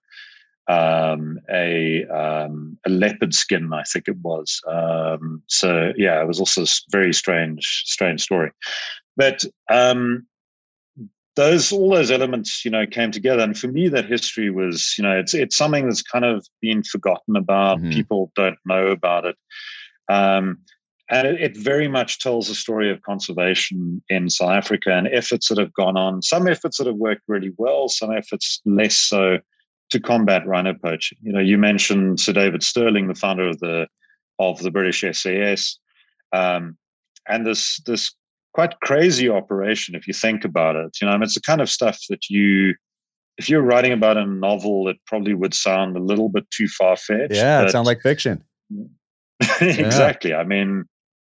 um, 0.68 1.38
a 1.50 2.04
um, 2.06 2.78
a 2.86 2.90
leopard 2.90 3.34
skin, 3.34 3.72
I 3.72 3.82
think 3.84 4.08
it 4.08 4.16
was. 4.22 4.60
Um, 4.66 5.42
so 5.46 5.92
yeah, 5.96 6.20
it 6.20 6.26
was 6.26 6.40
also 6.40 6.64
a 6.64 6.66
very 6.90 7.12
strange 7.12 7.84
strange 7.86 8.22
story. 8.22 8.50
But 9.16 9.44
um, 9.70 10.26
those 11.36 11.72
all 11.72 11.90
those 11.90 12.10
elements 12.10 12.64
you 12.64 12.70
know 12.70 12.86
came 12.86 13.10
together. 13.10 13.42
And 13.42 13.58
for 13.58 13.68
me 13.68 13.88
that 13.88 14.06
history 14.06 14.50
was 14.50 14.94
you 14.96 15.02
know 15.02 15.16
it's 15.18 15.34
it's 15.34 15.56
something 15.56 15.86
that's 15.86 16.02
kind 16.02 16.24
of 16.24 16.46
been 16.60 16.82
forgotten 16.82 17.36
about. 17.36 17.78
Mm-hmm. 17.78 17.90
people 17.90 18.32
don't 18.36 18.58
know 18.64 18.88
about 18.88 19.24
it. 19.24 19.36
Um, 20.08 20.58
and 21.10 21.26
it, 21.26 21.40
it, 21.40 21.56
very 21.56 21.86
much 21.86 22.18
tells 22.18 22.48
a 22.48 22.54
story 22.54 22.90
of 22.90 23.02
conservation 23.02 24.02
in 24.08 24.28
south 24.30 24.50
africa 24.50 24.92
and 24.92 25.08
efforts 25.08 25.48
that 25.48 25.58
have 25.58 25.72
gone 25.72 25.96
on. 25.96 26.22
Some 26.22 26.46
efforts 26.46 26.78
that 26.78 26.86
have 26.86 26.96
worked 26.96 27.22
really 27.26 27.52
well 27.56 27.88
some 27.88 28.12
efforts 28.12 28.60
less 28.64 28.96
so 28.96 29.38
to 29.90 30.00
combat 30.00 30.46
rhino 30.46 30.74
poaching. 30.74 31.18
You 31.22 31.32
know 31.32 31.40
you 31.40 31.58
mentioned 31.58 32.20
sir 32.20 32.32
david 32.32 32.62
stirling 32.62 33.08
the 33.08 33.14
founder 33.14 33.48
of 33.48 33.58
the 33.60 33.86
of 34.38 34.60
the 34.62 34.70
british 34.70 35.00
sas 35.00 35.78
um, 36.32 36.76
and 37.28 37.46
this 37.46 37.80
this 37.86 38.12
quite 38.54 38.78
crazy 38.80 39.28
operation 39.28 39.94
if 39.94 40.06
you 40.06 40.14
think 40.14 40.44
about 40.44 40.76
it. 40.76 40.96
You 41.00 41.06
know, 41.06 41.12
I 41.12 41.16
mean, 41.16 41.24
it's 41.24 41.34
the 41.34 41.40
kind 41.40 41.60
of 41.60 41.68
stuff 41.68 41.98
that 42.08 42.30
you, 42.30 42.74
if 43.36 43.48
you're 43.48 43.62
writing 43.62 43.92
about 43.92 44.16
a 44.16 44.24
novel, 44.24 44.88
it 44.88 44.96
probably 45.06 45.34
would 45.34 45.54
sound 45.54 45.96
a 45.96 46.00
little 46.00 46.28
bit 46.28 46.48
too 46.50 46.68
far 46.68 46.96
fetched. 46.96 47.34
Yeah, 47.34 47.62
it 47.62 47.70
sounds 47.70 47.86
like 47.86 48.00
fiction. 48.00 48.42
exactly. 49.60 50.30
Yeah. 50.30 50.38
I 50.38 50.44
mean, 50.44 50.84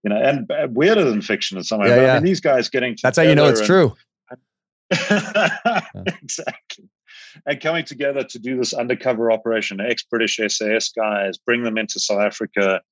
you 0.04 0.10
know, 0.10 0.16
and 0.16 0.50
uh, 0.50 0.68
weirder 0.70 1.04
than 1.04 1.22
fiction 1.22 1.56
in 1.56 1.64
some 1.64 1.80
way. 1.80 1.88
Yeah, 1.88 2.02
yeah. 2.02 2.10
I 2.12 2.14
mean, 2.16 2.24
these 2.24 2.40
guys 2.40 2.68
getting 2.68 2.96
that's 3.02 3.16
how 3.16 3.24
you 3.24 3.34
know 3.34 3.46
it's 3.46 3.60
and, 3.60 3.66
true. 3.66 3.94
exactly. 6.22 6.88
And 7.46 7.60
coming 7.60 7.84
together 7.84 8.22
to 8.22 8.38
do 8.38 8.56
this 8.56 8.74
undercover 8.74 9.32
operation, 9.32 9.80
ex 9.80 10.04
British 10.04 10.38
SAS 10.48 10.90
guys, 10.90 11.38
bring 11.38 11.62
them 11.64 11.78
into 11.78 11.98
South 11.98 12.20
Africa, 12.20 12.82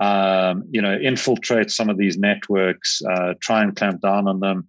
um, 0.00 0.64
you 0.70 0.82
know, 0.82 0.96
infiltrate 0.96 1.70
some 1.70 1.88
of 1.88 1.98
these 1.98 2.18
networks, 2.18 3.00
uh, 3.08 3.34
try 3.40 3.62
and 3.62 3.76
clamp 3.76 4.00
down 4.00 4.26
on 4.26 4.40
them. 4.40 4.66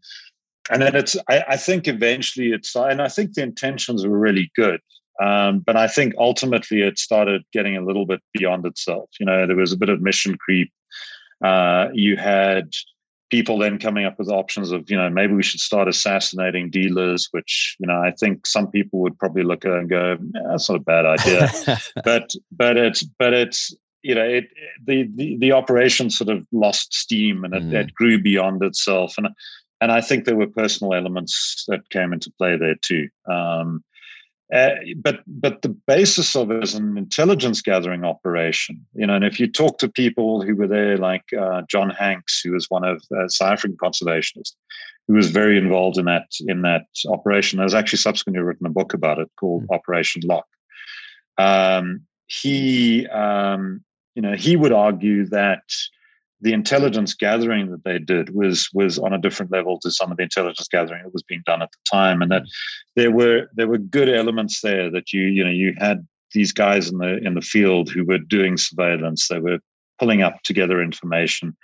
And 0.69 0.81
then 0.81 0.95
it's, 0.95 1.15
I, 1.29 1.43
I, 1.49 1.57
think 1.57 1.87
eventually 1.87 2.51
it's, 2.51 2.75
and 2.75 3.01
I 3.01 3.07
think 3.07 3.33
the 3.33 3.43
intentions 3.43 4.05
were 4.05 4.17
really 4.17 4.51
good. 4.55 4.81
Um, 5.21 5.59
but 5.59 5.77
I 5.77 5.87
think 5.87 6.13
ultimately 6.17 6.81
it 6.81 6.99
started 6.99 7.43
getting 7.53 7.77
a 7.77 7.85
little 7.85 8.05
bit 8.05 8.21
beyond 8.33 8.65
itself. 8.65 9.09
You 9.19 9.25
know, 9.25 9.47
there 9.47 9.55
was 9.55 9.71
a 9.71 9.77
bit 9.77 9.89
of 9.89 10.01
mission 10.01 10.37
creep. 10.37 10.71
Uh, 11.43 11.87
you 11.93 12.17
had 12.17 12.71
people 13.31 13.57
then 13.57 13.79
coming 13.79 14.05
up 14.05 14.19
with 14.19 14.29
options 14.29 14.71
of, 14.71 14.89
you 14.89 14.97
know, 14.97 15.09
maybe 15.09 15.33
we 15.33 15.43
should 15.43 15.59
start 15.59 15.87
assassinating 15.87 16.69
dealers, 16.69 17.27
which, 17.31 17.75
you 17.79 17.87
know, 17.87 17.99
I 18.01 18.11
think 18.11 18.45
some 18.45 18.67
people 18.67 18.99
would 18.99 19.17
probably 19.17 19.43
look 19.43 19.65
at 19.65 19.71
and 19.71 19.89
go, 19.89 20.17
that's 20.49 20.69
not 20.69 20.77
a 20.77 20.83
bad 20.83 21.05
idea. 21.05 21.49
but, 22.03 22.33
but 22.51 22.77
it's, 22.77 23.03
but 23.03 23.33
it's, 23.33 23.75
you 24.05 24.13
know, 24.13 24.23
it, 24.23 24.45
the, 24.85 25.09
the, 25.15 25.35
the 25.39 25.51
operation 25.51 26.11
sort 26.11 26.29
of 26.29 26.45
lost 26.51 26.93
steam 26.93 27.43
and 27.43 27.55
it, 27.55 27.63
mm. 27.63 27.73
it, 27.73 27.93
grew 27.95 28.21
beyond 28.21 28.63
itself. 28.63 29.15
And 29.17 29.27
and 29.81 29.91
I 29.91 29.99
think 29.99 30.23
there 30.23 30.35
were 30.35 30.47
personal 30.47 30.93
elements 30.93 31.65
that 31.67 31.89
came 31.89 32.13
into 32.13 32.31
play 32.37 32.55
there 32.55 32.75
too. 32.75 33.09
Um, 33.29 33.83
uh, 34.53 34.69
but 34.97 35.21
but 35.25 35.63
the 35.63 35.69
basis 35.69 36.35
of 36.35 36.51
it 36.51 36.63
is 36.63 36.75
an 36.75 36.99
intelligence 36.99 37.61
gathering 37.63 38.05
operation, 38.05 38.85
you 38.93 39.07
know. 39.07 39.15
And 39.15 39.25
if 39.25 39.39
you 39.39 39.51
talk 39.51 39.79
to 39.79 39.89
people 39.89 40.43
who 40.43 40.55
were 40.55 40.67
there, 40.67 40.97
like 40.97 41.25
uh, 41.33 41.63
John 41.67 41.89
Hanks, 41.89 42.41
who 42.41 42.51
was 42.51 42.69
one 42.69 42.83
of 42.83 43.03
uh, 43.17 43.27
South 43.27 43.53
African 43.53 43.77
conservationists, 43.77 44.53
who 45.07 45.15
was 45.15 45.31
very 45.31 45.57
involved 45.57 45.97
in 45.97 46.05
that 46.05 46.27
in 46.47 46.61
that 46.61 46.85
operation, 47.09 47.57
has 47.57 47.73
actually 47.73 47.97
subsequently 47.97 48.43
written 48.43 48.67
a 48.67 48.69
book 48.69 48.93
about 48.93 49.17
it 49.17 49.31
called 49.39 49.63
mm. 49.67 49.75
Operation 49.75 50.21
Lock. 50.23 50.45
Um, 51.39 52.01
he 52.27 53.07
um, 53.07 53.83
you 54.15 54.21
know, 54.21 54.33
he 54.33 54.55
would 54.55 54.71
argue 54.71 55.25
that 55.27 55.63
the 56.41 56.53
intelligence 56.53 57.13
gathering 57.13 57.71
that 57.71 57.83
they 57.83 57.99
did 57.99 58.33
was 58.33 58.69
was 58.73 58.99
on 58.99 59.13
a 59.13 59.17
different 59.17 59.51
level 59.51 59.79
to 59.79 59.91
some 59.91 60.11
of 60.11 60.17
the 60.17 60.23
intelligence 60.23 60.67
gathering 60.69 61.03
that 61.03 61.13
was 61.13 61.23
being 61.23 61.43
done 61.45 61.61
at 61.61 61.71
the 61.71 61.77
time, 61.89 62.21
and 62.21 62.31
that 62.31 62.43
there 62.95 63.11
were 63.11 63.47
there 63.55 63.67
were 63.67 63.77
good 63.77 64.09
elements 64.09 64.61
there 64.61 64.89
that 64.91 65.13
you 65.13 65.23
you 65.23 65.43
know 65.43 65.51
you 65.51 65.73
had 65.77 66.05
these 66.33 66.51
guys 66.51 66.89
in 66.89 66.97
the 66.97 67.17
in 67.17 67.33
the 67.33 67.41
field 67.41 67.89
who 67.89 68.03
were 68.05 68.17
doing 68.17 68.57
surveillance, 68.57 69.27
they 69.27 69.39
were 69.39 69.59
pulling 69.99 70.21
up 70.21 70.41
together 70.43 70.81
information, 70.81 71.55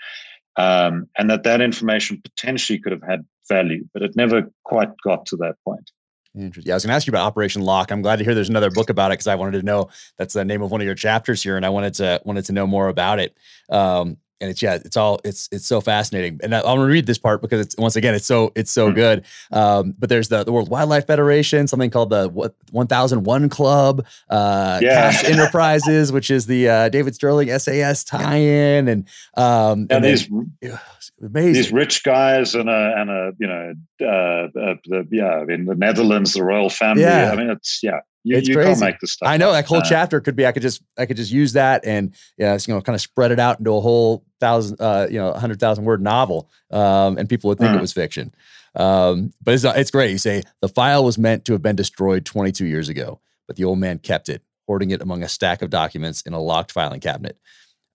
um, 0.57 1.07
and 1.17 1.29
that 1.29 1.43
that 1.43 1.61
information 1.61 2.21
potentially 2.21 2.79
could 2.79 2.91
have 2.91 3.03
had 3.07 3.25
value, 3.49 3.83
but 3.93 4.01
it 4.01 4.15
never 4.15 4.49
quite 4.63 4.89
got 5.03 5.25
to 5.25 5.35
that 5.37 5.55
point. 5.65 5.91
Interesting. 6.33 6.69
Yeah, 6.69 6.73
I 6.73 6.77
was 6.77 6.85
going 6.85 6.91
to 6.91 6.95
ask 6.95 7.07
you 7.07 7.11
about 7.11 7.25
Operation 7.25 7.61
Lock. 7.61 7.91
I'm 7.91 8.01
glad 8.01 8.17
to 8.17 8.23
hear 8.23 8.33
there's 8.33 8.49
another 8.49 8.71
book 8.71 8.89
about 8.89 9.11
it 9.11 9.15
because 9.15 9.27
I 9.27 9.35
wanted 9.35 9.59
to 9.59 9.65
know 9.65 9.89
that's 10.17 10.33
the 10.33 10.45
name 10.45 10.61
of 10.61 10.71
one 10.71 10.79
of 10.79 10.85
your 10.85 10.95
chapters 10.95 11.43
here, 11.43 11.57
and 11.57 11.65
I 11.65 11.69
wanted 11.69 11.93
to 11.95 12.21
wanted 12.23 12.45
to 12.45 12.53
know 12.53 12.65
more 12.65 12.87
about 12.87 13.19
it. 13.19 13.35
Um, 13.69 14.17
and 14.41 14.49
it's 14.49 14.61
yeah, 14.61 14.73
it's 14.73 14.97
all 14.97 15.21
it's 15.23 15.47
it's 15.51 15.65
so 15.65 15.79
fascinating. 15.79 16.39
And 16.43 16.53
I, 16.53 16.59
am 16.59 16.65
gonna 16.65 16.85
read 16.85 17.05
this 17.05 17.19
part 17.19 17.41
because 17.41 17.61
it's 17.61 17.77
once 17.77 17.95
again 17.95 18.15
it's 18.15 18.25
so 18.25 18.51
it's 18.55 18.71
so 18.71 18.87
mm-hmm. 18.87 18.95
good. 18.95 19.25
Um, 19.51 19.95
but 19.97 20.09
there's 20.09 20.29
the 20.29 20.43
the 20.43 20.51
World 20.51 20.69
Wildlife 20.69 21.05
Federation, 21.07 21.67
something 21.67 21.91
called 21.91 22.09
the 22.09 22.27
what 22.27 22.55
1001 22.71 23.49
Club, 23.49 24.05
uh, 24.29 24.79
yeah. 24.81 25.11
KAS 25.11 25.23
Enterprises, 25.29 26.11
which 26.11 26.31
is 26.31 26.47
the 26.47 26.67
uh, 26.67 26.89
David 26.89 27.15
Stirling 27.15 27.57
SAS 27.57 28.03
tie-in, 28.03 28.87
and 28.87 29.07
um, 29.37 29.81
and, 29.81 29.91
and 29.91 30.05
these 30.05 30.27
then, 30.27 30.79
amazing 31.21 31.53
these 31.53 31.71
rich 31.71 32.03
guys 32.03 32.55
and 32.55 32.69
a 32.69 32.93
and 32.97 33.09
a 33.09 33.33
you 33.37 33.47
know 33.47 33.73
uh, 34.01 34.59
uh, 34.59 34.75
the, 34.85 35.07
yeah 35.11 35.43
in 35.47 35.65
the 35.65 35.75
Netherlands 35.75 36.33
the 36.33 36.43
royal 36.43 36.69
family. 36.69 37.03
Yeah. 37.03 37.31
I 37.31 37.35
mean 37.35 37.49
it's 37.49 37.81
yeah 37.83 37.99
You, 38.23 38.37
it's 38.37 38.47
you 38.47 38.55
crazy. 38.55 38.69
can't 38.69 38.79
make 38.79 38.99
this 38.99 39.13
stuff. 39.13 39.27
I 39.27 39.37
know 39.37 39.51
that 39.51 39.65
whole 39.65 39.79
uh, 39.79 39.85
chapter 39.87 40.21
could 40.21 40.35
be. 40.35 40.45
I 40.45 40.51
could 40.51 40.61
just 40.61 40.81
I 40.97 41.05
could 41.05 41.17
just 41.17 41.31
use 41.31 41.53
that 41.53 41.85
and 41.85 42.13
yeah, 42.37 42.57
you 42.65 42.73
know, 42.73 42.81
kind 42.81 42.95
of 42.95 43.01
spread 43.01 43.31
it 43.31 43.39
out 43.39 43.59
into 43.59 43.73
a 43.73 43.81
whole 43.81 44.25
thousand, 44.39 44.79
uh, 44.79 45.07
you 45.09 45.17
know, 45.17 45.33
hundred 45.33 45.59
thousand 45.59 45.85
word 45.85 46.01
novel, 46.01 46.49
um, 46.71 47.17
and 47.17 47.27
people 47.27 47.47
would 47.47 47.57
think 47.57 47.71
uh, 47.71 47.75
it 47.75 47.77
mm. 47.77 47.81
was 47.81 47.93
fiction. 47.93 48.33
Um, 48.75 49.33
but 49.41 49.53
it's 49.53 49.63
it's 49.63 49.91
great. 49.91 50.11
You 50.11 50.17
say 50.17 50.43
the 50.61 50.69
file 50.69 51.03
was 51.03 51.17
meant 51.17 51.45
to 51.45 51.53
have 51.53 51.61
been 51.61 51.75
destroyed 51.75 52.25
22 52.25 52.65
years 52.65 52.89
ago, 52.89 53.19
but 53.47 53.55
the 53.55 53.63
old 53.63 53.79
man 53.79 53.99
kept 53.99 54.29
it, 54.29 54.43
hoarding 54.67 54.91
it 54.91 55.01
among 55.01 55.23
a 55.23 55.29
stack 55.29 55.61
of 55.61 55.69
documents 55.69 56.21
in 56.21 56.33
a 56.33 56.39
locked 56.39 56.71
filing 56.71 57.01
cabinet. 57.01 57.37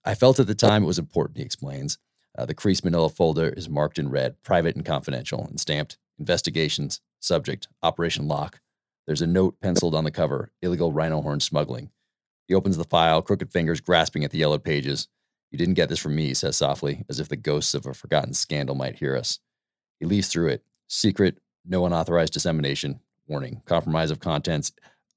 I 0.03 0.15
felt 0.15 0.39
at 0.39 0.47
the 0.47 0.55
time 0.55 0.83
it 0.83 0.87
was 0.87 0.99
important. 0.99 1.37
He 1.37 1.43
explains. 1.43 1.97
Uh, 2.37 2.45
the 2.45 2.53
crease 2.53 2.83
manila 2.83 3.09
folder 3.09 3.49
is 3.49 3.67
marked 3.67 3.97
in 3.97 4.09
red, 4.09 4.41
private 4.43 4.75
and 4.75 4.85
confidential, 4.85 5.47
and 5.49 5.59
stamped 5.59 5.97
investigations, 6.19 7.01
subject, 7.19 7.67
Operation 7.81 8.27
Lock. 8.27 8.59
There's 9.07 9.21
a 9.21 9.27
note 9.27 9.59
penciled 9.61 9.95
on 9.95 10.03
the 10.03 10.11
cover 10.11 10.51
illegal 10.61 10.91
rhino 10.91 11.21
horn 11.21 11.39
smuggling. 11.39 11.91
He 12.47 12.53
opens 12.53 12.77
the 12.77 12.83
file, 12.83 13.21
crooked 13.21 13.51
fingers 13.51 13.81
grasping 13.81 14.25
at 14.25 14.31
the 14.31 14.37
yellowed 14.37 14.63
pages. 14.63 15.07
You 15.49 15.57
didn't 15.57 15.75
get 15.75 15.87
this 15.87 15.99
from 15.99 16.15
me, 16.15 16.27
he 16.27 16.33
says 16.33 16.57
softly, 16.57 17.05
as 17.09 17.19
if 17.19 17.29
the 17.29 17.37
ghosts 17.37 17.73
of 17.73 17.85
a 17.85 17.93
forgotten 17.93 18.33
scandal 18.33 18.75
might 18.75 18.97
hear 18.97 19.15
us. 19.15 19.39
He 19.99 20.05
leaves 20.05 20.27
through 20.27 20.49
it. 20.49 20.63
Secret, 20.89 21.39
no 21.65 21.85
unauthorized 21.85 22.33
dissemination. 22.33 22.99
Warning 23.27 23.61
compromise 23.65 24.11
of 24.11 24.19
contents 24.19 24.71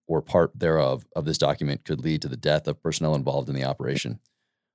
or 0.07 0.23
part 0.23 0.51
thereof 0.59 1.07
of 1.15 1.25
this 1.25 1.39
document 1.39 1.85
could 1.85 2.01
lead 2.01 2.23
to 2.23 2.29
the 2.29 2.37
death 2.37 2.67
of 2.67 2.83
personnel 2.83 3.15
involved 3.15 3.49
in 3.49 3.55
the 3.55 3.65
operation. 3.65 4.19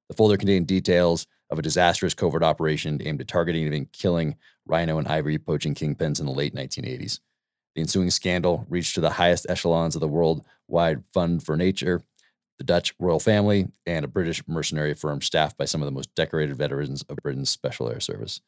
The 0.08 0.16
folder 0.16 0.38
contained 0.38 0.68
details 0.68 1.28
of 1.50 1.60
a 1.60 1.62
disastrous 1.62 2.14
covert 2.14 2.44
operation 2.44 3.02
aimed 3.04 3.22
at 3.22 3.28
targeting 3.28 3.74
and 3.74 3.92
killing 3.92 4.36
rhino 4.66 4.98
and 4.98 5.08
ivory 5.08 5.38
poaching 5.38 5.76
kingpins 5.76 6.20
in 6.20 6.26
the 6.26 6.32
late 6.32 6.56
1980s. 6.56 7.20
The 7.76 7.82
ensuing 7.82 8.10
scandal 8.10 8.66
reached 8.70 8.96
to 8.96 9.02
the 9.02 9.12
highest 9.12 9.46
echelons 9.50 9.96
of 9.96 10.02
the 10.02 10.08
worldwide 10.08 11.04
fund 11.14 11.44
for 11.44 11.58
nature, 11.58 12.02
the 12.58 12.64
Dutch 12.64 12.94
royal 13.00 13.20
family, 13.20 13.68
and 13.86 14.06
a 14.06 14.08
British 14.08 14.42
mercenary 14.48 14.94
firm 14.94 15.22
staffed 15.22 15.58
by 15.58 15.66
some 15.66 15.82
of 15.82 15.86
the 15.86 15.92
most 15.92 16.14
decorated 16.16 16.56
veterans 16.56 17.04
of 17.10 17.18
Britain's 17.18 17.50
Special 17.50 17.90
Air 17.90 18.00
Service. 18.00 18.40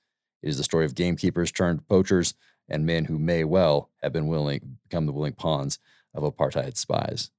It 0.41 0.49
is 0.49 0.57
the 0.57 0.63
story 0.63 0.85
of 0.85 0.95
gamekeepers 0.95 1.51
turned 1.51 1.87
poachers 1.87 2.33
and 2.69 2.85
men 2.85 3.05
who 3.05 3.19
may 3.19 3.43
well 3.43 3.89
have 4.01 4.13
been 4.13 4.27
willing 4.27 4.77
become 4.83 5.05
the 5.05 5.11
willing 5.11 5.33
pawns 5.33 5.79
of 6.13 6.23
apartheid 6.23 6.77
spies. 6.77 7.31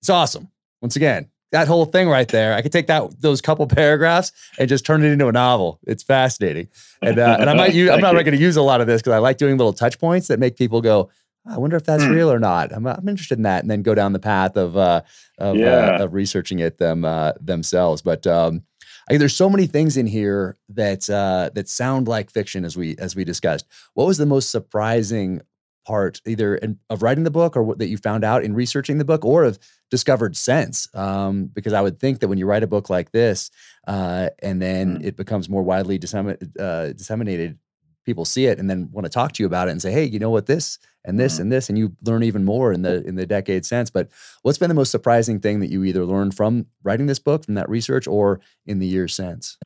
It's 0.00 0.10
awesome. 0.10 0.48
Once 0.80 0.96
again, 0.96 1.28
that 1.52 1.68
whole 1.68 1.84
thing 1.84 2.08
right 2.08 2.26
there. 2.28 2.54
I 2.54 2.62
could 2.62 2.72
take 2.72 2.86
that 2.86 3.20
those 3.20 3.40
couple 3.40 3.66
paragraphs 3.66 4.32
and 4.58 4.68
just 4.68 4.84
turn 4.84 5.04
it 5.04 5.12
into 5.12 5.28
a 5.28 5.32
novel. 5.32 5.78
It's 5.86 6.02
fascinating, 6.02 6.68
and 7.02 7.18
uh, 7.18 7.36
and 7.38 7.48
I 7.48 7.54
might 7.54 7.74
use. 7.74 7.90
I'm 7.90 8.00
not 8.00 8.12
going 8.12 8.32
to 8.32 8.38
use 8.38 8.56
a 8.56 8.62
lot 8.62 8.80
of 8.80 8.86
this 8.86 9.02
because 9.02 9.12
I 9.12 9.18
like 9.18 9.36
doing 9.36 9.58
little 9.58 9.74
touch 9.74 9.98
points 9.98 10.28
that 10.28 10.40
make 10.40 10.56
people 10.56 10.80
go. 10.80 11.10
I 11.44 11.58
wonder 11.58 11.76
if 11.76 11.84
that's 11.84 12.04
mm. 12.04 12.14
real 12.14 12.30
or 12.30 12.38
not. 12.38 12.72
I'm, 12.72 12.86
I'm 12.86 13.08
interested 13.08 13.38
in 13.38 13.42
that, 13.42 13.62
and 13.62 13.70
then 13.70 13.82
go 13.82 13.94
down 13.94 14.12
the 14.12 14.18
path 14.18 14.56
of 14.56 14.76
uh, 14.76 15.02
of, 15.38 15.56
uh, 15.56 15.58
yeah. 15.58 15.96
uh, 15.96 16.04
of 16.04 16.14
researching 16.14 16.60
it 16.60 16.78
them 16.78 17.04
uh, 17.04 17.32
themselves. 17.40 18.00
But 18.02 18.26
um, 18.26 18.62
I, 19.10 19.16
there's 19.16 19.34
so 19.34 19.50
many 19.50 19.66
things 19.66 19.96
in 19.96 20.06
here 20.06 20.56
that 20.68 21.10
uh, 21.10 21.50
that 21.54 21.68
sound 21.68 22.06
like 22.06 22.30
fiction, 22.30 22.64
as 22.64 22.76
we 22.76 22.96
as 22.98 23.16
we 23.16 23.24
discussed. 23.24 23.66
What 23.94 24.06
was 24.06 24.18
the 24.18 24.26
most 24.26 24.50
surprising 24.50 25.42
part, 25.84 26.20
either 26.24 26.54
in, 26.54 26.78
of 26.90 27.02
writing 27.02 27.24
the 27.24 27.30
book, 27.30 27.56
or 27.56 27.64
what, 27.64 27.78
that 27.78 27.88
you 27.88 27.96
found 27.96 28.22
out 28.22 28.44
in 28.44 28.54
researching 28.54 28.98
the 28.98 29.04
book, 29.04 29.24
or 29.24 29.42
of 29.42 29.58
discovered 29.90 30.36
sense? 30.36 30.88
Um, 30.94 31.46
because 31.46 31.72
I 31.72 31.80
would 31.80 31.98
think 31.98 32.20
that 32.20 32.28
when 32.28 32.38
you 32.38 32.46
write 32.46 32.62
a 32.62 32.68
book 32.68 32.88
like 32.88 33.10
this, 33.10 33.50
uh, 33.88 34.28
and 34.40 34.62
then 34.62 34.98
mm. 34.98 35.04
it 35.04 35.16
becomes 35.16 35.48
more 35.48 35.64
widely 35.64 35.96
uh, 35.96 36.92
disseminated, 36.92 37.58
people 38.04 38.24
see 38.24 38.46
it 38.46 38.58
and 38.58 38.68
then 38.68 38.88
want 38.92 39.04
to 39.04 39.10
talk 39.10 39.32
to 39.32 39.42
you 39.42 39.46
about 39.46 39.68
it 39.68 39.72
and 39.72 39.82
say, 39.82 39.92
"Hey, 39.92 40.04
you 40.04 40.18
know 40.18 40.30
what? 40.30 40.46
This 40.46 40.78
and 41.04 41.18
this 41.18 41.36
mm. 41.36 41.40
and 41.40 41.52
this," 41.52 41.68
and 41.68 41.78
you 41.78 41.96
learn 42.02 42.22
even 42.22 42.44
more 42.44 42.72
in 42.72 42.82
the 42.82 43.02
in 43.06 43.14
the 43.14 43.26
decade 43.26 43.64
since. 43.64 43.90
But 43.90 44.08
what's 44.42 44.58
been 44.58 44.68
the 44.68 44.74
most 44.74 44.90
surprising 44.90 45.40
thing 45.40 45.60
that 45.60 45.70
you 45.70 45.84
either 45.84 46.04
learned 46.04 46.34
from 46.34 46.66
writing 46.82 47.06
this 47.06 47.18
book, 47.18 47.44
from 47.44 47.54
that 47.54 47.68
research, 47.68 48.06
or 48.06 48.40
in 48.66 48.78
the 48.78 48.86
years 48.86 49.14
since? 49.14 49.58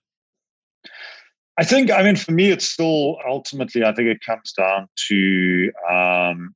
I 1.59 1.65
think, 1.65 1.91
I 1.91 2.03
mean, 2.03 2.17
for 2.17 2.33
me, 2.33 2.51
it's 2.51 2.69
still 2.69 3.17
ultimately, 3.27 3.83
I 3.83 3.93
think 3.95 4.09
it 4.09 4.21
comes 4.21 4.53
down 4.53 4.89
to 5.09 5.73
um, 5.91 6.55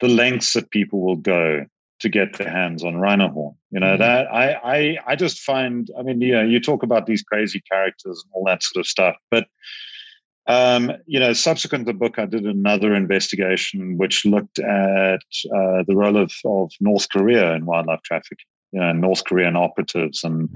the 0.00 0.08
lengths 0.08 0.52
that 0.52 0.70
people 0.70 1.00
will 1.00 1.16
go 1.16 1.64
to 2.00 2.08
get 2.08 2.36
their 2.36 2.50
hands 2.50 2.84
on 2.84 2.96
rhino 2.96 3.28
horn. 3.30 3.54
You 3.70 3.80
know, 3.80 3.92
mm-hmm. 3.92 4.02
that 4.02 4.26
I, 4.30 4.52
I, 4.52 4.98
I 5.06 5.16
just 5.16 5.38
find, 5.40 5.88
I 5.98 6.02
mean, 6.02 6.20
you 6.20 6.34
know, 6.34 6.42
you 6.42 6.60
talk 6.60 6.82
about 6.82 7.06
these 7.06 7.22
crazy 7.22 7.62
characters 7.70 8.22
and 8.22 8.32
all 8.34 8.44
that 8.44 8.62
sort 8.62 8.82
of 8.82 8.86
stuff, 8.86 9.16
but, 9.30 9.46
um, 10.46 10.92
you 11.06 11.20
know, 11.20 11.32
subsequent 11.32 11.86
to 11.86 11.92
the 11.92 11.98
book, 11.98 12.18
I 12.18 12.26
did 12.26 12.44
another 12.44 12.94
investigation 12.94 13.96
which 13.96 14.24
looked 14.24 14.58
at 14.58 15.22
uh, 15.54 15.84
the 15.86 15.94
role 15.94 16.16
of, 16.16 16.32
of 16.44 16.72
North 16.80 17.08
Korea 17.10 17.54
in 17.54 17.66
wildlife 17.66 18.02
trafficking 18.02 18.46
you 18.72 18.80
know, 18.80 18.92
North 18.92 19.24
Korean 19.24 19.56
operatives. 19.56 20.24
And 20.24 20.48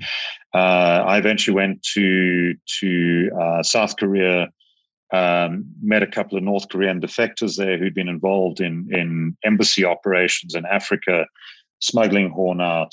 uh, 0.54 1.04
I 1.06 1.18
eventually 1.18 1.54
went 1.54 1.82
to 1.94 2.54
to 2.80 3.30
uh, 3.40 3.62
South 3.62 3.96
Korea, 3.96 4.48
um, 5.12 5.66
met 5.82 6.02
a 6.02 6.06
couple 6.06 6.36
of 6.36 6.44
North 6.44 6.68
Korean 6.68 7.00
defectors 7.00 7.56
there 7.56 7.78
who'd 7.78 7.94
been 7.94 8.08
involved 8.08 8.60
in 8.60 8.88
in 8.90 9.36
embassy 9.44 9.84
operations 9.84 10.54
in 10.54 10.64
Africa, 10.66 11.26
smuggling 11.80 12.30
horn 12.30 12.60
out. 12.60 12.92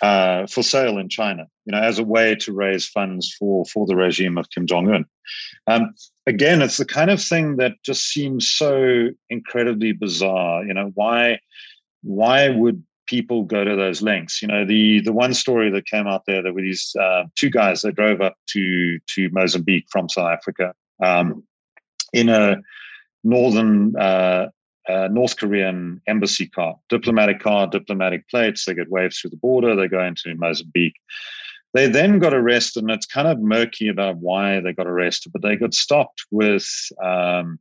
Uh, 0.00 0.46
for 0.46 0.62
sale 0.62 0.96
in 0.98 1.08
China, 1.08 1.44
you 1.64 1.72
know, 1.72 1.80
as 1.80 1.98
a 1.98 2.04
way 2.04 2.34
to 2.36 2.52
raise 2.52 2.86
funds 2.86 3.34
for 3.36 3.64
for 3.64 3.84
the 3.86 3.96
regime 3.96 4.38
of 4.38 4.48
Kim 4.50 4.64
Jong 4.64 4.88
Un. 4.88 5.04
Um, 5.66 5.92
again, 6.26 6.62
it's 6.62 6.76
the 6.76 6.84
kind 6.84 7.10
of 7.10 7.20
thing 7.20 7.56
that 7.56 7.72
just 7.84 8.04
seems 8.04 8.48
so 8.48 9.08
incredibly 9.28 9.90
bizarre. 9.90 10.64
You 10.64 10.72
know, 10.72 10.92
why 10.94 11.40
why 12.02 12.48
would 12.48 12.82
people 13.06 13.42
go 13.42 13.64
to 13.64 13.74
those 13.74 14.02
lengths? 14.02 14.40
You 14.40 14.48
know, 14.48 14.64
the 14.64 15.00
the 15.00 15.12
one 15.12 15.34
story 15.34 15.70
that 15.70 15.86
came 15.86 16.06
out 16.06 16.26
there, 16.26 16.42
there 16.42 16.52
were 16.52 16.62
these 16.62 16.94
uh, 17.00 17.24
two 17.34 17.50
guys 17.50 17.82
that 17.82 17.96
drove 17.96 18.20
up 18.20 18.36
to 18.50 19.00
to 19.14 19.28
Mozambique 19.30 19.86
from 19.90 20.08
South 20.08 20.30
Africa 20.30 20.74
um, 21.02 21.42
in 22.12 22.28
a 22.28 22.58
northern 23.24 23.96
uh, 23.96 24.48
uh, 24.88 25.08
North 25.10 25.36
Korean 25.36 26.00
embassy 26.06 26.46
car, 26.46 26.76
diplomatic 26.88 27.40
car, 27.40 27.66
diplomatic 27.66 28.28
plates. 28.28 28.64
They 28.64 28.74
get 28.74 28.90
waved 28.90 29.14
through 29.14 29.30
the 29.30 29.36
border. 29.36 29.76
They 29.76 29.88
go 29.88 30.02
into 30.04 30.34
Mozambique. 30.34 30.96
They 31.74 31.86
then 31.86 32.18
got 32.18 32.32
arrested, 32.32 32.82
and 32.82 32.90
it's 32.90 33.06
kind 33.06 33.28
of 33.28 33.40
murky 33.40 33.88
about 33.88 34.16
why 34.16 34.60
they 34.60 34.72
got 34.72 34.86
arrested, 34.86 35.32
but 35.32 35.42
they 35.42 35.56
got 35.56 35.74
stopped 35.74 36.24
with 36.30 36.66
um, 37.02 37.58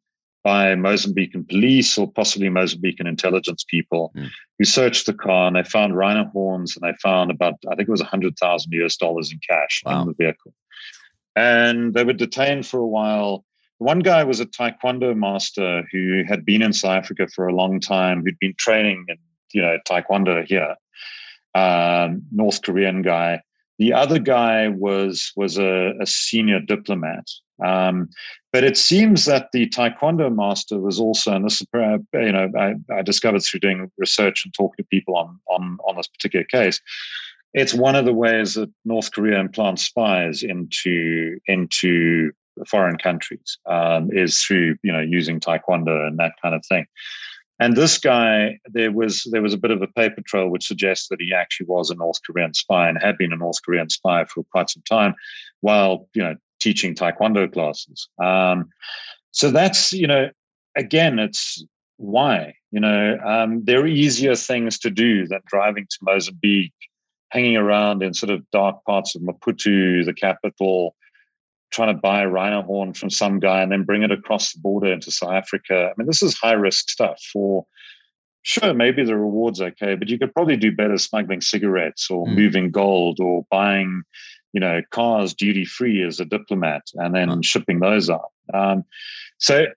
by 0.48 0.74
Mozambican 0.76 1.46
police 1.50 1.98
or 1.98 2.10
possibly 2.10 2.48
Mozambican 2.48 3.06
intelligence 3.06 3.66
people 3.66 4.14
mm. 4.16 4.30
who 4.58 4.64
searched 4.64 5.06
the 5.06 5.14
car 5.14 5.48
and 5.48 5.58
they 5.58 5.64
found 5.64 5.98
rhino 5.98 6.24
horns 6.30 6.78
and 6.78 6.88
they 6.88 6.96
found 7.04 7.32
about, 7.32 7.56
I 7.70 7.76
think 7.76 7.90
it 7.90 7.92
was 7.92 8.00
100,000 8.00 8.72
US 8.72 8.96
dollars 8.96 9.30
in 9.30 9.40
cash 9.46 9.82
wow. 9.86 10.04
in 10.04 10.08
the 10.08 10.14
vehicle. 10.14 10.54
And 11.36 11.94
they 11.94 12.06
were 12.06 12.14
detained 12.14 12.66
for 12.66 12.80
a 12.80 12.88
while. 12.88 13.44
One 13.80 14.00
guy 14.00 14.24
was 14.24 14.40
a 14.40 14.46
taekwondo 14.46 15.16
master 15.16 15.84
who 15.92 16.24
had 16.28 16.46
been 16.46 16.62
in 16.62 16.74
South 16.74 16.98
Africa 16.98 17.28
for 17.34 17.48
a 17.48 17.56
long 17.56 17.80
time, 17.80 18.24
who'd 18.24 18.40
been 18.40 18.56
training 18.58 19.06
in, 19.08 19.18
you 19.54 19.62
know, 19.62 19.78
taekwondo 19.88 20.46
here. 20.46 20.76
Um, 21.56 22.24
North 22.32 22.62
Korean 22.62 23.02
guy. 23.02 23.42
The 23.80 23.94
other 23.94 24.20
guy 24.20 24.70
was 24.70 25.32
was 25.36 25.58
a, 25.58 25.94
a 26.00 26.06
senior 26.06 26.60
diplomat 26.60 27.28
um, 27.64 28.10
but 28.54 28.64
it 28.64 28.78
seems 28.78 29.26
that 29.26 29.50
the 29.52 29.68
Taekwondo 29.70 30.34
master 30.34 30.80
was 30.80 31.00
also, 31.00 31.34
and 31.34 31.46
this 31.46 31.62
is, 31.62 31.68
you 32.14 32.32
know, 32.32 32.52
I, 32.58 32.76
I, 32.94 33.02
discovered 33.02 33.42
through 33.42 33.62
doing 33.62 33.92
research 33.98 34.46
and 34.46 34.54
talking 34.54 34.84
to 34.84 34.88
people 34.90 35.16
on, 35.16 35.40
on, 35.48 35.78
on 35.88 35.96
this 35.96 36.08
particular 36.08 36.46
case. 36.46 36.80
It's 37.54 37.74
one 37.74 37.96
of 37.96 38.06
the 38.06 38.14
ways 38.14 38.54
that 38.54 38.70
North 38.86 39.12
Korea 39.12 39.40
implants 39.40 39.86
spies 39.86 40.44
into 40.44 41.40
into 41.48 42.32
foreign 42.66 42.98
countries 42.98 43.58
um, 43.66 44.10
is 44.12 44.40
through 44.42 44.76
you 44.84 44.92
know 44.92 45.02
using 45.02 45.40
Taekwondo 45.40 46.08
and 46.08 46.18
that 46.20 46.34
kind 46.42 46.56
of 46.56 46.66
thing. 46.66 46.86
And 47.60 47.76
this 47.76 47.98
guy, 47.98 48.60
there 48.66 48.92
was 48.92 49.28
there 49.32 49.42
was 49.42 49.54
a 49.54 49.58
bit 49.58 49.72
of 49.72 49.82
a 49.82 49.88
paper 49.88 50.22
trail 50.22 50.50
which 50.50 50.68
suggests 50.68 51.08
that 51.08 51.20
he 51.20 51.34
actually 51.34 51.66
was 51.66 51.90
a 51.90 51.96
North 51.96 52.20
Korean 52.24 52.54
spy 52.54 52.88
and 52.88 53.02
had 53.02 53.18
been 53.18 53.34
a 53.34 53.38
North 53.38 53.64
Korean 53.66 53.90
spy 53.90 54.26
for 54.26 54.44
quite 54.52 54.70
some 54.70 54.84
time, 54.88 55.16
while 55.62 56.08
you 56.14 56.22
know 56.22 56.36
teaching 56.60 56.94
taekwondo 56.94 57.52
classes. 57.52 58.10
Um, 58.24 58.70
so 59.32 59.50
that's 59.50 59.92
you 59.92 60.08
know, 60.08 60.30
again, 60.76 61.18
it's 61.18 61.64
why 61.98 62.54
you 62.72 62.80
know 62.80 63.18
um, 63.26 63.64
there 63.66 63.82
are 63.82 63.88
easier 63.88 64.36
things 64.36 64.78
to 64.80 64.92
do 64.92 65.28
than 65.28 65.42
driving 65.48 65.88
to 65.90 65.98
Mozambique, 66.04 66.74
hanging 67.32 67.58
around 67.58 68.04
in 68.04 68.14
sort 68.14 68.30
of 68.30 68.50
dark 68.52 68.84
parts 68.86 69.16
of 69.16 69.24
Maputo, 69.24 70.06
the 70.06 70.14
capital, 70.14 70.96
trying 71.72 71.94
to 71.94 72.02
buy 72.02 72.22
a 72.22 72.28
rhino 72.28 72.62
horn 72.62 72.94
from 72.94 73.10
some 73.10 73.40
guy 73.40 73.62
and 73.62 73.72
then 73.72 73.84
bring 73.84 74.04
it 74.04 74.12
across 74.12 74.54
the 74.54 74.60
border 74.60 74.92
into 74.92 75.12
South 75.12 75.32
Africa. 75.32 75.90
I 75.90 75.94
mean, 75.98 76.08
this 76.08 76.24
is 76.24 76.38
high 76.38 76.54
risk 76.54 76.90
stuff 76.90 77.22
for. 77.32 77.66
Sure, 78.44 78.74
maybe 78.74 79.04
the 79.04 79.18
reward's 79.18 79.60
okay, 79.60 79.96
but 79.96 80.08
you 80.08 80.18
could 80.18 80.34
probably 80.34 80.56
do 80.56 80.72
better 80.72 80.98
smuggling 80.98 81.42
cigarettes 81.42 82.10
or 82.10 82.26
mm. 82.26 82.34
moving 82.34 82.72
gold 82.72 83.20
or 83.20 83.46
buying 83.52 84.04
you 84.58 84.60
know, 84.60 84.82
cars 84.90 85.36
duty 85.36 85.66
free 85.66 86.04
as 86.04 86.20
a 86.20 86.26
diplomat 86.26 86.82
and 86.96 87.14
then 87.14 87.42
shipping 87.44 87.80
those 87.80 88.10
out. 88.10 88.32
Um, 88.56 88.84
so 89.38 89.68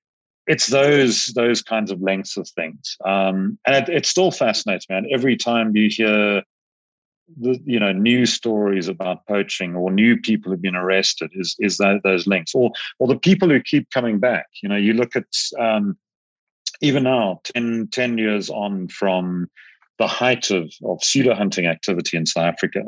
it's 0.47 0.69
those 0.69 1.27
those 1.35 1.61
kinds 1.61 1.91
of 1.91 2.01
lengths 2.01 2.39
of 2.39 2.49
things, 2.49 2.97
um, 3.05 3.59
and 3.67 3.77
it, 3.77 3.95
it 3.95 4.07
still 4.07 4.31
fascinates 4.31 4.89
me. 4.89 4.97
And 4.97 5.07
every 5.13 5.37
time 5.37 5.77
you 5.77 5.91
hear 5.91 6.43
the 7.39 7.61
you 7.65 7.79
know 7.79 7.93
news 7.93 8.33
stories 8.33 8.89
about 8.89 9.27
poaching 9.27 9.75
or 9.75 9.91
new 9.91 10.17
people 10.17 10.51
who've 10.51 10.63
been 10.63 10.77
arrested 10.77 11.31
is 11.35 11.55
is 11.59 11.77
that 11.79 12.01
those 12.05 12.27
links 12.27 12.55
or 12.55 12.71
or 12.99 13.07
the 13.07 13.19
people 13.19 13.49
who 13.49 13.61
keep 13.61 13.91
coming 13.91 14.19
back 14.19 14.47
you 14.63 14.69
know 14.69 14.77
you 14.77 14.93
look 14.93 15.17
at 15.17 15.27
um, 15.59 15.97
even 16.81 17.03
now 17.03 17.41
10, 17.45 17.89
10 17.93 18.19
years 18.19 18.49
on 18.49 18.89
from 18.89 19.49
the 19.99 20.07
height 20.07 20.51
of, 20.51 20.73
of 20.85 21.03
pseudo 21.05 21.35
hunting 21.35 21.67
activity 21.67 22.17
in 22.17 22.27
south 22.27 22.45
africa 22.45 22.83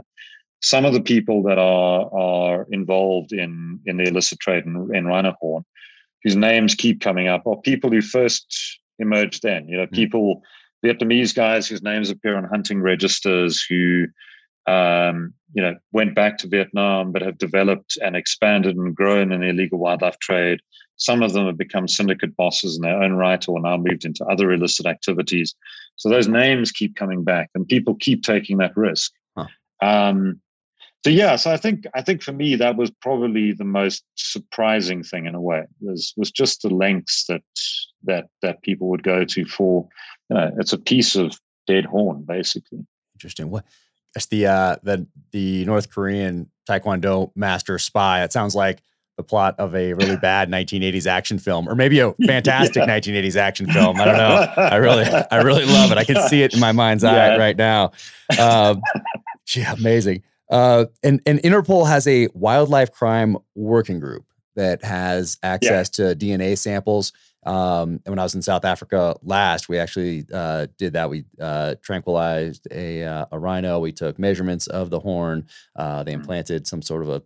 some 0.61 0.85
of 0.85 0.93
the 0.93 1.01
people 1.01 1.43
that 1.43 1.59
are 1.59 2.13
are 2.15 2.67
involved 2.71 3.33
in 3.33 3.81
in 3.87 3.97
the 3.97 4.05
illicit 4.05 4.41
trade 4.41 4.65
in, 4.65 4.89
in 4.95 5.07
rhino 5.07 5.35
horn 5.41 5.65
whose 6.25 6.37
names 6.37 6.75
keep 6.75 7.01
coming 7.01 7.29
up 7.29 7.47
are 7.47 7.57
people 7.59 7.91
who 7.91 8.01
first 8.01 8.81
emerged 8.99 9.43
then 9.43 9.69
you 9.69 9.77
know 9.77 9.87
mm. 9.87 9.93
people 9.93 10.43
Vietnamese 10.85 11.33
guys 11.33 11.69
whose 11.69 11.83
names 11.83 12.11
appear 12.11 12.37
on 12.37 12.45
hunting 12.45 12.81
registers 12.83 13.65
who 13.69 14.07
um, 14.67 15.35
you 15.55 15.63
know, 15.63 15.77
went 15.93 16.15
back 16.15 16.39
to 16.39 16.49
Vietnam, 16.49 17.13
but 17.13 17.23
have 17.23 17.39
developed 17.39 17.99
and 18.03 18.17
expanded 18.17 18.77
and 18.77 18.95
grown 18.95 19.33
in 19.33 19.41
the 19.41 19.49
illegal 19.49 19.79
wildlife 19.79 20.19
trade. 20.19 20.61
Some 20.97 21.23
of 21.23 21.33
them 21.33 21.47
have 21.47 21.59
become 21.59 21.89
syndicate 21.89 22.37
bosses 22.37 22.77
in 22.77 22.83
their 22.83 23.03
own 23.03 23.13
right 23.15 23.47
or 23.49 23.61
now 23.61 23.77
moved 23.77 24.05
into 24.05 24.25
other 24.27 24.53
illicit 24.53 24.87
activities. 24.87 25.55
So 25.97 26.09
those 26.09 26.29
names 26.29 26.71
keep 26.71 26.97
coming 26.97 27.25
back 27.25 27.51
and 27.55 27.67
people 27.67 27.95
keep 27.97 28.23
taking 28.23 28.59
that 28.59 28.77
risk. 28.77 29.13
Huh. 29.37 29.47
Um, 29.83 30.41
so 31.05 31.11
yeah, 31.11 31.35
so 31.35 31.51
I 31.51 31.57
think 31.57 31.85
I 31.95 32.03
think 32.03 32.23
for 32.23 32.33
me 32.33 32.55
that 32.57 32.77
was 32.77 32.91
probably 32.91 33.53
the 33.53 33.65
most 33.65 34.05
surprising 34.15 35.03
thing 35.03 35.27
in 35.27 35.35
a 35.35 35.41
way 35.41 35.65
was 35.81 36.15
was 36.17 36.31
just 36.31 36.63
the 36.63 36.69
lengths 36.69 37.27
that 37.27 37.43
that 38.05 38.29
that 38.41 38.63
people 38.63 38.89
would 38.89 39.03
go 39.03 39.25
to 39.25 39.45
for 39.45 39.89
you 40.31 40.37
know 40.37 40.53
it's 40.59 40.73
a 40.73 40.79
piece 40.79 41.17
of 41.17 41.41
dead 41.67 41.85
horn 41.85 42.23
basically. 42.23 42.87
Interesting. 43.17 43.51
What 43.51 43.65
it's 44.15 44.27
the 44.27 44.47
uh, 44.47 44.77
the 44.83 45.07
the 45.31 45.65
North 45.65 45.91
Korean 45.91 46.51
Taekwondo 46.69 47.31
master 47.35 47.79
spy. 47.79 48.23
It 48.23 48.33
sounds 48.33 48.55
like 48.55 48.83
the 49.17 49.23
plot 49.23 49.55
of 49.59 49.75
a 49.75 49.93
really 49.95 50.17
bad 50.23 50.51
1980s 50.51 51.07
action 51.07 51.39
film, 51.39 51.69
or 51.69 51.75
maybe 51.75 52.01
a 52.01 52.13
fantastic 52.27 52.87
yeah. 52.87 52.99
1980s 52.99 53.37
action 53.37 53.67
film. 53.71 54.01
I 54.01 54.05
don't 54.05 54.17
know. 54.17 54.53
I 54.57 54.77
really, 54.77 55.05
I 55.05 55.43
really 55.43 55.65
love 55.65 55.93
it. 55.93 55.99
I 55.99 56.05
can 56.05 56.29
see 56.29 56.43
it 56.43 56.55
in 56.55 56.61
my 56.61 56.73
mind's 56.73 57.05
yeah. 57.05 57.13
eye 57.13 57.39
right 57.39 57.57
now. 57.57 57.93
Um, 58.39 58.81
yeah, 59.55 59.73
amazing. 59.73 60.23
Uh, 60.51 60.87
and 61.03 61.21
and 61.27 61.39
Interpol 61.41 61.87
has 61.89 62.07
a 62.07 62.29
wildlife 62.35 62.93
crime 62.93 63.37
working 63.55 64.01
group 64.01 64.25
that 64.55 64.85
has 64.85 65.39
access 65.43 65.91
yeah. 65.99 66.09
to 66.11 66.17
DNA 66.17 66.59
samples 66.59 67.13
um, 67.45 68.01
and 68.05 68.09
when 68.09 68.19
I 68.19 68.23
was 68.23 68.35
in 68.35 68.43
South 68.43 68.65
Africa 68.65 69.17
last, 69.23 69.69
we 69.69 69.79
actually 69.79 70.27
uh, 70.33 70.67
did 70.79 70.93
that. 70.93 71.11
We 71.11 71.25
uh, 71.41 71.75
tranquilized 71.83 72.69
a, 72.71 73.05
uh, 73.05 73.27
a 73.33 73.39
rhino. 73.39 73.81
We 73.81 73.93
took 73.93 74.19
measurements 74.19 74.69
of 74.69 74.91
the 74.91 75.01
horn. 75.01 75.47
Uh, 75.75 76.03
they 76.05 76.13
mm. 76.13 76.17
implanted 76.17 76.67
some 76.67 76.83
sort 76.83 77.03
of 77.03 77.09
a 77.09 77.23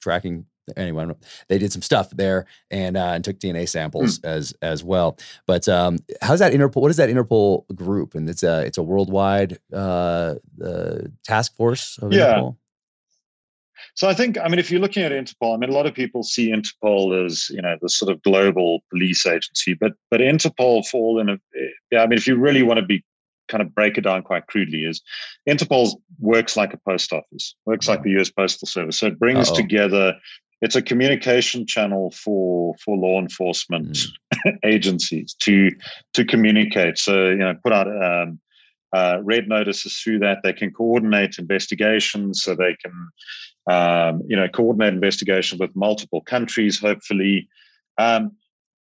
tracking. 0.00 0.46
Anyway, 0.76 1.06
they 1.48 1.58
did 1.58 1.72
some 1.72 1.82
stuff 1.82 2.10
there 2.10 2.46
and 2.70 2.96
uh, 2.96 3.12
and 3.14 3.24
took 3.24 3.38
DNA 3.40 3.68
samples 3.68 4.20
mm. 4.20 4.28
as 4.28 4.54
as 4.62 4.82
well. 4.82 5.18
But 5.46 5.68
um, 5.68 5.98
how's 6.22 6.38
that 6.38 6.52
Interpol? 6.52 6.80
What 6.80 6.90
is 6.90 6.96
that 6.98 7.10
Interpol 7.10 7.66
group? 7.74 8.14
And 8.14 8.30
it's 8.30 8.44
a 8.44 8.64
it's 8.64 8.78
a 8.78 8.82
worldwide 8.82 9.58
uh, 9.72 10.36
task 11.24 11.56
force. 11.56 11.98
yeah. 12.10 12.34
Interpol? 12.38 12.56
So 13.94 14.08
I 14.08 14.14
think, 14.14 14.38
I 14.38 14.48
mean, 14.48 14.58
if 14.58 14.70
you're 14.70 14.80
looking 14.80 15.02
at 15.02 15.12
Interpol, 15.12 15.54
I 15.54 15.58
mean, 15.58 15.70
a 15.70 15.74
lot 15.74 15.86
of 15.86 15.94
people 15.94 16.22
see 16.22 16.50
Interpol 16.50 17.24
as 17.24 17.50
you 17.50 17.60
know 17.60 17.76
the 17.80 17.88
sort 17.88 18.10
of 18.10 18.22
global 18.22 18.80
police 18.90 19.26
agency, 19.26 19.74
but 19.74 19.92
but 20.10 20.20
Interpol 20.20 20.86
fall 20.86 21.20
in 21.20 21.28
a 21.28 21.38
yeah. 21.90 22.02
I 22.02 22.06
mean, 22.06 22.18
if 22.18 22.26
you 22.26 22.36
really 22.36 22.62
want 22.62 22.80
to 22.80 22.86
be 22.86 23.04
kind 23.48 23.60
of 23.60 23.74
break 23.74 23.98
it 23.98 24.02
down 24.02 24.22
quite 24.22 24.46
crudely, 24.46 24.84
is 24.84 25.02
Interpol 25.48 25.92
works 26.18 26.56
like 26.56 26.72
a 26.72 26.78
post 26.88 27.12
office, 27.12 27.54
works 27.66 27.86
like 27.86 28.02
the 28.02 28.10
U.S. 28.12 28.30
Postal 28.30 28.66
Service. 28.66 28.98
So 28.98 29.08
it 29.08 29.18
brings 29.18 29.50
Uh-oh. 29.50 29.56
together. 29.56 30.14
It's 30.62 30.76
a 30.76 30.82
communication 30.82 31.66
channel 31.66 32.12
for 32.12 32.74
for 32.82 32.96
law 32.96 33.20
enforcement 33.20 33.98
mm. 34.46 34.58
agencies 34.64 35.34
to 35.40 35.70
to 36.14 36.24
communicate. 36.24 36.96
So 36.96 37.28
you 37.28 37.36
know, 37.36 37.54
put 37.62 37.72
out 37.74 37.88
um, 37.88 38.40
uh, 38.94 39.18
red 39.22 39.48
notices 39.48 39.98
through 39.98 40.20
that. 40.20 40.38
They 40.42 40.52
can 40.52 40.72
coordinate 40.72 41.38
investigations, 41.38 42.42
so 42.42 42.54
they 42.54 42.76
can 42.82 42.92
um, 43.70 44.22
you 44.26 44.36
know, 44.36 44.48
coordinate 44.48 44.94
investigations 44.94 45.60
with 45.60 45.74
multiple 45.76 46.20
countries, 46.22 46.78
hopefully. 46.78 47.48
Um, 47.98 48.32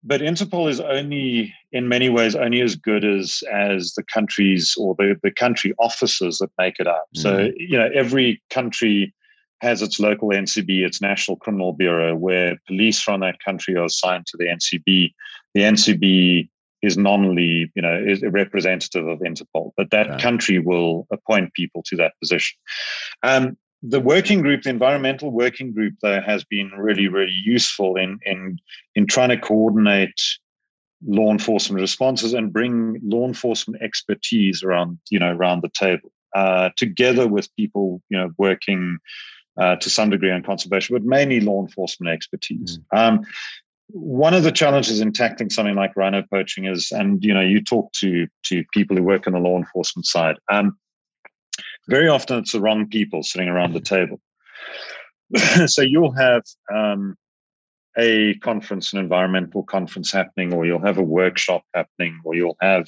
but 0.03 0.21
Interpol 0.21 0.69
is 0.69 0.79
only, 0.79 1.53
in 1.73 1.89
many 1.89 2.07
ways, 2.07 2.33
only 2.35 2.61
as 2.61 2.75
good 2.75 3.03
as 3.03 3.43
as 3.51 3.93
the 3.95 4.03
countries 4.03 4.73
or 4.77 4.95
the, 4.95 5.19
the 5.23 5.31
country 5.31 5.73
officers 5.77 6.37
that 6.37 6.51
make 6.57 6.79
it 6.79 6.87
up. 6.87 7.05
Mm. 7.17 7.21
So, 7.21 7.49
you 7.57 7.77
know, 7.77 7.89
every 7.93 8.41
country 8.49 9.13
has 9.61 9.81
its 9.81 9.99
local 9.99 10.29
NCB, 10.29 10.85
its 10.85 11.01
National 11.01 11.35
Criminal 11.35 11.73
Bureau, 11.73 12.15
where 12.15 12.57
police 12.65 13.01
from 13.01 13.19
that 13.19 13.43
country 13.43 13.75
are 13.75 13.85
assigned 13.85 14.25
to 14.27 14.37
the 14.37 14.45
NCB. 14.45 15.13
The 15.53 15.61
NCB 15.61 16.49
is 16.81 16.97
nominally, 16.97 17.69
you 17.75 17.81
know, 17.81 18.01
is 18.01 18.23
a 18.23 18.29
representative 18.29 19.05
of 19.05 19.19
Interpol, 19.19 19.71
but 19.75 19.91
that 19.91 20.07
yeah. 20.07 20.17
country 20.17 20.59
will 20.59 21.07
appoint 21.11 21.53
people 21.53 21.83
to 21.87 21.97
that 21.97 22.13
position. 22.21 22.57
Um, 23.21 23.57
the 23.81 23.99
working 23.99 24.41
group, 24.41 24.63
the 24.63 24.69
environmental 24.69 25.31
working 25.31 25.73
group, 25.73 25.95
though, 26.01 26.21
has 26.21 26.43
been 26.43 26.71
really, 26.77 27.07
really 27.07 27.35
useful 27.43 27.95
in 27.95 28.19
in 28.25 28.57
in 28.95 29.07
trying 29.07 29.29
to 29.29 29.37
coordinate 29.37 30.19
law 31.07 31.31
enforcement 31.31 31.79
responses 31.79 32.33
and 32.33 32.51
bring 32.51 32.99
law 33.03 33.25
enforcement 33.25 33.81
expertise 33.81 34.63
around 34.63 34.99
you 35.09 35.19
know 35.19 35.31
around 35.31 35.61
the 35.61 35.69
table, 35.69 36.11
uh, 36.35 36.69
together 36.75 37.27
with 37.27 37.53
people 37.55 38.01
you 38.09 38.17
know 38.17 38.31
working 38.37 38.97
uh, 39.57 39.75
to 39.77 39.89
some 39.89 40.09
degree 40.09 40.31
on 40.31 40.43
conservation, 40.43 40.95
but 40.95 41.03
mainly 41.03 41.39
law 41.39 41.61
enforcement 41.61 42.13
expertise. 42.13 42.79
Mm. 42.93 42.97
Um, 42.97 43.25
one 43.91 44.33
of 44.33 44.43
the 44.43 44.51
challenges 44.51 45.01
in 45.01 45.11
tackling 45.11 45.49
something 45.49 45.75
like 45.75 45.95
rhino 45.95 46.23
poaching 46.31 46.65
is, 46.65 46.91
and 46.91 47.23
you 47.23 47.33
know, 47.33 47.41
you 47.41 47.63
talk 47.63 47.91
to 47.93 48.27
to 48.43 48.63
people 48.73 48.95
who 48.95 49.03
work 49.03 49.25
on 49.25 49.33
the 49.33 49.39
law 49.39 49.57
enforcement 49.57 50.05
side. 50.05 50.35
Um, 50.51 50.77
very 51.87 52.07
often 52.07 52.39
it's 52.39 52.51
the 52.51 52.61
wrong 52.61 52.87
people 52.87 53.23
sitting 53.23 53.47
around 53.47 53.73
the 53.73 53.81
table. 53.81 54.19
so 55.67 55.81
you'll 55.81 56.13
have 56.13 56.43
um, 56.73 57.15
a 57.97 58.35
conference, 58.35 58.93
an 58.93 58.99
environmental 58.99 59.63
conference 59.63 60.11
happening, 60.11 60.53
or 60.53 60.65
you'll 60.65 60.85
have 60.85 60.97
a 60.97 61.03
workshop 61.03 61.63
happening, 61.73 62.19
or 62.23 62.35
you'll 62.35 62.57
have 62.61 62.85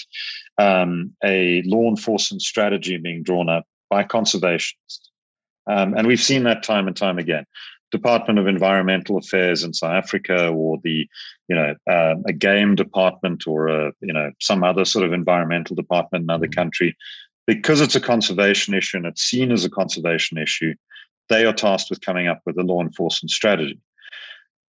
um, 0.57 1.13
a 1.23 1.61
law 1.65 1.89
enforcement 1.89 2.41
strategy 2.41 2.97
being 2.97 3.23
drawn 3.23 3.49
up 3.49 3.65
by 3.89 4.03
conservationists. 4.03 5.09
Um, 5.69 5.93
and 5.95 6.07
we've 6.07 6.21
seen 6.21 6.43
that 6.43 6.63
time 6.63 6.87
and 6.87 6.95
time 6.95 7.19
again. 7.19 7.45
Department 7.91 8.39
of 8.39 8.47
Environmental 8.47 9.17
Affairs 9.17 9.63
in 9.63 9.73
South 9.73 9.91
Africa, 9.91 10.47
or 10.47 10.79
the, 10.81 11.07
you 11.49 11.55
know, 11.55 11.75
uh, 11.89 12.15
a 12.25 12.31
game 12.31 12.75
department, 12.75 13.45
or 13.45 13.67
a, 13.67 13.91
you 13.99 14.13
know, 14.13 14.31
some 14.39 14.63
other 14.63 14.85
sort 14.85 15.05
of 15.05 15.11
environmental 15.11 15.75
department 15.75 16.23
in 16.23 16.29
another 16.29 16.47
mm. 16.47 16.55
country 16.55 16.95
because 17.47 17.81
it's 17.81 17.95
a 17.95 18.01
conservation 18.01 18.73
issue 18.73 18.97
and 18.97 19.05
it's 19.05 19.21
seen 19.21 19.51
as 19.51 19.65
a 19.65 19.69
conservation 19.69 20.37
issue, 20.37 20.73
they 21.29 21.45
are 21.45 21.53
tasked 21.53 21.89
with 21.89 22.01
coming 22.01 22.27
up 22.27 22.41
with 22.45 22.57
a 22.57 22.63
law 22.63 22.81
enforcement 22.81 23.31
strategy. 23.31 23.79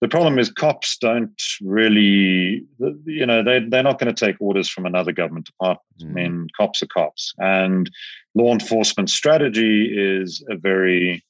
The 0.01 0.07
problem 0.07 0.39
is 0.39 0.51
cops 0.51 0.97
don't 0.97 1.41
really, 1.61 2.65
you 3.05 3.25
know, 3.25 3.43
they, 3.43 3.59
they're 3.59 3.83
not 3.83 3.99
going 3.99 4.13
to 4.13 4.25
take 4.25 4.35
orders 4.39 4.67
from 4.67 4.87
another 4.87 5.11
government 5.11 5.45
department. 5.45 6.01
Mm. 6.01 6.09
I 6.09 6.13
mean, 6.13 6.47
cops 6.57 6.81
are 6.81 6.87
cops. 6.87 7.33
And 7.37 7.89
law 8.33 8.51
enforcement 8.51 9.11
strategy 9.11 9.93
is 9.95 10.43
a 10.49 10.55
very 10.55 11.23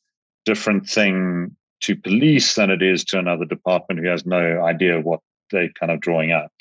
different 0.46 0.88
thing 0.88 1.56
to 1.82 1.96
police 1.98 2.56
than 2.56 2.70
it 2.70 2.82
is 2.82 3.04
to 3.06 3.20
another 3.20 3.46
department 3.46 4.00
who 4.00 4.08
has 4.08 4.26
no 4.26 4.64
idea 4.64 5.02
what 5.02 5.20
they're 5.52 5.72
kind 5.78 5.92
of 5.92 6.00
drawing 6.00 6.32
up. 6.32 6.52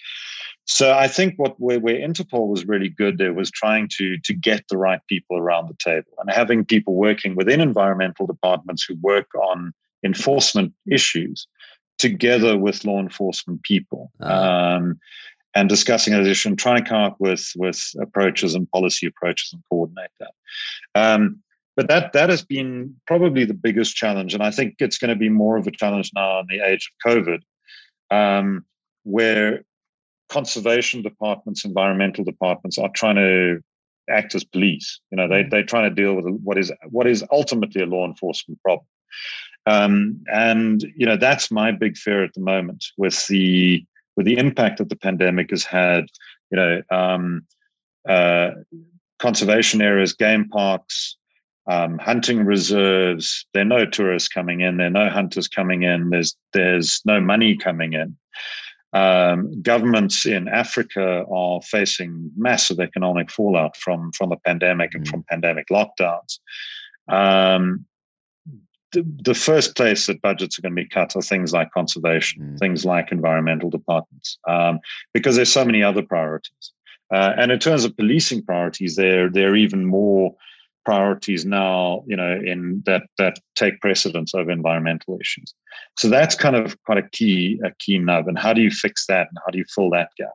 So 0.71 0.93
I 0.93 1.09
think 1.09 1.35
what 1.37 1.59
where, 1.59 1.81
where 1.81 1.97
Interpol 1.97 2.47
was 2.47 2.65
really 2.65 2.89
good 2.89 3.19
there 3.19 3.33
was 3.33 3.51
trying 3.51 3.89
to 3.97 4.17
to 4.19 4.33
get 4.33 4.69
the 4.69 4.79
right 4.79 5.01
people 5.09 5.37
around 5.37 5.69
the 5.69 5.77
table 5.85 6.13
and 6.19 6.31
having 6.31 6.65
people 6.65 6.95
working 6.95 7.35
within 7.35 7.61
environmental 7.61 8.25
departments 8.25 8.85
who 8.85 8.95
work 9.03 9.35
on 9.35 9.75
enforcement 10.05 10.73
issues 10.89 11.49
together 11.99 12.57
with 12.57 12.85
law 12.85 13.01
enforcement 13.01 13.65
people. 13.65 14.13
Uh-huh. 14.21 14.77
Um, 14.77 15.01
and 15.57 15.69
discussing 15.69 16.15
a 16.15 16.21
issue 16.21 16.49
and 16.49 16.57
trying 16.57 16.81
to 16.81 16.89
come 16.89 17.03
up 17.03 17.17
with 17.19 17.51
with 17.57 17.91
approaches 18.01 18.55
and 18.55 18.71
policy 18.71 19.09
approaches 19.09 19.53
and 19.53 19.65
coordinate 19.69 20.13
that. 20.21 20.33
Um, 20.95 21.41
but 21.75 21.89
that 21.89 22.13
that 22.13 22.31
has 22.31 22.45
been 22.45 22.95
probably 23.09 23.45
the 23.45 23.55
biggest 23.55 23.97
challenge, 23.97 24.35
and 24.35 24.45
I 24.45 24.53
think 24.53 24.77
it's 24.79 24.99
going 24.99 25.09
to 25.09 25.17
be 25.17 25.29
more 25.29 25.57
of 25.57 25.67
a 25.67 25.73
challenge 25.73 26.13
now 26.15 26.39
in 26.39 26.47
the 26.49 26.65
age 26.65 26.89
of 27.05 27.11
COVID, 27.11 27.41
um, 28.13 28.65
where 29.03 29.65
conservation 30.31 31.03
departments, 31.03 31.65
environmental 31.65 32.25
departments 32.25 32.79
are 32.79 32.91
trying 32.95 33.17
to 33.17 33.61
act 34.09 34.35
as 34.35 34.45
police. 34.45 35.01
You 35.11 35.17
know, 35.17 35.29
they 35.29 35.45
mm. 35.45 35.51
they're 35.51 35.65
trying 35.65 35.89
to 35.91 36.03
deal 36.03 36.15
with 36.15 36.27
what 36.43 36.59
is 36.59 36.73
what 36.89 37.07
is 37.07 37.25
ultimately 37.31 37.83
a 37.83 37.87
law 37.87 38.07
enforcement 38.07 38.61
problem. 38.63 38.87
Um, 39.67 40.23
and 40.33 40.83
you 40.97 41.07
know, 41.07 41.17
that's 41.17 41.51
my 41.51 41.71
big 41.73 41.97
fear 41.97 42.25
at 42.25 42.33
the 42.35 42.41
moment 42.41 42.85
with 42.97 43.27
the 43.27 43.85
with 44.17 44.27
the 44.27 44.39
impact 44.39 44.79
that 44.79 44.89
the 44.89 44.97
pandemic 44.97 45.51
has 45.51 45.65
had, 45.65 46.07
you 46.51 46.57
know, 46.57 46.83
um, 46.91 47.47
uh, 48.09 48.51
conservation 49.19 49.81
areas, 49.81 50.13
game 50.13 50.49
parks, 50.49 51.17
um, 51.67 51.99
hunting 51.99 52.45
reserves. 52.45 53.47
There 53.53 53.63
are 53.63 53.67
no 53.67 53.87
tourists 53.87 54.29
coming 54.29 54.61
in. 54.61 54.77
There 54.77 54.87
are 54.87 54.91
no 54.91 55.09
hunters 55.09 55.49
coming 55.49 55.83
in. 55.83 56.11
There's 56.11 56.37
there's 56.53 57.03
no 57.05 57.21
money 57.21 57.57
coming 57.57 57.93
in. 57.93 58.17
Um, 58.93 59.63
governments 59.63 60.27
in 60.27 60.49
Africa 60.49 61.25
are 61.33 61.63
facing 61.63 62.31
massive 62.37 62.81
economic 62.81 63.31
fallout 63.31 63.77
from 63.77 64.11
from 64.13 64.31
the 64.31 64.37
pandemic 64.37 64.95
and 64.95 65.07
mm. 65.07 65.11
from 65.11 65.25
pandemic 65.31 65.69
lockdowns. 65.71 66.41
Um, 67.09 67.87
the, 68.93 69.07
the, 69.23 69.35
first 69.35 69.77
place 69.77 70.07
that 70.07 70.21
budgets 70.23 70.59
are 70.59 70.63
going 70.63 70.75
to 70.75 70.83
be 70.83 70.89
cut 70.89 71.15
are 71.15 71.23
things 71.23 71.53
like 71.53 71.71
conservation, 71.71 72.43
mm. 72.43 72.59
things 72.59 72.85
like 72.85 73.13
environmental 73.13 73.71
departments, 73.71 74.39
um, 74.49 74.81
because 75.15 75.37
there's 75.37 75.53
so 75.53 75.65
many 75.65 75.83
other 75.83 76.03
priorities. 76.03 76.73
Uh, 77.13 77.33
and 77.37 77.53
in 77.53 77.59
terms 77.61 77.85
of 77.85 77.97
policing 77.97 78.43
priorities, 78.43 78.97
there 78.97 79.31
are 79.37 79.57
even 79.57 79.87
more 79.87 80.35
priorities 80.85 81.45
now, 81.45 82.03
you 82.07 82.17
know, 82.17 82.41
in 82.45 82.83
that 82.87 83.03
that 83.19 83.39
take 83.55 83.81
precedence 83.81 84.35
over 84.35 84.51
environmental 84.51 85.19
issues. 85.21 85.55
So 85.99 86.09
that's 86.09 86.35
kind 86.35 86.57
of 86.57 86.81
quite 86.85 86.99
a 86.99 87.09
key 87.11 87.61
a 87.65 87.71
key 87.79 87.99
nub. 87.99 88.29
And 88.29 88.39
how 88.39 88.53
do 88.53 88.61
you 88.61 88.71
fix 88.71 89.07
that? 89.07 89.29
And 89.29 89.39
how 89.45 89.51
do 89.51 89.59
you 89.59 89.65
fill 89.75 89.91
that 89.91 90.11
gap? 90.17 90.33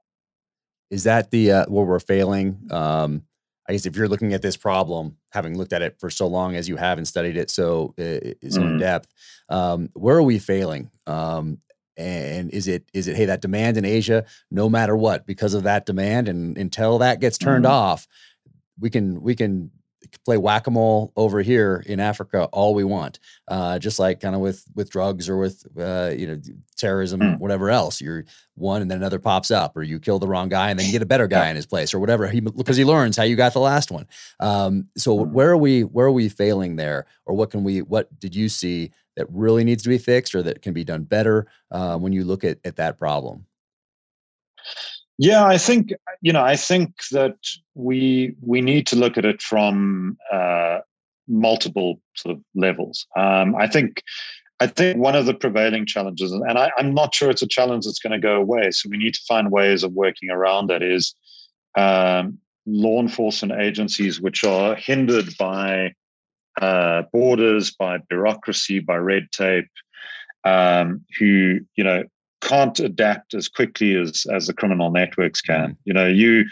Is 0.91 1.03
that 1.03 1.31
the 1.31 1.51
uh, 1.51 1.65
where 1.67 1.85
we're 1.85 1.99
failing? 1.99 2.59
Um, 2.72 3.23
I 3.67 3.72
guess 3.72 3.85
if 3.85 3.95
you're 3.95 4.07
looking 4.07 4.34
at 4.34 4.43
this 4.43 4.57
problem, 4.57 5.17
having 5.31 5.57
looked 5.57 5.73
at 5.73 5.81
it 5.81 5.99
for 5.99 6.09
so 6.09 6.27
long 6.27 6.55
as 6.55 6.69
you 6.69 6.76
have 6.76 6.99
and 6.99 7.07
studied 7.07 7.35
it 7.35 7.49
so 7.49 7.95
uh, 7.97 8.31
so 8.47 8.61
mm. 8.61 8.72
in 8.72 8.77
depth, 8.77 9.07
um, 9.49 9.89
where 9.93 10.15
are 10.15 10.23
we 10.23 10.38
failing? 10.38 10.91
Um, 11.07 11.59
and 11.97 12.51
is 12.51 12.67
it 12.67 12.84
is 12.93 13.07
it 13.07 13.15
hey 13.15 13.26
that 13.26 13.41
demand 13.41 13.77
in 13.77 13.85
Asia, 13.85 14.26
no 14.51 14.69
matter 14.69 14.95
what, 14.95 15.26
because 15.26 15.53
of 15.53 15.63
that 15.63 15.85
demand, 15.85 16.27
and 16.27 16.57
until 16.57 16.99
that 16.99 17.19
gets 17.19 17.38
turned 17.38 17.65
mm. 17.65 17.69
off, 17.69 18.07
we 18.80 18.89
can 18.89 19.22
we 19.22 19.35
can 19.35 19.72
play 20.23 20.38
whack-a-mole 20.38 21.11
over 21.15 21.41
here 21.41 21.84
in 21.86 21.99
Africa 21.99 22.45
all 22.52 22.73
we 22.73 22.84
want. 22.84 23.19
Uh, 23.48 23.80
just 23.80 23.99
like 23.99 24.19
kind 24.19 24.36
of 24.36 24.41
with 24.41 24.65
with 24.76 24.90
drugs 24.90 25.30
or 25.30 25.38
with 25.38 25.65
uh, 25.80 26.11
you 26.15 26.27
know 26.27 26.40
terrorism, 26.77 27.19
mm. 27.19 27.40
whatever 27.40 27.69
else. 27.69 28.02
You're 28.02 28.26
one 28.56 28.82
and 28.82 28.90
then 28.90 28.98
another 28.98 29.19
pops 29.19 29.52
up, 29.52 29.76
or 29.76 29.84
you 29.84 29.99
kill 29.99 30.19
the 30.19 30.27
wrong 30.27 30.49
guy 30.49 30.69
and 30.69 30.80
then 30.80 30.86
you 30.86 30.91
get 30.91 31.02
a 31.02 31.06
better 31.06 31.27
guy 31.27 31.49
in 31.49 31.56
his 31.56 31.65
place, 31.65 31.94
or 31.94 31.99
whatever. 31.99 32.27
He 32.27 32.40
because 32.40 32.77
he 32.77 32.86
learns 32.86 33.18
how 33.18 33.23
you 33.23 33.36
got 33.36 33.53
the 33.53 33.60
last 33.60 33.91
one. 33.91 34.07
Um, 34.40 34.88
so 34.98 35.18
mm. 35.18 35.32
where 35.32 35.49
are 35.49 35.57
we 35.57 35.84
where 35.84 36.07
are 36.07 36.11
we 36.11 36.30
failing 36.30 36.76
there, 36.76 37.06
or 37.26 37.36
what 37.36 37.52
can 37.52 37.64
we 37.64 37.82
what 37.82 38.18
did 38.19 38.36
you 38.36 38.49
see 38.49 38.91
that 39.15 39.27
really 39.32 39.64
needs 39.64 39.84
to 39.84 39.90
be 39.90 39.98
fixed, 39.98 40.36
or 40.36 40.44
that 40.44 40.61
can 40.61 40.73
be 40.73 40.84
done 40.84 41.03
better 41.03 41.48
uh, 41.72 41.98
when 41.98 42.14
you 42.14 42.23
look 42.23 42.44
at 42.44 42.60
at 42.65 42.76
that 42.77 42.98
problem? 42.98 43.45
Yeah, 45.18 45.46
I 45.46 45.58
think 45.58 45.94
you 46.22 46.34
know. 46.34 46.44
I 46.44 46.56
think 46.56 46.92
that 47.12 47.38
we 47.74 48.36
we 48.42 48.62
need 48.62 48.86
to 48.88 48.96
look 48.98 49.18
at 49.18 49.26
it 49.26 49.42
from 49.42 50.18
uh, 50.32 50.80
multiple 51.28 52.02
sort 52.16 52.36
of 52.36 52.44
levels. 52.54 53.08
Um, 53.16 53.56
I 53.56 53.68
think 53.68 54.04
I 54.60 54.68
think 54.68 54.98
one 54.98 55.16
of 55.16 55.26
the 55.26 55.34
prevailing 55.34 55.86
challenges, 55.86 56.32
and 56.32 56.58
I, 56.58 56.70
am 56.78 56.94
not 56.94 57.16
sure 57.16 57.30
it's 57.30 57.42
a 57.42 57.48
challenge 57.48 57.86
that's 57.86 58.00
going 58.00 58.12
to 58.12 58.20
go 58.20 58.36
away. 58.36 58.72
So 58.72 58.90
we 58.90 58.98
need 58.98 59.14
to 59.14 59.22
find 59.28 59.52
ways 59.52 59.84
of 59.84 59.94
working 59.94 60.30
around 60.30 60.70
it. 60.72 60.84
Is 60.84 61.16
um, 61.78 62.38
law 62.66 63.00
enforcement 63.00 63.62
agencies 63.62 64.20
which 64.20 64.44
are 64.44 64.76
hindered 64.76 65.38
by 65.38 65.94
uh, 66.62 67.04
borders, 67.14 67.72
by 67.72 68.00
bureaucracy, 68.10 68.80
by 68.80 68.98
red 68.98 69.28
tape, 69.32 69.70
um, 70.44 71.06
who 71.20 71.60
you 71.76 71.84
know 71.86 72.04
can't 72.45 72.80
adapt 72.80 73.34
as 73.34 73.47
quickly 73.47 73.95
as 73.95 74.26
as 74.31 74.47
the 74.47 74.53
criminal 74.53 74.91
networks 74.91 75.41
can. 75.41 75.72
Mm. 75.72 75.77
You 75.85 75.93
know, 75.93 76.07
you 76.07 76.45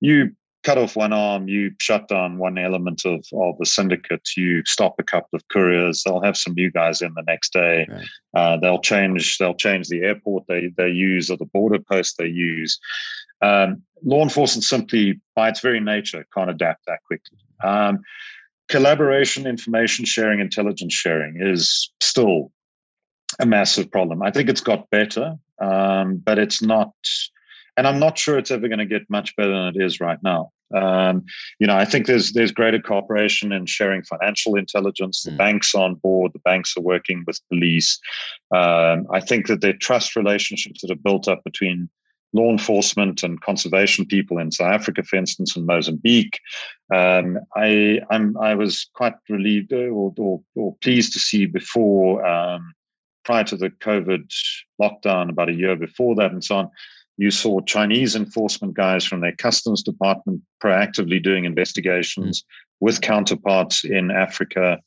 you 0.00 0.30
cut 0.62 0.78
off 0.78 0.96
one 0.96 1.12
arm, 1.12 1.48
you 1.48 1.70
shut 1.80 2.08
down 2.08 2.38
one 2.38 2.58
element 2.58 3.02
of 3.04 3.24
of 3.32 3.56
the 3.58 3.66
syndicate, 3.66 4.28
you 4.36 4.62
stop 4.66 4.94
a 4.98 5.02
couple 5.02 5.34
of 5.34 5.48
couriers. 5.48 6.02
They'll 6.02 6.22
have 6.22 6.36
some 6.36 6.54
new 6.54 6.70
guys 6.70 7.00
in 7.00 7.12
the 7.14 7.24
next 7.26 7.52
day. 7.52 7.86
Right. 7.88 8.06
Uh, 8.34 8.56
they'll 8.58 8.80
change 8.80 9.38
they'll 9.38 9.54
change 9.54 9.88
the 9.88 10.02
airport 10.02 10.44
they 10.48 10.70
they 10.76 10.90
use 10.90 11.30
or 11.30 11.38
the 11.38 11.46
border 11.46 11.78
post 11.78 12.18
they 12.18 12.26
use. 12.26 12.78
Um, 13.40 13.82
law 14.04 14.22
enforcement 14.22 14.64
simply, 14.64 15.20
by 15.34 15.48
its 15.48 15.60
very 15.60 15.80
nature, 15.80 16.26
can't 16.34 16.50
adapt 16.50 16.86
that 16.86 17.00
quickly. 17.06 17.38
Um, 17.64 18.00
collaboration, 18.68 19.46
information 19.46 20.04
sharing, 20.04 20.40
intelligence 20.40 20.92
sharing 20.92 21.40
is 21.40 21.90
still 22.00 22.52
a 23.38 23.46
massive 23.46 23.90
problem. 23.90 24.22
I 24.22 24.30
think 24.30 24.48
it's 24.48 24.60
got 24.60 24.90
better, 24.90 25.36
um, 25.60 26.16
but 26.16 26.38
it's 26.38 26.62
not, 26.62 26.92
and 27.76 27.86
I'm 27.86 27.98
not 27.98 28.18
sure 28.18 28.38
it's 28.38 28.50
ever 28.50 28.68
going 28.68 28.78
to 28.78 28.86
get 28.86 29.08
much 29.08 29.36
better 29.36 29.52
than 29.52 29.76
it 29.76 29.82
is 29.82 30.00
right 30.00 30.18
now. 30.22 30.52
Um, 30.74 31.24
you 31.58 31.66
know, 31.66 31.76
I 31.76 31.84
think 31.84 32.06
there's 32.06 32.32
there's 32.32 32.52
greater 32.52 32.78
cooperation 32.78 33.52
in 33.52 33.66
sharing 33.66 34.02
financial 34.02 34.56
intelligence. 34.56 35.22
The 35.22 35.30
mm. 35.30 35.38
banks 35.38 35.74
on 35.74 35.94
board. 35.94 36.32
The 36.34 36.40
banks 36.40 36.76
are 36.76 36.82
working 36.82 37.24
with 37.26 37.40
police. 37.48 37.98
Um, 38.54 39.06
I 39.10 39.20
think 39.20 39.46
that 39.46 39.60
there 39.60 39.70
are 39.70 39.78
trust 39.78 40.14
relationships 40.14 40.82
that 40.82 40.90
are 40.90 40.96
built 40.96 41.26
up 41.26 41.42
between 41.44 41.88
law 42.34 42.50
enforcement 42.50 43.22
and 43.22 43.40
conservation 43.40 44.04
people 44.04 44.38
in 44.38 44.52
South 44.52 44.72
Africa, 44.72 45.02
for 45.02 45.16
instance, 45.16 45.56
and 45.56 45.66
Mozambique. 45.66 46.38
Um, 46.94 47.38
I 47.56 48.00
I'm, 48.10 48.36
i 48.38 48.54
was 48.54 48.88
quite 48.94 49.14
relieved 49.28 49.72
or, 49.72 50.12
or, 50.18 50.42
or, 50.54 50.76
pleased 50.82 51.12
to 51.14 51.18
see 51.18 51.46
before 51.46 52.26
um, 52.26 52.74
prior 53.28 53.44
to 53.44 53.58
the 53.58 53.68
COVID 53.68 54.24
lockdown, 54.80 55.28
about 55.28 55.50
a 55.50 55.54
year 55.54 55.76
before 55.76 56.14
that, 56.14 56.32
and 56.32 56.42
so 56.42 56.56
on, 56.56 56.70
you 57.18 57.30
saw 57.30 57.60
Chinese 57.60 58.16
enforcement 58.16 58.72
guys 58.72 59.04
from 59.04 59.20
their 59.20 59.36
customs 59.36 59.82
department 59.82 60.40
proactively 60.64 61.22
doing 61.22 61.44
investigations 61.44 62.40
mm-hmm. 62.40 62.86
with 62.86 63.02
counterparts 63.02 63.84
in 63.84 64.10
Africa. 64.10 64.80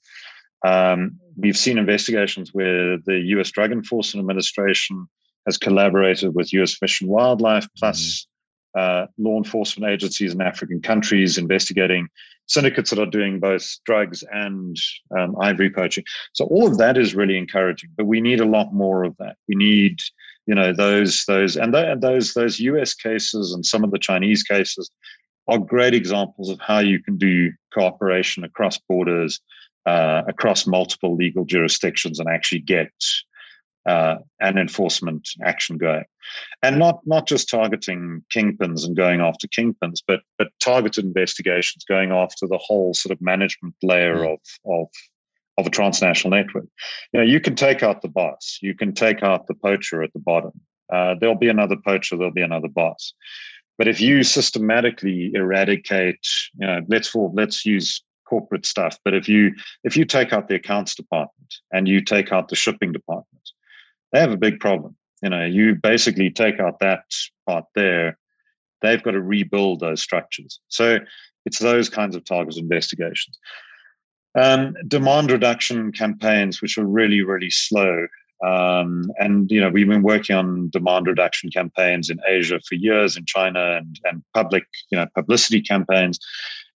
Um, 0.65 1.19
we've 1.38 1.55
seen 1.55 1.77
investigations 1.77 2.51
where 2.51 2.97
the 3.05 3.19
US 3.35 3.51
Drug 3.51 3.72
Enforcement 3.72 4.23
Administration 4.23 5.05
has 5.45 5.59
collaborated 5.59 6.34
with 6.34 6.51
US 6.53 6.73
Fish 6.73 6.99
and 6.99 7.11
Wildlife, 7.11 7.68
plus 7.77 8.01
mm-hmm. 8.01 8.31
Uh, 8.76 9.07
law 9.18 9.38
enforcement 9.38 9.91
agencies 9.91 10.34
in 10.34 10.41
African 10.41 10.81
countries 10.81 11.38
investigating 11.38 12.07
syndicates 12.48 12.89
that 12.89 12.99
are 12.99 13.06
doing 13.06 13.39
both 13.39 13.77
drugs 13.85 14.23
and 14.31 14.76
um, 15.18 15.35
ivory 15.41 15.69
poaching. 15.69 16.03
So 16.34 16.45
all 16.45 16.68
of 16.68 16.77
that 16.77 16.98
is 16.98 17.15
really 17.15 17.38
encouraging, 17.38 17.91
but 17.98 18.06
we 18.06 18.22
need 18.22 18.41
a 18.41 18.45
lot 18.45 18.73
more 18.73 19.03
of 19.03 19.15
that. 19.18 19.38
We 19.48 19.56
need, 19.56 19.99
you 20.45 20.56
know, 20.56 20.73
those 20.73 21.23
those 21.27 21.56
and 21.56 21.73
those 22.02 22.34
those 22.34 22.60
U.S. 22.60 22.93
cases 22.93 23.53
and 23.53 23.65
some 23.65 23.84
of 23.84 23.91
the 23.91 23.99
Chinese 23.99 24.43
cases 24.43 24.89
are 25.48 25.57
great 25.57 25.93
examples 25.93 26.49
of 26.49 26.60
how 26.60 26.80
you 26.80 27.02
can 27.02 27.18
do 27.18 27.52
cooperation 27.73 28.43
across 28.43 28.77
borders, 28.89 29.39
uh, 29.85 30.22
across 30.27 30.68
multiple 30.68 31.15
legal 31.15 31.45
jurisdictions, 31.45 32.19
and 32.19 32.30
actually 32.30 32.60
get 32.60 32.91
uh, 33.86 34.18
and 34.40 34.60
enforcement 34.60 35.28
action 35.44 35.78
going, 35.78 36.03
and 36.62 36.78
not 36.78 36.99
not 37.06 37.28
just 37.28 37.49
targeting 37.49 38.24
kingpins 38.34 38.86
and 38.86 38.95
going 38.95 39.22
after 39.22 39.48
kingpins, 39.48 40.02
but 40.08 40.22
but 40.38 40.49
targeted 40.60 41.06
investigations 41.06 41.84
going 41.88 42.12
after 42.12 42.48
the 42.48 42.60
whole 42.60 42.94
sort 42.94 43.12
of 43.12 43.22
management 43.22 43.76
layer 43.82 44.18
mm. 44.18 44.34
of 44.34 44.40
of 44.66 44.88
of 45.58 45.68
a 45.68 45.70
transnational 45.70 46.38
network. 46.38 46.66
You 47.14 47.20
know, 47.20 47.26
you 47.26 47.40
can 47.40 47.56
take 47.56 47.84
out 47.84 48.02
the 48.02 48.08
boss, 48.08 48.60
you 48.62 48.76
can 48.76 48.94
take 48.94 49.24
out 49.24 49.48
the 49.48 49.56
poacher 49.56 50.03
at 50.03 50.14
the 50.14 50.20
bottom. 50.20 50.53
Uh, 50.91 51.16
there'll 51.20 51.36
be 51.36 51.49
another 51.49 51.78
poacher, 51.78 52.18
there'll 52.18 52.34
be 52.34 52.41
another 52.41 52.68
boss. 52.68 53.14
But 53.78 53.88
if 53.88 53.99
you 53.99 54.24
systematically 54.24 55.32
eradicate, 55.34 56.20
you 56.60 56.68
know, 56.68 56.82
let's 56.88 57.08
for 57.08 57.32
let's 57.34 57.66
use 57.66 58.03
corporate 58.30 58.66
stuff. 58.66 58.98
But 59.03 59.14
if 59.14 59.28
you 59.28 59.53
if 59.84 59.98
you 59.98 60.06
take 60.06 60.34
out 60.34 60.48
the 60.48 60.56
accounts 60.56 60.94
department 60.95 61.56
and 61.72 61.88
you 61.88 62.02
take 62.02 62.32
out 62.32 62.49
the 62.49 62.56
shipping 62.56 62.91
department 62.91 63.49
they 64.11 64.19
have 64.19 64.31
a 64.31 64.38
big 64.38 64.59
problem. 64.59 64.95
You 65.21 65.29
know, 65.29 65.45
you 65.45 65.75
basically 65.75 66.29
take 66.29 66.59
out 66.59 66.79
that 66.79 67.03
part 67.47 67.65
there, 67.75 68.17
they've 68.81 69.01
got 69.01 69.11
to 69.11 69.21
rebuild 69.21 69.79
those 69.79 70.01
structures. 70.01 70.59
So 70.67 70.99
it's 71.45 71.59
those 71.59 71.89
kinds 71.89 72.15
of 72.15 72.25
target 72.25 72.57
investigations. 72.57 73.38
Um, 74.35 74.75
demand 74.88 75.31
reduction 75.31 75.91
campaigns, 75.91 76.61
which 76.61 76.77
are 76.77 76.85
really, 76.85 77.21
really 77.21 77.49
slow. 77.49 78.07
Um, 78.45 79.11
and 79.19 79.51
you 79.51 79.61
know, 79.61 79.69
we've 79.69 79.88
been 79.88 80.01
working 80.01 80.35
on 80.35 80.69
demand 80.69 81.05
reduction 81.05 81.51
campaigns 81.51 82.09
in 82.09 82.19
Asia 82.27 82.59
for 82.67 82.75
years, 82.75 83.15
in 83.17 83.25
China, 83.25 83.77
and 83.77 83.99
and 84.05 84.23
public, 84.33 84.63
you 84.89 84.97
know, 84.97 85.05
publicity 85.13 85.61
campaigns. 85.61 86.19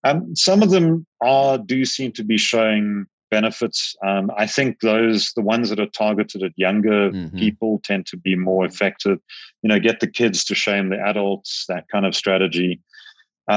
Um, 0.03 0.35
some 0.35 0.61
of 0.61 0.69
them 0.69 1.07
are 1.21 1.57
do 1.57 1.83
seem 1.85 2.11
to 2.13 2.23
be 2.23 2.37
showing 2.37 3.07
benefits. 3.37 3.79
Um, 4.09 4.25
I 4.43 4.47
think 4.55 4.69
those, 4.79 5.21
the 5.35 5.47
ones 5.53 5.69
that 5.69 5.79
are 5.79 5.93
targeted 6.05 6.41
at 6.47 6.63
younger 6.67 7.01
mm-hmm. 7.11 7.37
people, 7.43 7.71
tend 7.83 8.03
to 8.07 8.17
be 8.17 8.35
more 8.35 8.63
effective. 8.71 9.17
You 9.61 9.69
know, 9.69 9.79
get 9.79 9.99
the 9.99 10.11
kids 10.21 10.45
to 10.45 10.55
shame 10.55 10.87
the 10.89 11.01
adults, 11.11 11.65
that 11.71 11.83
kind 11.91 12.05
of 12.05 12.15
strategy. 12.15 12.71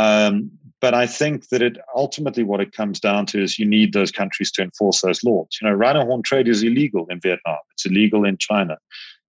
Um, 0.01 0.33
but 0.81 0.95
I 0.95 1.07
think 1.07 1.49
that 1.51 1.63
it 1.69 1.77
ultimately 2.05 2.45
what 2.51 2.61
it 2.61 2.77
comes 2.81 2.99
down 3.01 3.23
to 3.27 3.43
is 3.43 3.59
you 3.59 3.67
need 3.67 3.93
those 3.93 4.13
countries 4.21 4.51
to 4.53 4.63
enforce 4.63 5.01
those 5.01 5.23
laws. 5.29 5.51
You 5.61 5.69
know, 5.69 5.75
rhino 5.83 6.05
horn 6.05 6.23
trade 6.23 6.49
is 6.49 6.63
illegal 6.63 7.07
in 7.13 7.21
Vietnam. 7.21 7.63
It's 7.73 7.87
illegal 7.87 8.25
in 8.25 8.37
China. 8.39 8.77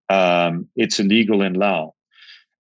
Um, 0.10 0.68
it's 0.76 1.00
illegal 1.00 1.42
in 1.48 1.54
Laos. 1.54 1.94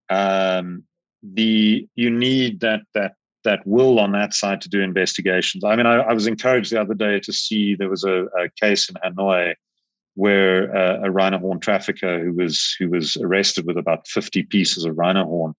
um, 0.09 0.83
the 1.21 1.87
you 1.95 2.09
need 2.09 2.51
that 2.65 2.81
that 2.93 3.13
that 3.49 3.65
will 3.65 3.97
on 3.99 4.11
that 4.11 4.35
side 4.35 4.61
to 4.61 4.69
do 4.69 4.79
investigations. 4.79 5.63
I 5.63 5.75
mean, 5.75 5.87
I, 5.87 5.95
I 5.95 6.13
was 6.13 6.27
encouraged 6.27 6.71
the 6.71 6.79
other 6.79 6.93
day 6.93 7.19
to 7.21 7.33
see 7.33 7.73
there 7.73 7.89
was 7.89 8.03
a, 8.03 8.25
a 8.25 8.49
case 8.61 8.87
in 8.89 8.95
Hanoi 9.03 9.55
where 10.13 10.75
uh, 10.75 10.99
a 11.03 11.09
rhino 11.09 11.39
horn 11.39 11.59
trafficker 11.59 12.23
who 12.23 12.33
was 12.33 12.75
who 12.77 12.89
was 12.89 13.17
arrested 13.17 13.65
with 13.65 13.77
about 13.77 14.07
50 14.07 14.43
pieces 14.43 14.85
of 14.85 14.95
rhino 14.97 15.25
horn 15.25 15.55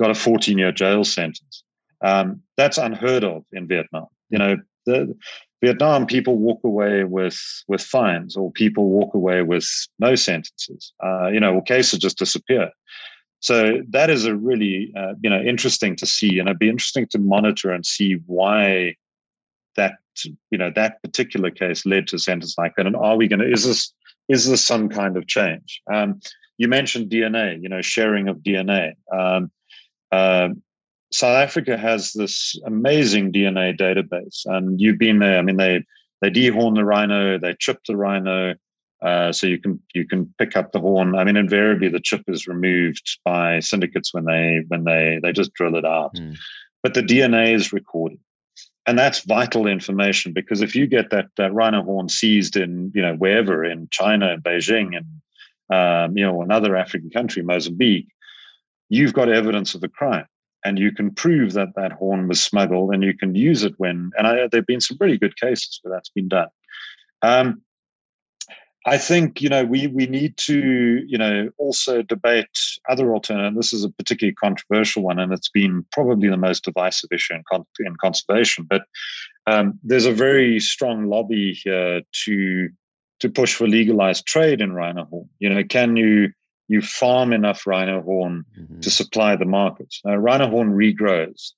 got 0.00 0.10
a 0.10 0.14
14 0.14 0.56
year 0.56 0.72
jail 0.72 1.04
sentence. 1.04 1.62
Um, 2.00 2.40
that's 2.56 2.78
unheard 2.78 3.24
of 3.24 3.44
in 3.52 3.68
Vietnam. 3.68 4.06
You 4.30 4.38
know, 4.38 4.56
the 4.86 5.14
Vietnam 5.62 6.06
people 6.06 6.38
walk 6.38 6.60
away 6.64 7.04
with 7.04 7.38
with 7.68 7.82
fines, 7.82 8.34
or 8.34 8.50
people 8.50 8.88
walk 8.88 9.12
away 9.12 9.42
with 9.42 9.68
no 9.98 10.14
sentences. 10.14 10.94
Uh, 11.04 11.26
you 11.26 11.40
know, 11.40 11.52
or 11.52 11.62
cases 11.62 11.98
just 11.98 12.18
disappear. 12.18 12.70
So 13.40 13.82
that 13.90 14.10
is 14.10 14.24
a 14.24 14.34
really 14.34 14.92
uh, 14.96 15.14
you 15.22 15.30
know 15.30 15.40
interesting 15.40 15.96
to 15.96 16.06
see, 16.06 16.38
and 16.38 16.48
it'd 16.48 16.58
be 16.58 16.68
interesting 16.68 17.06
to 17.08 17.18
monitor 17.18 17.70
and 17.70 17.84
see 17.84 18.14
why 18.26 18.96
that 19.76 19.98
you 20.50 20.58
know 20.58 20.70
that 20.74 21.02
particular 21.02 21.50
case 21.50 21.86
led 21.86 22.08
to 22.08 22.18
sentence 22.18 22.56
like 22.58 22.74
that. 22.76 22.86
And 22.86 22.96
are 22.96 23.16
we 23.16 23.28
going 23.28 23.40
to? 23.40 23.50
Is 23.50 23.64
this 23.64 23.92
is 24.28 24.48
this 24.48 24.66
some 24.66 24.88
kind 24.88 25.16
of 25.16 25.26
change? 25.26 25.80
Um, 25.92 26.20
you 26.58 26.68
mentioned 26.68 27.10
DNA, 27.10 27.62
you 27.62 27.68
know, 27.68 27.82
sharing 27.82 28.28
of 28.28 28.38
DNA. 28.38 28.94
Um, 29.12 29.50
uh, 30.10 30.48
South 31.12 31.36
Africa 31.36 31.76
has 31.76 32.12
this 32.12 32.58
amazing 32.66 33.32
DNA 33.32 33.78
database, 33.78 34.42
and 34.46 34.80
you've 34.80 34.98
been 34.98 35.18
there. 35.18 35.38
I 35.38 35.42
mean, 35.42 35.56
they 35.56 35.84
they 36.20 36.30
dehorn 36.30 36.74
the 36.74 36.84
rhino, 36.84 37.38
they 37.38 37.54
chip 37.58 37.78
the 37.86 37.96
rhino, 37.96 38.54
uh, 39.02 39.30
so 39.30 39.46
you 39.46 39.58
can 39.58 39.80
you 39.94 40.06
can 40.06 40.32
pick 40.38 40.56
up 40.56 40.72
the 40.72 40.80
horn. 40.80 41.16
I 41.16 41.24
mean, 41.24 41.36
invariably 41.36 41.88
the 41.88 42.00
chip 42.00 42.22
is 42.28 42.46
removed 42.46 43.18
by 43.24 43.60
syndicates 43.60 44.14
when 44.14 44.24
they 44.24 44.62
when 44.68 44.84
they 44.84 45.20
they 45.22 45.32
just 45.32 45.52
drill 45.54 45.76
it 45.76 45.84
out, 45.84 46.14
mm. 46.14 46.36
but 46.82 46.94
the 46.94 47.02
DNA 47.02 47.54
is 47.54 47.72
recorded, 47.72 48.18
and 48.86 48.98
that's 48.98 49.20
vital 49.20 49.66
information 49.66 50.32
because 50.32 50.62
if 50.62 50.74
you 50.74 50.86
get 50.86 51.10
that, 51.10 51.26
that 51.36 51.52
rhino 51.52 51.82
horn 51.82 52.08
seized 52.08 52.56
in 52.56 52.90
you 52.94 53.02
know 53.02 53.14
wherever 53.14 53.64
in 53.64 53.88
China, 53.90 54.32
in 54.32 54.40
Beijing, 54.40 54.96
and 54.96 55.06
um, 56.08 56.16
you 56.16 56.24
know 56.24 56.40
another 56.40 56.74
African 56.74 57.10
country, 57.10 57.42
Mozambique, 57.42 58.08
you've 58.88 59.12
got 59.12 59.28
evidence 59.28 59.74
of 59.74 59.82
the 59.82 59.88
crime 59.88 60.26
and 60.64 60.78
you 60.78 60.90
can 60.90 61.14
prove 61.14 61.52
that 61.52 61.68
that 61.76 61.92
horn 61.92 62.26
was 62.26 62.42
smuggled 62.42 62.92
and 62.92 63.04
you 63.04 63.14
can 63.16 63.34
use 63.34 63.62
it 63.62 63.74
when 63.76 64.10
and 64.16 64.26
I, 64.26 64.34
there 64.34 64.60
have 64.60 64.66
been 64.66 64.80
some 64.80 64.96
really 64.98 65.18
good 65.18 65.36
cases 65.38 65.78
where 65.82 65.94
that's 65.94 66.08
been 66.08 66.28
done 66.28 66.48
um, 67.22 67.62
i 68.86 68.96
think 68.96 69.40
you 69.40 69.48
know 69.48 69.64
we 69.64 69.86
we 69.88 70.06
need 70.06 70.36
to 70.36 71.02
you 71.06 71.18
know 71.18 71.50
also 71.58 72.02
debate 72.02 72.58
other 72.88 73.12
alternatives 73.12 73.56
this 73.56 73.72
is 73.72 73.84
a 73.84 73.90
particularly 73.90 74.34
controversial 74.34 75.02
one 75.02 75.18
and 75.18 75.32
it's 75.32 75.50
been 75.50 75.84
probably 75.92 76.28
the 76.28 76.36
most 76.36 76.64
divisive 76.64 77.10
issue 77.12 77.34
in, 77.34 77.42
con- 77.50 77.66
in 77.80 77.94
conservation 77.96 78.66
but 78.68 78.82
um, 79.48 79.78
there's 79.84 80.06
a 80.06 80.12
very 80.12 80.58
strong 80.58 81.06
lobby 81.06 81.52
here 81.52 82.00
to 82.24 82.68
to 83.20 83.30
push 83.30 83.54
for 83.54 83.68
legalized 83.68 84.26
trade 84.26 84.60
in 84.60 84.72
rhino 84.72 85.04
horn 85.04 85.28
you 85.38 85.48
know 85.48 85.62
can 85.62 85.96
you 85.96 86.30
you 86.68 86.82
farm 86.82 87.32
enough 87.32 87.66
rhino 87.66 88.02
horn 88.02 88.44
mm-hmm. 88.58 88.80
to 88.80 88.90
supply 88.90 89.36
the 89.36 89.44
markets. 89.44 90.00
Now, 90.04 90.16
rhino 90.16 90.48
horn 90.48 90.72
regrows. 90.72 91.52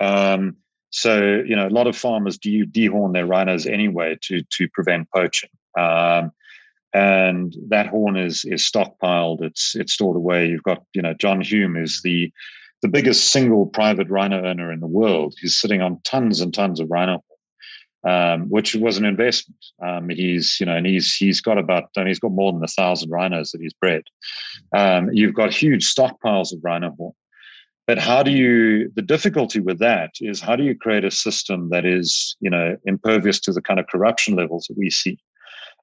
Um, 0.00 0.56
so, 0.90 1.42
you 1.46 1.54
know, 1.54 1.68
a 1.68 1.70
lot 1.70 1.86
of 1.86 1.96
farmers 1.96 2.36
de- 2.38 2.66
dehorn 2.66 3.12
their 3.12 3.26
rhinos 3.26 3.66
anyway 3.66 4.18
to, 4.22 4.42
to 4.42 4.68
prevent 4.68 5.08
poaching. 5.14 5.50
Um, 5.78 6.32
and 6.92 7.54
that 7.68 7.86
horn 7.86 8.16
is 8.16 8.44
is 8.44 8.62
stockpiled. 8.62 9.42
It's 9.42 9.74
it's 9.76 9.92
stored 9.92 10.16
away. 10.16 10.48
You've 10.48 10.62
got, 10.62 10.82
you 10.94 11.02
know, 11.02 11.14
John 11.14 11.40
Hume 11.40 11.76
is 11.76 12.00
the 12.02 12.32
the 12.82 12.88
biggest 12.88 13.30
single 13.30 13.66
private 13.66 14.08
rhino 14.08 14.44
owner 14.44 14.72
in 14.72 14.80
the 14.80 14.86
world. 14.86 15.34
He's 15.40 15.56
sitting 15.56 15.82
on 15.82 16.00
tons 16.04 16.40
and 16.40 16.52
tons 16.52 16.80
of 16.80 16.90
rhino 16.90 17.22
um, 18.04 18.48
which 18.48 18.74
was 18.74 18.96
an 18.96 19.04
investment. 19.04 19.64
Um, 19.82 20.08
he's, 20.08 20.58
you 20.58 20.66
know, 20.66 20.76
and 20.76 20.86
he's 20.86 21.14
he's 21.14 21.40
got 21.40 21.58
about, 21.58 21.84
I 21.96 22.00
mean, 22.00 22.08
he's 22.08 22.18
got 22.18 22.32
more 22.32 22.52
than 22.52 22.64
a 22.64 22.68
thousand 22.68 23.10
rhinos 23.10 23.50
that 23.50 23.60
he's 23.60 23.74
bred. 23.74 24.02
Um, 24.74 25.10
you've 25.12 25.34
got 25.34 25.52
huge 25.52 25.92
stockpiles 25.92 26.52
of 26.52 26.60
rhino 26.62 26.94
horn. 26.96 27.12
But 27.86 27.98
how 27.98 28.22
do 28.22 28.30
you? 28.30 28.90
The 28.94 29.02
difficulty 29.02 29.60
with 29.60 29.78
that 29.80 30.12
is 30.20 30.40
how 30.40 30.56
do 30.56 30.62
you 30.62 30.76
create 30.76 31.04
a 31.04 31.10
system 31.10 31.70
that 31.70 31.84
is, 31.84 32.36
you 32.40 32.48
know, 32.48 32.76
impervious 32.84 33.40
to 33.40 33.52
the 33.52 33.62
kind 33.62 33.80
of 33.80 33.86
corruption 33.88 34.36
levels 34.36 34.66
that 34.68 34.78
we 34.78 34.90
see? 34.90 35.18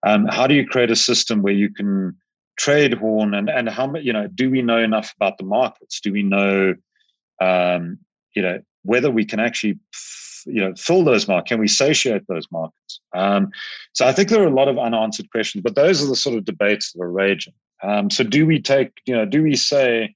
Um, 0.05 0.27
how 0.27 0.47
do 0.47 0.53
you 0.53 0.65
create 0.65 0.91
a 0.91 0.95
system 0.95 1.41
where 1.41 1.53
you 1.53 1.73
can 1.73 2.15
trade 2.57 2.93
horn 2.93 3.33
and 3.33 3.49
and 3.49 3.69
how 3.69 3.93
you 3.95 4.13
know? 4.13 4.27
Do 4.27 4.49
we 4.49 4.61
know 4.61 4.77
enough 4.77 5.13
about 5.15 5.37
the 5.37 5.45
markets? 5.45 5.99
Do 6.01 6.11
we 6.11 6.23
know, 6.23 6.75
um, 7.41 7.99
you 8.35 8.41
know, 8.41 8.59
whether 8.83 9.11
we 9.11 9.25
can 9.25 9.39
actually 9.39 9.79
you 10.45 10.61
know 10.61 10.73
fill 10.75 11.03
those 11.03 11.27
markets? 11.27 11.49
Can 11.49 11.59
we 11.59 11.67
satiate 11.67 12.27
those 12.27 12.47
markets? 12.51 12.99
Um, 13.13 13.49
so 13.93 14.05
I 14.07 14.13
think 14.13 14.29
there 14.29 14.41
are 14.41 14.47
a 14.47 14.53
lot 14.53 14.67
of 14.67 14.77
unanswered 14.77 15.31
questions, 15.31 15.61
but 15.61 15.75
those 15.75 16.03
are 16.03 16.07
the 16.07 16.15
sort 16.15 16.37
of 16.37 16.45
debates 16.45 16.91
that 16.93 17.01
are 17.01 17.11
raging. 17.11 17.53
Um, 17.83 18.09
so 18.09 18.23
do 18.23 18.45
we 18.45 18.59
take 18.61 18.91
you 19.05 19.15
know 19.15 19.25
do 19.25 19.43
we 19.43 19.55
say 19.55 20.15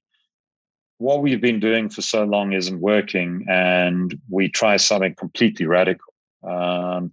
what 0.98 1.22
we've 1.22 1.40
been 1.40 1.60
doing 1.60 1.88
for 1.88 2.00
so 2.00 2.22
long 2.24 2.52
isn't 2.52 2.80
working 2.80 3.44
and 3.48 4.16
we 4.30 4.48
try 4.48 4.76
something 4.76 5.14
completely 5.14 5.66
radical? 5.66 6.12
Um, 6.42 7.12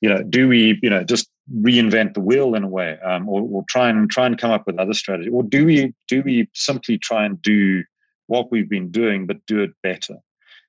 you 0.00 0.08
know, 0.08 0.22
do 0.22 0.48
we 0.48 0.78
you 0.82 0.90
know 0.90 1.04
just 1.04 1.28
reinvent 1.54 2.14
the 2.14 2.20
wheel 2.20 2.54
in 2.54 2.64
a 2.64 2.68
way, 2.68 2.98
um, 3.00 3.28
or, 3.28 3.42
or 3.42 3.64
try 3.68 3.88
and 3.88 4.10
try 4.10 4.26
and 4.26 4.38
come 4.38 4.50
up 4.50 4.66
with 4.66 4.78
other 4.78 4.94
strategy, 4.94 5.30
or 5.30 5.42
do 5.42 5.64
we 5.64 5.94
do 6.08 6.22
we 6.22 6.48
simply 6.54 6.98
try 6.98 7.24
and 7.24 7.40
do 7.42 7.84
what 8.26 8.50
we've 8.50 8.68
been 8.68 8.90
doing 8.90 9.26
but 9.26 9.44
do 9.46 9.62
it 9.62 9.70
better? 9.82 10.16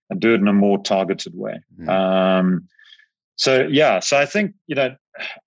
and 0.10 0.20
do 0.20 0.34
it 0.34 0.42
in 0.42 0.48
a 0.48 0.54
more 0.54 0.82
targeted 0.82 1.36
way. 1.36 1.60
Mm. 1.80 1.90
Um, 1.90 2.68
so 3.36 3.68
yeah, 3.68 4.00
so 4.00 4.18
I 4.18 4.26
think 4.26 4.56
you 4.68 4.76
know 4.76 4.96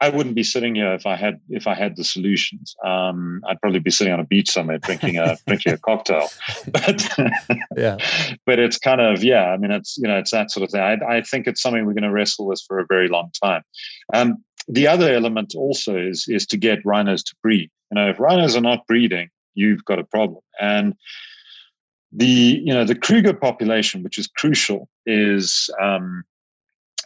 I 0.01 0.09
wouldn't 0.09 0.34
be 0.34 0.42
sitting 0.42 0.74
here 0.74 0.92
if 0.94 1.06
I 1.06 1.16
had 1.16 1.40
if 1.48 1.66
I 1.66 1.74
had 1.74 1.97
the 1.97 2.05
solutions. 2.05 2.74
Um, 2.84 3.42
I'd 3.48 3.60
probably 3.60 3.80
be 3.80 3.90
sitting 3.90 4.12
on 4.12 4.20
a 4.20 4.24
beach 4.24 4.51
somewhere 4.51 4.78
drinking 4.78 5.18
a 5.18 5.36
drinking 5.47 5.72
a 5.72 5.78
cocktail. 5.78 6.28
But 6.70 7.09
yeah, 7.76 7.97
but 8.47 8.59
it's 8.59 8.78
kind 8.78 9.01
of 9.01 9.22
yeah. 9.22 9.47
I 9.51 9.56
mean, 9.56 9.70
it's 9.70 9.97
you 9.98 10.09
know 10.09 10.18
it's 10.18 10.30
that 10.30 10.51
sort 10.51 10.64
of 10.64 10.70
thing. 10.70 10.80
I, 10.80 11.18
I 11.18 11.22
think 11.22 11.47
it's 11.47 11.62
something 11.62 11.84
we're 11.84 11.94
going 11.94 12.02
to 12.02 12.12
wrestle 12.12 12.47
with 12.47 12.62
for 12.66 12.78
a 12.78 12.86
very 12.86 13.09
long 13.09 13.30
time. 13.42 13.62
Um, 14.12 14.44
the 14.68 14.86
other 14.86 15.12
element 15.12 15.55
also 15.56 15.97
is 15.97 16.26
is 16.28 16.47
to 16.47 16.56
get 16.56 16.84
rhinos 16.84 17.22
to 17.24 17.34
breed. 17.42 17.70
You 17.90 17.97
know, 17.97 18.09
if 18.09 18.20
rhinos 18.20 18.56
are 18.56 18.60
not 18.60 18.86
breeding, 18.86 19.30
you've 19.55 19.84
got 19.84 19.98
a 19.98 20.05
problem. 20.05 20.42
And 20.60 20.94
the 22.12 22.60
you 22.64 22.72
know 22.72 22.84
the 22.84 22.94
Kruger 22.94 23.34
population, 23.34 24.02
which 24.02 24.18
is 24.18 24.26
crucial, 24.26 24.88
is 25.06 25.70
um, 25.80 26.24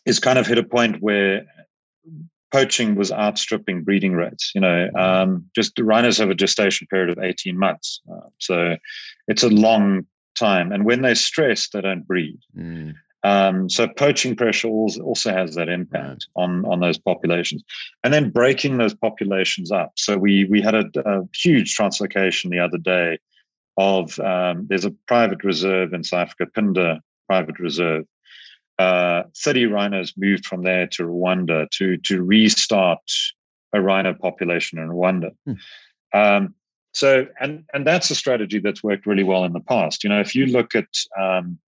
is 0.06 0.18
kind 0.18 0.38
of 0.38 0.46
hit 0.46 0.58
a 0.58 0.62
point 0.62 0.96
where 1.00 1.46
poaching 2.54 2.94
was 2.94 3.10
outstripping 3.10 3.84
breeding 3.84 4.14
rates. 4.22 4.52
You 4.54 4.60
know, 4.60 4.88
um, 5.06 5.44
just 5.58 5.78
rhinos 5.78 6.18
have 6.18 6.32
a 6.32 6.40
gestation 6.44 6.86
period 6.86 7.10
of 7.10 7.24
eighteen 7.28 7.56
months, 7.58 8.00
uh, 8.12 8.28
so 8.38 8.56
it's 9.30 9.42
a 9.42 9.56
long 9.66 10.06
time. 10.38 10.72
And 10.72 10.84
when 10.84 11.02
they're 11.02 11.14
stressed, 11.30 11.72
they 11.72 11.80
don't 11.80 12.06
breed. 12.06 12.38
Mm. 12.56 12.94
Um, 13.24 13.70
so 13.70 13.88
poaching 13.88 14.36
pressure 14.36 14.68
also 14.68 15.30
has 15.32 15.54
that 15.54 15.68
impact 15.68 16.20
right. 16.36 16.42
on 16.42 16.64
on 16.70 16.80
those 16.80 17.00
populations, 17.10 17.62
and 18.02 18.12
then 18.14 18.30
breaking 18.30 18.78
those 18.78 18.94
populations 18.94 19.70
up. 19.72 19.92
So 19.96 20.16
we 20.16 20.44
we 20.44 20.62
had 20.62 20.74
a, 20.74 20.86
a 21.04 21.22
huge 21.44 21.76
translocation 21.76 22.50
the 22.50 22.64
other 22.66 22.78
day 22.78 23.18
of 23.76 24.18
um, 24.20 24.66
there's 24.68 24.84
a 24.84 24.94
private 25.08 25.42
reserve 25.42 25.94
in 25.96 26.04
South 26.04 26.28
Africa, 26.28 26.46
Phinda 26.54 27.00
Private 27.28 27.58
Reserve. 27.58 28.04
Uh, 28.78 29.22
30 29.36 29.66
rhinos 29.66 30.14
moved 30.16 30.46
from 30.46 30.62
there 30.62 30.86
to 30.88 31.04
Rwanda 31.04 31.70
to 31.70 31.96
to 31.98 32.22
restart 32.22 33.00
a 33.72 33.80
rhino 33.80 34.14
population 34.14 34.78
in 34.78 34.88
Rwanda. 34.88 35.30
Hmm. 35.46 35.52
Um, 36.12 36.54
so, 36.92 37.26
and 37.40 37.64
and 37.72 37.86
that's 37.86 38.10
a 38.10 38.14
strategy 38.14 38.58
that's 38.58 38.82
worked 38.82 39.06
really 39.06 39.24
well 39.24 39.44
in 39.44 39.52
the 39.52 39.60
past. 39.60 40.04
You 40.04 40.10
know, 40.10 40.20
if 40.20 40.34
you 40.34 40.46
look 40.46 40.74
at 40.74 40.88
um, 41.18 41.58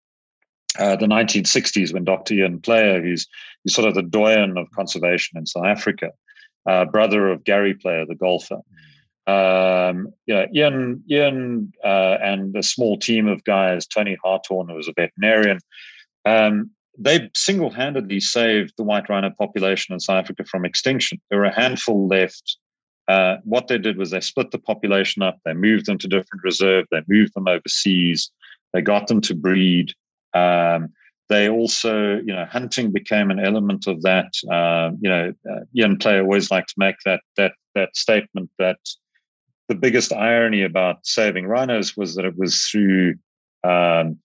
uh, 0.78 0.96
the 0.96 1.06
1960s 1.06 1.92
when 1.92 2.04
Dr. 2.04 2.34
Ian 2.34 2.60
Player, 2.60 3.02
who's, 3.02 3.26
who's 3.64 3.74
sort 3.74 3.88
of 3.88 3.94
the 3.94 4.02
doyen 4.02 4.58
of 4.58 4.70
conservation 4.72 5.38
in 5.38 5.46
South 5.46 5.64
Africa, 5.64 6.10
uh, 6.66 6.84
brother 6.84 7.28
of 7.28 7.44
Gary 7.44 7.74
Player, 7.74 8.04
the 8.06 8.14
golfer. 8.14 8.60
Um, 9.26 10.12
you 10.26 10.34
know, 10.34 10.46
Ian, 10.54 11.02
Ian 11.10 11.72
uh, 11.82 12.18
and 12.22 12.54
a 12.56 12.62
small 12.62 12.98
team 12.98 13.26
of 13.26 13.42
guys, 13.44 13.86
Tony 13.86 14.16
Harthoorn, 14.22 14.68
who 14.68 14.74
was 14.74 14.88
a 14.88 14.92
veterinarian, 14.92 15.58
um, 16.24 16.70
they 16.98 17.30
single-handedly 17.34 18.20
saved 18.20 18.72
the 18.76 18.84
white 18.84 19.08
rhino 19.08 19.30
population 19.30 19.92
in 19.92 20.00
South 20.00 20.24
Africa 20.24 20.44
from 20.44 20.64
extinction. 20.64 21.20
There 21.30 21.38
were 21.38 21.44
a 21.46 21.60
handful 21.60 22.06
left. 22.06 22.58
Uh, 23.08 23.36
what 23.44 23.68
they 23.68 23.78
did 23.78 23.96
was 23.96 24.10
they 24.10 24.20
split 24.20 24.50
the 24.50 24.58
population 24.58 25.22
up. 25.22 25.38
They 25.44 25.54
moved 25.54 25.86
them 25.86 25.98
to 25.98 26.08
different 26.08 26.42
reserves. 26.42 26.88
They 26.90 27.02
moved 27.08 27.34
them 27.34 27.48
overseas. 27.48 28.30
They 28.72 28.82
got 28.82 29.06
them 29.06 29.20
to 29.22 29.34
breed. 29.34 29.92
Um, 30.34 30.88
they 31.28 31.48
also, 31.48 32.16
you 32.16 32.34
know, 32.34 32.44
hunting 32.44 32.92
became 32.92 33.30
an 33.30 33.40
element 33.40 33.86
of 33.86 34.02
that. 34.02 34.32
Uh, 34.50 34.90
you 35.00 35.08
know, 35.08 35.32
uh, 35.50 35.60
Ian 35.76 35.98
Player 35.98 36.22
always 36.22 36.50
liked 36.50 36.70
to 36.70 36.74
make 36.78 36.96
that 37.04 37.20
that 37.36 37.52
that 37.74 37.96
statement 37.96 38.50
that 38.58 38.78
the 39.68 39.74
biggest 39.74 40.12
irony 40.12 40.62
about 40.62 41.04
saving 41.04 41.46
rhinos 41.46 41.96
was 41.96 42.14
that 42.14 42.24
it 42.24 42.36
was 42.36 42.62
through 42.62 43.14
um, 43.64 44.18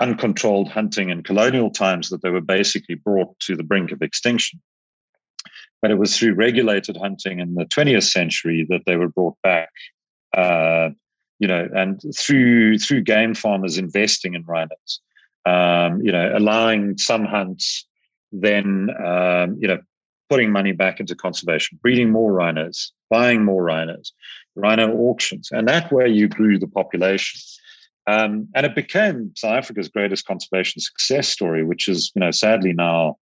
uncontrolled 0.00 0.68
hunting 0.68 1.10
in 1.10 1.22
colonial 1.22 1.70
times 1.70 2.08
that 2.08 2.22
they 2.22 2.30
were 2.30 2.40
basically 2.40 2.94
brought 2.94 3.38
to 3.40 3.56
the 3.56 3.62
brink 3.62 3.92
of 3.92 4.02
extinction. 4.02 4.60
But 5.80 5.90
it 5.90 5.98
was 5.98 6.16
through 6.16 6.34
regulated 6.34 6.96
hunting 6.96 7.40
in 7.40 7.54
the 7.54 7.64
20th 7.64 8.10
century 8.10 8.66
that 8.68 8.82
they 8.86 8.96
were 8.96 9.08
brought 9.08 9.36
back. 9.42 9.70
Uh, 10.36 10.90
you 11.38 11.46
know, 11.46 11.68
and 11.74 12.02
through 12.16 12.78
through 12.78 13.02
game 13.02 13.34
farmers 13.34 13.78
investing 13.78 14.34
in 14.34 14.44
rhinos, 14.44 15.00
um, 15.46 16.02
you 16.02 16.10
know, 16.10 16.32
allowing 16.36 16.98
some 16.98 17.24
hunts, 17.24 17.86
then 18.32 18.90
um, 19.04 19.56
you 19.60 19.68
know, 19.68 19.78
putting 20.28 20.50
money 20.50 20.72
back 20.72 21.00
into 21.00 21.14
conservation, 21.14 21.78
breeding 21.80 22.10
more 22.10 22.32
rhinos, 22.32 22.92
buying 23.08 23.44
more 23.44 23.62
rhinos, 23.62 24.12
rhino 24.56 24.92
auctions, 24.96 25.48
and 25.52 25.68
that 25.68 25.92
way 25.92 26.08
you 26.08 26.28
grew 26.28 26.58
the 26.58 26.66
population. 26.66 27.40
Um, 28.08 28.48
and 28.54 28.64
it 28.64 28.74
became 28.74 29.32
South 29.36 29.52
Africa's 29.52 29.88
greatest 29.88 30.26
conservation 30.26 30.80
success 30.80 31.28
story, 31.28 31.62
which 31.62 31.88
is, 31.88 32.10
you 32.14 32.20
know, 32.20 32.30
sadly 32.30 32.72
now 32.72 33.18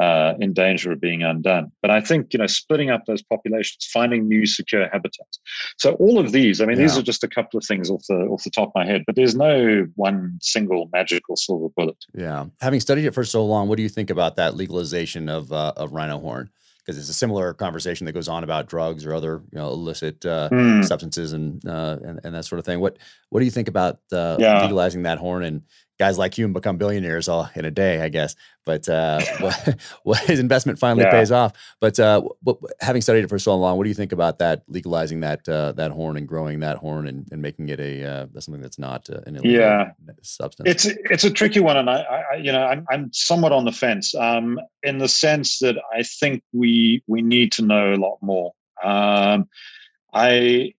uh, 0.00 0.32
in 0.40 0.54
danger 0.54 0.92
of 0.92 1.00
being 1.00 1.22
undone. 1.22 1.70
But 1.82 1.90
I 1.90 2.00
think, 2.00 2.32
you 2.32 2.38
know, 2.38 2.46
splitting 2.46 2.90
up 2.90 3.04
those 3.06 3.22
populations, 3.22 3.86
finding 3.92 4.26
new 4.26 4.46
secure 4.46 4.88
habitats. 4.88 5.38
So 5.76 5.92
all 5.94 6.18
of 6.18 6.32
these, 6.32 6.62
I 6.62 6.64
mean, 6.64 6.78
yeah. 6.78 6.84
these 6.84 6.98
are 6.98 7.02
just 7.02 7.22
a 7.22 7.28
couple 7.28 7.58
of 7.58 7.64
things 7.64 7.90
off 7.90 8.02
the 8.08 8.16
off 8.26 8.42
the 8.44 8.50
top 8.50 8.68
of 8.68 8.74
my 8.74 8.86
head. 8.86 9.04
But 9.06 9.14
there's 9.14 9.36
no 9.36 9.86
one 9.94 10.38
single 10.40 10.88
magical 10.92 11.36
silver 11.36 11.68
bullet. 11.76 12.02
Yeah, 12.14 12.46
having 12.62 12.80
studied 12.80 13.04
it 13.04 13.14
for 13.14 13.24
so 13.24 13.44
long, 13.44 13.68
what 13.68 13.76
do 13.76 13.82
you 13.82 13.88
think 13.90 14.10
about 14.10 14.36
that 14.36 14.56
legalization 14.56 15.28
of 15.28 15.52
uh, 15.52 15.74
of 15.76 15.92
rhino 15.92 16.18
horn? 16.18 16.50
Because 16.84 16.98
it's 16.98 17.08
a 17.08 17.14
similar 17.14 17.54
conversation 17.54 18.04
that 18.04 18.12
goes 18.12 18.28
on 18.28 18.44
about 18.44 18.68
drugs 18.68 19.06
or 19.06 19.14
other 19.14 19.42
you 19.52 19.58
know 19.58 19.68
illicit 19.68 20.24
uh, 20.26 20.48
mm. 20.50 20.84
substances 20.84 21.32
and, 21.32 21.66
uh, 21.66 21.96
and, 22.04 22.20
and 22.24 22.34
that 22.34 22.44
sort 22.44 22.58
of 22.58 22.64
thing. 22.64 22.80
What 22.80 22.98
what 23.30 23.40
do 23.40 23.46
you 23.46 23.50
think 23.50 23.68
about 23.68 24.00
uh, 24.12 24.36
yeah. 24.38 24.62
legalizing 24.62 25.02
that 25.04 25.18
horn 25.18 25.44
and 25.44 25.62
guys 25.98 26.18
like 26.18 26.36
you 26.38 26.44
and 26.44 26.54
become 26.54 26.76
billionaires 26.76 27.28
all 27.28 27.48
in 27.54 27.64
a 27.64 27.70
day, 27.70 28.00
I 28.00 28.08
guess. 28.08 28.34
But 28.64 28.88
uh, 28.88 29.20
what, 29.40 29.78
what 30.02 30.18
his 30.20 30.40
investment 30.40 30.78
finally 30.78 31.04
yeah. 31.04 31.10
pays 31.10 31.30
off. 31.30 31.52
But 31.80 31.98
uh, 32.00 32.22
having 32.80 33.02
studied 33.02 33.24
it 33.24 33.28
for 33.28 33.38
so 33.38 33.56
long, 33.56 33.76
what 33.76 33.84
do 33.84 33.88
you 33.88 33.94
think 33.94 34.12
about 34.12 34.38
that 34.38 34.62
legalizing 34.68 35.20
that 35.20 35.48
uh, 35.48 35.72
that 35.72 35.90
horn 35.90 36.16
and 36.16 36.26
growing 36.26 36.60
that 36.60 36.78
horn 36.78 37.06
and, 37.06 37.28
and 37.30 37.40
making 37.40 37.68
it 37.68 37.80
a 37.80 38.04
uh, 38.04 38.26
something 38.38 38.62
that's 38.62 38.78
not 38.78 39.08
uh, 39.10 39.20
an 39.26 39.36
illegal 39.36 39.60
yeah. 39.60 39.90
substance? 40.22 40.68
It's 40.68 40.98
it's 41.10 41.24
a 41.24 41.30
tricky 41.30 41.60
one, 41.60 41.76
and 41.76 41.90
I, 41.90 42.24
I 42.32 42.36
you 42.36 42.52
know 42.52 42.64
I'm 42.64 42.84
I'm 42.90 43.12
somewhat 43.12 43.52
on 43.52 43.64
the 43.64 43.72
fence 43.72 44.14
um, 44.14 44.58
in 44.82 44.98
the 44.98 45.08
sense 45.08 45.58
that 45.58 45.76
I 45.94 46.02
think 46.02 46.42
we 46.52 47.02
we 47.06 47.22
need 47.22 47.52
to 47.52 47.62
know 47.62 47.94
a 47.94 47.96
lot 47.96 48.18
more. 48.20 48.52
Um, 48.82 49.48
I 50.12 50.74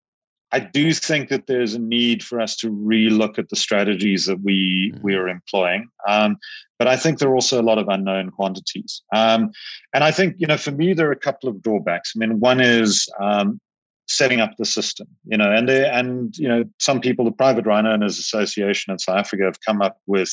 I 0.56 0.60
do 0.60 0.94
think 0.94 1.28
that 1.30 1.48
there's 1.48 1.74
a 1.74 1.80
need 1.80 2.24
for 2.24 2.40
us 2.40 2.56
to 2.58 2.72
relook 2.72 3.38
at 3.38 3.50
the 3.50 3.58
strategies 3.58 4.26
that 4.28 4.42
we 4.42 4.94
mm-hmm. 4.94 5.04
we 5.04 5.16
are 5.16 5.28
employing. 5.28 5.90
Um, 6.08 6.38
but 6.80 6.88
I 6.88 6.96
think 6.96 7.20
there 7.20 7.30
are 7.30 7.36
also 7.36 7.62
a 7.62 7.70
lot 7.70 7.78
of 7.78 7.90
unknown 7.90 8.32
quantities. 8.32 9.02
Um, 9.14 9.52
and 9.94 10.06
I 10.06 10.12
think 10.12 10.36
you 10.38 10.48
know, 10.48 10.56
for 10.56 10.72
me, 10.72 10.94
there 10.94 11.10
are 11.10 11.20
a 11.20 11.28
couple 11.28 11.50
of 11.50 11.62
drawbacks. 11.62 12.14
I 12.16 12.20
mean, 12.20 12.40
one 12.40 12.62
is 12.62 13.10
um, 13.20 13.60
setting 14.08 14.40
up 14.40 14.54
the 14.58 14.66
system. 14.66 15.08
You 15.26 15.38
know, 15.38 15.52
and 15.52 15.68
they, 15.68 15.90
and 15.90 16.34
you 16.38 16.48
know, 16.48 16.64
some 16.80 17.02
people, 17.02 17.26
the 17.26 17.32
Private 17.32 17.66
Rhino 17.66 17.92
Owners 17.92 18.18
Association 18.18 18.94
in 18.94 19.00
South 19.00 19.18
Africa, 19.18 19.44
have 19.44 19.60
come 19.60 19.82
up 19.82 19.98
with 20.08 20.32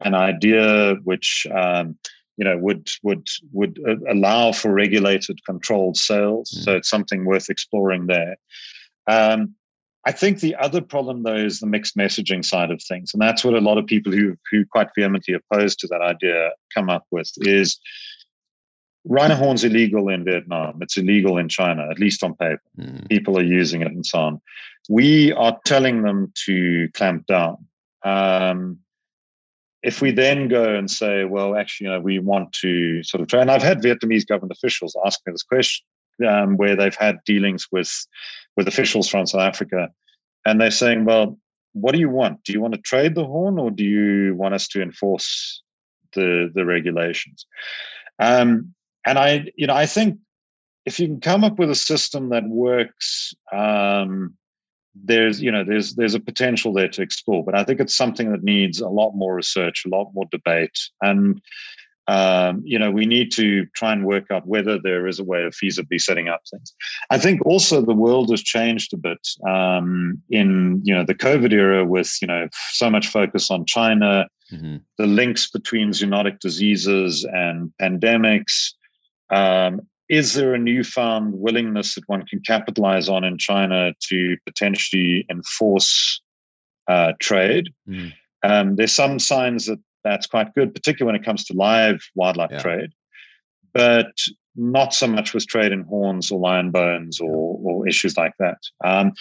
an 0.00 0.16
idea 0.16 0.96
which 1.04 1.46
um, 1.54 1.96
you 2.36 2.44
know 2.44 2.58
would 2.58 2.88
would 3.04 3.28
would 3.52 3.78
uh, 3.88 3.94
allow 4.10 4.50
for 4.50 4.72
regulated 4.72 5.38
controlled 5.44 5.96
sales 5.96 6.50
mm. 6.50 6.64
so 6.64 6.74
it's 6.74 6.88
something 6.88 7.24
worth 7.24 7.48
exploring 7.48 8.06
there 8.06 8.36
um, 9.06 9.54
I 10.04 10.12
think 10.12 10.40
the 10.40 10.56
other 10.56 10.80
problem, 10.80 11.22
though, 11.22 11.36
is 11.36 11.60
the 11.60 11.66
mixed 11.66 11.96
messaging 11.96 12.44
side 12.44 12.70
of 12.70 12.82
things, 12.82 13.12
and 13.14 13.22
that's 13.22 13.44
what 13.44 13.54
a 13.54 13.60
lot 13.60 13.78
of 13.78 13.86
people 13.86 14.12
who 14.12 14.36
who 14.50 14.64
quite 14.66 14.88
vehemently 14.96 15.34
opposed 15.34 15.78
to 15.80 15.86
that 15.88 16.00
idea 16.02 16.50
come 16.74 16.90
up 16.90 17.06
with 17.10 17.30
is 17.38 17.78
rhino 19.04 19.36
horn's 19.36 19.64
illegal 19.64 20.08
in 20.08 20.24
Vietnam. 20.24 20.78
It's 20.80 20.96
illegal 20.96 21.38
in 21.38 21.48
China, 21.48 21.88
at 21.88 22.00
least 22.00 22.24
on 22.24 22.34
paper. 22.34 22.62
Mm. 22.78 23.08
People 23.08 23.38
are 23.38 23.44
using 23.44 23.82
it 23.82 23.92
and 23.92 24.04
so 24.04 24.18
on. 24.18 24.40
We 24.88 25.32
are 25.32 25.58
telling 25.64 26.02
them 26.02 26.32
to 26.46 26.88
clamp 26.94 27.26
down. 27.26 27.58
Um, 28.04 28.78
if 29.82 30.00
we 30.00 30.12
then 30.12 30.48
go 30.48 30.74
and 30.74 30.90
say, 30.90 31.24
well, 31.24 31.56
actually, 31.56 31.86
you 31.86 31.92
know, 31.92 32.00
we 32.00 32.18
want 32.20 32.52
to 32.54 33.02
sort 33.02 33.20
of 33.20 33.28
try, 33.28 33.40
and 33.40 33.50
I've 33.50 33.62
had 33.62 33.82
Vietnamese 33.82 34.26
government 34.26 34.52
officials 34.56 34.96
ask 35.04 35.20
me 35.26 35.32
this 35.32 35.42
question 35.42 35.84
um, 36.26 36.56
where 36.56 36.76
they've 36.76 36.94
had 36.94 37.18
dealings 37.24 37.66
with 37.70 38.06
with 38.56 38.68
officials 38.68 39.08
from 39.08 39.26
South 39.26 39.40
Africa, 39.40 39.88
and 40.44 40.60
they're 40.60 40.70
saying, 40.70 41.04
"Well, 41.04 41.38
what 41.72 41.92
do 41.92 42.00
you 42.00 42.10
want? 42.10 42.44
Do 42.44 42.52
you 42.52 42.60
want 42.60 42.74
to 42.74 42.80
trade 42.80 43.14
the 43.14 43.24
horn, 43.24 43.58
or 43.58 43.70
do 43.70 43.84
you 43.84 44.34
want 44.34 44.54
us 44.54 44.68
to 44.68 44.82
enforce 44.82 45.62
the 46.14 46.50
the 46.54 46.64
regulations?" 46.64 47.46
Um, 48.18 48.74
and 49.06 49.18
I, 49.18 49.46
you 49.56 49.66
know, 49.66 49.74
I 49.74 49.86
think 49.86 50.18
if 50.84 50.98
you 50.98 51.06
can 51.06 51.20
come 51.20 51.44
up 51.44 51.58
with 51.58 51.70
a 51.70 51.74
system 51.74 52.30
that 52.30 52.44
works, 52.44 53.34
um, 53.52 54.34
there's 54.94 55.40
you 55.40 55.50
know 55.50 55.64
there's 55.64 55.94
there's 55.94 56.14
a 56.14 56.20
potential 56.20 56.72
there 56.72 56.88
to 56.88 57.02
explore. 57.02 57.44
But 57.44 57.54
I 57.54 57.64
think 57.64 57.80
it's 57.80 57.96
something 57.96 58.30
that 58.32 58.42
needs 58.42 58.80
a 58.80 58.88
lot 58.88 59.12
more 59.12 59.34
research, 59.34 59.84
a 59.84 59.88
lot 59.88 60.12
more 60.14 60.26
debate, 60.30 60.78
and 61.00 61.40
um, 62.12 62.60
you 62.62 62.78
know, 62.78 62.90
we 62.90 63.06
need 63.06 63.32
to 63.32 63.64
try 63.74 63.90
and 63.90 64.04
work 64.04 64.30
out 64.30 64.46
whether 64.46 64.78
there 64.78 65.06
is 65.06 65.18
a 65.18 65.24
way 65.24 65.44
of 65.44 65.54
feasibly 65.54 65.98
setting 65.98 66.28
up 66.28 66.42
things. 66.50 66.74
I 67.08 67.16
think 67.16 67.40
also 67.46 67.80
the 67.80 67.94
world 67.94 68.30
has 68.30 68.42
changed 68.42 68.92
a 68.92 68.98
bit 68.98 69.26
um, 69.48 70.20
in 70.28 70.82
you 70.84 70.94
know 70.94 71.04
the 71.04 71.14
COVID 71.14 71.52
era 71.52 71.86
with 71.86 72.14
you 72.20 72.28
know 72.28 72.48
so 72.72 72.90
much 72.90 73.08
focus 73.08 73.50
on 73.50 73.64
China, 73.64 74.26
mm-hmm. 74.52 74.76
the 74.98 75.06
links 75.06 75.50
between 75.50 75.90
zoonotic 75.90 76.38
diseases 76.40 77.24
and 77.32 77.72
pandemics. 77.80 78.74
Um, 79.30 79.80
is 80.10 80.34
there 80.34 80.52
a 80.52 80.58
newfound 80.58 81.32
willingness 81.32 81.94
that 81.94 82.04
one 82.08 82.26
can 82.26 82.40
capitalize 82.40 83.08
on 83.08 83.24
in 83.24 83.38
China 83.38 83.94
to 84.10 84.36
potentially 84.44 85.24
enforce 85.30 86.20
uh, 86.88 87.14
trade? 87.20 87.70
Mm. 87.88 88.12
Um, 88.42 88.76
there's 88.76 88.92
some 88.92 89.18
signs 89.18 89.64
that 89.66 89.78
that's 90.04 90.26
quite 90.26 90.54
good, 90.54 90.74
particularly 90.74 91.12
when 91.12 91.20
it 91.20 91.24
comes 91.24 91.44
to 91.46 91.54
live 91.54 92.00
wildlife 92.14 92.50
yeah. 92.52 92.62
trade, 92.62 92.90
but 93.72 94.12
not 94.54 94.92
so 94.92 95.06
much 95.06 95.32
with 95.32 95.46
trade 95.46 95.72
in 95.72 95.82
horns 95.82 96.30
or 96.30 96.38
lion 96.38 96.70
bones 96.70 97.20
or, 97.20 97.58
or 97.62 97.88
issues 97.88 98.16
like 98.16 98.34
that. 98.38 98.58
Um, 98.84 99.12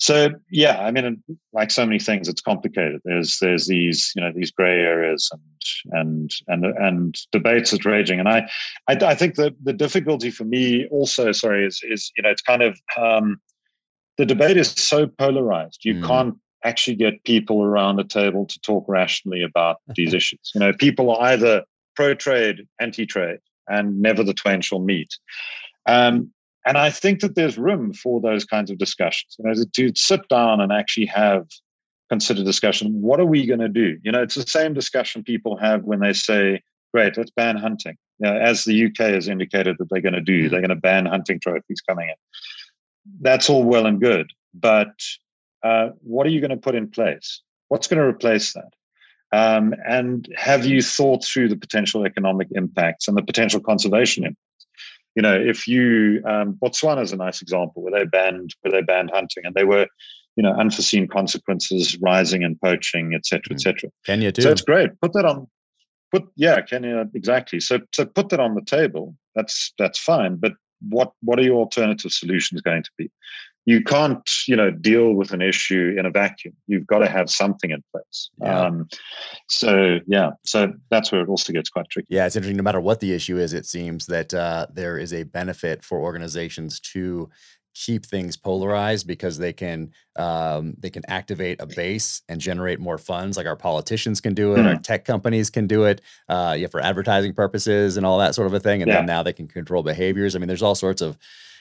so 0.00 0.30
yeah, 0.50 0.80
I 0.80 0.92
mean, 0.92 1.22
like 1.52 1.72
so 1.72 1.84
many 1.84 1.98
things, 1.98 2.28
it's 2.28 2.40
complicated. 2.40 3.00
There's 3.04 3.38
there's 3.40 3.66
these 3.66 4.12
you 4.14 4.22
know 4.22 4.32
these 4.32 4.52
grey 4.52 4.80
areas 4.80 5.28
and 5.32 5.98
and 5.98 6.30
and 6.46 6.64
and 6.78 7.18
debates 7.32 7.74
are 7.74 7.78
raging. 7.84 8.20
And 8.20 8.28
I, 8.28 8.48
I, 8.88 8.94
I 8.94 9.14
think 9.16 9.34
the 9.34 9.54
the 9.60 9.72
difficulty 9.72 10.30
for 10.30 10.44
me 10.44 10.86
also, 10.92 11.32
sorry, 11.32 11.66
is 11.66 11.80
is 11.82 12.12
you 12.16 12.22
know 12.22 12.30
it's 12.30 12.42
kind 12.42 12.62
of 12.62 12.78
um, 12.96 13.40
the 14.18 14.26
debate 14.26 14.56
is 14.56 14.70
so 14.70 15.08
polarized. 15.08 15.84
You 15.84 15.94
mm. 15.94 16.06
can't 16.06 16.36
actually 16.64 16.96
get 16.96 17.24
people 17.24 17.62
around 17.62 17.96
the 17.96 18.04
table 18.04 18.46
to 18.46 18.60
talk 18.60 18.84
rationally 18.88 19.42
about 19.42 19.78
these 19.96 20.14
issues. 20.14 20.50
You 20.54 20.60
know, 20.60 20.72
people 20.72 21.10
are 21.10 21.28
either 21.28 21.64
pro 21.94 22.14
trade, 22.14 22.66
anti 22.80 23.06
trade, 23.06 23.38
and 23.68 24.00
never 24.00 24.22
the 24.22 24.34
twain 24.34 24.60
shall 24.60 24.80
meet. 24.80 25.16
Um, 25.86 26.32
and 26.66 26.76
I 26.76 26.90
think 26.90 27.20
that 27.20 27.34
there's 27.34 27.56
room 27.56 27.94
for 27.94 28.20
those 28.20 28.44
kinds 28.44 28.70
of 28.70 28.78
discussions. 28.78 29.36
You 29.38 29.44
know, 29.46 29.54
to 29.74 29.92
sit 29.94 30.28
down 30.28 30.60
and 30.60 30.72
actually 30.72 31.06
have 31.06 31.46
considered 32.08 32.44
discussion. 32.44 33.00
What 33.00 33.20
are 33.20 33.26
we 33.26 33.46
going 33.46 33.60
to 33.60 33.68
do? 33.68 33.98
You 34.02 34.12
know, 34.12 34.22
it's 34.22 34.34
the 34.34 34.42
same 34.42 34.74
discussion 34.74 35.22
people 35.22 35.56
have 35.56 35.84
when 35.84 36.00
they 36.00 36.12
say, 36.12 36.62
"Great, 36.92 37.16
let's 37.16 37.30
ban 37.30 37.56
hunting." 37.56 37.96
You 38.18 38.30
know, 38.30 38.36
as 38.36 38.64
the 38.64 38.86
UK 38.86 39.12
has 39.12 39.28
indicated 39.28 39.76
that 39.78 39.88
they're 39.90 40.00
going 40.00 40.14
to 40.14 40.20
do, 40.20 40.48
they're 40.48 40.60
going 40.60 40.70
to 40.70 40.76
ban 40.76 41.06
hunting 41.06 41.38
trophies 41.40 41.80
coming 41.80 42.08
in. 42.08 42.14
That's 43.20 43.48
all 43.48 43.64
well 43.64 43.86
and 43.86 44.00
good, 44.00 44.32
but 44.52 44.92
uh, 45.68 45.90
what 46.00 46.26
are 46.26 46.30
you 46.30 46.40
going 46.40 46.50
to 46.50 46.56
put 46.56 46.74
in 46.74 46.88
place? 46.88 47.42
What's 47.68 47.86
going 47.86 48.00
to 48.00 48.06
replace 48.06 48.54
that? 48.54 48.70
Um, 49.30 49.74
and 49.86 50.26
have 50.36 50.64
you 50.64 50.80
thought 50.80 51.24
through 51.24 51.48
the 51.48 51.56
potential 51.56 52.06
economic 52.06 52.48
impacts 52.52 53.08
and 53.08 53.16
the 53.16 53.22
potential 53.22 53.60
conservation 53.60 54.24
impacts? 54.24 54.66
You 55.14 55.22
know, 55.22 55.34
if 55.34 55.66
you 55.66 56.22
um, 56.26 56.56
Botswana 56.62 57.02
is 57.02 57.12
a 57.12 57.16
nice 57.16 57.42
example 57.42 57.82
where 57.82 57.92
they 57.92 58.04
banned 58.04 58.54
where 58.60 58.72
they 58.72 58.82
banned 58.82 59.10
hunting 59.12 59.44
and 59.44 59.54
they 59.54 59.64
were, 59.64 59.86
you 60.36 60.42
know, 60.42 60.52
unforeseen 60.52 61.08
consequences 61.08 61.98
rising 62.00 62.42
and 62.44 62.58
poaching, 62.60 63.14
etc., 63.14 63.24
cetera, 63.24 63.54
et 63.54 63.56
mm. 63.56 63.60
cetera. 63.60 63.90
Kenya 64.06 64.32
too. 64.32 64.42
So 64.42 64.50
it's 64.50 64.62
great. 64.62 64.90
Put 65.02 65.12
that 65.14 65.24
on. 65.24 65.46
Put 66.12 66.24
yeah, 66.36 66.60
Kenya 66.62 67.04
exactly. 67.14 67.60
So 67.60 67.80
so 67.92 68.06
put 68.06 68.28
that 68.30 68.40
on 68.40 68.54
the 68.54 68.62
table. 68.62 69.14
That's 69.34 69.74
that's 69.76 69.98
fine. 69.98 70.36
But 70.36 70.52
what 70.88 71.12
what 71.22 71.38
are 71.38 71.42
your 71.42 71.58
alternative 71.58 72.12
solutions 72.12 72.62
going 72.62 72.84
to 72.84 72.90
be? 72.96 73.10
You 73.68 73.82
can't 73.82 74.26
you 74.46 74.56
know 74.56 74.70
deal 74.70 75.12
with 75.12 75.32
an 75.32 75.42
issue 75.42 75.94
in 75.98 76.06
a 76.06 76.10
vacuum 76.10 76.54
you've 76.68 76.86
got 76.86 77.00
to 77.00 77.08
have 77.08 77.28
something 77.28 77.70
in 77.70 77.84
place 77.92 78.30
yeah. 78.40 78.60
Um, 78.62 78.88
so 79.48 79.98
yeah 80.06 80.30
so 80.44 80.72
that's 80.90 81.12
where 81.12 81.20
it 81.20 81.28
also 81.28 81.52
gets 81.52 81.68
quite 81.68 81.88
tricky 81.90 82.08
yeah 82.10 82.24
it's 82.24 82.34
interesting 82.34 82.56
no 82.56 82.62
matter 82.62 82.80
what 82.80 83.00
the 83.00 83.12
issue 83.12 83.36
is 83.36 83.52
it 83.52 83.66
seems 83.66 84.06
that 84.06 84.32
uh, 84.32 84.66
there 84.72 84.96
is 84.96 85.12
a 85.12 85.24
benefit 85.24 85.84
for 85.84 85.98
organizations 85.98 86.80
to 86.80 87.28
keep 87.74 88.06
things 88.06 88.36
polarized 88.36 89.06
because 89.06 89.38
they 89.38 89.52
can 89.52 89.92
um, 90.16 90.74
they 90.78 90.90
can 90.90 91.02
activate 91.06 91.60
a 91.60 91.66
base 91.66 92.22
and 92.28 92.40
generate 92.40 92.80
more 92.80 92.98
funds. 92.98 93.36
Like 93.36 93.46
our 93.46 93.54
politicians 93.54 94.20
can 94.20 94.34
do 94.34 94.54
it, 94.54 94.58
mm. 94.58 94.66
our 94.66 94.80
tech 94.80 95.04
companies 95.04 95.48
can 95.48 95.68
do 95.68 95.84
it, 95.84 96.00
uh, 96.28 96.56
yeah, 96.58 96.66
for 96.66 96.80
advertising 96.80 97.34
purposes 97.34 97.96
and 97.96 98.04
all 98.04 98.18
that 98.18 98.34
sort 98.34 98.48
of 98.48 98.54
a 98.54 98.58
thing. 98.58 98.82
And 98.82 98.88
yeah. 98.88 98.96
then 98.96 99.06
now 99.06 99.22
they 99.22 99.32
can 99.32 99.46
control 99.46 99.84
behaviors. 99.84 100.34
I 100.34 100.40
mean, 100.40 100.48
there's 100.48 100.62
all 100.62 100.74
sorts 100.74 101.02
of 101.02 101.16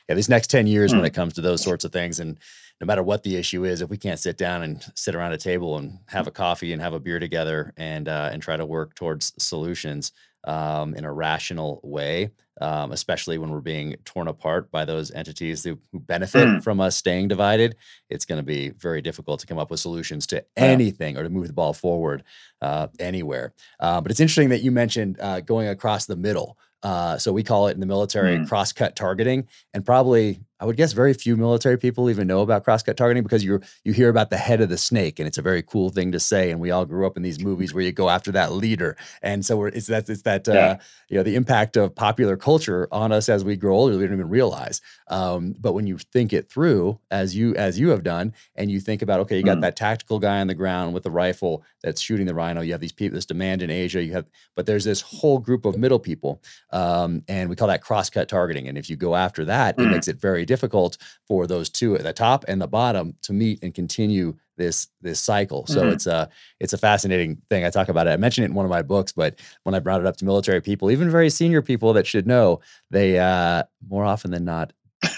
yeah, 0.07 0.15
these 0.15 0.29
next 0.29 0.47
ten 0.47 0.67
years 0.67 0.91
mm. 0.91 0.97
when 0.97 1.05
it 1.05 1.13
comes 1.13 1.33
to 1.33 1.41
those 1.41 1.61
sorts 1.61 1.85
of 1.85 1.91
things 1.91 2.19
and 2.19 2.37
no 2.79 2.85
matter 2.85 3.01
what 3.01 3.23
the 3.23 3.35
issue 3.35 3.65
is, 3.65 3.81
if 3.81 3.89
we 3.89 3.97
can't 3.97 4.19
sit 4.19 4.37
down 4.37 4.61
and 4.61 4.85
sit 4.93 5.15
around 5.15 5.33
a 5.33 5.37
table 5.37 5.77
and 5.77 5.99
have 6.07 6.27
a 6.27 6.31
coffee 6.31 6.73
and 6.73 6.81
have 6.81 6.93
a 6.93 6.99
beer 6.99 7.19
together 7.19 7.73
and 7.77 8.07
uh, 8.07 8.29
and 8.31 8.41
try 8.41 8.55
to 8.55 8.65
work 8.65 8.93
towards 8.93 9.33
solutions 9.37 10.11
um, 10.43 10.93
in 10.93 11.03
a 11.03 11.11
rational 11.11 11.79
way, 11.83 12.29
um, 12.61 12.91
especially 12.91 13.37
when 13.37 13.49
we're 13.49 13.59
being 13.59 13.95
torn 14.05 14.27
apart 14.27 14.69
by 14.71 14.85
those 14.85 15.11
entities 15.11 15.63
who, 15.63 15.79
who 15.91 15.99
benefit 15.99 16.47
mm. 16.47 16.63
from 16.63 16.79
us 16.79 16.95
staying 16.95 17.27
divided, 17.27 17.75
it's 18.09 18.25
going 18.25 18.39
to 18.39 18.45
be 18.45 18.69
very 18.69 19.01
difficult 19.01 19.39
to 19.39 19.47
come 19.47 19.57
up 19.57 19.71
with 19.71 19.79
solutions 19.79 20.27
to 20.27 20.43
anything 20.55 21.17
or 21.17 21.23
to 21.23 21.29
move 21.29 21.47
the 21.47 21.53
ball 21.53 21.73
forward 21.73 22.23
uh, 22.61 22.87
anywhere. 22.99 23.53
Uh, 23.79 23.99
but 23.99 24.11
it's 24.11 24.19
interesting 24.19 24.49
that 24.49 24.61
you 24.61 24.71
mentioned 24.71 25.19
uh, 25.19 25.41
going 25.41 25.67
across 25.67 26.05
the 26.05 26.15
middle. 26.15 26.57
Uh, 26.83 27.17
so 27.17 27.33
we 27.33 27.43
call 27.43 27.67
it 27.67 27.71
in 27.71 27.79
the 27.79 27.85
military 27.85 28.37
mm. 28.37 28.47
cross-cut 28.47 28.95
targeting, 28.95 29.47
and 29.73 29.85
probably 29.85 30.41
I 30.59 30.65
would 30.65 30.75
guess 30.75 30.93
very 30.93 31.13
few 31.13 31.37
military 31.37 31.77
people 31.77 32.09
even 32.09 32.27
know 32.27 32.41
about 32.41 32.63
cross-cut 32.63 32.97
targeting 32.97 33.23
because 33.23 33.43
you 33.43 33.61
you 33.83 33.93
hear 33.93 34.09
about 34.09 34.29
the 34.29 34.37
head 34.37 34.59
of 34.61 34.69
the 34.69 34.77
snake, 34.77 35.19
and 35.19 35.27
it's 35.27 35.37
a 35.37 35.41
very 35.41 35.61
cool 35.61 35.89
thing 35.89 36.11
to 36.11 36.19
say. 36.19 36.49
And 36.49 36.59
we 36.59 36.71
all 36.71 36.85
grew 36.85 37.05
up 37.05 37.15
in 37.15 37.23
these 37.23 37.39
movies 37.39 37.73
where 37.73 37.83
you 37.83 37.91
go 37.91 38.09
after 38.09 38.31
that 38.31 38.51
leader, 38.51 38.97
and 39.21 39.45
so 39.45 39.65
it's 39.65 39.87
that 39.87 40.09
it's 40.09 40.23
that 40.23 40.47
uh, 40.49 40.53
yeah. 40.53 40.59
uh, 40.59 40.77
you 41.09 41.17
know 41.17 41.23
the 41.23 41.35
impact 41.35 41.77
of 41.77 41.93
popular 41.93 42.37
culture 42.37 42.87
on 42.91 43.11
us 43.11 43.29
as 43.29 43.43
we 43.43 43.55
grow 43.55 43.75
older. 43.75 43.97
We 43.97 44.05
don't 44.05 44.13
even 44.13 44.29
realize. 44.29 44.81
Um, 45.09 45.55
but 45.59 45.73
when 45.73 45.85
you 45.85 45.97
think 45.97 46.33
it 46.33 46.49
through, 46.49 46.99
as 47.11 47.35
you 47.35 47.53
as 47.55 47.79
you 47.79 47.89
have 47.89 48.03
done, 48.03 48.33
and 48.55 48.71
you 48.71 48.79
think 48.79 49.01
about 49.01 49.19
okay, 49.21 49.37
you 49.37 49.43
got 49.43 49.57
mm. 49.57 49.61
that 49.61 49.75
tactical 49.75 50.17
guy 50.19 50.39
on 50.39 50.47
the 50.47 50.55
ground 50.55 50.93
with 50.93 51.03
the 51.03 51.11
rifle 51.11 51.63
that's 51.83 52.01
shooting 52.01 52.25
the 52.25 52.33
rhino. 52.33 52.61
You 52.61 52.71
have 52.71 52.81
these 52.81 52.91
people, 52.91 53.15
this 53.15 53.25
demand 53.25 53.61
in 53.61 53.69
Asia. 53.69 54.03
You 54.03 54.13
have, 54.13 54.25
but 54.55 54.65
there's 54.65 54.85
this 54.85 55.01
whole 55.01 55.37
group 55.37 55.65
of 55.65 55.77
middle 55.77 55.99
people, 55.99 56.41
um, 56.71 57.23
and 57.27 57.47
we 57.47 57.55
call 57.55 57.67
that 57.67 57.81
cross-cut 57.81 58.27
targeting. 58.27 58.67
And 58.67 58.77
if 58.77 58.89
you 58.89 58.95
go 58.95 59.15
after 59.15 59.45
that, 59.45 59.77
mm. 59.77 59.85
it 59.85 59.89
makes 59.91 60.07
it 60.07 60.19
very 60.19 60.46
difficult 60.47 60.97
for 61.27 61.45
those 61.45 61.69
two 61.69 61.95
at 61.95 62.03
the 62.03 62.13
top 62.13 62.45
and 62.47 62.59
the 62.59 62.67
bottom 62.67 63.15
to 63.21 63.33
meet 63.33 63.61
and 63.61 63.75
continue 63.75 64.35
this 64.57 64.87
this 65.01 65.19
cycle. 65.19 65.67
So 65.67 65.81
mm-hmm. 65.81 65.93
it's 65.93 66.07
a 66.07 66.29
it's 66.59 66.73
a 66.73 66.77
fascinating 66.77 67.41
thing. 67.49 67.63
I 67.63 67.69
talk 67.69 67.89
about 67.89 68.07
it. 68.07 68.11
I 68.11 68.17
mentioned 68.17 68.45
it 68.45 68.49
in 68.49 68.55
one 68.55 68.65
of 68.65 68.71
my 68.71 68.81
books, 68.81 69.11
but 69.11 69.39
when 69.63 69.75
I 69.75 69.79
brought 69.79 70.01
it 70.01 70.07
up 70.07 70.17
to 70.17 70.25
military 70.25 70.61
people, 70.61 70.89
even 70.89 71.09
very 71.09 71.29
senior 71.29 71.61
people 71.61 71.93
that 71.93 72.07
should 72.07 72.25
know, 72.25 72.61
they 72.89 73.19
uh, 73.19 73.63
more 73.87 74.05
often 74.05 74.31
than 74.31 74.45
not 74.45 74.73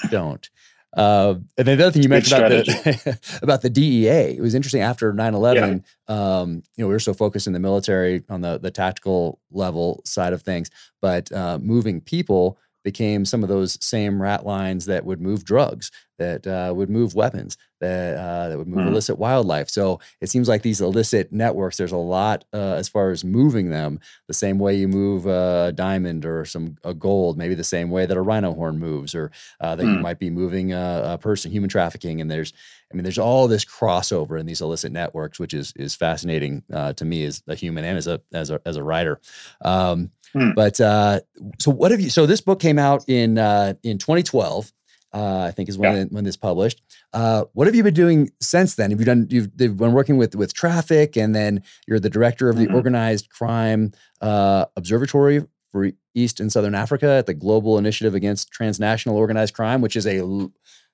don't. 0.09 0.49
Uh, 0.97 1.35
and 1.57 1.67
the 1.67 1.73
other 1.73 1.91
thing 1.91 2.01
you 2.01 2.09
mentioned 2.09 2.43
about 2.43 2.65
the, 2.65 3.19
about 3.43 3.61
the 3.61 3.69
DEA, 3.69 4.35
it 4.35 4.41
was 4.41 4.55
interesting 4.55 4.81
after 4.81 5.13
9-11, 5.13 5.83
um, 6.07 6.63
you 6.75 6.83
know, 6.83 6.87
we 6.87 6.93
were 6.93 6.99
so 6.99 7.13
focused 7.13 7.45
in 7.45 7.53
the 7.53 7.59
military 7.59 8.23
on 8.29 8.41
the, 8.41 8.57
the 8.57 8.71
tactical 8.71 9.39
level 9.51 10.01
side 10.03 10.33
of 10.33 10.41
things, 10.41 10.71
but 11.01 11.31
uh, 11.31 11.59
moving 11.61 12.01
people 12.01 12.57
became 12.89 13.23
some 13.23 13.43
of 13.43 13.49
those 13.49 13.77
same 13.85 14.19
rat 14.19 14.47
lines 14.47 14.87
that 14.87 15.05
would 15.05 15.21
move 15.21 15.45
drugs, 15.45 15.91
that 16.17 16.47
uh, 16.47 16.73
would 16.75 16.89
move 16.89 17.13
weapons, 17.13 17.55
that 17.81 18.17
uh, 18.17 18.49
that 18.49 18.57
would 18.57 18.67
move 18.67 18.79
mm. 18.79 18.87
illicit 18.87 19.19
wildlife. 19.19 19.69
So 19.69 19.99
it 20.21 20.29
seems 20.31 20.49
like 20.49 20.63
these 20.63 20.81
illicit 20.81 21.31
networks. 21.31 21.77
There's 21.77 21.91
a 21.91 21.97
lot 21.97 22.45
uh, 22.51 22.73
as 22.81 22.89
far 22.89 23.11
as 23.11 23.23
moving 23.23 23.69
them. 23.69 23.99
The 24.27 24.33
same 24.33 24.57
way 24.57 24.73
you 24.73 24.87
move 24.87 25.27
a 25.27 25.71
diamond 25.75 26.25
or 26.25 26.45
some 26.45 26.77
a 26.83 26.95
gold, 26.95 27.37
maybe 27.37 27.53
the 27.53 27.63
same 27.63 27.91
way 27.91 28.07
that 28.07 28.17
a 28.17 28.21
rhino 28.21 28.55
horn 28.55 28.79
moves, 28.79 29.13
or 29.13 29.29
uh, 29.61 29.75
that 29.75 29.83
mm. 29.83 29.93
you 29.93 29.99
might 29.99 30.17
be 30.17 30.31
moving 30.31 30.73
a, 30.73 31.01
a 31.13 31.17
person, 31.19 31.51
human 31.51 31.69
trafficking. 31.69 32.21
And 32.21 32.31
there's 32.31 32.53
I 32.91 32.95
mean, 32.95 33.03
there's 33.03 33.19
all 33.19 33.47
this 33.47 33.65
crossover 33.65 34.39
in 34.39 34.47
these 34.47 34.61
illicit 34.61 34.91
networks, 34.91 35.39
which 35.39 35.53
is 35.53 35.73
is 35.75 35.95
fascinating 35.95 36.63
uh, 36.73 36.93
to 36.93 37.05
me 37.05 37.23
as 37.23 37.43
a 37.47 37.53
human 37.53 37.85
and 37.85 37.97
as 37.97 38.07
a 38.07 38.19
as 38.33 38.49
a 38.49 38.59
as 38.65 38.77
a 38.77 38.83
writer. 38.83 39.19
Um, 39.61 40.09
Hmm. 40.33 40.51
But 40.55 40.79
uh, 40.79 41.21
so 41.59 41.71
what 41.71 41.91
have 41.91 41.99
you? 41.99 42.09
So 42.09 42.25
this 42.25 42.41
book 42.41 42.59
came 42.59 42.79
out 42.79 43.03
in 43.07 43.37
uh, 43.37 43.73
in 43.83 43.97
2012. 43.97 44.71
Uh, 45.11 45.45
I 45.47 45.51
think 45.51 45.69
is 45.69 45.77
when 45.77 45.95
yeah. 45.95 46.03
when 46.09 46.23
this 46.23 46.37
published. 46.37 46.83
Uh, 47.13 47.45
what 47.53 47.65
have 47.65 47.75
you 47.75 47.81
been 47.81 47.95
doing 47.95 48.29
since 48.39 48.75
then? 48.75 48.91
Have 48.91 48.99
you 48.99 49.05
done? 49.05 49.27
You've 49.29 49.55
been 49.57 49.75
working 49.93 50.17
with 50.17 50.35
with 50.35 50.53
traffic, 50.53 51.17
and 51.17 51.35
then 51.35 51.63
you're 51.87 51.99
the 51.99 52.11
director 52.11 52.47
of 52.49 52.57
the 52.57 52.67
mm-hmm. 52.67 52.75
Organized 52.75 53.29
Crime 53.29 53.91
uh, 54.21 54.65
Observatory 54.75 55.45
for 55.71 55.91
East 56.13 56.39
and 56.39 56.51
Southern 56.51 56.75
Africa 56.75 57.07
at 57.07 57.25
the 57.25 57.33
Global 57.33 57.77
Initiative 57.77 58.13
Against 58.13 58.51
Transnational 58.51 59.17
Organized 59.17 59.53
Crime, 59.53 59.81
which 59.81 59.95
is 59.95 60.05
a 60.05 60.21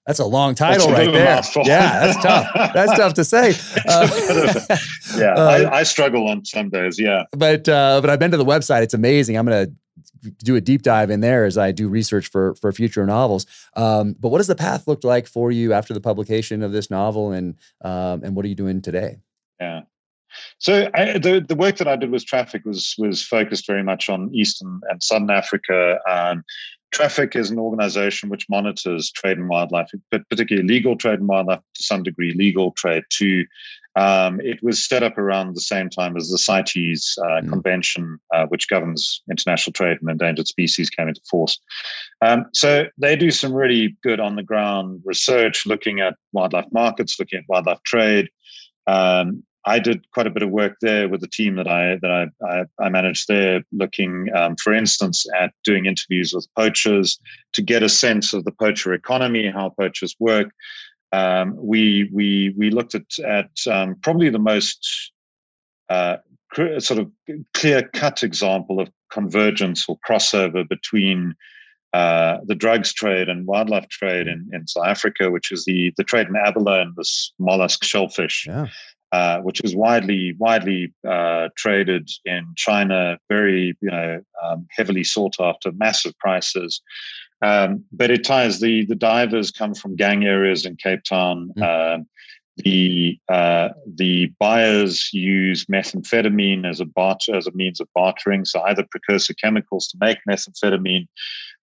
that's 0.06 0.20
a 0.20 0.26
long 0.26 0.54
title 0.54 0.92
right 0.92 1.12
there. 1.12 1.42
Yeah, 1.64 2.00
that's 2.00 2.22
tough. 2.22 2.48
That's 2.74 2.98
tough 2.98 3.14
to 3.16 3.24
say. 3.24 3.54
Uh, 3.88 4.08
yeah, 5.18 5.34
uh, 5.34 5.70
I, 5.72 5.80
I, 5.80 5.84
struggle 5.84 6.28
on 6.28 6.44
some 6.44 6.70
days. 6.70 7.00
Yeah, 7.00 7.24
but 7.32 7.68
uh, 7.70 8.02
but 8.02 8.10
I've 8.10 8.20
been 8.20 8.32
to 8.32 8.38
the 8.38 8.46
website. 8.46 8.82
It's 8.82 8.94
amazing. 8.94 9.38
I'm 9.38 9.46
going 9.46 9.68
to 9.68 10.32
do 10.40 10.56
a 10.56 10.62
deep 10.62 10.82
dive 10.82 11.10
in 11.12 11.20
there 11.20 11.46
as 11.46 11.58
I 11.58 11.72
do 11.72 11.88
research 11.88 12.28
for 12.28 12.56
for 12.56 12.72
future 12.72 13.06
novels. 13.06 13.46
Um, 13.76 14.16
but 14.20 14.30
what 14.30 14.40
does 14.40 14.48
the 14.48 14.56
path 14.56 14.88
look 14.88 15.04
like 15.04 15.28
for 15.28 15.52
you 15.52 15.74
after 15.74 15.94
the 15.94 16.02
publication 16.02 16.64
of 16.64 16.72
this 16.72 16.90
novel, 16.90 17.32
and 17.32 17.56
um, 17.84 18.24
and 18.24 18.36
what 18.36 18.46
are 18.46 18.50
you 18.50 18.56
doing 18.56 18.82
today? 18.82 19.20
Yeah. 19.60 19.82
So 20.58 20.90
I, 20.94 21.18
the 21.18 21.46
the 21.48 21.56
work 21.56 21.78
that 21.78 21.88
I 21.88 21.96
did 21.96 22.12
with 22.12 22.26
traffic 22.26 22.66
was 22.66 22.96
was 22.98 23.22
focused 23.22 23.68
very 23.68 23.84
much 23.84 24.10
on 24.10 24.34
Eastern 24.34 24.82
and 24.90 25.02
Southern 25.02 25.30
Africa, 25.30 26.00
and 26.08 26.44
Traffic 26.96 27.36
is 27.36 27.52
an 27.52 27.60
organization 27.60 28.30
which 28.30 28.48
monitors 28.48 29.12
trade 29.12 29.38
and 29.38 29.50
wildlife, 29.50 29.92
but 30.12 30.28
particularly 30.30 30.66
legal 30.66 30.96
trade 30.96 31.20
and 31.20 31.28
wildlife 31.28 31.60
to 31.60 31.84
some 31.84 32.04
degree, 32.04 32.32
legal 32.32 32.72
trade 32.72 33.04
too. 33.10 33.46
Um, 33.98 34.40
it 34.40 34.64
was 34.64 34.88
set 34.88 35.04
up 35.04 35.18
around 35.18 35.54
the 35.54 35.60
same 35.60 35.90
time 35.90 36.16
as 36.16 36.30
the 36.30 36.38
CITES 36.38 37.18
uh, 37.22 37.42
mm. 37.42 37.50
Convention, 37.50 38.18
uh, 38.34 38.46
which 38.46 38.70
governs 38.70 39.22
international 39.30 39.74
trade 39.74 39.98
and 40.00 40.10
endangered 40.10 40.48
species, 40.48 40.90
came 40.90 41.10
into 41.10 41.20
force. 41.30 41.60
Um, 42.22 42.46
so 42.54 42.86
they 42.98 43.18
do 43.18 43.30
some 43.30 43.54
really 43.54 43.98
good 44.02 44.22
on 44.22 44.38
the 44.38 44.44
ground 44.44 45.02
research, 45.04 45.66
looking 45.66 46.00
at 46.00 46.16
wildlife 46.32 46.72
markets, 46.72 47.20
looking 47.20 47.40
at 47.40 47.46
wildlife 47.50 47.84
trade, 47.84 48.30
um, 48.88 49.44
I 49.68 49.80
did 49.80 50.10
quite 50.12 50.28
a 50.28 50.32
bit 50.32 50.44
of 50.44 50.52
work 50.52 50.78
there 50.82 51.10
with 51.10 51.22
the 51.22 51.28
team 51.28 51.56
that 51.56 51.68
I 51.68 51.98
that 52.02 52.12
I 52.12 52.46
I, 52.46 52.66
I 52.80 52.90
managed 52.90 53.28
there, 53.28 53.64
looking, 53.72 54.30
um, 54.36 54.56
for 54.58 54.74
instance, 54.74 55.26
at 55.40 55.54
doing 55.64 55.86
interviews 55.86 56.34
with 56.34 56.48
poachers 56.56 57.20
to 57.54 57.62
get 57.62 57.84
a 57.84 57.90
sense 57.90 58.34
of 58.34 58.46
the 58.46 58.52
poacher 58.52 58.94
economy, 58.94 59.50
how 59.50 59.70
poachers 59.70 60.16
work. 60.20 60.50
Um, 61.12 61.56
we 61.58 62.10
we 62.14 62.54
we 62.58 62.70
looked 62.70 62.96
at 62.96 63.20
at 63.26 63.52
um, 63.72 63.96
probably 64.02 64.30
the 64.30 64.40
most 64.40 65.12
uh, 65.90 66.18
sort 66.80 67.00
of 67.00 67.12
clear 67.54 67.90
cut 67.94 68.24
example 68.24 68.80
of 68.80 68.90
convergence 69.12 69.86
or 69.88 69.98
crossover 70.08 70.68
between 70.68 71.36
uh, 71.94 72.40
the 72.46 72.56
drugs 72.56 72.94
trade 72.94 73.30
and 73.30 73.48
wildlife 73.48 73.88
trade 73.88 74.28
in, 74.28 74.50
in 74.52 74.68
South 74.68 74.86
Africa, 74.86 75.32
which 75.32 75.52
is 75.52 75.64
the 75.66 75.94
the 75.98 76.04
trade 76.04 76.28
in 76.28 76.36
abalone, 76.36 76.92
this 76.98 77.32
mollusk 77.40 77.84
shellfish. 77.84 78.46
Yeah. 78.48 78.68
Uh, 79.16 79.40
which 79.48 79.62
is 79.64 79.74
widely 79.76 80.34
widely 80.40 80.94
uh, 81.08 81.48
traded 81.56 82.10
in 82.26 82.44
China, 82.58 83.18
very 83.30 83.74
you 83.80 83.90
know 83.90 84.20
um, 84.44 84.68
heavily 84.78 85.06
sought 85.06 85.36
after, 85.40 85.72
massive 85.72 86.14
prices. 86.18 86.82
Um, 87.42 87.86
but 87.94 88.12
it 88.12 88.26
ties 88.26 88.60
the 88.60 88.86
the 88.86 89.02
divers 89.12 89.52
come 89.52 89.74
from 89.74 89.96
gang 89.96 90.26
areas 90.26 90.66
in 90.66 90.76
Cape 90.76 91.04
Town. 91.08 91.52
Mm. 91.58 92.06
the 92.58 93.18
uh, 93.30 93.70
the 94.02 94.34
buyers 94.38 95.10
use 95.14 95.66
methamphetamine 95.76 96.70
as 96.70 96.82
a 96.82 96.86
barter 97.00 97.36
as 97.36 97.48
a 97.48 97.52
means 97.52 97.80
of 97.80 97.88
bartering, 97.96 98.44
so 98.44 98.62
either 98.64 98.86
precursor 98.92 99.34
chemicals 99.36 99.88
to 99.88 99.98
make 100.02 100.18
methamphetamine, 100.30 101.08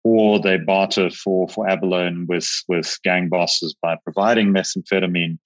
or 0.04 0.38
they 0.38 0.56
barter 0.56 1.10
for 1.10 1.48
for 1.48 1.68
abalone 1.68 2.26
with 2.28 2.48
with 2.68 2.96
gang 3.02 3.28
bosses 3.28 3.74
by 3.82 3.96
providing 4.04 4.48
methamphetamine. 4.58 5.38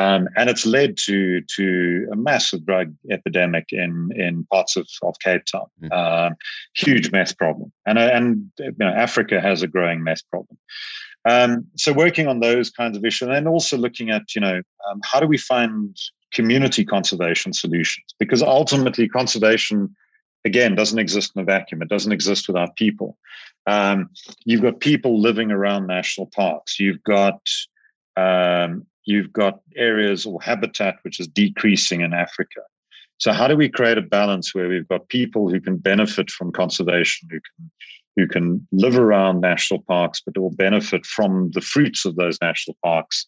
Um, 0.00 0.28
and 0.36 0.48
it's 0.48 0.64
led 0.64 0.96
to 0.98 1.42
to 1.56 2.08
a 2.10 2.16
massive 2.16 2.64
drug 2.64 2.94
epidemic 3.10 3.66
in 3.70 4.10
in 4.14 4.46
parts 4.50 4.76
of, 4.76 4.88
of 5.02 5.14
Cape 5.22 5.44
Town. 5.44 5.66
Mm. 5.82 5.88
Uh, 5.92 6.30
huge 6.74 7.12
meth 7.12 7.36
problem, 7.36 7.70
and 7.86 7.98
uh, 7.98 8.10
and 8.12 8.50
you 8.58 8.72
know, 8.78 8.88
Africa 8.88 9.40
has 9.40 9.62
a 9.62 9.66
growing 9.66 10.02
meth 10.02 10.22
problem. 10.30 10.56
Um, 11.28 11.66
so 11.76 11.92
working 11.92 12.28
on 12.28 12.40
those 12.40 12.70
kinds 12.70 12.96
of 12.96 13.04
issues, 13.04 13.28
and 13.28 13.46
also 13.46 13.76
looking 13.76 14.10
at 14.10 14.34
you 14.34 14.40
know 14.40 14.62
um, 14.88 15.00
how 15.04 15.20
do 15.20 15.26
we 15.26 15.36
find 15.36 15.94
community 16.32 16.84
conservation 16.84 17.52
solutions? 17.52 18.06
Because 18.18 18.42
ultimately, 18.42 19.06
conservation 19.06 19.94
again 20.46 20.74
doesn't 20.76 20.98
exist 20.98 21.32
in 21.36 21.42
a 21.42 21.44
vacuum. 21.44 21.82
It 21.82 21.88
doesn't 21.88 22.12
exist 22.12 22.48
without 22.48 22.74
people. 22.76 23.18
Um, 23.66 24.08
you've 24.46 24.62
got 24.62 24.80
people 24.80 25.20
living 25.20 25.50
around 25.50 25.86
national 25.86 26.30
parks. 26.34 26.80
You've 26.80 27.02
got 27.02 27.42
um, 28.16 28.86
you've 29.04 29.32
got 29.32 29.60
areas 29.76 30.26
or 30.26 30.40
habitat 30.42 30.96
which 31.02 31.20
is 31.20 31.28
decreasing 31.28 32.00
in 32.00 32.12
Africa. 32.12 32.60
So, 33.18 33.32
how 33.32 33.46
do 33.48 33.56
we 33.56 33.68
create 33.68 33.98
a 33.98 34.02
balance 34.02 34.54
where 34.54 34.68
we've 34.68 34.88
got 34.88 35.08
people 35.08 35.50
who 35.50 35.60
can 35.60 35.76
benefit 35.76 36.30
from 36.30 36.52
conservation, 36.52 37.28
who 37.30 37.38
can 37.40 37.70
who 38.16 38.26
can 38.26 38.66
live 38.72 38.98
around 38.98 39.40
national 39.40 39.82
parks, 39.82 40.20
but 40.24 40.36
will 40.36 40.50
benefit 40.50 41.06
from 41.06 41.50
the 41.52 41.60
fruits 41.60 42.04
of 42.04 42.16
those 42.16 42.38
national 42.42 42.76
parks 42.84 43.26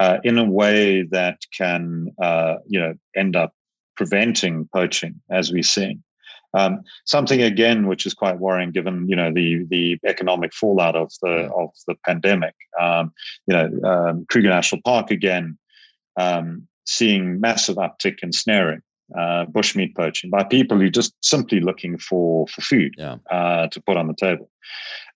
uh, 0.00 0.18
in 0.24 0.38
a 0.38 0.44
way 0.44 1.02
that 1.02 1.38
can, 1.56 2.08
uh, 2.20 2.56
you 2.66 2.80
know, 2.80 2.94
end 3.14 3.36
up 3.36 3.52
preventing 3.96 4.68
poaching, 4.72 5.20
as 5.30 5.52
we're 5.52 5.62
seeing. 5.62 6.02
Um, 6.54 6.82
something 7.04 7.42
again, 7.42 7.86
which 7.86 8.06
is 8.06 8.14
quite 8.14 8.38
worrying, 8.38 8.70
given 8.70 9.08
you 9.08 9.16
know 9.16 9.32
the 9.32 9.64
the 9.68 9.98
economic 10.06 10.54
fallout 10.54 10.96
of 10.96 11.12
the 11.22 11.50
of 11.52 11.70
the 11.86 11.96
pandemic. 12.06 12.54
Um, 12.80 13.12
you 13.46 13.54
know, 13.54 13.70
um, 13.84 14.26
Kruger 14.30 14.48
National 14.50 14.80
Park 14.82 15.10
again, 15.10 15.58
um, 16.16 16.66
seeing 16.86 17.40
massive 17.40 17.76
uptick 17.76 18.18
in 18.22 18.32
snaring, 18.32 18.82
uh, 19.18 19.46
bushmeat 19.46 19.94
poaching 19.96 20.30
by 20.30 20.44
people 20.44 20.78
who 20.78 20.90
just 20.90 21.14
simply 21.22 21.60
looking 21.60 21.98
for 21.98 22.46
for 22.48 22.60
food 22.60 22.94
yeah. 22.96 23.16
uh, 23.30 23.66
to 23.68 23.80
put 23.80 23.96
on 23.96 24.06
the 24.06 24.14
table. 24.14 24.48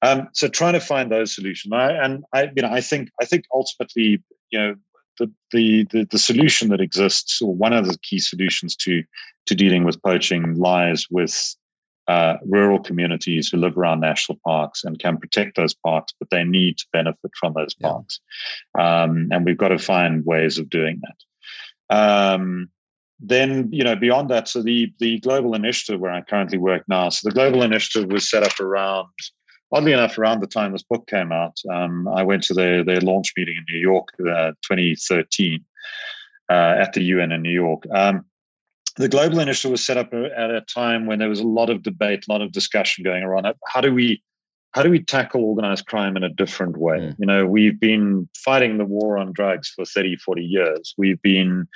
Um, 0.02 0.28
so 0.32 0.48
trying 0.48 0.74
to 0.74 0.80
find 0.80 1.10
those 1.10 1.34
solutions, 1.34 1.72
I, 1.72 1.92
and 1.92 2.24
I, 2.32 2.50
you 2.54 2.62
know, 2.62 2.70
I 2.70 2.80
think 2.80 3.10
I 3.20 3.24
think 3.24 3.44
ultimately, 3.52 4.22
you 4.50 4.58
know, 4.58 4.74
the, 5.18 5.30
the 5.52 5.86
the 5.90 6.06
the 6.10 6.18
solution 6.18 6.68
that 6.70 6.80
exists, 6.80 7.40
or 7.42 7.54
one 7.54 7.72
of 7.72 7.86
the 7.86 7.98
key 7.98 8.18
solutions 8.18 8.76
to 8.76 9.02
to 9.46 9.54
dealing 9.54 9.84
with 9.84 10.02
poaching, 10.02 10.54
lies 10.54 11.06
with 11.10 11.54
uh, 12.06 12.36
rural 12.46 12.80
communities 12.80 13.48
who 13.48 13.58
live 13.58 13.76
around 13.76 14.00
national 14.00 14.38
parks 14.44 14.84
and 14.84 14.98
can 14.98 15.18
protect 15.18 15.56
those 15.56 15.74
parks, 15.74 16.12
but 16.18 16.30
they 16.30 16.44
need 16.44 16.78
to 16.78 16.86
benefit 16.92 17.30
from 17.38 17.52
those 17.54 17.74
parks, 17.74 18.20
um, 18.78 19.28
and 19.30 19.44
we've 19.44 19.58
got 19.58 19.68
to 19.68 19.78
find 19.78 20.24
ways 20.24 20.58
of 20.58 20.70
doing 20.70 21.00
that. 21.02 21.94
Um, 21.94 22.70
then 23.20 23.68
you 23.72 23.82
know 23.82 23.96
beyond 23.96 24.30
that 24.30 24.46
so 24.46 24.62
the 24.62 24.92
the 25.00 25.18
global 25.20 25.54
initiative 25.54 26.00
where 26.00 26.12
i 26.12 26.20
currently 26.20 26.56
work 26.56 26.84
now 26.88 27.08
so 27.08 27.28
the 27.28 27.34
global 27.34 27.62
initiative 27.62 28.10
was 28.12 28.30
set 28.30 28.44
up 28.44 28.60
around 28.60 29.08
oddly 29.72 29.92
enough, 29.92 30.18
around 30.18 30.40
the 30.40 30.46
time 30.46 30.72
this 30.72 30.82
book 30.82 31.06
came 31.06 31.32
out, 31.32 31.58
um, 31.70 32.08
I 32.08 32.22
went 32.22 32.42
to 32.44 32.54
their, 32.54 32.84
their 32.84 33.00
launch 33.00 33.32
meeting 33.36 33.56
in 33.56 33.74
New 33.74 33.80
York, 33.80 34.08
uh, 34.20 34.52
2013, 34.62 35.64
uh, 36.50 36.52
at 36.52 36.92
the 36.92 37.02
UN 37.02 37.32
in 37.32 37.42
New 37.42 37.50
York. 37.50 37.84
Um, 37.94 38.24
the 38.96 39.08
global 39.08 39.38
initiative 39.38 39.70
was 39.70 39.84
set 39.84 39.96
up 39.96 40.12
at 40.12 40.50
a 40.50 40.62
time 40.62 41.06
when 41.06 41.18
there 41.18 41.28
was 41.28 41.40
a 41.40 41.46
lot 41.46 41.70
of 41.70 41.82
debate, 41.82 42.24
a 42.28 42.32
lot 42.32 42.42
of 42.42 42.50
discussion 42.52 43.04
going 43.04 43.22
around. 43.22 43.46
How 43.66 43.80
do 43.80 43.94
we 43.94 44.22
how 44.72 44.82
do 44.82 44.90
we 44.90 45.02
tackle 45.02 45.44
organized 45.44 45.86
crime 45.86 46.16
in 46.16 46.22
a 46.22 46.28
different 46.28 46.76
way? 46.76 46.98
Mm. 46.98 47.16
You 47.18 47.26
know, 47.26 47.46
we've 47.46 47.80
been 47.80 48.28
fighting 48.36 48.76
the 48.76 48.84
war 48.84 49.16
on 49.16 49.32
drugs 49.32 49.72
for 49.74 49.84
30, 49.84 50.16
40 50.16 50.42
years. 50.42 50.94
We've 50.98 51.20
been, 51.22 51.66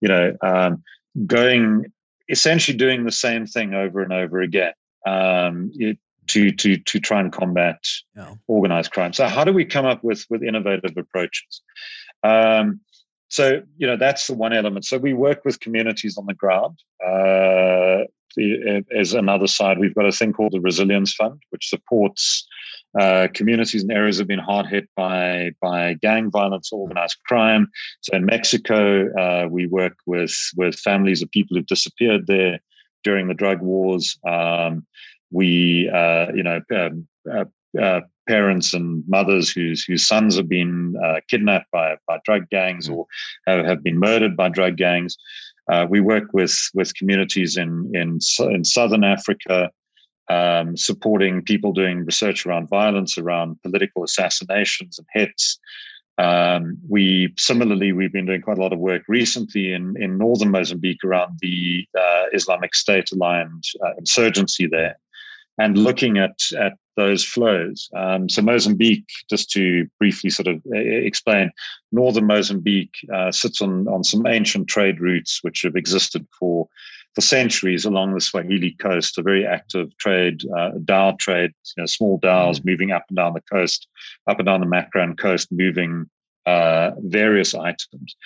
you 0.00 0.08
know, 0.08 0.36
um, 0.42 0.82
going 1.26 1.86
essentially 2.28 2.76
doing 2.76 3.04
the 3.04 3.12
same 3.12 3.46
thing 3.46 3.74
over 3.74 4.02
and 4.02 4.12
over 4.12 4.40
again. 4.40 4.72
Um, 5.06 5.70
it, 5.74 5.98
to 6.32 6.50
to 6.52 6.76
to 6.76 7.00
try 7.00 7.20
and 7.20 7.32
combat 7.32 7.84
yeah. 8.16 8.34
organized 8.46 8.92
crime. 8.92 9.12
So 9.12 9.26
how 9.26 9.44
do 9.44 9.52
we 9.52 9.64
come 9.64 9.86
up 9.86 10.02
with 10.04 10.24
with 10.30 10.42
innovative 10.42 10.96
approaches? 10.96 11.62
Um, 12.22 12.80
so 13.28 13.62
you 13.76 13.86
know 13.86 13.96
that's 13.96 14.26
the 14.26 14.34
one 14.34 14.52
element. 14.52 14.84
So 14.84 14.98
we 14.98 15.12
work 15.12 15.44
with 15.44 15.60
communities 15.60 16.16
on 16.16 16.26
the 16.26 16.34
ground. 16.34 16.78
Uh, 17.04 18.04
as 18.96 19.12
another 19.12 19.48
side, 19.48 19.78
we've 19.78 19.94
got 19.94 20.06
a 20.06 20.12
thing 20.12 20.32
called 20.32 20.52
the 20.52 20.60
Resilience 20.60 21.12
Fund, 21.14 21.42
which 21.50 21.68
supports 21.68 22.46
uh, 22.98 23.26
communities 23.34 23.82
and 23.82 23.90
areas 23.90 24.16
that 24.16 24.22
have 24.22 24.28
been 24.28 24.38
hard 24.38 24.66
hit 24.66 24.88
by 24.96 25.50
by 25.60 25.94
gang 25.94 26.30
violence, 26.30 26.72
organized 26.72 27.18
crime. 27.26 27.68
So 28.02 28.16
in 28.16 28.26
Mexico, 28.26 29.12
uh, 29.14 29.48
we 29.48 29.66
work 29.66 29.96
with 30.06 30.34
with 30.56 30.76
families 30.76 31.22
of 31.22 31.30
people 31.30 31.56
who've 31.56 31.66
disappeared 31.66 32.26
there 32.26 32.60
during 33.04 33.28
the 33.28 33.34
drug 33.34 33.60
wars. 33.62 34.18
Um, 34.26 34.86
we, 35.30 35.90
uh, 35.92 36.26
you 36.34 36.42
know, 36.42 36.60
um, 36.74 37.06
uh, 37.30 37.44
uh, 37.80 38.00
parents 38.28 38.74
and 38.74 39.04
mothers 39.08 39.50
whose 39.50 39.84
whose 39.84 40.06
sons 40.06 40.36
have 40.36 40.48
been 40.48 40.94
uh, 41.04 41.20
kidnapped 41.28 41.70
by 41.72 41.96
by 42.06 42.18
drug 42.24 42.48
gangs 42.50 42.88
mm. 42.88 42.94
or 42.94 43.06
have, 43.46 43.64
have 43.64 43.82
been 43.82 43.98
murdered 43.98 44.36
by 44.36 44.48
drug 44.48 44.76
gangs. 44.76 45.16
Uh, 45.70 45.86
we 45.88 46.00
work 46.00 46.24
with 46.32 46.56
with 46.74 46.94
communities 46.94 47.56
in 47.56 47.90
in 47.94 48.18
in 48.54 48.64
southern 48.64 49.04
Africa, 49.04 49.70
um, 50.28 50.76
supporting 50.76 51.42
people 51.42 51.72
doing 51.72 52.04
research 52.04 52.44
around 52.44 52.68
violence, 52.68 53.18
around 53.18 53.60
political 53.62 54.02
assassinations 54.04 54.98
and 54.98 55.06
hits. 55.14 55.58
Um, 56.18 56.76
we 56.88 57.32
similarly 57.38 57.92
we've 57.92 58.12
been 58.12 58.26
doing 58.26 58.42
quite 58.42 58.58
a 58.58 58.62
lot 58.62 58.72
of 58.72 58.78
work 58.78 59.02
recently 59.08 59.72
in 59.72 59.94
in 59.98 60.18
northern 60.18 60.50
Mozambique 60.50 61.04
around 61.04 61.38
the 61.40 61.86
uh, 61.98 62.24
Islamic 62.32 62.74
State 62.74 63.10
aligned 63.12 63.64
uh, 63.84 63.92
insurgency 63.96 64.66
there 64.66 64.96
and 65.58 65.78
looking 65.78 66.18
at 66.18 66.38
at 66.58 66.74
those 66.96 67.24
flows. 67.24 67.88
Um, 67.96 68.28
so 68.28 68.42
Mozambique, 68.42 69.08
just 69.28 69.50
to 69.52 69.86
briefly 69.98 70.28
sort 70.28 70.48
of 70.48 70.56
uh, 70.74 70.78
explain, 70.78 71.50
northern 71.92 72.26
Mozambique 72.26 72.96
uh, 73.14 73.32
sits 73.32 73.62
on 73.62 73.88
on 73.88 74.04
some 74.04 74.26
ancient 74.26 74.68
trade 74.68 75.00
routes 75.00 75.40
which 75.42 75.62
have 75.62 75.76
existed 75.76 76.26
for 76.38 76.68
for 77.14 77.20
centuries 77.22 77.84
along 77.84 78.14
the 78.14 78.20
Swahili 78.20 78.76
coast. 78.78 79.18
A 79.18 79.22
very 79.22 79.46
active 79.46 79.96
trade, 79.96 80.42
uh, 80.56 80.70
dhow 80.84 81.16
trade, 81.18 81.52
you 81.76 81.82
know, 81.82 81.86
small 81.86 82.18
dhows 82.18 82.60
mm. 82.60 82.66
moving 82.66 82.92
up 82.92 83.04
and 83.08 83.16
down 83.16 83.34
the 83.34 83.42
coast, 83.42 83.88
up 84.28 84.38
and 84.38 84.46
down 84.46 84.60
the 84.60 84.66
Makran 84.66 85.18
coast, 85.18 85.48
moving 85.50 86.08
uh, 86.46 86.92
various 86.98 87.54
items. 87.54 88.16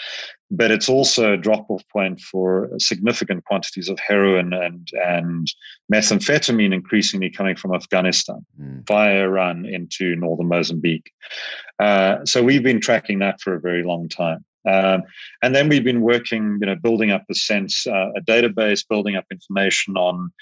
But 0.51 0.71
it's 0.71 0.89
also 0.89 1.33
a 1.33 1.37
drop 1.37 1.67
off 1.69 1.83
point 1.93 2.21
for 2.21 2.71
significant 2.79 3.45
quantities 3.45 3.89
of 3.89 3.99
heroin 3.99 4.53
and, 4.53 4.89
and 4.93 5.47
methamphetamine 5.93 6.73
increasingly 6.73 7.31
coming 7.31 7.57
from 7.57 7.75
Afghanistan 7.75 8.45
mm. 8.61 8.87
via 8.87 9.25
Iran 9.25 9.67
into 9.67 10.15
northern 10.17 10.49
Mozambique. 10.49 11.11
Uh, 11.79 12.25
so 12.25 12.43
we've 12.43 12.63
been 12.63 12.81
tracking 12.81 13.19
that 13.19 13.41
for 13.41 13.55
a 13.55 13.61
very 13.61 13.83
long 13.83 14.09
time. 14.09 14.45
Um, 14.67 15.03
and 15.43 15.55
then 15.55 15.69
we've 15.69 15.85
been 15.85 16.01
working, 16.01 16.59
you 16.61 16.67
know, 16.67 16.77
building 16.77 17.11
up 17.11 17.25
a 17.31 17.35
sense, 17.35 17.87
uh, 17.87 18.11
a 18.17 18.21
database, 18.23 18.87
building 18.89 19.17
up 19.17 19.27
information 19.31 19.97
on 19.97 20.33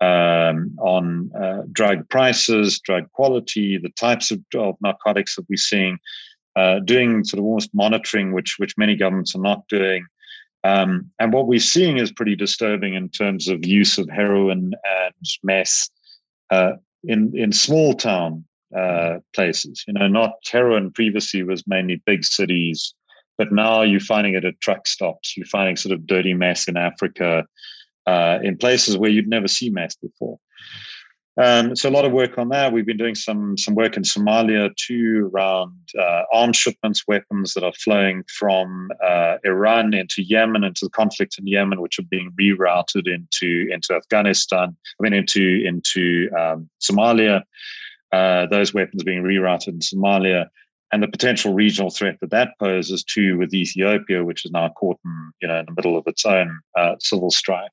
um, 0.00 0.76
on 0.80 1.30
uh, 1.40 1.62
drug 1.70 2.08
prices, 2.08 2.80
drug 2.80 3.10
quality, 3.12 3.78
the 3.78 3.90
types 3.90 4.32
of, 4.32 4.40
of 4.56 4.74
narcotics 4.80 5.36
that 5.36 5.46
we're 5.48 5.56
seeing, 5.56 5.96
uh, 6.56 6.80
doing 6.80 7.24
sort 7.24 7.38
of 7.38 7.44
almost 7.44 7.70
monitoring, 7.74 8.32
which 8.32 8.56
which 8.58 8.78
many 8.78 8.96
governments 8.96 9.34
are 9.34 9.42
not 9.42 9.66
doing. 9.68 10.04
Um, 10.64 11.10
and 11.18 11.32
what 11.32 11.48
we're 11.48 11.58
seeing 11.58 11.98
is 11.98 12.12
pretty 12.12 12.36
disturbing 12.36 12.94
in 12.94 13.08
terms 13.08 13.48
of 13.48 13.66
use 13.66 13.98
of 13.98 14.08
heroin 14.08 14.72
and 14.84 15.26
meth 15.42 15.88
uh, 16.50 16.72
in 17.04 17.32
in 17.36 17.52
small 17.52 17.94
town 17.94 18.44
uh, 18.76 19.18
places. 19.34 19.84
You 19.86 19.94
know, 19.94 20.08
not 20.08 20.34
heroin 20.50 20.92
previously 20.92 21.42
was 21.42 21.66
mainly 21.66 22.02
big 22.06 22.24
cities, 22.24 22.94
but 23.38 23.52
now 23.52 23.82
you're 23.82 24.00
finding 24.00 24.34
it 24.34 24.44
at 24.44 24.60
truck 24.60 24.86
stops. 24.86 25.36
You're 25.36 25.46
finding 25.46 25.76
sort 25.76 25.94
of 25.94 26.06
dirty 26.06 26.34
meth 26.34 26.68
in 26.68 26.76
Africa, 26.76 27.46
uh, 28.06 28.38
in 28.42 28.56
places 28.56 28.96
where 28.96 29.10
you'd 29.10 29.28
never 29.28 29.48
see 29.48 29.70
meth 29.70 30.00
before. 30.00 30.38
Um, 31.38 31.74
so 31.74 31.88
a 31.88 31.90
lot 31.90 32.04
of 32.04 32.12
work 32.12 32.36
on 32.36 32.50
that. 32.50 32.72
We've 32.72 32.84
been 32.84 32.98
doing 32.98 33.14
some 33.14 33.56
some 33.56 33.74
work 33.74 33.96
in 33.96 34.02
Somalia 34.02 34.74
too 34.76 35.30
around 35.32 35.72
uh, 35.98 36.24
arms 36.30 36.58
shipments, 36.58 37.04
weapons 37.08 37.54
that 37.54 37.64
are 37.64 37.72
flowing 37.72 38.22
from 38.28 38.90
uh, 39.02 39.38
Iran 39.44 39.94
into 39.94 40.22
Yemen, 40.22 40.62
into 40.62 40.84
the 40.84 40.90
conflict 40.90 41.38
in 41.38 41.46
Yemen, 41.46 41.80
which 41.80 41.98
are 41.98 42.04
being 42.10 42.32
rerouted 42.38 43.06
into 43.06 43.66
into 43.70 43.94
Afghanistan. 43.94 44.76
I 45.00 45.02
mean 45.02 45.14
into 45.14 45.62
into 45.64 46.30
um, 46.38 46.68
Somalia. 46.80 47.42
Uh, 48.12 48.44
those 48.46 48.74
weapons 48.74 49.02
being 49.02 49.22
rerouted 49.22 49.68
in 49.68 49.78
Somalia, 49.78 50.48
and 50.92 51.02
the 51.02 51.08
potential 51.08 51.54
regional 51.54 51.88
threat 51.88 52.18
that 52.20 52.30
that 52.30 52.50
poses 52.58 53.02
too 53.02 53.38
with 53.38 53.54
Ethiopia, 53.54 54.22
which 54.22 54.44
is 54.44 54.50
now 54.50 54.68
caught 54.68 54.98
in 55.02 55.32
you 55.40 55.48
know 55.48 55.60
in 55.60 55.64
the 55.64 55.72
middle 55.74 55.96
of 55.96 56.06
its 56.06 56.26
own 56.26 56.60
uh, 56.76 56.96
civil 57.00 57.30
strife. 57.30 57.72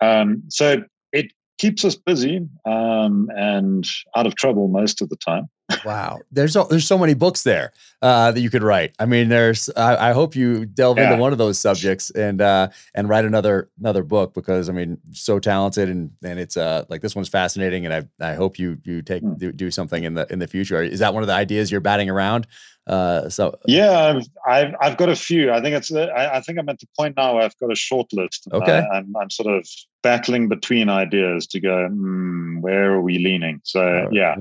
Um, 0.00 0.42
so 0.48 0.82
it 1.12 1.30
keeps 1.62 1.84
us 1.84 1.94
busy 1.94 2.44
um, 2.66 3.30
and 3.36 3.86
out 4.16 4.26
of 4.26 4.34
trouble 4.34 4.66
most 4.66 5.00
of 5.00 5.08
the 5.10 5.16
time. 5.16 5.48
wow, 5.84 6.18
there's 6.32 6.52
so, 6.52 6.64
there's 6.64 6.84
so 6.84 6.98
many 6.98 7.14
books 7.14 7.44
there 7.44 7.72
uh, 8.02 8.32
that 8.32 8.40
you 8.40 8.50
could 8.50 8.64
write. 8.64 8.96
I 8.98 9.06
mean, 9.06 9.28
there's. 9.28 9.70
I, 9.76 10.10
I 10.10 10.12
hope 10.12 10.34
you 10.34 10.66
delve 10.66 10.98
yeah. 10.98 11.04
into 11.04 11.22
one 11.22 11.30
of 11.30 11.38
those 11.38 11.60
subjects 11.60 12.10
and 12.10 12.40
uh, 12.40 12.70
and 12.96 13.08
write 13.08 13.24
another 13.24 13.70
another 13.78 14.02
book 14.02 14.34
because 14.34 14.68
I 14.68 14.72
mean, 14.72 14.98
so 15.12 15.38
talented 15.38 15.88
and 15.88 16.10
and 16.24 16.40
it's 16.40 16.56
uh 16.56 16.84
like 16.88 17.00
this 17.00 17.14
one's 17.14 17.28
fascinating 17.28 17.86
and 17.86 17.94
I 17.94 18.30
I 18.32 18.34
hope 18.34 18.58
you 18.58 18.78
you 18.82 19.00
take 19.00 19.22
mm. 19.22 19.38
do, 19.38 19.52
do 19.52 19.70
something 19.70 20.02
in 20.02 20.14
the 20.14 20.26
in 20.32 20.40
the 20.40 20.48
future. 20.48 20.82
Is 20.82 20.98
that 20.98 21.14
one 21.14 21.22
of 21.22 21.28
the 21.28 21.34
ideas 21.34 21.70
you're 21.70 21.80
batting 21.80 22.10
around? 22.10 22.48
Uh, 22.86 23.28
so 23.28 23.56
yeah, 23.66 24.16
I've, 24.16 24.26
I've, 24.46 24.74
I've 24.80 24.96
got 24.96 25.08
a 25.08 25.16
few. 25.16 25.52
I 25.52 25.60
think 25.60 25.76
it's 25.76 25.92
I, 25.92 26.36
I 26.36 26.40
think 26.40 26.58
I'm 26.58 26.68
at 26.68 26.80
the 26.80 26.88
point 26.98 27.16
now 27.16 27.34
where 27.34 27.44
I've 27.44 27.56
got 27.58 27.70
a 27.70 27.76
short 27.76 28.12
list. 28.12 28.48
Okay, 28.52 28.72
I, 28.72 28.98
am 28.98 29.14
I'm, 29.14 29.22
I'm 29.22 29.30
sort 29.30 29.54
of 29.54 29.66
battling 30.02 30.48
between 30.48 30.88
ideas 30.88 31.46
to 31.48 31.60
go. 31.60 31.88
Mm, 31.90 32.60
where 32.60 32.92
are 32.92 33.00
we 33.00 33.18
leaning? 33.18 33.60
So 33.62 34.08
yeah, 34.10 34.36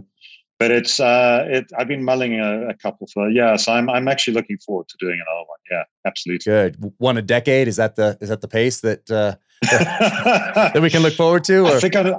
but 0.57 0.71
it's 0.71 0.99
uh, 0.99 1.45
it. 1.49 1.71
I've 1.77 1.87
been 1.87 2.03
mulling 2.03 2.39
a, 2.39 2.69
a, 2.69 2.73
couple 2.73 3.07
for 3.13 3.29
yeah. 3.29 3.55
So 3.57 3.73
I'm 3.73 3.89
I'm 3.89 4.07
actually 4.07 4.33
looking 4.33 4.57
forward 4.57 4.87
to 4.89 4.97
doing 4.99 5.19
another 5.27 5.45
one. 5.47 5.57
Yeah, 5.69 5.83
absolutely. 6.05 6.51
Good. 6.51 6.93
One 6.97 7.17
a 7.17 7.21
decade. 7.21 7.67
Is 7.67 7.75
that 7.77 7.95
the 7.95 8.17
is 8.21 8.29
that 8.29 8.41
the 8.41 8.47
pace 8.47 8.81
that 8.81 9.09
uh, 9.09 9.35
that 9.61 10.81
we 10.81 10.89
can 10.89 11.03
look 11.03 11.13
forward 11.13 11.43
to? 11.45 11.65
Or? 11.65 11.77
I 11.77 11.79
think 11.79 11.95
I, 11.95 12.13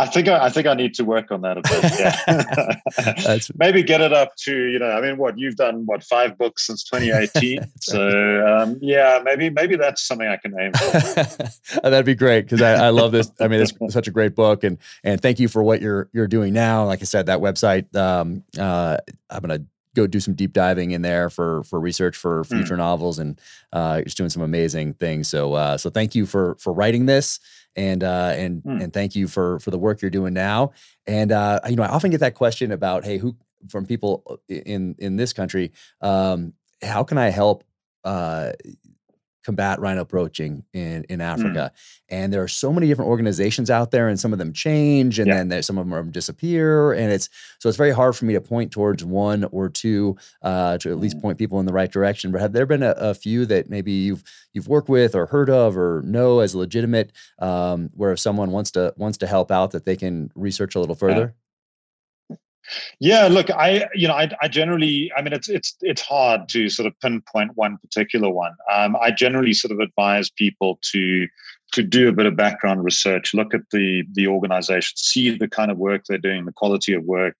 I 0.00 0.06
think 0.06 0.28
I, 0.28 0.46
I, 0.46 0.48
think 0.48 0.66
I 0.66 0.72
need 0.72 0.94
to 0.94 1.04
work 1.04 1.30
on 1.30 1.42
that 1.42 1.58
a 1.58 1.62
bit. 1.62 2.78
Yeah, 3.28 3.38
maybe 3.56 3.82
get 3.82 4.00
it 4.00 4.14
up 4.14 4.34
to 4.44 4.68
you 4.68 4.78
know. 4.78 4.90
I 4.90 5.00
mean, 5.02 5.18
what 5.18 5.38
you've 5.38 5.56
done? 5.56 5.84
What 5.84 6.02
five 6.02 6.38
books 6.38 6.66
since 6.66 6.82
2018? 6.84 7.70
so 7.80 8.46
um, 8.46 8.78
yeah, 8.80 9.20
maybe 9.22 9.50
maybe 9.50 9.76
that's 9.76 10.02
something 10.02 10.26
I 10.26 10.38
can 10.38 10.58
aim 10.58 10.72
for. 10.72 11.80
That'd 11.82 12.06
be 12.06 12.14
great 12.14 12.46
because 12.46 12.62
I, 12.62 12.86
I, 12.86 12.88
love 12.88 13.12
this. 13.12 13.30
I 13.40 13.48
mean, 13.48 13.60
it's 13.60 13.72
such 13.92 14.08
a 14.08 14.10
great 14.10 14.34
book, 14.34 14.64
and 14.64 14.78
and 15.04 15.20
thank 15.20 15.38
you 15.38 15.48
for 15.48 15.62
what 15.62 15.82
you're 15.82 16.08
you're 16.12 16.28
doing 16.28 16.54
now. 16.54 16.86
Like 16.86 17.02
I 17.02 17.04
said, 17.04 17.26
that 17.26 17.40
website. 17.40 17.94
Um, 17.94 18.42
uh, 18.58 18.96
I'm 19.28 19.40
gonna 19.40 19.64
go 19.94 20.06
do 20.06 20.20
some 20.20 20.34
deep 20.34 20.52
diving 20.52 20.92
in 20.92 21.02
there 21.02 21.28
for 21.28 21.62
for 21.64 21.78
research 21.78 22.16
for 22.16 22.44
future 22.44 22.74
mm. 22.74 22.78
novels 22.78 23.18
and 23.18 23.38
uh, 23.72 24.00
just 24.02 24.16
doing 24.16 24.30
some 24.30 24.42
amazing 24.42 24.94
things. 24.94 25.28
So 25.28 25.54
uh, 25.54 25.76
so 25.76 25.90
thank 25.90 26.14
you 26.14 26.24
for 26.24 26.54
for 26.56 26.72
writing 26.72 27.06
this 27.06 27.38
and 27.76 28.02
uh, 28.02 28.32
and 28.36 28.62
mm. 28.62 28.82
and 28.82 28.92
thank 28.92 29.14
you 29.14 29.28
for 29.28 29.58
for 29.60 29.70
the 29.70 29.78
work 29.78 30.02
you're 30.02 30.10
doing 30.10 30.34
now. 30.34 30.72
And 31.06 31.32
uh, 31.32 31.60
you 31.68 31.76
know, 31.76 31.82
I 31.82 31.88
often 31.88 32.10
get 32.10 32.20
that 32.20 32.34
question 32.34 32.72
about 32.72 33.04
hey, 33.04 33.18
who 33.18 33.36
from 33.68 33.86
people 33.86 34.22
uh, 34.28 34.36
in 34.48 34.96
in 34.98 35.16
this 35.16 35.32
country, 35.32 35.72
um, 36.00 36.54
how 36.82 37.04
can 37.04 37.18
I 37.18 37.30
help? 37.30 37.64
Uh, 38.04 38.52
combat 39.50 39.80
rhino 39.80 40.04
poaching 40.04 40.64
in 40.72 41.04
in 41.08 41.18
mm. 41.18 41.24
Africa. 41.24 41.72
Mm. 41.74 41.80
And 42.08 42.32
there 42.32 42.42
are 42.42 42.48
so 42.48 42.72
many 42.72 42.86
different 42.86 43.08
organizations 43.08 43.70
out 43.70 43.90
there, 43.90 44.08
and 44.08 44.18
some 44.18 44.32
of 44.32 44.38
them 44.38 44.52
change, 44.52 45.18
and 45.18 45.28
yeah. 45.28 45.42
then 45.44 45.62
some 45.62 45.76
of 45.76 45.88
them 45.88 46.10
disappear. 46.10 46.92
And 46.92 47.12
it's 47.12 47.28
so 47.58 47.68
it's 47.68 47.78
very 47.78 47.90
hard 47.92 48.16
for 48.16 48.24
me 48.24 48.34
to 48.34 48.40
point 48.40 48.70
towards 48.70 49.04
one 49.04 49.44
or 49.44 49.68
two 49.68 50.16
uh, 50.42 50.78
to 50.78 50.90
at 50.90 50.98
least 50.98 51.18
mm. 51.18 51.22
point 51.22 51.38
people 51.38 51.58
in 51.60 51.66
the 51.66 51.72
right 51.72 51.90
direction. 51.90 52.30
But 52.30 52.40
have 52.40 52.52
there 52.52 52.66
been 52.66 52.82
a, 52.82 52.94
a, 52.96 53.14
few 53.14 53.44
that 53.46 53.68
maybe 53.68 53.92
you've 53.92 54.22
you've 54.52 54.68
worked 54.68 54.88
with 54.88 55.14
or 55.14 55.26
heard 55.26 55.50
of 55.50 55.76
or 55.76 56.02
know 56.04 56.40
as 56.40 56.54
legitimate, 56.54 57.12
um, 57.40 57.90
where 57.94 58.12
if 58.12 58.20
someone 58.20 58.50
wants 58.52 58.70
to 58.72 58.94
wants 58.96 59.18
to 59.18 59.26
help 59.26 59.50
out, 59.50 59.72
that 59.72 59.84
they 59.84 59.96
can 59.96 60.30
research 60.34 60.74
a 60.74 60.80
little 60.80 60.94
further? 60.94 61.34
Yeah. 62.98 63.28
Look, 63.28 63.50
I 63.50 63.86
you 63.94 64.08
know 64.08 64.14
I, 64.14 64.30
I 64.42 64.48
generally 64.48 65.10
I 65.16 65.22
mean 65.22 65.32
it's 65.32 65.48
it's 65.48 65.76
it's 65.80 66.02
hard 66.02 66.48
to 66.50 66.68
sort 66.68 66.86
of 66.86 66.98
pinpoint 67.00 67.52
one 67.56 67.78
particular 67.78 68.30
one. 68.30 68.52
Um, 68.72 68.96
I 68.96 69.10
generally 69.10 69.52
sort 69.52 69.72
of 69.72 69.80
advise 69.80 70.30
people 70.30 70.78
to 70.92 71.26
to 71.72 71.82
do 71.82 72.08
a 72.08 72.12
bit 72.12 72.26
of 72.26 72.36
background 72.36 72.84
research, 72.84 73.34
look 73.34 73.54
at 73.54 73.62
the 73.70 74.04
the 74.12 74.26
organization, 74.26 74.96
see 74.96 75.36
the 75.36 75.48
kind 75.48 75.70
of 75.70 75.78
work 75.78 76.04
they're 76.08 76.18
doing, 76.18 76.44
the 76.44 76.52
quality 76.52 76.92
of 76.92 77.04
work, 77.04 77.36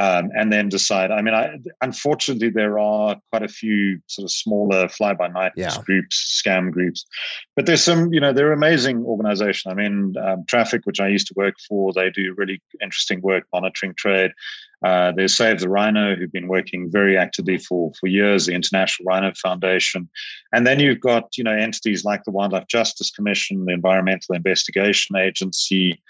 um, 0.00 0.30
and 0.34 0.50
then 0.50 0.70
decide. 0.70 1.10
I 1.10 1.20
mean, 1.20 1.34
I, 1.34 1.58
unfortunately, 1.82 2.48
there 2.48 2.78
are 2.78 3.16
quite 3.30 3.42
a 3.42 3.48
few 3.48 4.00
sort 4.06 4.24
of 4.24 4.30
smaller 4.30 4.88
fly 4.88 5.12
by 5.12 5.28
night 5.28 5.52
yeah. 5.56 5.76
groups, 5.84 6.42
scam 6.42 6.70
groups, 6.70 7.04
but 7.54 7.66
there's 7.66 7.84
some, 7.84 8.10
you 8.12 8.18
know, 8.18 8.32
they're 8.32 8.52
amazing 8.52 9.04
organization. 9.04 9.70
I 9.70 9.74
mean, 9.74 10.14
um, 10.16 10.46
Traffic, 10.46 10.80
which 10.84 11.00
I 11.00 11.08
used 11.08 11.26
to 11.26 11.34
work 11.36 11.54
for, 11.68 11.92
they 11.92 12.08
do 12.08 12.34
really 12.34 12.62
interesting 12.80 13.20
work 13.20 13.44
monitoring 13.52 13.92
trade. 13.94 14.32
Uh, 14.82 15.12
there's 15.14 15.36
Save 15.36 15.60
the 15.60 15.68
Rhino, 15.68 16.16
who've 16.16 16.32
been 16.32 16.48
working 16.48 16.90
very 16.90 17.18
actively 17.18 17.58
for 17.58 17.92
for 18.00 18.06
years. 18.06 18.46
The 18.46 18.54
International 18.54 19.04
Rhino 19.04 19.32
Foundation, 19.34 20.08
and 20.54 20.66
then 20.66 20.80
you've 20.80 21.00
got 21.00 21.36
you 21.36 21.44
know 21.44 21.54
entities 21.54 22.06
like 22.06 22.24
the 22.24 22.30
Wildlife 22.30 22.66
Justice 22.68 23.10
Commission, 23.10 23.66
the 23.66 23.74
Environmental 23.74 24.34
Investigation 24.34 25.16
Agency, 25.16 26.00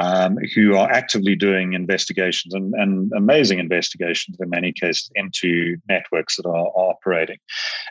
um, 0.00 0.38
who 0.54 0.76
are 0.76 0.90
actively 0.90 1.36
doing 1.36 1.74
investigations 1.74 2.54
and, 2.54 2.72
and, 2.74 3.12
amazing 3.14 3.58
investigations 3.58 4.38
in 4.40 4.48
many 4.48 4.72
cases 4.72 5.10
into 5.14 5.76
networks 5.88 6.36
that 6.36 6.46
are, 6.46 6.54
are 6.54 6.90
operating. 6.90 7.36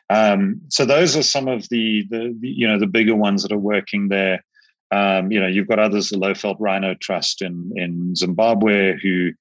Um, 0.09 0.59
so 0.69 0.85
those 0.85 1.15
are 1.15 1.21
some 1.21 1.47
of 1.47 1.69
the, 1.69 2.07
the, 2.09 2.35
the, 2.39 2.49
you 2.49 2.67
know 2.67 2.79
the 2.79 2.87
bigger 2.87 3.15
ones 3.15 3.43
that 3.43 3.51
are 3.51 3.59
working 3.59 4.07
there. 4.07 4.43
Um, 4.91 5.31
you 5.31 5.39
know 5.39 5.47
you've 5.47 5.67
got 5.67 5.77
others, 5.77 6.09
the 6.09 6.17
Lowveld 6.17 6.57
Rhino 6.59 6.95
Trust 6.95 7.43
in 7.43 7.71
in 7.75 8.15
Zimbabwe, 8.15 8.97
who 8.99 9.31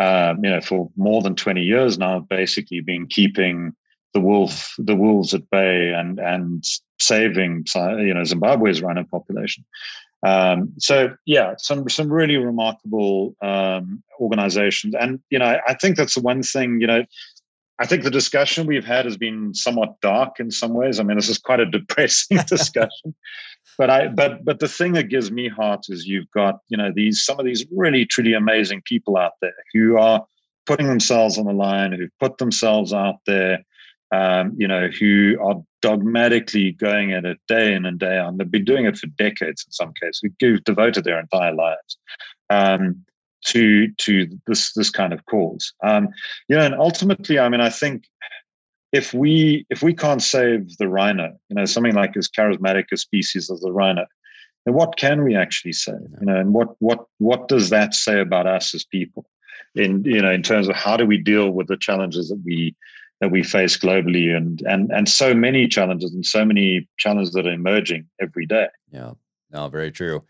um, 0.00 0.42
you 0.42 0.50
know 0.50 0.62
for 0.62 0.90
more 0.96 1.20
than 1.20 1.34
twenty 1.34 1.62
years 1.62 1.98
now, 1.98 2.14
have 2.14 2.28
basically 2.30 2.80
been 2.80 3.06
keeping 3.06 3.74
the 4.14 4.20
wolf 4.20 4.74
the 4.78 4.96
wolves 4.96 5.34
at 5.34 5.50
bay 5.50 5.92
and 5.92 6.18
and 6.18 6.64
saving 6.98 7.66
you 7.74 8.14
know 8.14 8.24
Zimbabwe's 8.24 8.80
rhino 8.80 9.04
population. 9.04 9.66
Um, 10.24 10.72
so 10.78 11.14
yeah, 11.26 11.54
some 11.58 11.88
some 11.88 12.12
really 12.12 12.36
remarkable 12.36 13.36
um, 13.42 14.02
organizations, 14.20 14.94
and 14.98 15.20
you 15.30 15.38
know, 15.38 15.44
I, 15.44 15.60
I 15.68 15.74
think 15.74 15.96
that's 15.96 16.14
the 16.14 16.22
one 16.22 16.42
thing. 16.42 16.80
You 16.80 16.86
know, 16.86 17.04
I 17.78 17.86
think 17.86 18.02
the 18.02 18.10
discussion 18.10 18.66
we've 18.66 18.84
had 18.84 19.04
has 19.04 19.16
been 19.16 19.54
somewhat 19.54 20.00
dark 20.00 20.40
in 20.40 20.50
some 20.50 20.74
ways. 20.74 20.98
I 20.98 21.02
mean, 21.02 21.16
this 21.16 21.28
is 21.28 21.38
quite 21.38 21.60
a 21.60 21.66
depressing 21.70 22.38
discussion, 22.48 23.14
but 23.78 23.90
I 23.90 24.08
but 24.08 24.44
but 24.44 24.58
the 24.60 24.68
thing 24.68 24.92
that 24.92 25.08
gives 25.08 25.30
me 25.30 25.48
heart 25.48 25.86
is 25.88 26.06
you've 26.06 26.30
got 26.30 26.60
you 26.68 26.76
know 26.76 26.90
these 26.94 27.22
some 27.22 27.38
of 27.38 27.44
these 27.44 27.64
really 27.74 28.06
truly 28.06 28.32
amazing 28.32 28.82
people 28.84 29.16
out 29.16 29.32
there 29.42 29.54
who 29.74 29.98
are 29.98 30.24
putting 30.64 30.88
themselves 30.88 31.38
on 31.38 31.46
the 31.46 31.52
line, 31.52 31.92
who've 31.92 32.18
put 32.18 32.38
themselves 32.38 32.92
out 32.92 33.16
there, 33.26 33.64
um, 34.12 34.54
you 34.56 34.68
know, 34.68 34.88
who 34.88 35.36
are 35.42 35.56
dogmatically 35.82 36.72
going 36.72 37.12
at 37.12 37.24
it 37.24 37.38
day 37.48 37.74
in 37.74 37.84
and 37.86 37.98
day 37.98 38.18
out. 38.18 38.36
They've 38.38 38.50
been 38.50 38.64
doing 38.64 38.86
it 38.86 38.96
for 38.96 39.06
decades 39.08 39.64
in 39.66 39.72
some 39.72 39.92
cases, 40.00 40.22
who've 40.40 40.64
devoted 40.64 41.04
their 41.04 41.20
entire 41.20 41.54
lives 41.54 41.98
um, 42.50 43.04
to 43.46 43.88
to 43.88 44.28
this 44.46 44.72
this 44.74 44.90
kind 44.90 45.12
of 45.12 45.24
cause. 45.26 45.72
Um, 45.82 46.08
you 46.48 46.56
know, 46.56 46.64
and 46.64 46.74
ultimately, 46.74 47.38
I 47.38 47.48
mean, 47.48 47.60
I 47.60 47.70
think 47.70 48.04
if 48.92 49.12
we 49.12 49.66
if 49.70 49.82
we 49.82 49.94
can't 49.94 50.22
save 50.22 50.76
the 50.78 50.88
rhino, 50.88 51.36
you 51.48 51.56
know, 51.56 51.64
something 51.64 51.94
like 51.94 52.16
as 52.16 52.28
charismatic 52.28 52.86
a 52.92 52.96
species 52.96 53.50
as 53.50 53.60
the 53.60 53.72
rhino, 53.72 54.06
then 54.64 54.74
what 54.74 54.96
can 54.96 55.24
we 55.24 55.34
actually 55.34 55.72
save? 55.72 56.08
You 56.20 56.26
know, 56.26 56.36
and 56.36 56.54
what 56.54 56.76
what 56.80 57.06
what 57.18 57.48
does 57.48 57.70
that 57.70 57.94
say 57.94 58.20
about 58.20 58.46
us 58.46 58.74
as 58.74 58.84
people? 58.84 59.26
In 59.74 60.04
you 60.04 60.22
know, 60.22 60.30
in 60.30 60.42
terms 60.42 60.68
of 60.68 60.76
how 60.76 60.96
do 60.96 61.04
we 61.04 61.18
deal 61.18 61.50
with 61.50 61.66
the 61.66 61.76
challenges 61.76 62.28
that 62.28 62.40
we 62.44 62.74
that 63.20 63.30
we 63.30 63.42
face 63.42 63.76
globally 63.76 64.36
and 64.36 64.60
and 64.62 64.90
and 64.90 65.08
so 65.08 65.34
many 65.34 65.68
challenges 65.68 66.12
and 66.12 66.24
so 66.24 66.44
many 66.44 66.88
challenges 66.98 67.32
that 67.34 67.46
are 67.46 67.52
emerging 67.52 68.06
every 68.20 68.46
day. 68.46 68.68
Yeah, 68.90 69.12
no, 69.50 69.68
very 69.68 69.90
true. 69.90 70.22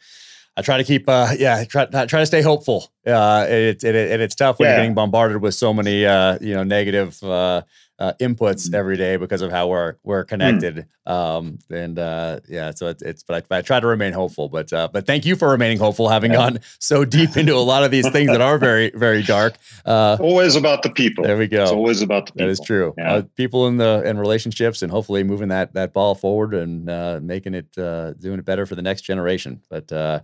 I 0.58 0.62
try 0.62 0.78
to 0.78 0.84
keep, 0.84 1.08
uh, 1.08 1.32
yeah, 1.38 1.64
try, 1.64 1.84
try 1.84 2.20
to 2.20 2.26
stay 2.26 2.40
hopeful. 2.40 2.90
Uh, 3.06 3.46
it, 3.48 3.84
it, 3.84 3.94
it, 3.94 4.20
it's 4.20 4.34
tough 4.34 4.58
when 4.58 4.66
yeah. 4.66 4.72
you're 4.72 4.82
getting 4.82 4.94
bombarded 4.94 5.42
with 5.42 5.54
so 5.54 5.74
many, 5.74 6.06
uh, 6.06 6.38
you 6.40 6.54
know, 6.54 6.64
negative, 6.64 7.22
uh, 7.22 7.62
uh, 7.98 8.12
inputs 8.20 8.68
mm. 8.68 8.74
every 8.74 8.96
day 8.96 9.16
because 9.16 9.42
of 9.42 9.50
how 9.50 9.68
we're 9.68 9.94
we're 10.02 10.24
mm. 10.24 10.28
connected. 10.28 10.86
Mm. 11.06 11.10
Um, 11.10 11.58
and 11.70 11.98
uh, 11.98 12.40
yeah, 12.48 12.72
so 12.74 12.88
it's, 12.88 13.02
it's 13.02 13.22
but 13.22 13.46
I, 13.50 13.58
I, 13.58 13.62
try 13.62 13.78
to 13.80 13.86
remain 13.86 14.12
hopeful. 14.12 14.48
But 14.48 14.72
uh, 14.72 14.88
but 14.92 15.06
thank 15.06 15.24
you 15.24 15.36
for 15.36 15.48
remaining 15.48 15.78
hopeful, 15.78 16.08
having 16.08 16.32
yeah. 16.32 16.38
gone 16.38 16.60
so 16.78 17.04
deep 17.04 17.36
into 17.36 17.54
a 17.54 17.58
lot 17.62 17.84
of 17.84 17.90
these 17.90 18.08
things 18.10 18.30
that 18.30 18.40
are 18.40 18.58
very 18.58 18.90
very 18.94 19.22
dark. 19.22 19.56
Uh, 19.84 20.16
always 20.20 20.56
about 20.56 20.82
the 20.82 20.90
people. 20.90 21.24
There 21.24 21.38
we 21.38 21.46
go. 21.46 21.62
It's 21.62 21.72
always 21.72 22.02
about 22.02 22.26
the 22.26 22.32
people. 22.32 22.46
That 22.46 22.50
is 22.50 22.60
true. 22.60 22.94
Yeah. 22.98 23.14
Uh, 23.14 23.22
people 23.36 23.66
in 23.66 23.76
the 23.76 24.02
in 24.04 24.18
relationships 24.18 24.82
and 24.82 24.90
hopefully 24.90 25.22
moving 25.22 25.48
that 25.48 25.74
that 25.74 25.92
ball 25.92 26.14
forward 26.14 26.54
and 26.54 26.90
uh, 26.90 27.20
making 27.22 27.54
it 27.54 27.78
uh, 27.78 28.12
doing 28.14 28.38
it 28.38 28.44
better 28.44 28.66
for 28.66 28.74
the 28.74 28.82
next 28.82 29.02
generation. 29.02 29.62
But 29.70 29.90
uh, 29.92 30.20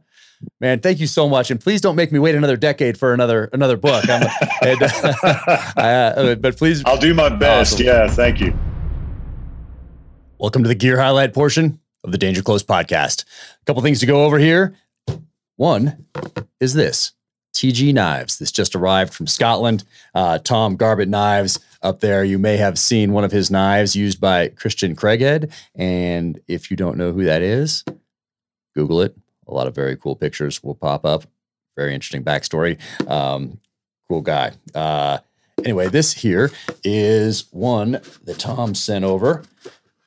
man, 0.60 0.80
thank 0.80 1.00
you 1.00 1.06
so 1.06 1.28
much, 1.28 1.50
and 1.50 1.60
please 1.60 1.80
don't 1.80 1.96
make 1.96 2.12
me 2.12 2.18
wait 2.18 2.34
another 2.34 2.56
decade 2.56 2.98
for 2.98 3.12
another 3.12 3.48
another 3.52 3.76
book. 3.76 4.04
and, 4.08 4.24
uh, 5.76 6.34
but 6.36 6.56
please, 6.56 6.82
I'll 6.84 6.98
do 6.98 7.14
my 7.14 7.28
best. 7.28 7.74
Awesome. 7.74 7.86
Yeah, 7.86 8.08
thank 8.08 8.40
you. 8.40 8.56
Welcome 10.38 10.62
to 10.62 10.68
the 10.68 10.74
gear 10.74 11.00
highlight 11.00 11.34
portion 11.34 11.80
of 12.04 12.12
the 12.12 12.18
Danger 12.18 12.42
Close 12.42 12.62
podcast. 12.62 13.24
A 13.60 13.64
couple 13.64 13.82
things 13.82 14.00
to 14.00 14.06
go 14.06 14.24
over 14.24 14.38
here. 14.38 14.74
One 15.56 16.06
is 16.60 16.74
this 16.74 17.12
TG 17.54 17.92
Knives. 17.92 18.38
This 18.38 18.50
just 18.50 18.74
arrived 18.74 19.14
from 19.14 19.26
Scotland. 19.26 19.84
Uh, 20.14 20.38
Tom 20.38 20.76
Garbett 20.76 21.08
Knives 21.08 21.60
up 21.82 22.00
there. 22.00 22.24
You 22.24 22.38
may 22.38 22.56
have 22.56 22.78
seen 22.78 23.12
one 23.12 23.24
of 23.24 23.32
his 23.32 23.50
knives 23.50 23.94
used 23.94 24.20
by 24.20 24.48
Christian 24.48 24.96
Craighead. 24.96 25.52
And 25.74 26.40
if 26.48 26.70
you 26.70 26.76
don't 26.76 26.96
know 26.96 27.12
who 27.12 27.24
that 27.24 27.42
is, 27.42 27.84
Google 28.74 29.02
it 29.02 29.14
a 29.46 29.54
lot 29.54 29.66
of 29.66 29.74
very 29.74 29.96
cool 29.96 30.16
pictures 30.16 30.62
will 30.62 30.74
pop 30.74 31.04
up. 31.04 31.24
Very 31.76 31.94
interesting 31.94 32.22
backstory. 32.22 32.78
Um, 33.08 33.60
cool 34.08 34.20
guy. 34.20 34.52
Uh, 34.74 35.18
anyway, 35.58 35.88
this 35.88 36.12
here 36.12 36.50
is 36.84 37.46
one 37.50 38.00
that 38.24 38.38
Tom 38.38 38.74
sent 38.74 39.04
over 39.04 39.42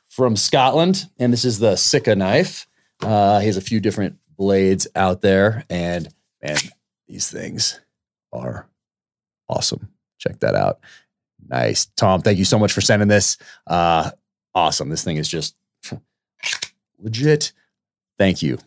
from 0.10 0.36
Scotland, 0.36 1.06
and 1.20 1.34
this 1.34 1.44
is 1.44 1.60
the 1.60 1.76
Sika 1.76 2.16
knife. 2.16 2.68
Uh, 3.02 3.40
he 3.40 3.48
has 3.48 3.58
a 3.58 3.62
few 3.62 3.80
different 3.80 4.18
blades 4.38 4.88
out 4.96 5.22
there, 5.22 5.66
and 5.70 6.08
man, 6.42 6.58
these 7.08 7.30
things 7.30 7.80
are 8.32 8.68
awesome. 9.50 9.90
Check 10.18 10.40
that 10.40 10.56
out. 10.56 10.80
Nice, 11.48 11.86
Tom. 11.98 12.22
Thank 12.22 12.38
you 12.38 12.46
so 12.46 12.58
much 12.58 12.72
for 12.72 12.82
sending 12.82 13.08
this. 13.08 13.38
Uh, 13.68 14.12
awesome. 14.54 14.90
This 14.90 15.04
thing 15.04 15.18
is 15.18 15.28
just 15.28 15.56
legit. 17.00 17.52
Thank 18.18 18.42
you. 18.42 18.58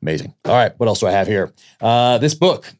Amazing. 0.00 0.34
All 0.44 0.54
right, 0.54 0.72
what 0.78 0.88
else 0.88 1.00
do 1.00 1.06
I 1.06 1.12
have 1.12 1.26
here? 1.26 1.52
Uh, 1.80 2.18
this 2.18 2.34
book. 2.34 2.72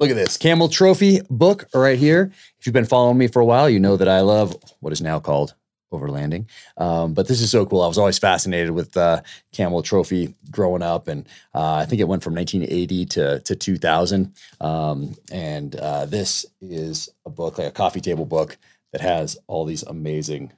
Look 0.00 0.10
at 0.10 0.16
this 0.16 0.36
Camel 0.36 0.68
Trophy 0.68 1.20
book 1.30 1.68
right 1.72 1.98
here. 1.98 2.32
If 2.58 2.66
you've 2.66 2.72
been 2.72 2.84
following 2.84 3.18
me 3.18 3.28
for 3.28 3.40
a 3.40 3.44
while, 3.44 3.70
you 3.70 3.78
know 3.78 3.96
that 3.96 4.08
I 4.08 4.20
love 4.20 4.56
what 4.80 4.92
is 4.92 5.00
now 5.00 5.20
called 5.20 5.54
overlanding. 5.92 6.46
Um, 6.76 7.14
but 7.14 7.28
this 7.28 7.40
is 7.40 7.50
so 7.50 7.64
cool. 7.66 7.82
I 7.82 7.86
was 7.86 7.98
always 7.98 8.18
fascinated 8.18 8.70
with 8.70 8.92
the 8.92 9.22
Camel 9.52 9.82
Trophy 9.82 10.34
growing 10.50 10.82
up, 10.82 11.06
and 11.06 11.28
uh, 11.54 11.74
I 11.74 11.84
think 11.84 12.00
it 12.00 12.08
went 12.08 12.22
from 12.22 12.34
1980 12.34 13.06
to 13.06 13.40
to 13.40 13.54
2000. 13.54 14.34
Um, 14.60 15.14
and 15.30 15.76
uh, 15.76 16.06
this 16.06 16.46
is 16.60 17.08
a 17.24 17.30
book, 17.30 17.58
like 17.58 17.68
a 17.68 17.72
coffee 17.72 18.00
table 18.00 18.26
book, 18.26 18.56
that 18.92 19.02
has 19.02 19.36
all 19.46 19.64
these 19.64 19.82
amazing 19.84 20.52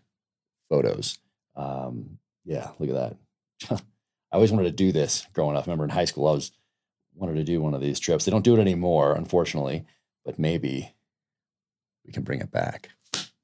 photos. 0.71 1.19
Um, 1.57 2.19
yeah, 2.45 2.71
look 2.79 2.91
at 2.91 3.17
that. 3.69 3.83
I 4.35 4.37
always 4.37 4.51
wanted 4.51 4.65
to 4.65 4.73
do 4.73 4.91
this 4.91 5.29
growing 5.33 5.57
up. 5.57 5.63
I 5.63 5.67
remember 5.67 5.85
in 5.85 5.91
high 5.91 6.07
school, 6.07 6.27
I 6.27 6.33
was 6.33 6.51
wanted 7.15 7.35
to 7.35 7.45
do 7.45 7.61
one 7.61 7.73
of 7.73 7.81
these 7.81 8.01
trips. 8.01 8.25
They 8.25 8.33
don't 8.33 8.45
do 8.45 8.57
it 8.57 8.61
anymore, 8.61 9.15
unfortunately, 9.15 9.85
but 10.25 10.41
maybe 10.41 10.93
we 12.05 12.13
can 12.13 12.25
bring 12.25 12.41
it 12.41 12.51
back. 12.51 12.89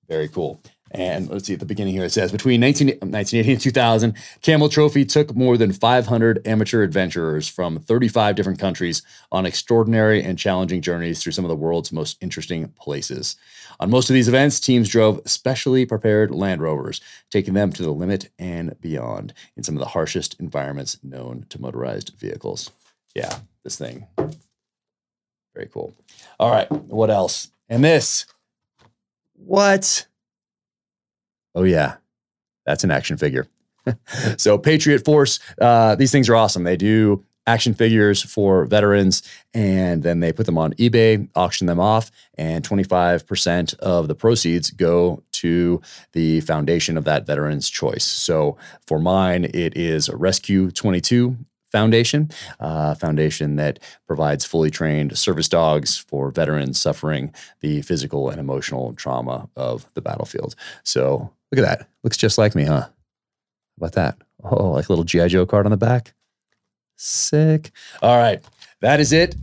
Very 0.08 0.26
cool. 0.26 0.60
And 0.92 1.28
let's 1.28 1.46
see 1.46 1.54
at 1.54 1.60
the 1.60 1.66
beginning 1.66 1.94
here, 1.94 2.04
it 2.04 2.10
says 2.10 2.32
between 2.32 2.60
19, 2.60 2.88
1980 2.88 3.52
and 3.52 3.60
2000, 3.60 4.14
Camel 4.42 4.68
Trophy 4.68 5.04
took 5.04 5.36
more 5.36 5.56
than 5.56 5.72
500 5.72 6.46
amateur 6.46 6.82
adventurers 6.82 7.48
from 7.48 7.78
35 7.78 8.34
different 8.34 8.58
countries 8.58 9.02
on 9.30 9.46
extraordinary 9.46 10.22
and 10.22 10.38
challenging 10.38 10.80
journeys 10.80 11.22
through 11.22 11.32
some 11.32 11.44
of 11.44 11.48
the 11.48 11.56
world's 11.56 11.92
most 11.92 12.16
interesting 12.20 12.68
places. 12.70 13.36
On 13.78 13.88
most 13.88 14.10
of 14.10 14.14
these 14.14 14.28
events, 14.28 14.58
teams 14.58 14.88
drove 14.88 15.20
specially 15.26 15.86
prepared 15.86 16.32
Land 16.32 16.60
Rovers, 16.60 17.00
taking 17.30 17.54
them 17.54 17.72
to 17.72 17.82
the 17.82 17.92
limit 17.92 18.30
and 18.38 18.74
beyond 18.80 19.32
in 19.56 19.62
some 19.62 19.76
of 19.76 19.80
the 19.80 19.90
harshest 19.90 20.38
environments 20.40 20.98
known 21.04 21.46
to 21.50 21.60
motorized 21.60 22.14
vehicles. 22.18 22.70
Yeah, 23.14 23.38
this 23.62 23.76
thing. 23.76 24.06
Very 25.54 25.68
cool. 25.72 25.94
All 26.38 26.50
right, 26.50 26.70
what 26.70 27.10
else? 27.10 27.48
And 27.68 27.84
this. 27.84 28.26
What? 29.34 30.06
Oh, 31.54 31.64
yeah, 31.64 31.96
that's 32.66 32.84
an 32.84 32.90
action 32.90 33.16
figure. 33.16 33.46
so, 34.36 34.58
Patriot 34.58 35.04
Force, 35.04 35.40
uh, 35.60 35.94
these 35.96 36.12
things 36.12 36.28
are 36.28 36.36
awesome. 36.36 36.64
They 36.64 36.76
do 36.76 37.24
action 37.46 37.74
figures 37.74 38.22
for 38.22 38.64
veterans 38.66 39.22
and 39.54 40.02
then 40.02 40.20
they 40.20 40.32
put 40.32 40.46
them 40.46 40.58
on 40.58 40.72
eBay, 40.74 41.28
auction 41.34 41.66
them 41.66 41.80
off, 41.80 42.10
and 42.38 42.64
25% 42.64 43.74
of 43.80 44.08
the 44.08 44.14
proceeds 44.14 44.70
go 44.70 45.22
to 45.32 45.80
the 46.12 46.40
foundation 46.42 46.96
of 46.96 47.04
that 47.04 47.26
veteran's 47.26 47.68
choice. 47.68 48.04
So 48.04 48.56
for 48.86 49.00
mine, 49.00 49.46
it 49.52 49.76
is 49.76 50.08
Rescue 50.10 50.70
22 50.70 51.36
Foundation, 51.72 52.30
uh, 52.58 52.94
foundation 52.94 53.56
that 53.56 53.78
provides 54.06 54.44
fully 54.44 54.70
trained 54.70 55.16
service 55.16 55.48
dogs 55.48 55.96
for 55.96 56.30
veterans 56.30 56.80
suffering 56.80 57.32
the 57.60 57.82
physical 57.82 58.28
and 58.28 58.40
emotional 58.40 58.92
trauma 58.94 59.48
of 59.56 59.86
the 59.94 60.00
battlefield. 60.00 60.56
So 60.82 61.30
look 61.52 61.64
at 61.64 61.78
that. 61.78 61.88
Looks 62.02 62.16
just 62.16 62.38
like 62.38 62.54
me, 62.54 62.64
huh? 62.64 62.88
About 63.78 63.92
that? 63.92 64.16
Oh, 64.42 64.70
like 64.70 64.88
a 64.88 64.92
little 64.92 65.04
G.I. 65.04 65.28
Joe 65.28 65.46
card 65.46 65.66
on 65.66 65.70
the 65.70 65.76
back. 65.76 66.12
Sick. 66.96 67.70
All 68.02 68.18
right. 68.18 68.42
That 68.80 69.00
is 69.00 69.12
it 69.12 69.34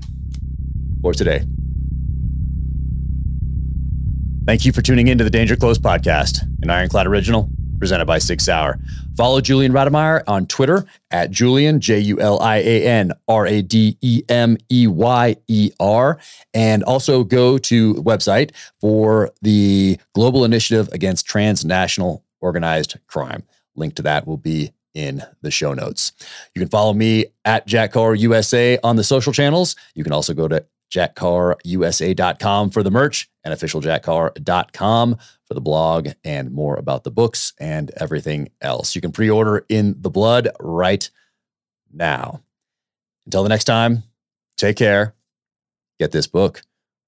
for 1.01 1.13
today. 1.13 1.45
Thank 4.45 4.65
you 4.65 4.71
for 4.71 4.81
tuning 4.81 5.07
in 5.07 5.17
to 5.17 5.23
the 5.23 5.29
Danger 5.29 5.55
Close 5.55 5.77
podcast, 5.77 6.41
an 6.61 6.69
Ironclad 6.69 7.05
original 7.05 7.49
presented 7.79 8.05
by 8.05 8.17
SIG 8.17 8.41
Sauer. 8.41 8.79
Follow 9.17 9.41
Julian 9.41 9.73
Rademeyer 9.73 10.21
on 10.27 10.45
Twitter 10.45 10.85
at 11.09 11.31
Julian, 11.31 11.81
J 11.81 11.97
U 11.99 12.19
L 12.19 12.39
I 12.39 12.57
A 12.57 12.85
N 12.85 13.11
R 13.27 13.47
A 13.47 13.63
D 13.63 13.97
E 14.01 14.21
M 14.29 14.57
E 14.71 14.85
Y 14.85 15.35
E 15.47 15.71
R. 15.79 16.19
And 16.53 16.83
also 16.83 17.23
go 17.23 17.57
to 17.57 17.95
website 17.95 18.51
for 18.79 19.31
the 19.41 19.99
Global 20.13 20.45
Initiative 20.45 20.87
Against 20.93 21.25
Transnational 21.25 22.23
Organized 22.41 22.97
Crime. 23.07 23.43
Link 23.75 23.95
to 23.95 24.03
that 24.03 24.27
will 24.27 24.37
be 24.37 24.71
in 24.93 25.23
the 25.41 25.51
show 25.51 25.73
notes. 25.73 26.11
You 26.53 26.59
can 26.59 26.69
follow 26.69 26.93
me 26.93 27.25
at 27.43 27.65
Jack 27.65 27.93
Carr 27.93 28.13
USA 28.13 28.77
on 28.83 28.97
the 28.97 29.03
social 29.03 29.33
channels. 29.33 29.75
You 29.95 30.03
can 30.03 30.13
also 30.13 30.35
go 30.35 30.47
to 30.47 30.63
jackcarrusa.com 30.91 32.69
for 32.69 32.83
the 32.83 32.91
merch 32.91 33.29
and 33.43 33.53
officialjackcarr.com 33.53 35.17
for 35.47 35.53
the 35.53 35.61
blog 35.61 36.09
and 36.23 36.51
more 36.51 36.75
about 36.75 37.03
the 37.03 37.11
books 37.11 37.53
and 37.59 37.91
everything 37.97 38.49
else. 38.61 38.95
You 38.95 39.01
can 39.01 39.11
pre 39.11 39.29
order 39.29 39.65
in 39.69 39.95
the 40.01 40.09
blood 40.09 40.49
right 40.59 41.09
now. 41.91 42.41
Until 43.25 43.43
the 43.43 43.49
next 43.49 43.65
time, 43.65 44.03
take 44.57 44.77
care. 44.77 45.15
Get 45.99 46.11
this 46.11 46.27
book, 46.27 46.61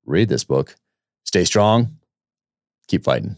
read 0.06 0.30
this 0.30 0.44
book, 0.44 0.76
stay 1.24 1.44
strong, 1.44 1.98
keep 2.88 3.03
fighting. 3.03 3.38